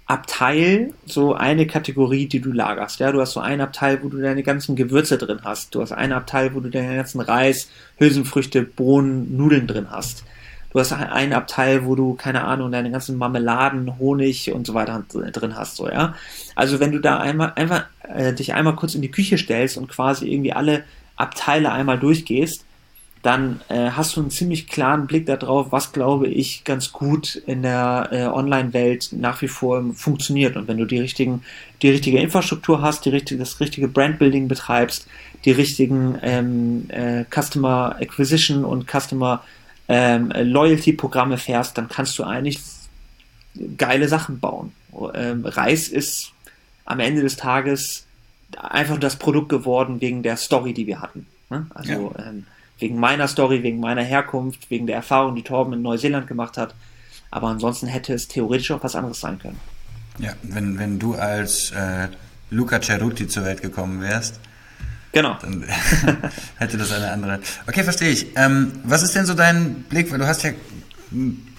Abteil 0.06 0.94
so 1.04 1.34
eine 1.34 1.66
Kategorie, 1.66 2.26
die 2.26 2.40
du 2.40 2.52
lagerst. 2.52 3.00
Ja, 3.00 3.12
du 3.12 3.20
hast 3.20 3.32
so 3.32 3.40
einen 3.40 3.60
Abteil, 3.60 4.02
wo 4.02 4.08
du 4.08 4.16
deine 4.16 4.42
ganzen 4.42 4.76
Gewürze 4.76 5.18
drin 5.18 5.40
hast. 5.44 5.74
Du 5.74 5.82
hast 5.82 5.92
einen 5.92 6.14
Abteil, 6.14 6.54
wo 6.54 6.60
du 6.60 6.70
deine 6.70 6.96
ganzen 6.96 7.20
Reis, 7.20 7.68
Hülsenfrüchte, 7.98 8.62
Bohnen, 8.62 9.36
Nudeln 9.36 9.66
drin 9.66 9.88
hast. 9.90 10.24
Du 10.70 10.80
hast 10.80 10.90
einen 10.90 11.34
Abteil, 11.34 11.84
wo 11.84 11.96
du, 11.96 12.14
keine 12.14 12.44
Ahnung, 12.44 12.72
deine 12.72 12.90
ganzen 12.90 13.18
Marmeladen, 13.18 13.98
Honig 13.98 14.50
und 14.52 14.66
so 14.66 14.72
weiter 14.72 15.04
drin 15.10 15.54
hast, 15.54 15.76
so, 15.76 15.86
ja. 15.86 16.14
Also 16.54 16.80
wenn 16.80 16.92
du 16.92 16.98
da 16.98 17.18
einmal, 17.18 17.52
einfach, 17.56 17.84
äh, 18.08 18.32
dich 18.32 18.54
einmal 18.54 18.74
kurz 18.74 18.94
in 18.94 19.02
die 19.02 19.10
Küche 19.10 19.36
stellst 19.36 19.76
und 19.76 19.90
quasi 19.90 20.32
irgendwie 20.32 20.54
alle 20.54 20.84
Abteile 21.16 21.72
einmal 21.72 21.98
durchgehst, 21.98 22.64
dann 23.22 23.60
äh, 23.68 23.90
hast 23.90 24.16
du 24.16 24.20
einen 24.20 24.30
ziemlich 24.30 24.66
klaren 24.66 25.06
Blick 25.06 25.26
darauf, 25.26 25.70
was 25.70 25.92
glaube 25.92 26.26
ich 26.26 26.64
ganz 26.64 26.90
gut 26.90 27.36
in 27.46 27.62
der 27.62 28.08
äh, 28.10 28.26
Online-Welt 28.26 29.10
nach 29.12 29.40
wie 29.42 29.48
vor 29.48 29.84
funktioniert. 29.94 30.56
Und 30.56 30.66
wenn 30.66 30.76
du 30.76 30.86
die 30.86 30.98
richtigen, 30.98 31.42
die 31.82 31.90
richtige 31.90 32.18
Infrastruktur 32.18 32.82
hast, 32.82 33.04
die 33.04 33.10
richtige, 33.10 33.38
das 33.38 33.60
richtige 33.60 33.86
Brandbuilding 33.86 34.48
betreibst, 34.48 35.06
die 35.44 35.52
richtigen 35.52 36.18
ähm, 36.22 36.86
äh, 36.88 37.24
Customer 37.30 37.96
Acquisition 38.00 38.64
und 38.64 38.90
Customer 38.90 39.44
ähm, 39.88 40.32
Loyalty-Programme 40.34 41.38
fährst, 41.38 41.78
dann 41.78 41.88
kannst 41.88 42.18
du 42.18 42.24
eigentlich 42.24 42.58
geile 43.76 44.08
Sachen 44.08 44.40
bauen. 44.40 44.72
Ähm, 45.14 45.46
Reis 45.46 45.86
ist 45.88 46.32
am 46.84 46.98
Ende 46.98 47.22
des 47.22 47.36
Tages 47.36 48.04
einfach 48.58 48.98
das 48.98 49.16
Produkt 49.16 49.48
geworden 49.48 50.00
wegen 50.00 50.24
der 50.24 50.36
Story, 50.36 50.72
die 50.74 50.88
wir 50.88 51.00
hatten. 51.00 51.26
Ne? 51.50 51.66
Also 51.74 52.14
ja. 52.18 52.26
ähm, 52.26 52.46
wegen 52.82 52.98
meiner 52.98 53.28
Story, 53.28 53.62
wegen 53.62 53.80
meiner 53.80 54.02
Herkunft, 54.02 54.70
wegen 54.70 54.86
der 54.86 54.96
Erfahrung, 54.96 55.34
die 55.34 55.42
Torben 55.42 55.72
in 55.72 55.82
Neuseeland 55.82 56.26
gemacht 56.26 56.58
hat. 56.58 56.74
Aber 57.30 57.48
ansonsten 57.48 57.86
hätte 57.86 58.12
es 58.12 58.28
theoretisch 58.28 58.70
auch 58.72 58.82
was 58.82 58.94
anderes 58.94 59.20
sein 59.20 59.38
können. 59.38 59.58
Ja, 60.18 60.34
wenn, 60.42 60.78
wenn 60.78 60.98
du 60.98 61.14
als 61.14 61.70
äh, 61.70 62.08
Luca 62.50 62.80
Ceruti 62.82 63.26
zur 63.28 63.44
Welt 63.44 63.62
gekommen 63.62 64.02
wärst, 64.02 64.38
Genau. 65.12 65.36
Dann 65.42 65.62
hätte 66.56 66.78
das 66.78 66.90
eine 66.90 67.10
andere. 67.10 67.40
Okay, 67.66 67.84
verstehe 67.84 68.08
ich. 68.08 68.28
Ähm, 68.34 68.72
was 68.82 69.02
ist 69.02 69.14
denn 69.14 69.26
so 69.26 69.34
dein 69.34 69.82
Blick? 69.82 70.10
Weil 70.10 70.18
du 70.18 70.26
hast 70.26 70.42
ja 70.42 70.52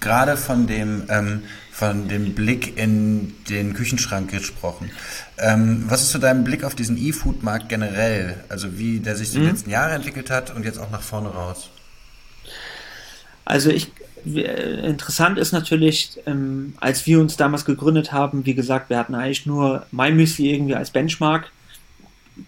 gerade 0.00 0.36
von 0.36 0.66
dem 0.66 1.04
ähm, 1.08 1.42
von 1.74 2.08
dem 2.08 2.34
Blick 2.34 2.76
in 2.78 3.34
den 3.48 3.74
Küchenschrank 3.74 4.30
gesprochen. 4.30 4.90
Ähm, 5.38 5.84
was 5.88 6.02
ist 6.02 6.12
so 6.12 6.18
dein 6.18 6.44
Blick 6.44 6.62
auf 6.62 6.74
diesen 6.74 6.96
E-Food-Markt 6.96 7.68
generell? 7.68 8.44
Also 8.48 8.78
wie 8.78 9.00
der 9.00 9.16
sich 9.16 9.32
die 9.32 9.38
mhm. 9.38 9.48
letzten 9.48 9.70
Jahre 9.70 9.94
entwickelt 9.94 10.30
hat 10.30 10.54
und 10.54 10.64
jetzt 10.64 10.78
auch 10.78 10.90
nach 10.90 11.02
vorne 11.02 11.30
raus? 11.30 11.70
Also 13.44 13.70
ich 13.70 13.90
interessant 14.24 15.36
ist 15.36 15.52
natürlich, 15.52 16.18
ähm, 16.24 16.72
als 16.80 17.04
wir 17.06 17.20
uns 17.20 17.36
damals 17.36 17.66
gegründet 17.66 18.10
haben, 18.10 18.46
wie 18.46 18.54
gesagt, 18.54 18.88
wir 18.88 18.96
hatten 18.96 19.14
eigentlich 19.14 19.44
nur 19.44 19.84
MyMüsli 19.90 20.50
irgendwie 20.50 20.76
als 20.76 20.90
Benchmark 20.90 21.50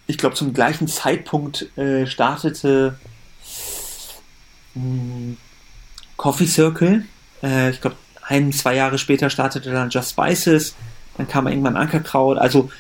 ich 0.07 0.19
glaube, 0.19 0.35
zum 0.35 0.53
gleichen 0.53 0.89
Zeitpunkt 0.89 1.77
äh, 1.77 2.07
startete 2.07 2.99
mh, 4.75 4.83
hm, 4.83 5.37
Coffee 6.17 6.47
Circle. 6.47 7.05
Äh, 7.43 7.71
ich 7.71 7.81
glaube, 7.81 7.97
ein, 8.29 8.53
zwei 8.53 8.75
Jahre 8.75 8.99
später 8.99 9.31
startete 9.31 9.71
dann 9.71 9.91
Just 9.91 10.11
Spices. 10.11 10.75
Dann 11.17 11.29
kam 11.29 11.47
irgendwann 11.47 11.77
Ankerkraut. 11.77 12.39
Also, 12.39 12.71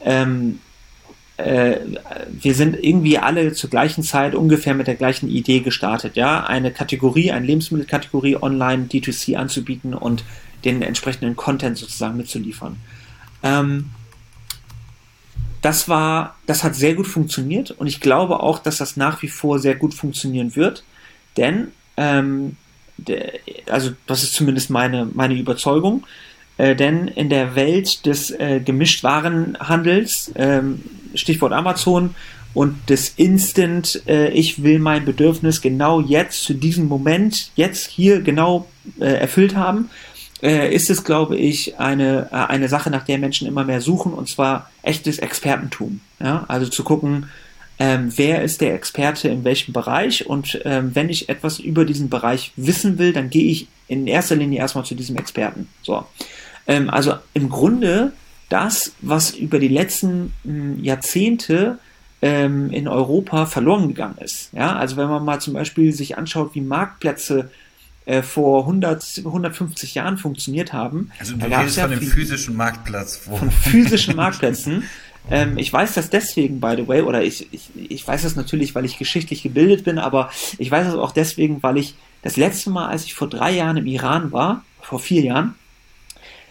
ähm, 0.00 0.60
äh, 1.36 1.76
wir 2.30 2.54
sind 2.54 2.82
irgendwie 2.82 3.18
alle 3.18 3.52
zur 3.52 3.68
gleichen 3.68 4.02
Zeit 4.02 4.34
ungefähr 4.34 4.74
mit 4.74 4.86
der 4.86 4.94
gleichen 4.94 5.28
Idee 5.28 5.60
gestartet, 5.60 6.16
ja, 6.16 6.44
eine 6.44 6.70
Kategorie, 6.70 7.30
eine 7.30 7.46
Lebensmittelkategorie 7.46 8.36
online 8.36 8.86
D2C 8.86 9.36
anzubieten 9.36 9.92
und 9.92 10.24
den 10.64 10.80
entsprechenden 10.80 11.36
Content 11.36 11.76
sozusagen 11.76 12.16
mitzuliefern. 12.16 12.76
Ähm, 13.42 13.90
das 15.60 15.88
war, 15.88 16.36
das 16.46 16.64
hat 16.64 16.74
sehr 16.74 16.94
gut 16.94 17.06
funktioniert 17.06 17.70
und 17.70 17.86
ich 17.86 18.00
glaube 18.00 18.40
auch, 18.40 18.58
dass 18.58 18.78
das 18.78 18.96
nach 18.96 19.20
wie 19.22 19.28
vor 19.28 19.58
sehr 19.58 19.74
gut 19.74 19.92
funktionieren 19.92 20.56
wird, 20.56 20.84
denn, 21.36 21.68
ähm, 21.98 22.56
also 23.68 23.90
das 24.06 24.22
ist 24.22 24.34
zumindest 24.34 24.70
meine, 24.70 25.08
meine 25.12 25.34
Überzeugung, 25.34 26.04
äh, 26.56 26.74
denn 26.74 27.08
in 27.08 27.28
der 27.28 27.54
Welt 27.54 28.06
des 28.06 28.30
äh, 28.30 28.60
Gemischtwarenhandels, 28.64 30.32
ähm, 30.36 30.82
Stichwort 31.14 31.52
Amazon 31.52 32.14
und 32.54 32.88
des 32.88 33.10
Instant, 33.16 34.02
äh, 34.06 34.30
ich 34.30 34.62
will 34.62 34.78
mein 34.78 35.04
Bedürfnis 35.04 35.60
genau 35.60 36.00
jetzt, 36.00 36.44
zu 36.44 36.54
diesem 36.54 36.88
Moment, 36.88 37.50
jetzt 37.54 37.88
hier 37.88 38.22
genau 38.22 38.66
äh, 38.98 39.04
erfüllt 39.04 39.54
haben, 39.54 39.90
äh, 40.42 40.74
ist 40.74 40.90
es, 40.90 41.04
glaube 41.04 41.36
ich, 41.36 41.78
eine, 41.78 42.28
äh, 42.30 42.36
eine 42.36 42.68
Sache, 42.68 42.90
nach 42.90 43.04
der 43.04 43.18
Menschen 43.18 43.46
immer 43.46 43.64
mehr 43.64 43.80
suchen, 43.80 44.12
und 44.12 44.28
zwar 44.28 44.70
echtes 44.82 45.18
Expertentum. 45.18 46.00
Ja? 46.20 46.44
Also 46.48 46.68
zu 46.68 46.84
gucken, 46.84 47.28
ähm, 47.78 48.12
wer 48.16 48.42
ist 48.42 48.60
der 48.60 48.74
Experte 48.74 49.28
in 49.28 49.44
welchem 49.44 49.72
Bereich 49.72 50.26
und 50.26 50.60
ähm, 50.64 50.94
wenn 50.94 51.10
ich 51.10 51.28
etwas 51.28 51.58
über 51.58 51.84
diesen 51.84 52.08
Bereich 52.08 52.52
wissen 52.56 52.98
will, 52.98 53.12
dann 53.12 53.30
gehe 53.30 53.50
ich 53.50 53.68
in 53.88 54.06
erster 54.06 54.36
Linie 54.36 54.60
erstmal 54.60 54.84
zu 54.84 54.94
diesem 54.94 55.16
Experten. 55.16 55.68
So. 55.82 56.06
Ähm, 56.66 56.88
also 56.90 57.14
im 57.34 57.48
Grunde 57.48 58.12
das, 58.48 58.92
was 59.00 59.32
über 59.32 59.58
die 59.58 59.68
letzten 59.68 60.32
mh, 60.44 60.52
hm, 60.52 60.84
Jahrzehnte 60.84 61.78
ähm, 62.22 62.70
in 62.70 62.88
Europa 62.88 63.46
verloren 63.46 63.88
gegangen 63.88 64.18
ist. 64.18 64.52
Ja, 64.52 64.76
also 64.76 64.96
wenn 64.96 65.08
man 65.08 65.24
mal 65.24 65.40
zum 65.40 65.54
Beispiel 65.54 65.92
sich 65.92 66.16
anschaut, 66.16 66.54
wie 66.54 66.62
Marktplätze 66.62 67.50
äh, 68.06 68.22
vor 68.22 68.62
100, 68.62 69.18
150 69.18 69.94
Jahren 69.94 70.16
funktioniert 70.16 70.72
haben. 70.72 71.10
Also 71.18 71.36
du 71.36 71.44
redest 71.44 71.76
ja 71.76 71.88
von 71.88 71.98
dem 71.98 72.08
physischen 72.08 72.56
Marktplatz. 72.56 73.16
Von 73.16 73.50
physischen 73.50 74.16
Marktplätzen. 74.16 74.84
Ähm, 75.30 75.58
ich 75.58 75.72
weiß 75.72 75.94
das 75.94 76.10
deswegen, 76.10 76.60
by 76.60 76.74
the 76.76 76.88
way, 76.88 77.02
oder 77.02 77.22
ich, 77.22 77.52
ich, 77.52 77.70
ich 77.74 78.06
weiß 78.06 78.22
das 78.22 78.36
natürlich, 78.36 78.74
weil 78.74 78.84
ich 78.84 78.98
geschichtlich 78.98 79.42
gebildet 79.42 79.84
bin, 79.84 79.98
aber 79.98 80.30
ich 80.58 80.70
weiß 80.70 80.88
es 80.88 80.94
auch 80.94 81.12
deswegen, 81.12 81.62
weil 81.62 81.78
ich 81.78 81.94
das 82.22 82.36
letzte 82.36 82.70
Mal, 82.70 82.88
als 82.88 83.04
ich 83.04 83.14
vor 83.14 83.28
drei 83.28 83.52
Jahren 83.52 83.76
im 83.76 83.86
Iran 83.86 84.32
war, 84.32 84.64
vor 84.80 84.98
vier 84.98 85.22
Jahren, 85.22 85.54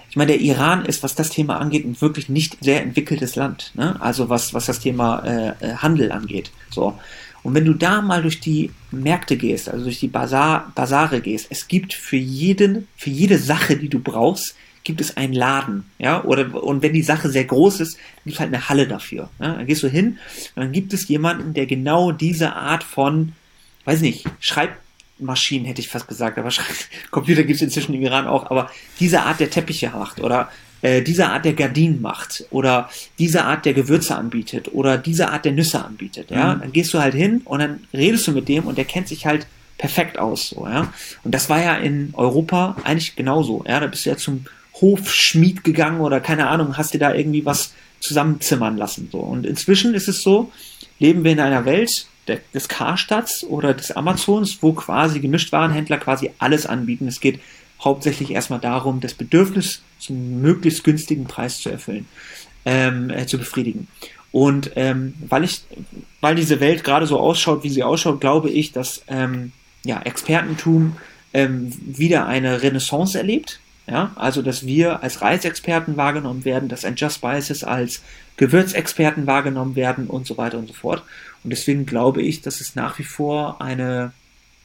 ich 0.09 0.17
meine, 0.17 0.31
der 0.31 0.41
Iran 0.41 0.85
ist, 0.85 1.03
was 1.03 1.15
das 1.15 1.29
Thema 1.29 1.59
angeht, 1.59 1.83
ein 1.83 1.99
wirklich 1.99 2.29
nicht 2.29 2.57
sehr 2.61 2.81
entwickeltes 2.81 3.35
Land. 3.35 3.71
Ne? 3.73 3.97
Also 3.99 4.29
was, 4.29 4.53
was 4.53 4.65
das 4.65 4.79
Thema 4.79 5.19
äh, 5.25 5.49
äh 5.59 5.75
Handel 5.75 6.13
angeht. 6.13 6.51
So. 6.69 6.97
Und 7.43 7.53
wenn 7.53 7.65
du 7.65 7.73
da 7.73 8.01
mal 8.01 8.21
durch 8.21 8.39
die 8.39 8.71
Märkte 8.91 9.35
gehst, 9.35 9.67
also 9.67 9.83
durch 9.83 9.99
die 9.99 10.07
Basar, 10.07 10.71
Basare 10.73 11.19
gehst, 11.19 11.47
es 11.49 11.67
gibt 11.67 11.93
für 11.93 12.15
jeden, 12.15 12.87
für 12.95 13.09
jede 13.09 13.37
Sache, 13.37 13.75
die 13.75 13.89
du 13.89 13.99
brauchst, 13.99 14.55
gibt 14.85 15.01
es 15.01 15.17
einen 15.17 15.33
Laden, 15.33 15.83
ja, 15.99 16.23
oder, 16.23 16.63
und 16.63 16.81
wenn 16.81 16.93
die 16.93 17.01
Sache 17.01 17.29
sehr 17.29 17.43
groß 17.43 17.81
ist, 17.81 17.97
gibt 18.23 18.35
es 18.35 18.39
halt 18.39 18.53
eine 18.53 18.69
Halle 18.69 18.87
dafür, 18.87 19.29
ja? 19.39 19.55
dann 19.55 19.65
gehst 19.65 19.83
du 19.83 19.89
hin 19.89 20.19
und 20.55 20.61
dann 20.61 20.71
gibt 20.71 20.93
es 20.93 21.07
jemanden, 21.09 21.53
der 21.53 21.65
genau 21.65 22.13
diese 22.13 22.53
Art 22.53 22.83
von, 22.83 23.33
weiß 23.83 24.01
nicht, 24.01 24.25
Schreibmaschinen 24.39 25.65
hätte 25.65 25.81
ich 25.81 25.89
fast 25.89 26.07
gesagt, 26.07 26.37
aber 26.37 26.49
Computer 27.11 27.43
gibt 27.43 27.57
es 27.57 27.63
inzwischen 27.63 27.95
im 27.95 28.01
Iran 28.03 28.27
auch, 28.27 28.49
aber 28.49 28.71
diese 28.99 29.23
Art 29.23 29.39
der 29.39 29.49
Teppiche 29.49 29.89
macht 29.89 30.21
oder 30.21 30.49
äh, 30.83 31.01
diese 31.01 31.29
Art 31.29 31.45
der 31.45 31.53
Gardinen 31.53 31.99
macht 31.99 32.45
oder 32.51 32.87
diese 33.17 33.43
Art 33.43 33.65
der 33.65 33.73
Gewürze 33.73 34.15
anbietet 34.15 34.71
oder 34.71 34.99
diese 34.99 35.29
Art 35.29 35.45
der 35.45 35.53
Nüsse 35.53 35.83
anbietet, 35.83 36.29
ja, 36.29 36.53
mhm. 36.53 36.59
dann 36.61 36.71
gehst 36.71 36.93
du 36.93 36.99
halt 36.99 37.15
hin 37.15 37.41
und 37.45 37.59
dann 37.59 37.83
redest 37.91 38.27
du 38.27 38.33
mit 38.33 38.47
dem 38.47 38.65
und 38.65 38.77
der 38.77 38.85
kennt 38.85 39.07
sich 39.07 39.25
halt 39.25 39.47
perfekt 39.79 40.19
aus, 40.19 40.49
so, 40.49 40.67
ja. 40.67 40.93
Und 41.23 41.33
das 41.33 41.49
war 41.49 41.61
ja 41.61 41.75
in 41.75 42.11
Europa 42.13 42.77
eigentlich 42.83 43.15
genauso, 43.15 43.63
ja. 43.67 43.79
Da 43.79 43.87
bist 43.87 44.05
du 44.05 44.11
ja 44.11 44.17
zum 44.17 44.45
Hofschmied 44.81 45.63
gegangen 45.63 46.01
oder 46.01 46.19
keine 46.19 46.47
Ahnung, 46.47 46.77
hast 46.77 46.93
dir 46.93 46.99
da 46.99 47.13
irgendwie 47.13 47.45
was 47.45 47.73
zusammenzimmern 47.99 48.77
lassen, 48.77 49.09
so. 49.11 49.19
Und 49.19 49.45
inzwischen 49.45 49.93
ist 49.93 50.07
es 50.07 50.21
so, 50.21 50.51
leben 50.99 51.23
wir 51.23 51.31
in 51.31 51.39
einer 51.39 51.65
Welt 51.65 52.07
des 52.53 52.67
Karstadts 52.67 53.43
oder 53.43 53.73
des 53.73 53.91
Amazons, 53.91 54.57
wo 54.61 54.73
quasi 54.73 55.19
Gemischtwarenhändler 55.19 55.97
quasi 55.97 56.31
alles 56.39 56.65
anbieten. 56.65 57.07
Es 57.07 57.19
geht 57.19 57.39
hauptsächlich 57.83 58.31
erstmal 58.31 58.59
darum, 58.59 58.99
das 58.99 59.13
Bedürfnis 59.13 59.81
zum 59.99 60.41
möglichst 60.41 60.83
günstigen 60.83 61.25
Preis 61.25 61.59
zu 61.59 61.69
erfüllen, 61.69 62.07
ähm, 62.65 63.09
äh, 63.09 63.25
zu 63.27 63.37
befriedigen. 63.37 63.87
Und 64.31 64.71
ähm, 64.75 65.13
weil 65.29 65.43
ich, 65.43 65.61
weil 66.19 66.35
diese 66.35 66.59
Welt 66.59 66.83
gerade 66.83 67.07
so 67.07 67.19
ausschaut, 67.19 67.63
wie 67.63 67.69
sie 67.69 67.83
ausschaut, 67.83 68.19
glaube 68.19 68.49
ich, 68.49 68.71
dass 68.71 69.03
ähm, 69.07 69.51
ja, 69.85 70.01
Expertentum 70.01 70.97
ähm, 71.33 71.71
wieder 71.85 72.25
eine 72.25 72.61
Renaissance 72.61 73.17
erlebt. 73.17 73.59
Ja, 73.87 74.11
also 74.15 74.41
dass 74.41 74.65
wir 74.65 75.03
als 75.03 75.21
Reisexperten 75.21 75.95
wahrgenommen 75.95 76.43
werden, 76.43 76.69
dass 76.69 76.85
ein 76.85 76.95
Just 76.95 77.17
Spices 77.17 77.63
als 77.63 78.01
Gewürzexperten 78.37 79.27
wahrgenommen 79.27 79.75
werden 79.75 80.07
und 80.07 80.25
so 80.25 80.37
weiter 80.37 80.57
und 80.57 80.67
so 80.67 80.73
fort. 80.73 81.03
Und 81.43 81.51
deswegen 81.51 81.85
glaube 81.85 82.23
ich, 82.23 82.41
dass 82.41 82.61
es 82.61 82.75
nach 82.75 82.97
wie 82.97 83.03
vor 83.03 83.61
eine, 83.61 84.11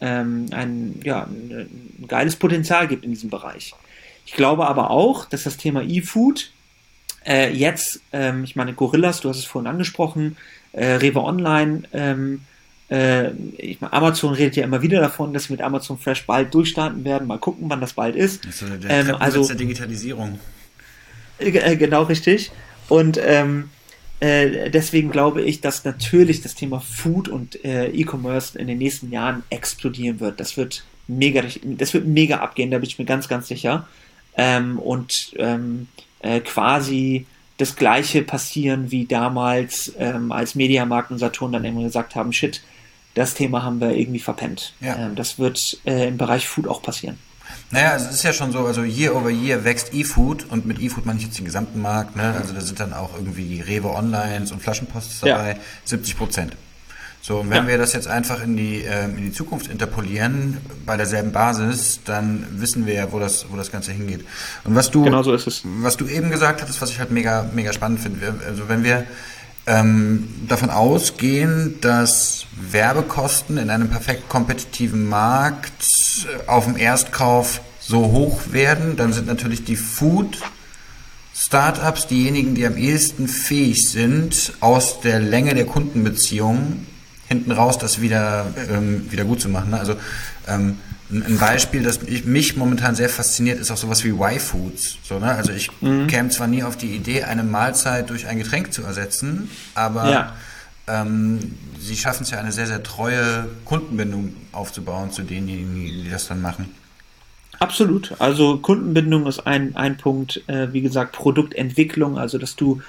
ähm, 0.01 0.47
ein, 0.53 1.01
ja, 1.05 1.25
ein, 1.25 1.69
geiles 2.09 2.37
Potenzial 2.37 2.89
gibt 2.89 3.05
in 3.05 3.11
diesem 3.11 3.29
Bereich. 3.29 3.75
Ich 4.25 4.33
glaube 4.33 4.67
aber 4.67 4.91
auch, 4.91 5.27
dass 5.27 5.43
das 5.43 5.59
Thema 5.59 5.83
E-Food 5.83 6.51
äh, 7.27 7.53
jetzt, 7.53 8.01
ähm, 8.13 8.45
ich 8.45 8.57
meine, 8.57 8.73
Gorillas, 8.73 9.21
du 9.21 9.29
hast 9.29 9.39
es 9.39 9.45
vorhin 9.45 9.71
angesprochen, 9.71 10.39
äh, 10.73 10.93
Rewe 10.93 11.23
Online, 11.23 11.83
ähm, 11.93 12.41
äh, 12.91 13.31
ich 13.57 13.81
meine, 13.81 13.93
Amazon 13.93 14.35
redet 14.35 14.57
ja 14.57 14.65
immer 14.65 14.83
wieder 14.83 15.01
davon, 15.01 15.33
dass 15.33 15.45
sie 15.45 15.53
mit 15.53 15.63
Amazon 15.63 15.99
Fresh 15.99 16.27
bald 16.27 16.53
durchstarten 16.53 17.05
werden. 17.05 17.29
Mal 17.29 17.39
gucken, 17.39 17.71
wann 17.71 17.81
das 17.81 17.93
bald 17.93 18.17
ist. 18.17 18.45
Das 18.45 18.63
ist 18.63 18.83
der 18.83 18.91
ähm, 18.91 19.17
also 19.19 19.47
der 19.47 19.57
Digitalisierung. 19.57 20.41
Äh, 21.39 21.77
genau 21.77 22.03
richtig. 22.03 22.51
Und 22.89 23.21
ähm, 23.25 23.71
äh, 24.19 24.71
deswegen 24.71 25.11
glaube 25.11 25.43
ich, 25.43 25.61
dass 25.61 25.85
natürlich 25.85 26.43
das 26.43 26.57
Thema 26.57 26.81
Food 26.81 27.29
und 27.29 27.65
äh, 27.65 27.87
E-Commerce 27.89 28.59
in 28.59 28.67
den 28.67 28.79
nächsten 28.79 29.13
Jahren 29.13 29.45
explodieren 29.51 30.19
wird. 30.19 30.41
Das 30.41 30.57
wird 30.57 30.85
mega, 31.07 31.43
das 31.63 31.95
wird 31.95 32.07
mega 32.07 32.39
abgehen, 32.39 32.71
da 32.71 32.79
bin 32.79 32.89
ich 32.89 32.99
mir 32.99 33.05
ganz, 33.05 33.29
ganz 33.29 33.47
sicher. 33.47 33.87
Ähm, 34.37 34.79
und 34.81 35.33
ähm, 35.37 35.87
äh, 36.21 36.41
quasi 36.41 37.27
das 37.57 37.77
gleiche 37.77 38.23
passieren 38.23 38.91
wie 38.91 39.07
damals, 39.07 39.93
ähm, 39.99 40.33
als 40.33 40.55
Mediamarkt 40.55 41.11
und 41.11 41.19
Saturn 41.19 41.53
dann 41.53 41.65
immer 41.65 41.83
gesagt 41.83 42.15
haben, 42.15 42.33
shit, 42.33 42.63
das 43.21 43.35
Thema 43.35 43.63
haben 43.63 43.81
wir 43.81 43.91
irgendwie 43.91 44.19
verpennt. 44.19 44.75
Ja. 44.81 44.97
Ähm, 44.97 45.15
das 45.15 45.39
wird 45.39 45.79
äh, 45.85 46.09
im 46.09 46.17
Bereich 46.17 46.49
Food 46.49 46.67
auch 46.67 46.83
passieren. 46.83 47.19
Naja, 47.71 47.95
es 47.95 48.11
ist 48.11 48.23
ja 48.23 48.33
schon 48.33 48.51
so, 48.51 48.67
also 48.67 48.83
year 48.83 49.15
over 49.15 49.31
year 49.31 49.65
wächst 49.65 49.93
E-Food 49.93 50.47
und 50.51 50.67
mit 50.67 50.81
E-Food 50.81 51.07
meine 51.07 51.19
ich 51.19 51.27
jetzt 51.27 51.39
den 51.39 51.45
gesamten 51.45 51.81
Markt, 51.81 52.17
ne? 52.17 52.35
Also 52.39 52.53
da 52.53 52.61
sind 52.61 52.81
dann 52.81 52.93
auch 52.93 53.15
irgendwie 53.15 53.61
Rewe 53.61 53.91
Onlines 53.91 54.51
und 54.51 54.63
Flaschenposts 54.63 55.21
dabei, 55.21 55.51
ja. 55.51 55.57
70 55.85 56.17
Prozent. 56.17 56.57
So, 57.23 57.41
und 57.41 57.51
wenn 57.51 57.65
ja. 57.65 57.69
wir 57.69 57.79
das 57.79 57.93
jetzt 57.93 58.09
einfach 58.09 58.43
in 58.43 58.57
die, 58.57 58.83
äh, 58.83 59.05
in 59.05 59.19
die 59.19 59.33
Zukunft 59.33 59.69
interpolieren, 59.69 60.57
bei 60.87 60.97
derselben 60.97 61.33
Basis, 61.33 62.01
dann 62.05 62.47
wissen 62.53 62.87
wir 62.87 62.95
ja, 62.95 63.13
wo 63.13 63.19
das, 63.19 63.47
wo 63.51 63.57
das 63.57 63.71
Ganze 63.71 63.93
hingeht. 63.93 64.25
Und 64.65 64.75
was 64.75 64.91
du, 64.91 65.05
genau 65.05 65.23
so 65.23 65.33
was 65.33 65.97
du 65.99 66.07
eben 66.07 66.31
gesagt 66.31 66.63
hattest, 66.63 66.81
was 66.81 66.91
ich 66.91 66.99
halt 66.99 67.11
mega, 67.11 67.51
mega 67.55 67.73
spannend 67.75 68.01
finde, 68.01 68.35
also 68.47 68.69
wenn 68.69 68.85
wir 68.85 69.05
ähm, 69.67 70.29
davon 70.49 70.71
ausgehen, 70.71 71.77
dass 71.81 72.47
Werbekosten 72.71 73.59
in 73.59 73.71
einem 73.71 73.89
perfekt 73.89 74.29
kompetitiven 74.29 75.09
Markt 75.09 76.27
äh, 76.27 76.49
auf 76.49 76.65
dem 76.65 76.77
Erstkauf 76.77 77.61
so 77.81 78.13
hoch 78.13 78.41
werden, 78.53 78.97
dann 78.97 79.13
sind 79.13 79.27
natürlich 79.27 79.65
die 79.65 79.77
Food 79.77 80.39
Startups 81.35 82.07
diejenigen, 82.07 82.55
die 82.55 82.67
am 82.67 82.77
ehesten 82.77 83.27
fähig 83.27 83.89
sind, 83.89 84.53
aus 84.61 85.01
der 85.01 85.21
Länge 85.21 85.55
der 85.55 85.65
Kundenbeziehungen 85.65 86.87
hinten 87.29 87.53
raus 87.53 87.79
das 87.79 88.01
wieder, 88.01 88.53
ähm, 88.69 89.11
wieder 89.11 89.25
gut 89.25 89.41
zu 89.41 89.49
machen. 89.49 89.73
Also 89.73 89.95
ähm, 90.47 90.79
ein 91.13 91.39
Beispiel, 91.39 91.83
das 91.83 92.01
ich, 92.07 92.25
mich 92.25 92.57
momentan 92.57 92.95
sehr 92.95 93.09
fasziniert, 93.09 93.59
ist 93.59 93.71
auch 93.71 93.77
sowas 93.77 94.05
wie 94.05 94.11
Y-Foods. 94.11 94.99
So, 95.03 95.19
ne? 95.19 95.33
Also 95.33 95.53
ich 95.53 95.71
mhm. 95.81 96.07
käme 96.07 96.29
zwar 96.31 96.47
nie 96.47 96.63
auf 96.63 96.77
die 96.77 96.95
Idee, 96.95 97.25
eine 97.25 97.43
Mahlzeit 97.43 98.11
durch 98.11 98.27
ein 98.27 98.39
Getränk 98.39 98.73
zu 98.73 98.83
ersetzen, 98.83 99.51
aber 99.75 100.11
ja. 100.11 100.37
ähm, 100.87 101.55
sie 101.79 101.97
schaffen 101.97 102.23
es 102.23 102.31
ja, 102.31 102.39
eine 102.39 102.53
sehr, 102.53 102.67
sehr 102.67 102.83
treue 102.83 103.49
Kundenbindung 103.65 104.35
aufzubauen 104.53 105.11
zu 105.11 105.23
denjenigen, 105.23 105.75
die 105.75 106.11
das 106.11 106.29
dann 106.29 106.41
machen. 106.41 106.69
Absolut. 107.59 108.15
Also 108.19 108.57
Kundenbindung 108.59 109.27
ist 109.27 109.47
ein, 109.47 109.77
ein 109.77 109.97
Punkt, 109.97 110.43
äh, 110.47 110.73
wie 110.73 110.81
gesagt, 110.81 111.13
Produktentwicklung, 111.13 112.19
also 112.19 112.39
dass 112.39 112.57
du, 112.57 112.81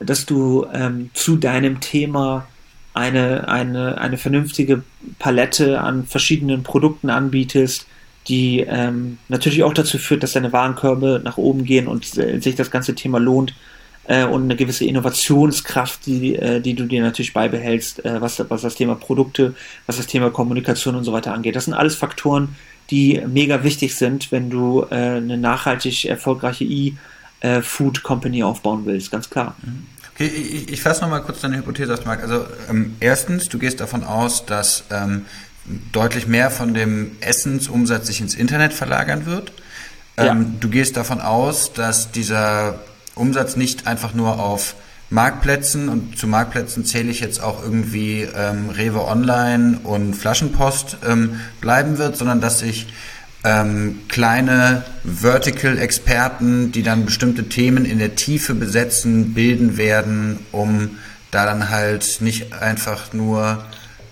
dass 0.00 0.26
du 0.26 0.66
ähm, 0.72 1.10
zu 1.14 1.36
deinem 1.36 1.80
Thema 1.80 2.46
eine, 2.98 3.48
eine, 3.48 3.98
eine 3.98 4.18
vernünftige 4.18 4.82
Palette 5.18 5.80
an 5.80 6.06
verschiedenen 6.06 6.62
Produkten 6.62 7.10
anbietest, 7.10 7.86
die 8.26 8.60
ähm, 8.60 9.18
natürlich 9.28 9.62
auch 9.62 9.72
dazu 9.72 9.98
führt, 9.98 10.22
dass 10.22 10.32
deine 10.32 10.52
Warenkörbe 10.52 11.20
nach 11.24 11.38
oben 11.38 11.64
gehen 11.64 11.88
und 11.88 12.16
äh, 12.18 12.40
sich 12.40 12.56
das 12.56 12.70
ganze 12.70 12.94
Thema 12.94 13.18
lohnt 13.18 13.54
äh, 14.04 14.24
und 14.24 14.44
eine 14.44 14.56
gewisse 14.56 14.84
Innovationskraft, 14.84 16.04
die, 16.06 16.34
äh, 16.36 16.60
die 16.60 16.74
du 16.74 16.84
dir 16.84 17.02
natürlich 17.02 17.32
beibehältst, 17.32 18.04
äh, 18.04 18.20
was, 18.20 18.42
was 18.50 18.62
das 18.62 18.74
Thema 18.74 18.96
Produkte, 18.96 19.54
was 19.86 19.96
das 19.96 20.06
Thema 20.06 20.30
Kommunikation 20.30 20.94
und 20.94 21.04
so 21.04 21.12
weiter 21.12 21.32
angeht. 21.32 21.56
Das 21.56 21.64
sind 21.64 21.74
alles 21.74 21.94
Faktoren, 21.94 22.56
die 22.90 23.22
mega 23.26 23.64
wichtig 23.64 23.94
sind, 23.94 24.32
wenn 24.32 24.50
du 24.50 24.86
äh, 24.90 24.94
eine 24.94 25.38
nachhaltig 25.38 26.06
erfolgreiche 26.06 26.64
E-Food 26.64 28.02
Company 28.02 28.42
aufbauen 28.42 28.82
willst, 28.84 29.10
ganz 29.10 29.30
klar. 29.30 29.56
Mhm. 29.62 29.86
Okay, 30.18 30.26
ich, 30.26 30.72
ich 30.72 30.82
fasse 30.82 31.02
nochmal 31.02 31.22
kurz 31.22 31.42
deine 31.42 31.58
Hypothese 31.58 31.94
aus, 31.94 32.04
Marc. 32.04 32.22
Also 32.22 32.44
ähm, 32.68 32.96
erstens, 32.98 33.48
du 33.48 33.56
gehst 33.58 33.78
davon 33.78 34.02
aus, 34.02 34.46
dass 34.46 34.82
ähm, 34.90 35.26
deutlich 35.92 36.26
mehr 36.26 36.50
von 36.50 36.74
dem 36.74 37.12
Essensumsatz 37.20 38.08
sich 38.08 38.20
ins 38.20 38.34
Internet 38.34 38.72
verlagern 38.72 39.26
wird. 39.26 39.52
Ähm, 40.16 40.26
ja. 40.26 40.36
Du 40.58 40.70
gehst 40.70 40.96
davon 40.96 41.20
aus, 41.20 41.72
dass 41.72 42.10
dieser 42.10 42.80
Umsatz 43.14 43.54
nicht 43.54 43.86
einfach 43.86 44.12
nur 44.12 44.40
auf 44.40 44.74
Marktplätzen 45.08 45.88
und 45.88 46.18
zu 46.18 46.26
Marktplätzen 46.26 46.84
zähle 46.84 47.10
ich 47.10 47.20
jetzt 47.20 47.40
auch 47.40 47.62
irgendwie 47.62 48.22
ähm, 48.22 48.70
Rewe 48.70 49.06
Online 49.06 49.78
und 49.84 50.14
Flaschenpost 50.14 50.98
ähm, 51.06 51.40
bleiben 51.60 51.96
wird, 51.96 52.16
sondern 52.16 52.40
dass 52.40 52.58
sich 52.58 52.88
ähm, 53.44 54.00
kleine 54.08 54.84
Vertical-Experten, 55.04 56.72
die 56.72 56.82
dann 56.82 57.04
bestimmte 57.04 57.48
Themen 57.48 57.84
in 57.84 57.98
der 57.98 58.16
Tiefe 58.16 58.54
besetzen, 58.54 59.34
bilden 59.34 59.76
werden, 59.76 60.40
um 60.52 60.98
da 61.30 61.44
dann 61.44 61.68
halt 61.70 62.20
nicht 62.20 62.52
einfach 62.52 63.12
nur 63.12 63.64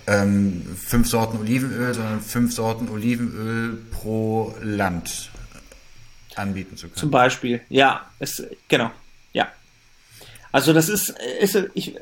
ähm, 0.07 0.65
fünf 0.77 1.09
Sorten 1.09 1.37
Olivenöl, 1.39 1.93
sondern 1.93 2.21
fünf 2.21 2.53
Sorten 2.53 2.89
Olivenöl 2.89 3.77
pro 3.91 4.55
Land 4.61 5.29
anbieten 6.35 6.77
zu 6.77 6.87
können. 6.87 6.97
Zum 6.97 7.11
Beispiel, 7.11 7.61
ja, 7.69 8.05
es, 8.19 8.43
genau, 8.67 8.91
ja. 9.33 9.47
Also 10.51 10.71
das 10.71 10.87
ist, 10.87 11.15
ist 11.39 11.57
ich, 11.73 11.95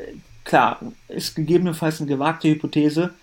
klar, 0.44 0.80
ist 1.08 1.36
gegebenenfalls 1.36 2.00
eine 2.00 2.10
gewagte 2.10 2.50
Hypothese, 2.50 3.14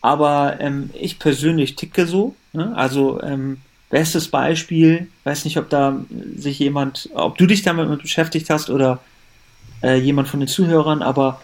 aber 0.00 0.58
ähm, 0.60 0.90
ich 0.94 1.18
persönlich 1.18 1.76
ticke 1.76 2.06
so. 2.06 2.34
Ne? 2.54 2.72
Also 2.76 3.22
ähm, 3.22 3.58
bestes 3.90 4.28
Beispiel, 4.28 5.08
weiß 5.24 5.44
nicht, 5.44 5.58
ob 5.58 5.68
da 5.70 6.00
sich 6.36 6.58
jemand, 6.58 7.10
ob 7.14 7.38
du 7.38 7.46
dich 7.46 7.62
damit 7.62 8.02
beschäftigt 8.02 8.50
hast 8.50 8.70
oder 8.70 9.00
äh, 9.82 9.98
jemand 9.98 10.28
von 10.28 10.40
den 10.40 10.48
Zuhörern, 10.48 11.02
aber 11.02 11.40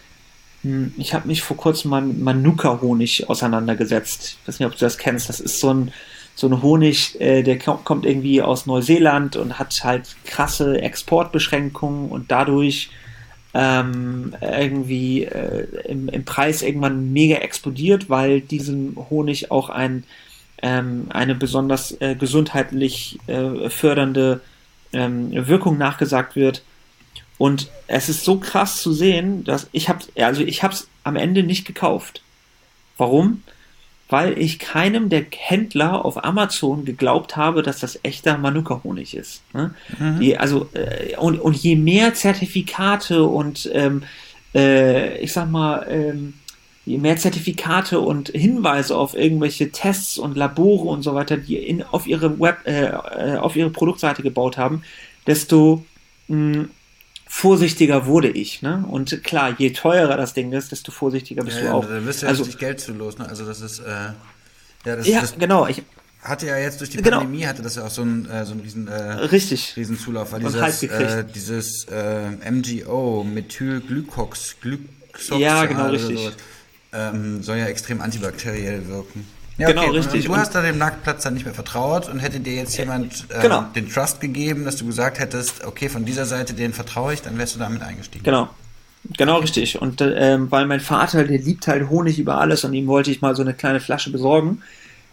mh, 0.63 0.73
hm, 0.73 0.95
ich 0.97 1.15
habe 1.15 1.29
mich 1.29 1.43
vor 1.43 1.57
kurzem 1.57 1.91
mal 1.91 2.03
mit 2.03 2.19
Manuka-Honig 2.21 3.29
auseinandergesetzt. 3.29 4.39
Ich 4.41 4.49
weiß 4.49 4.59
nicht, 4.59 4.67
ob 4.67 4.73
du 4.73 4.81
das 4.81 4.99
kennst. 4.99 5.29
Das 5.29 5.41
ist 5.41 5.61
so 5.61 5.73
ein, 5.73 5.93
so 6.35 6.49
ein 6.49 6.63
Honig, 6.63 7.21
äh, 7.21 7.43
der 7.43 7.59
kommt 7.59 8.07
irgendwie 8.07 8.41
aus 8.41 8.67
Neuseeland 8.67 9.37
und 9.37 9.59
hat 9.59 9.85
halt 9.85 10.17
krasse 10.25 10.81
Exportbeschränkungen 10.81 12.11
und 12.11 12.31
dadurch 12.31 12.91
ähm, 13.53 14.35
irgendwie 14.41 15.25
äh, 15.25 15.67
im, 15.87 16.09
im, 16.09 16.25
Preis 16.25 16.63
irgendwann 16.63 17.13
mega 17.13 17.37
explodiert, 17.37 18.09
weil 18.09 18.41
diesem 18.41 18.97
Honig 19.11 19.51
auch 19.51 19.69
ein, 19.71 20.05
ähm, 20.63 21.07
eine 21.11 21.35
besonders 21.35 21.93
äh, 22.01 22.15
gesundheitlich 22.15 23.19
äh, 23.27 23.71
fördernde 23.71 24.41
ähm, 24.93 25.31
Wirkung 25.33 25.79
nachgesagt 25.79 26.37
wird. 26.37 26.63
Und 27.39 27.71
es 27.87 28.09
ist 28.09 28.25
so 28.25 28.39
krass 28.39 28.83
zu 28.83 28.93
sehen, 28.93 29.45
dass 29.45 29.69
ich 29.73 29.89
habe 29.89 30.01
also 30.17 30.43
ich 30.43 30.63
habe 30.63 30.75
es 30.75 30.89
am 31.05 31.17
Ende 31.17 31.43
nicht 31.43 31.67
gekauft. 31.67 32.23
Warum? 32.99 33.43
weil 34.11 34.37
ich 34.39 34.59
keinem 34.59 35.09
der 35.09 35.25
Händler 35.35 36.05
auf 36.05 36.23
Amazon 36.25 36.85
geglaubt 36.85 37.37
habe, 37.37 37.63
dass 37.63 37.79
das 37.79 38.01
echter 38.03 38.37
Manuka-Honig 38.37 39.15
ist. 39.15 39.43
Ne? 39.55 39.73
Mhm. 39.99 40.19
Die, 40.19 40.37
also, 40.37 40.69
äh, 40.75 41.17
und, 41.17 41.39
und 41.39 41.57
je 41.57 41.77
mehr 41.77 42.13
Zertifikate 42.13 43.25
und 43.25 43.71
ähm, 43.73 44.03
äh, 44.53 45.17
ich 45.19 45.33
sag 45.33 45.49
mal, 45.49 45.87
ähm, 45.89 46.35
je 46.91 46.99
mehr 46.99 47.17
Zertifikate 47.17 48.01
und 48.01 48.29
Hinweise 48.29 48.97
auf 48.97 49.15
irgendwelche 49.15 49.71
Tests 49.71 50.19
und 50.19 50.37
Labore 50.37 50.89
und 50.89 51.03
so 51.03 51.15
weiter, 51.15 51.37
die 51.37 51.57
in, 51.57 51.83
auf 51.83 52.07
ihre 52.07 52.39
Web, 52.39 52.59
äh, 52.67 52.87
äh 52.87 53.37
auf 53.37 53.57
ihre 53.57 53.71
Produktseite 53.71 54.23
gebaut 54.23 54.59
haben, 54.59 54.83
desto 55.27 55.85
mh, 56.29 56.67
vorsichtiger 57.27 58.07
wurde 58.07 58.29
ich. 58.29 58.61
Ne? 58.61 58.85
Und 58.89 59.23
klar, 59.23 59.55
je 59.57 59.71
teurer 59.71 60.17
das 60.17 60.35
Ding 60.35 60.53
ist, 60.53 60.73
desto 60.73 60.91
vorsichtiger 60.91 61.45
bist 61.45 61.59
ja, 61.59 61.71
du 61.71 61.75
auch. 61.75 61.85
Da 61.85 62.01
bist 62.01 62.23
du 62.23 62.27
ja 62.27 62.31
also, 62.31 62.43
richtig 62.43 62.61
Geld 62.61 62.81
zu 62.81 62.93
los. 62.93 63.19
Ne? 63.19 63.29
Also 63.29 63.47
das 63.47 63.61
ist, 63.61 63.79
äh, 63.79 63.91
ja, 64.85 64.97
das, 64.97 65.07
ja 65.07 65.21
das 65.21 65.39
genau. 65.39 65.67
Ich, 65.69 65.83
hatte 66.23 66.47
ja 66.47 66.59
jetzt 66.59 66.81
durch 66.81 66.91
die 66.91 66.99
genau. 66.99 67.19
Pandemie 67.19 67.47
hatte 67.47 67.63
das 67.63 67.77
ja 67.77 67.87
auch 67.87 67.91
so 67.91 68.03
ein 68.03 68.29
äh, 68.29 68.45
so 68.45 68.53
ein 68.53 68.61
riesen 68.61 68.89
äh, 68.89 68.95
richtig 68.95 69.75
riesen 69.77 69.99
Zulauf, 69.99 70.33
weil 70.33 70.41
dieses 70.41 70.83
äh, 70.83 71.25
dieses 71.25 71.87
äh, 71.91 72.51
MGO 72.51 73.25
Methylglycox 73.25 74.57
Glycox 74.61 75.29
ja 75.39 75.65
genau 75.65 75.89
richtig 75.89 76.19
sowas, 76.19 76.37
ähm, 76.93 77.43
soll 77.43 77.59
ja 77.59 77.67
extrem 77.67 78.01
antibakteriell 78.01 78.89
wirken. 78.89 79.27
Ja, 79.59 79.69
genau, 79.69 79.83
okay. 79.83 79.99
richtig. 79.99 80.29
Und 80.29 80.37
du 80.37 80.41
hast 80.41 80.55
da 80.55 80.63
dem 80.63 80.79
Marktplatz 80.79 81.23
dann 81.23 81.35
nicht 81.35 81.45
mehr 81.45 81.55
vertraut 81.55 82.09
und 82.09 82.19
hätte 82.19 82.41
dir 82.41 82.55
jetzt 82.55 82.79
jemand 82.79 83.27
äh, 83.29 83.43
genau. 83.43 83.67
den 83.75 83.91
Trust 83.91 84.21
gegeben, 84.21 84.65
dass 84.65 84.77
du 84.77 84.87
gesagt 84.87 85.19
hättest, 85.19 85.65
okay, 85.67 85.91
von 85.91 86.05
dieser 86.05 86.25
Seite 86.25 86.55
den 86.55 86.73
vertraue 86.73 87.13
ich, 87.13 87.21
dann 87.21 87.37
wärst 87.37 87.57
du 87.57 87.59
damit 87.59 87.83
eingestiegen. 87.83 88.25
Genau. 88.25 88.49
Genau 89.17 89.39
richtig. 89.39 89.81
Und 89.81 90.03
ähm, 90.03 90.51
weil 90.51 90.67
mein 90.67 90.81
Vater, 90.81 91.25
der 91.25 91.39
liebt 91.39 91.67
halt 91.67 91.89
Honig 91.89 92.19
über 92.19 92.39
alles 92.39 92.65
und 92.65 92.75
ihm 92.75 92.87
wollte 92.87 93.11
ich 93.11 93.23
mal 93.23 93.35
so 93.35 93.43
eine 93.43 93.55
kleine 93.55 93.81
Flasche 93.81 94.11
besorgen. 94.11 94.63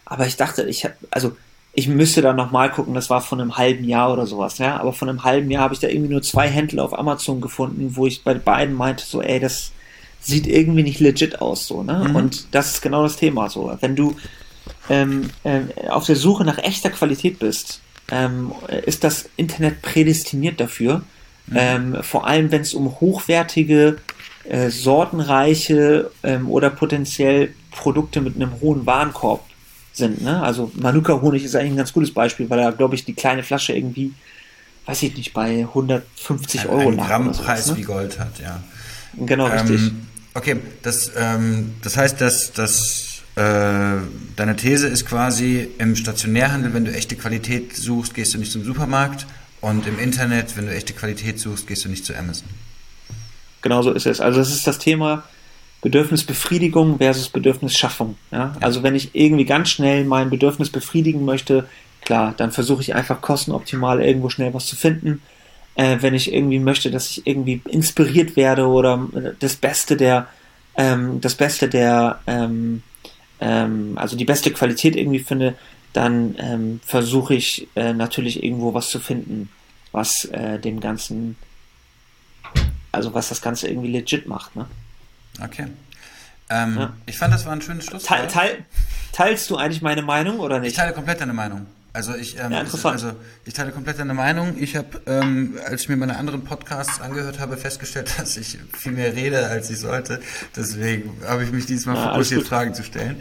Aber 0.06 0.26
ich 0.28 0.36
dachte, 0.36 0.64
ich 0.64 0.84
habe, 0.84 0.96
also 1.10 1.36
ich 1.74 1.88
müsste 1.88 2.22
da 2.22 2.34
nochmal 2.34 2.72
gucken, 2.72 2.94
das 2.96 3.10
war 3.10 3.22
von 3.22 3.40
einem 3.40 3.58
halben 3.58 3.84
Jahr 3.86 4.12
oder 4.12 4.26
sowas, 4.26 4.58
ja. 4.58 4.80
Aber 4.80 4.94
von 4.94 5.10
einem 5.10 5.24
halben 5.24 5.50
Jahr 5.52 5.64
habe 5.64 5.74
ich 5.74 5.80
da 5.80 5.88
irgendwie 5.88 6.12
nur 6.12 6.22
zwei 6.22 6.48
Händler 6.48 6.84
auf 6.84 6.98
Amazon 6.98 7.40
gefunden, 7.40 7.96
wo 7.96 8.08
ich 8.08 8.24
bei 8.24 8.34
beiden 8.34 8.76
meinte, 8.76 9.06
so, 9.06 9.22
ey, 9.22 9.40
das, 9.40 9.72
sieht 10.28 10.46
irgendwie 10.46 10.84
nicht 10.84 11.00
legit 11.00 11.42
aus, 11.42 11.68
so, 11.68 11.84
ne? 11.84 12.06
Mhm. 12.10 12.16
Und 12.16 12.48
das 12.52 12.74
ist 12.74 12.82
genau 12.82 13.04
das 13.04 13.16
Thema, 13.16 13.50
so. 13.50 13.76
Wenn 13.80 13.96
du 13.96 14.16
ähm, 14.90 15.30
äh, 15.44 15.62
auf 15.88 16.06
der 16.06 16.18
Suche 16.18 16.44
nach 16.44 16.58
echter 16.58 16.90
Qualität 16.90 17.40
bist, 17.40 17.82
ähm, 18.12 18.52
ist 18.86 19.04
das 19.04 19.30
Internet 19.38 19.82
prädestiniert 19.82 20.60
dafür. 20.60 21.02
Mhm. 21.48 21.56
Ähm, 21.56 21.98
vor 22.02 22.28
allem, 22.28 22.52
wenn 22.52 22.62
es 22.62 22.74
um 22.74 23.00
hochwertige, 23.00 23.98
äh, 24.44 24.70
sortenreiche 24.70 26.12
ähm, 26.24 26.50
oder 26.50 26.70
potenziell 26.70 27.54
Produkte 27.72 28.20
mit 28.20 28.36
einem 28.36 28.60
hohen 28.60 28.86
Warenkorb 28.86 29.46
sind. 29.94 30.22
Ne? 30.22 30.42
Also 30.42 30.72
Manuka-Honig 30.76 31.44
ist 31.44 31.56
eigentlich 31.56 31.72
ein 31.72 31.78
ganz 31.78 31.94
gutes 31.94 32.14
Beispiel, 32.14 32.50
weil 32.50 32.60
da, 32.60 32.72
glaube 32.72 32.96
ich, 32.96 33.06
die 33.06 33.14
kleine 33.14 33.44
Flasche 33.44 33.74
irgendwie, 33.74 34.14
weiß 34.86 35.04
ich 35.04 35.16
nicht, 35.16 35.34
bei 35.34 35.60
150 35.60 36.62
ein, 36.62 36.68
Euro 36.68 36.90
ein 36.90 36.98
lag. 36.98 37.08
Grammpreis 37.08 37.72
ne? 37.72 37.78
wie 37.78 37.82
Gold 37.84 38.20
hat, 38.20 38.40
ja. 38.42 38.62
Genau, 39.18 39.48
richtig. 39.48 39.92
Okay, 40.38 40.58
das, 40.84 41.12
ähm, 41.18 41.74
das 41.82 41.98
heißt, 41.98 42.22
dass, 42.22 42.54
dass 42.54 43.24
äh, 43.36 43.42
deine 44.36 44.56
These 44.56 44.88
ist 44.88 45.08
quasi, 45.08 45.68
im 45.80 45.96
Stationärhandel, 45.96 46.76
wenn 46.76 46.86
du 46.86 46.94
echte 46.94 47.16
Qualität 47.16 47.76
suchst, 47.76 48.14
gehst 48.14 48.36
du 48.36 48.38
nicht 48.38 48.52
zum 48.52 48.64
Supermarkt 48.64 49.26
und 49.62 49.88
im 49.88 49.98
Internet, 49.98 50.56
wenn 50.56 50.68
du 50.68 50.76
echte 50.76 50.94
Qualität 50.94 51.40
suchst, 51.40 51.66
gehst 51.66 51.86
du 51.86 51.90
nicht 51.90 52.06
zu 52.06 52.16
Amazon. 52.16 52.48
Genau 53.64 53.82
so 53.82 53.92
ist 53.92 54.06
es. 54.06 54.22
Also 54.22 54.38
das 54.38 54.52
ist 54.54 54.68
das 54.68 54.78
Thema 54.78 55.24
Bedürfnisbefriedigung 55.82 57.00
versus 57.00 57.30
Bedürfnisschaffung. 57.30 58.16
Ja? 58.30 58.38
ja. 58.38 58.56
Also 58.62 58.84
wenn 58.84 58.94
ich 58.94 59.16
irgendwie 59.16 59.46
ganz 59.46 59.70
schnell 59.70 60.06
mein 60.06 60.30
Bedürfnis 60.30 60.70
befriedigen 60.70 61.26
möchte, 61.26 61.68
klar, 62.02 62.36
dann 62.38 62.52
versuche 62.52 62.84
ich 62.84 62.94
einfach 62.94 63.22
kostenoptimal 63.22 64.04
irgendwo 64.04 64.30
schnell 64.30 64.54
was 64.54 64.68
zu 64.68 64.76
finden 64.76 65.20
äh, 65.78 65.98
wenn 66.02 66.16
ich 66.16 66.34
irgendwie 66.34 66.60
möchte, 66.60 66.90
dass 66.90 67.12
ich 67.12 67.28
irgendwie 67.28 67.62
inspiriert 67.70 68.36
werde 68.36 68.68
oder 68.68 69.08
das 69.40 69.56
Beste 69.56 69.96
der, 69.96 70.28
ähm, 70.76 71.22
das 71.22 71.36
Beste 71.36 71.70
der, 71.70 72.20
ähm, 72.26 72.82
ähm, 73.40 73.94
also 73.96 74.18
die 74.18 74.26
beste 74.26 74.52
Qualität 74.52 74.96
irgendwie 74.96 75.20
finde, 75.20 75.56
dann 75.94 76.36
ähm, 76.40 76.80
versuche 76.84 77.36
ich 77.36 77.68
äh, 77.76 77.94
natürlich 77.94 78.44
irgendwo 78.44 78.74
was 78.74 78.90
zu 78.90 79.00
finden, 79.00 79.50
was 79.92 80.26
äh, 80.26 80.58
dem 80.58 80.80
Ganzen, 80.80 81.38
also 82.92 83.14
was 83.14 83.30
das 83.30 83.42
Ganze 83.42 83.68
irgendwie 83.68 83.92
legit 83.92 84.28
macht. 84.28 84.56
Ne? 84.56 84.66
Okay. 85.44 85.68
Ähm, 86.50 86.78
ja. 86.78 86.94
Ich 87.06 87.18
fand, 87.18 87.34
das 87.34 87.46
war 87.46 87.54
ein 87.54 87.62
schönes 87.62 87.86
Schluss. 87.86 88.04
Teil, 88.04 88.28
teil, 88.28 88.66
teilst 89.12 89.48
du 89.52 89.58
eigentlich 89.58 89.84
meine 89.84 90.02
Meinung 90.02 90.40
oder 90.40 90.60
nicht? 90.60 90.72
Ich 90.72 90.78
teile 90.78 90.94
komplett 90.94 91.22
deine 91.22 91.34
Meinung. 91.34 91.68
Also 91.98 92.14
ich, 92.14 92.38
ähm, 92.38 92.52
ja, 92.52 92.60
also 92.60 93.14
ich 93.44 93.56
teile 93.56 93.72
komplett 93.72 93.98
deine 93.98 94.14
Meinung. 94.14 94.54
Ich 94.60 94.76
habe, 94.76 95.02
ähm, 95.08 95.58
als 95.66 95.82
ich 95.82 95.90
mir 95.90 95.98
meine 95.98 96.16
anderen 96.18 96.44
Podcasts 96.44 97.02
angehört 97.02 97.40
habe, 97.40 97.58
festgestellt, 97.58 98.14
dass 98.20 98.38
ich 98.38 98.60
viel 98.78 98.92
mehr 98.92 99.16
rede, 99.16 99.48
als 99.48 99.72
ich 99.72 99.80
sollte. 99.80 100.22
Deswegen 100.56 101.20
habe 101.28 101.44
ich 101.44 101.52
mich 101.52 101.66
diesmal 101.66 101.96
ja, 101.96 102.12
fokussiert, 102.12 102.48
Fragen 102.48 102.76
zu 102.76 102.84
stellen. 102.84 103.16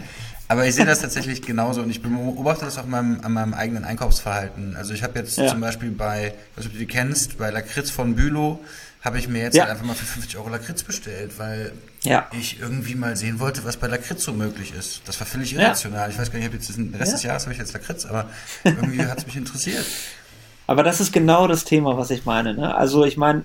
Aber 0.48 0.66
ich 0.66 0.74
sehe 0.74 0.84
das 0.84 1.00
tatsächlich 1.00 1.40
genauso 1.40 1.80
und 1.80 1.88
ich 1.88 2.02
beobachte 2.02 2.66
das 2.66 2.76
auch 2.76 2.84
meinem, 2.84 3.18
an 3.22 3.32
meinem 3.32 3.54
eigenen 3.54 3.84
Einkaufsverhalten. 3.86 4.76
Also 4.76 4.92
ich 4.92 5.02
habe 5.02 5.18
jetzt 5.18 5.38
ja. 5.38 5.46
zum 5.46 5.62
Beispiel 5.62 5.90
bei, 5.90 6.34
was 6.54 6.66
du 6.66 6.70
die 6.70 6.86
kennst, 6.86 7.38
bei 7.38 7.48
Lakritz 7.48 7.90
von 7.90 8.14
Bülow 8.14 8.60
habe 9.02 9.18
ich 9.18 9.28
mir 9.28 9.42
jetzt 9.42 9.54
ja. 9.54 9.62
halt 9.62 9.72
einfach 9.72 9.86
mal 9.86 9.94
für 9.94 10.04
50 10.04 10.36
Euro 10.36 10.48
Lakritz 10.48 10.82
bestellt, 10.82 11.38
weil 11.38 11.72
ja. 12.02 12.28
ich 12.32 12.60
irgendwie 12.60 12.94
mal 12.94 13.16
sehen 13.16 13.38
wollte, 13.38 13.64
was 13.64 13.76
bei 13.76 13.86
Lakritz 13.86 14.24
so 14.24 14.32
möglich 14.32 14.72
ist. 14.76 15.02
Das 15.06 15.20
war 15.20 15.26
völlig 15.26 15.54
irrational. 15.54 16.08
Ja. 16.08 16.08
Ich 16.08 16.18
weiß 16.18 16.30
gar 16.30 16.38
nicht, 16.38 16.46
ich 16.46 16.52
habe 16.52 16.56
jetzt 16.56 16.76
den 16.76 16.94
Rest 16.94 17.12
des 17.12 17.22
Jahres 17.22 17.44
habe 17.44 17.52
ich 17.52 17.58
jetzt 17.58 17.72
Lakritz, 17.72 18.04
aber 18.06 18.28
irgendwie 18.64 19.02
hat 19.02 19.18
es 19.18 19.26
mich 19.26 19.36
interessiert. 19.36 19.84
Aber 20.68 20.82
das 20.82 21.00
ist 21.00 21.12
genau 21.12 21.46
das 21.46 21.64
Thema, 21.64 21.96
was 21.96 22.10
ich 22.10 22.24
meine. 22.24 22.52
Ne? 22.54 22.74
Also 22.74 23.04
ich 23.04 23.16
meine, 23.16 23.44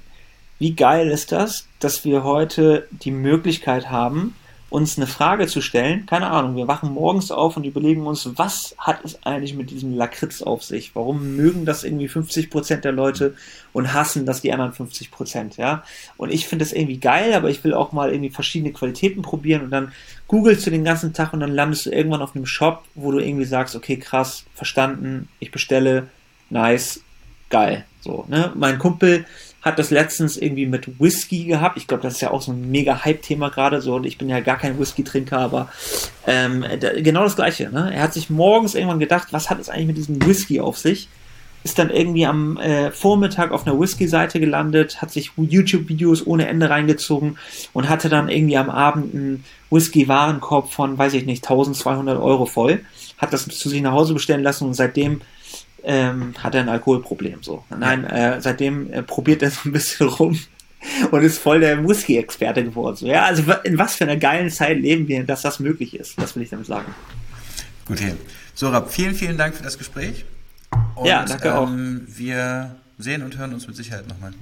wie 0.57 0.73
geil 0.73 1.09
ist 1.09 1.31
das, 1.31 1.67
dass 1.79 2.03
wir 2.03 2.23
heute 2.23 2.87
die 2.91 3.11
Möglichkeit 3.11 3.91
haben, 3.91 4.35
uns 4.71 4.95
eine 4.97 5.05
Frage 5.05 5.47
zu 5.47 5.59
stellen. 5.59 6.05
Keine 6.05 6.31
Ahnung, 6.31 6.55
wir 6.55 6.65
wachen 6.65 6.93
morgens 6.93 7.29
auf 7.29 7.57
und 7.57 7.65
überlegen 7.65 8.07
uns, 8.07 8.29
was 8.37 8.73
hat 8.77 9.03
es 9.03 9.21
eigentlich 9.25 9.53
mit 9.53 9.69
diesem 9.69 9.97
Lakritz 9.97 10.41
auf 10.41 10.63
sich? 10.63 10.95
Warum 10.95 11.35
mögen 11.35 11.65
das 11.65 11.83
irgendwie 11.83 12.07
50 12.07 12.49
Prozent 12.49 12.85
der 12.85 12.93
Leute 12.93 13.35
und 13.73 13.93
hassen 13.93 14.25
das 14.25 14.41
die 14.41 14.53
anderen 14.53 14.71
50 14.71 15.11
Prozent, 15.11 15.57
ja? 15.57 15.83
Und 16.15 16.31
ich 16.31 16.47
finde 16.47 16.63
das 16.63 16.71
irgendwie 16.71 16.99
geil, 16.99 17.33
aber 17.33 17.49
ich 17.49 17.61
will 17.65 17.73
auch 17.73 17.91
mal 17.91 18.13
irgendwie 18.13 18.29
verschiedene 18.29 18.71
Qualitäten 18.71 19.21
probieren 19.21 19.63
und 19.63 19.71
dann 19.71 19.91
googelst 20.29 20.65
du 20.65 20.71
den 20.71 20.85
ganzen 20.85 21.11
Tag 21.11 21.33
und 21.33 21.41
dann 21.41 21.51
landest 21.51 21.87
du 21.87 21.89
irgendwann 21.91 22.21
auf 22.21 22.33
einem 22.33 22.45
Shop, 22.45 22.85
wo 22.95 23.11
du 23.11 23.19
irgendwie 23.19 23.43
sagst, 23.43 23.75
okay, 23.75 23.97
krass, 23.97 24.45
verstanden, 24.55 25.27
ich 25.39 25.51
bestelle, 25.51 26.07
nice, 26.49 27.01
geil. 27.49 27.83
So, 27.99 28.23
ne? 28.29 28.53
Mein 28.55 28.79
Kumpel 28.79 29.25
hat 29.61 29.77
das 29.77 29.91
letztens 29.91 30.37
irgendwie 30.37 30.65
mit 30.65 30.99
Whisky 30.99 31.45
gehabt. 31.45 31.77
Ich 31.77 31.87
glaube, 31.87 32.03
das 32.03 32.13
ist 32.15 32.21
ja 32.21 32.31
auch 32.31 32.41
so 32.41 32.51
ein 32.51 32.71
mega 32.71 33.05
Hype-Thema 33.05 33.49
gerade 33.49 33.81
so 33.81 33.95
und 33.95 34.05
ich 34.05 34.17
bin 34.17 34.29
ja 34.29 34.39
gar 34.39 34.57
kein 34.57 34.79
Whisky-Trinker, 34.79 35.37
aber 35.37 35.69
ähm, 36.25 36.65
da, 36.79 36.93
genau 36.99 37.23
das 37.23 37.35
gleiche. 37.35 37.69
Ne? 37.69 37.91
Er 37.93 38.01
hat 38.03 38.13
sich 38.13 38.29
morgens 38.29 38.73
irgendwann 38.73 38.99
gedacht, 38.99 39.27
was 39.31 39.49
hat 39.49 39.59
es 39.59 39.69
eigentlich 39.69 39.87
mit 39.87 39.97
diesem 39.97 40.25
Whisky 40.25 40.59
auf 40.59 40.77
sich? 40.77 41.09
Ist 41.63 41.77
dann 41.77 41.91
irgendwie 41.91 42.25
am 42.25 42.57
äh, 42.57 42.89
Vormittag 42.89 43.51
auf 43.51 43.67
einer 43.67 43.79
Whisky-Seite 43.79 44.39
gelandet, 44.39 44.99
hat 44.99 45.11
sich 45.11 45.31
YouTube-Videos 45.37 46.25
ohne 46.25 46.47
Ende 46.47 46.71
reingezogen 46.71 47.37
und 47.71 47.87
hatte 47.87 48.09
dann 48.09 48.29
irgendwie 48.29 48.57
am 48.57 48.71
Abend 48.71 49.13
einen 49.13 49.43
Whisky-Warenkorb 49.69 50.73
von, 50.73 50.97
weiß 50.97 51.13
ich 51.13 51.27
nicht, 51.27 51.43
1200 51.43 52.19
Euro 52.19 52.47
voll. 52.47 52.83
Hat 53.19 53.31
das 53.31 53.45
zu 53.45 53.69
sich 53.69 53.83
nach 53.83 53.91
Hause 53.91 54.15
bestellen 54.15 54.41
lassen 54.41 54.65
und 54.65 54.73
seitdem 54.73 55.21
ähm, 55.83 56.33
hat 56.37 56.55
er 56.55 56.61
ein 56.61 56.69
Alkoholproblem. 56.69 57.43
So. 57.43 57.63
Nein, 57.69 58.05
äh, 58.05 58.41
seitdem 58.41 58.91
äh, 58.91 59.03
probiert 59.03 59.41
er 59.41 59.51
so 59.51 59.61
ein 59.65 59.71
bisschen 59.71 60.07
rum 60.07 60.39
und 61.11 61.23
ist 61.23 61.39
voll 61.39 61.59
der 61.59 61.87
Whisky-Experte 61.87 62.63
geworden. 62.63 62.95
So, 62.95 63.07
ja, 63.07 63.23
also 63.23 63.43
in 63.63 63.77
was 63.77 63.95
für 63.95 64.03
einer 64.03 64.17
geilen 64.17 64.49
Zeit 64.49 64.79
leben 64.79 65.07
wir, 65.07 65.23
dass 65.23 65.41
das 65.41 65.59
möglich 65.59 65.95
ist. 65.95 66.19
Das 66.21 66.35
will 66.35 66.43
ich 66.43 66.49
damit 66.49 66.65
sagen. 66.65 66.93
Gut, 67.85 68.01
hey. 68.01 68.13
Sorab, 68.53 68.91
vielen, 68.91 69.15
vielen 69.15 69.37
Dank 69.37 69.55
für 69.55 69.63
das 69.63 69.77
Gespräch. 69.77 70.25
Und, 70.95 71.07
ja, 71.07 71.25
danke 71.25 71.47
ähm, 71.47 71.53
auch. 71.55 71.69
Wir 72.17 72.75
sehen 72.97 73.23
und 73.23 73.37
hören 73.37 73.53
uns 73.53 73.67
mit 73.67 73.75
Sicherheit 73.75 74.07
nochmal. 74.07 74.33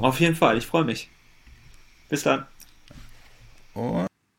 Auf 0.00 0.18
jeden 0.20 0.34
Fall, 0.34 0.58
ich 0.58 0.66
freue 0.66 0.84
mich. 0.84 1.08
Bis 2.08 2.22
dann. 2.22 2.46
Und 3.74 4.07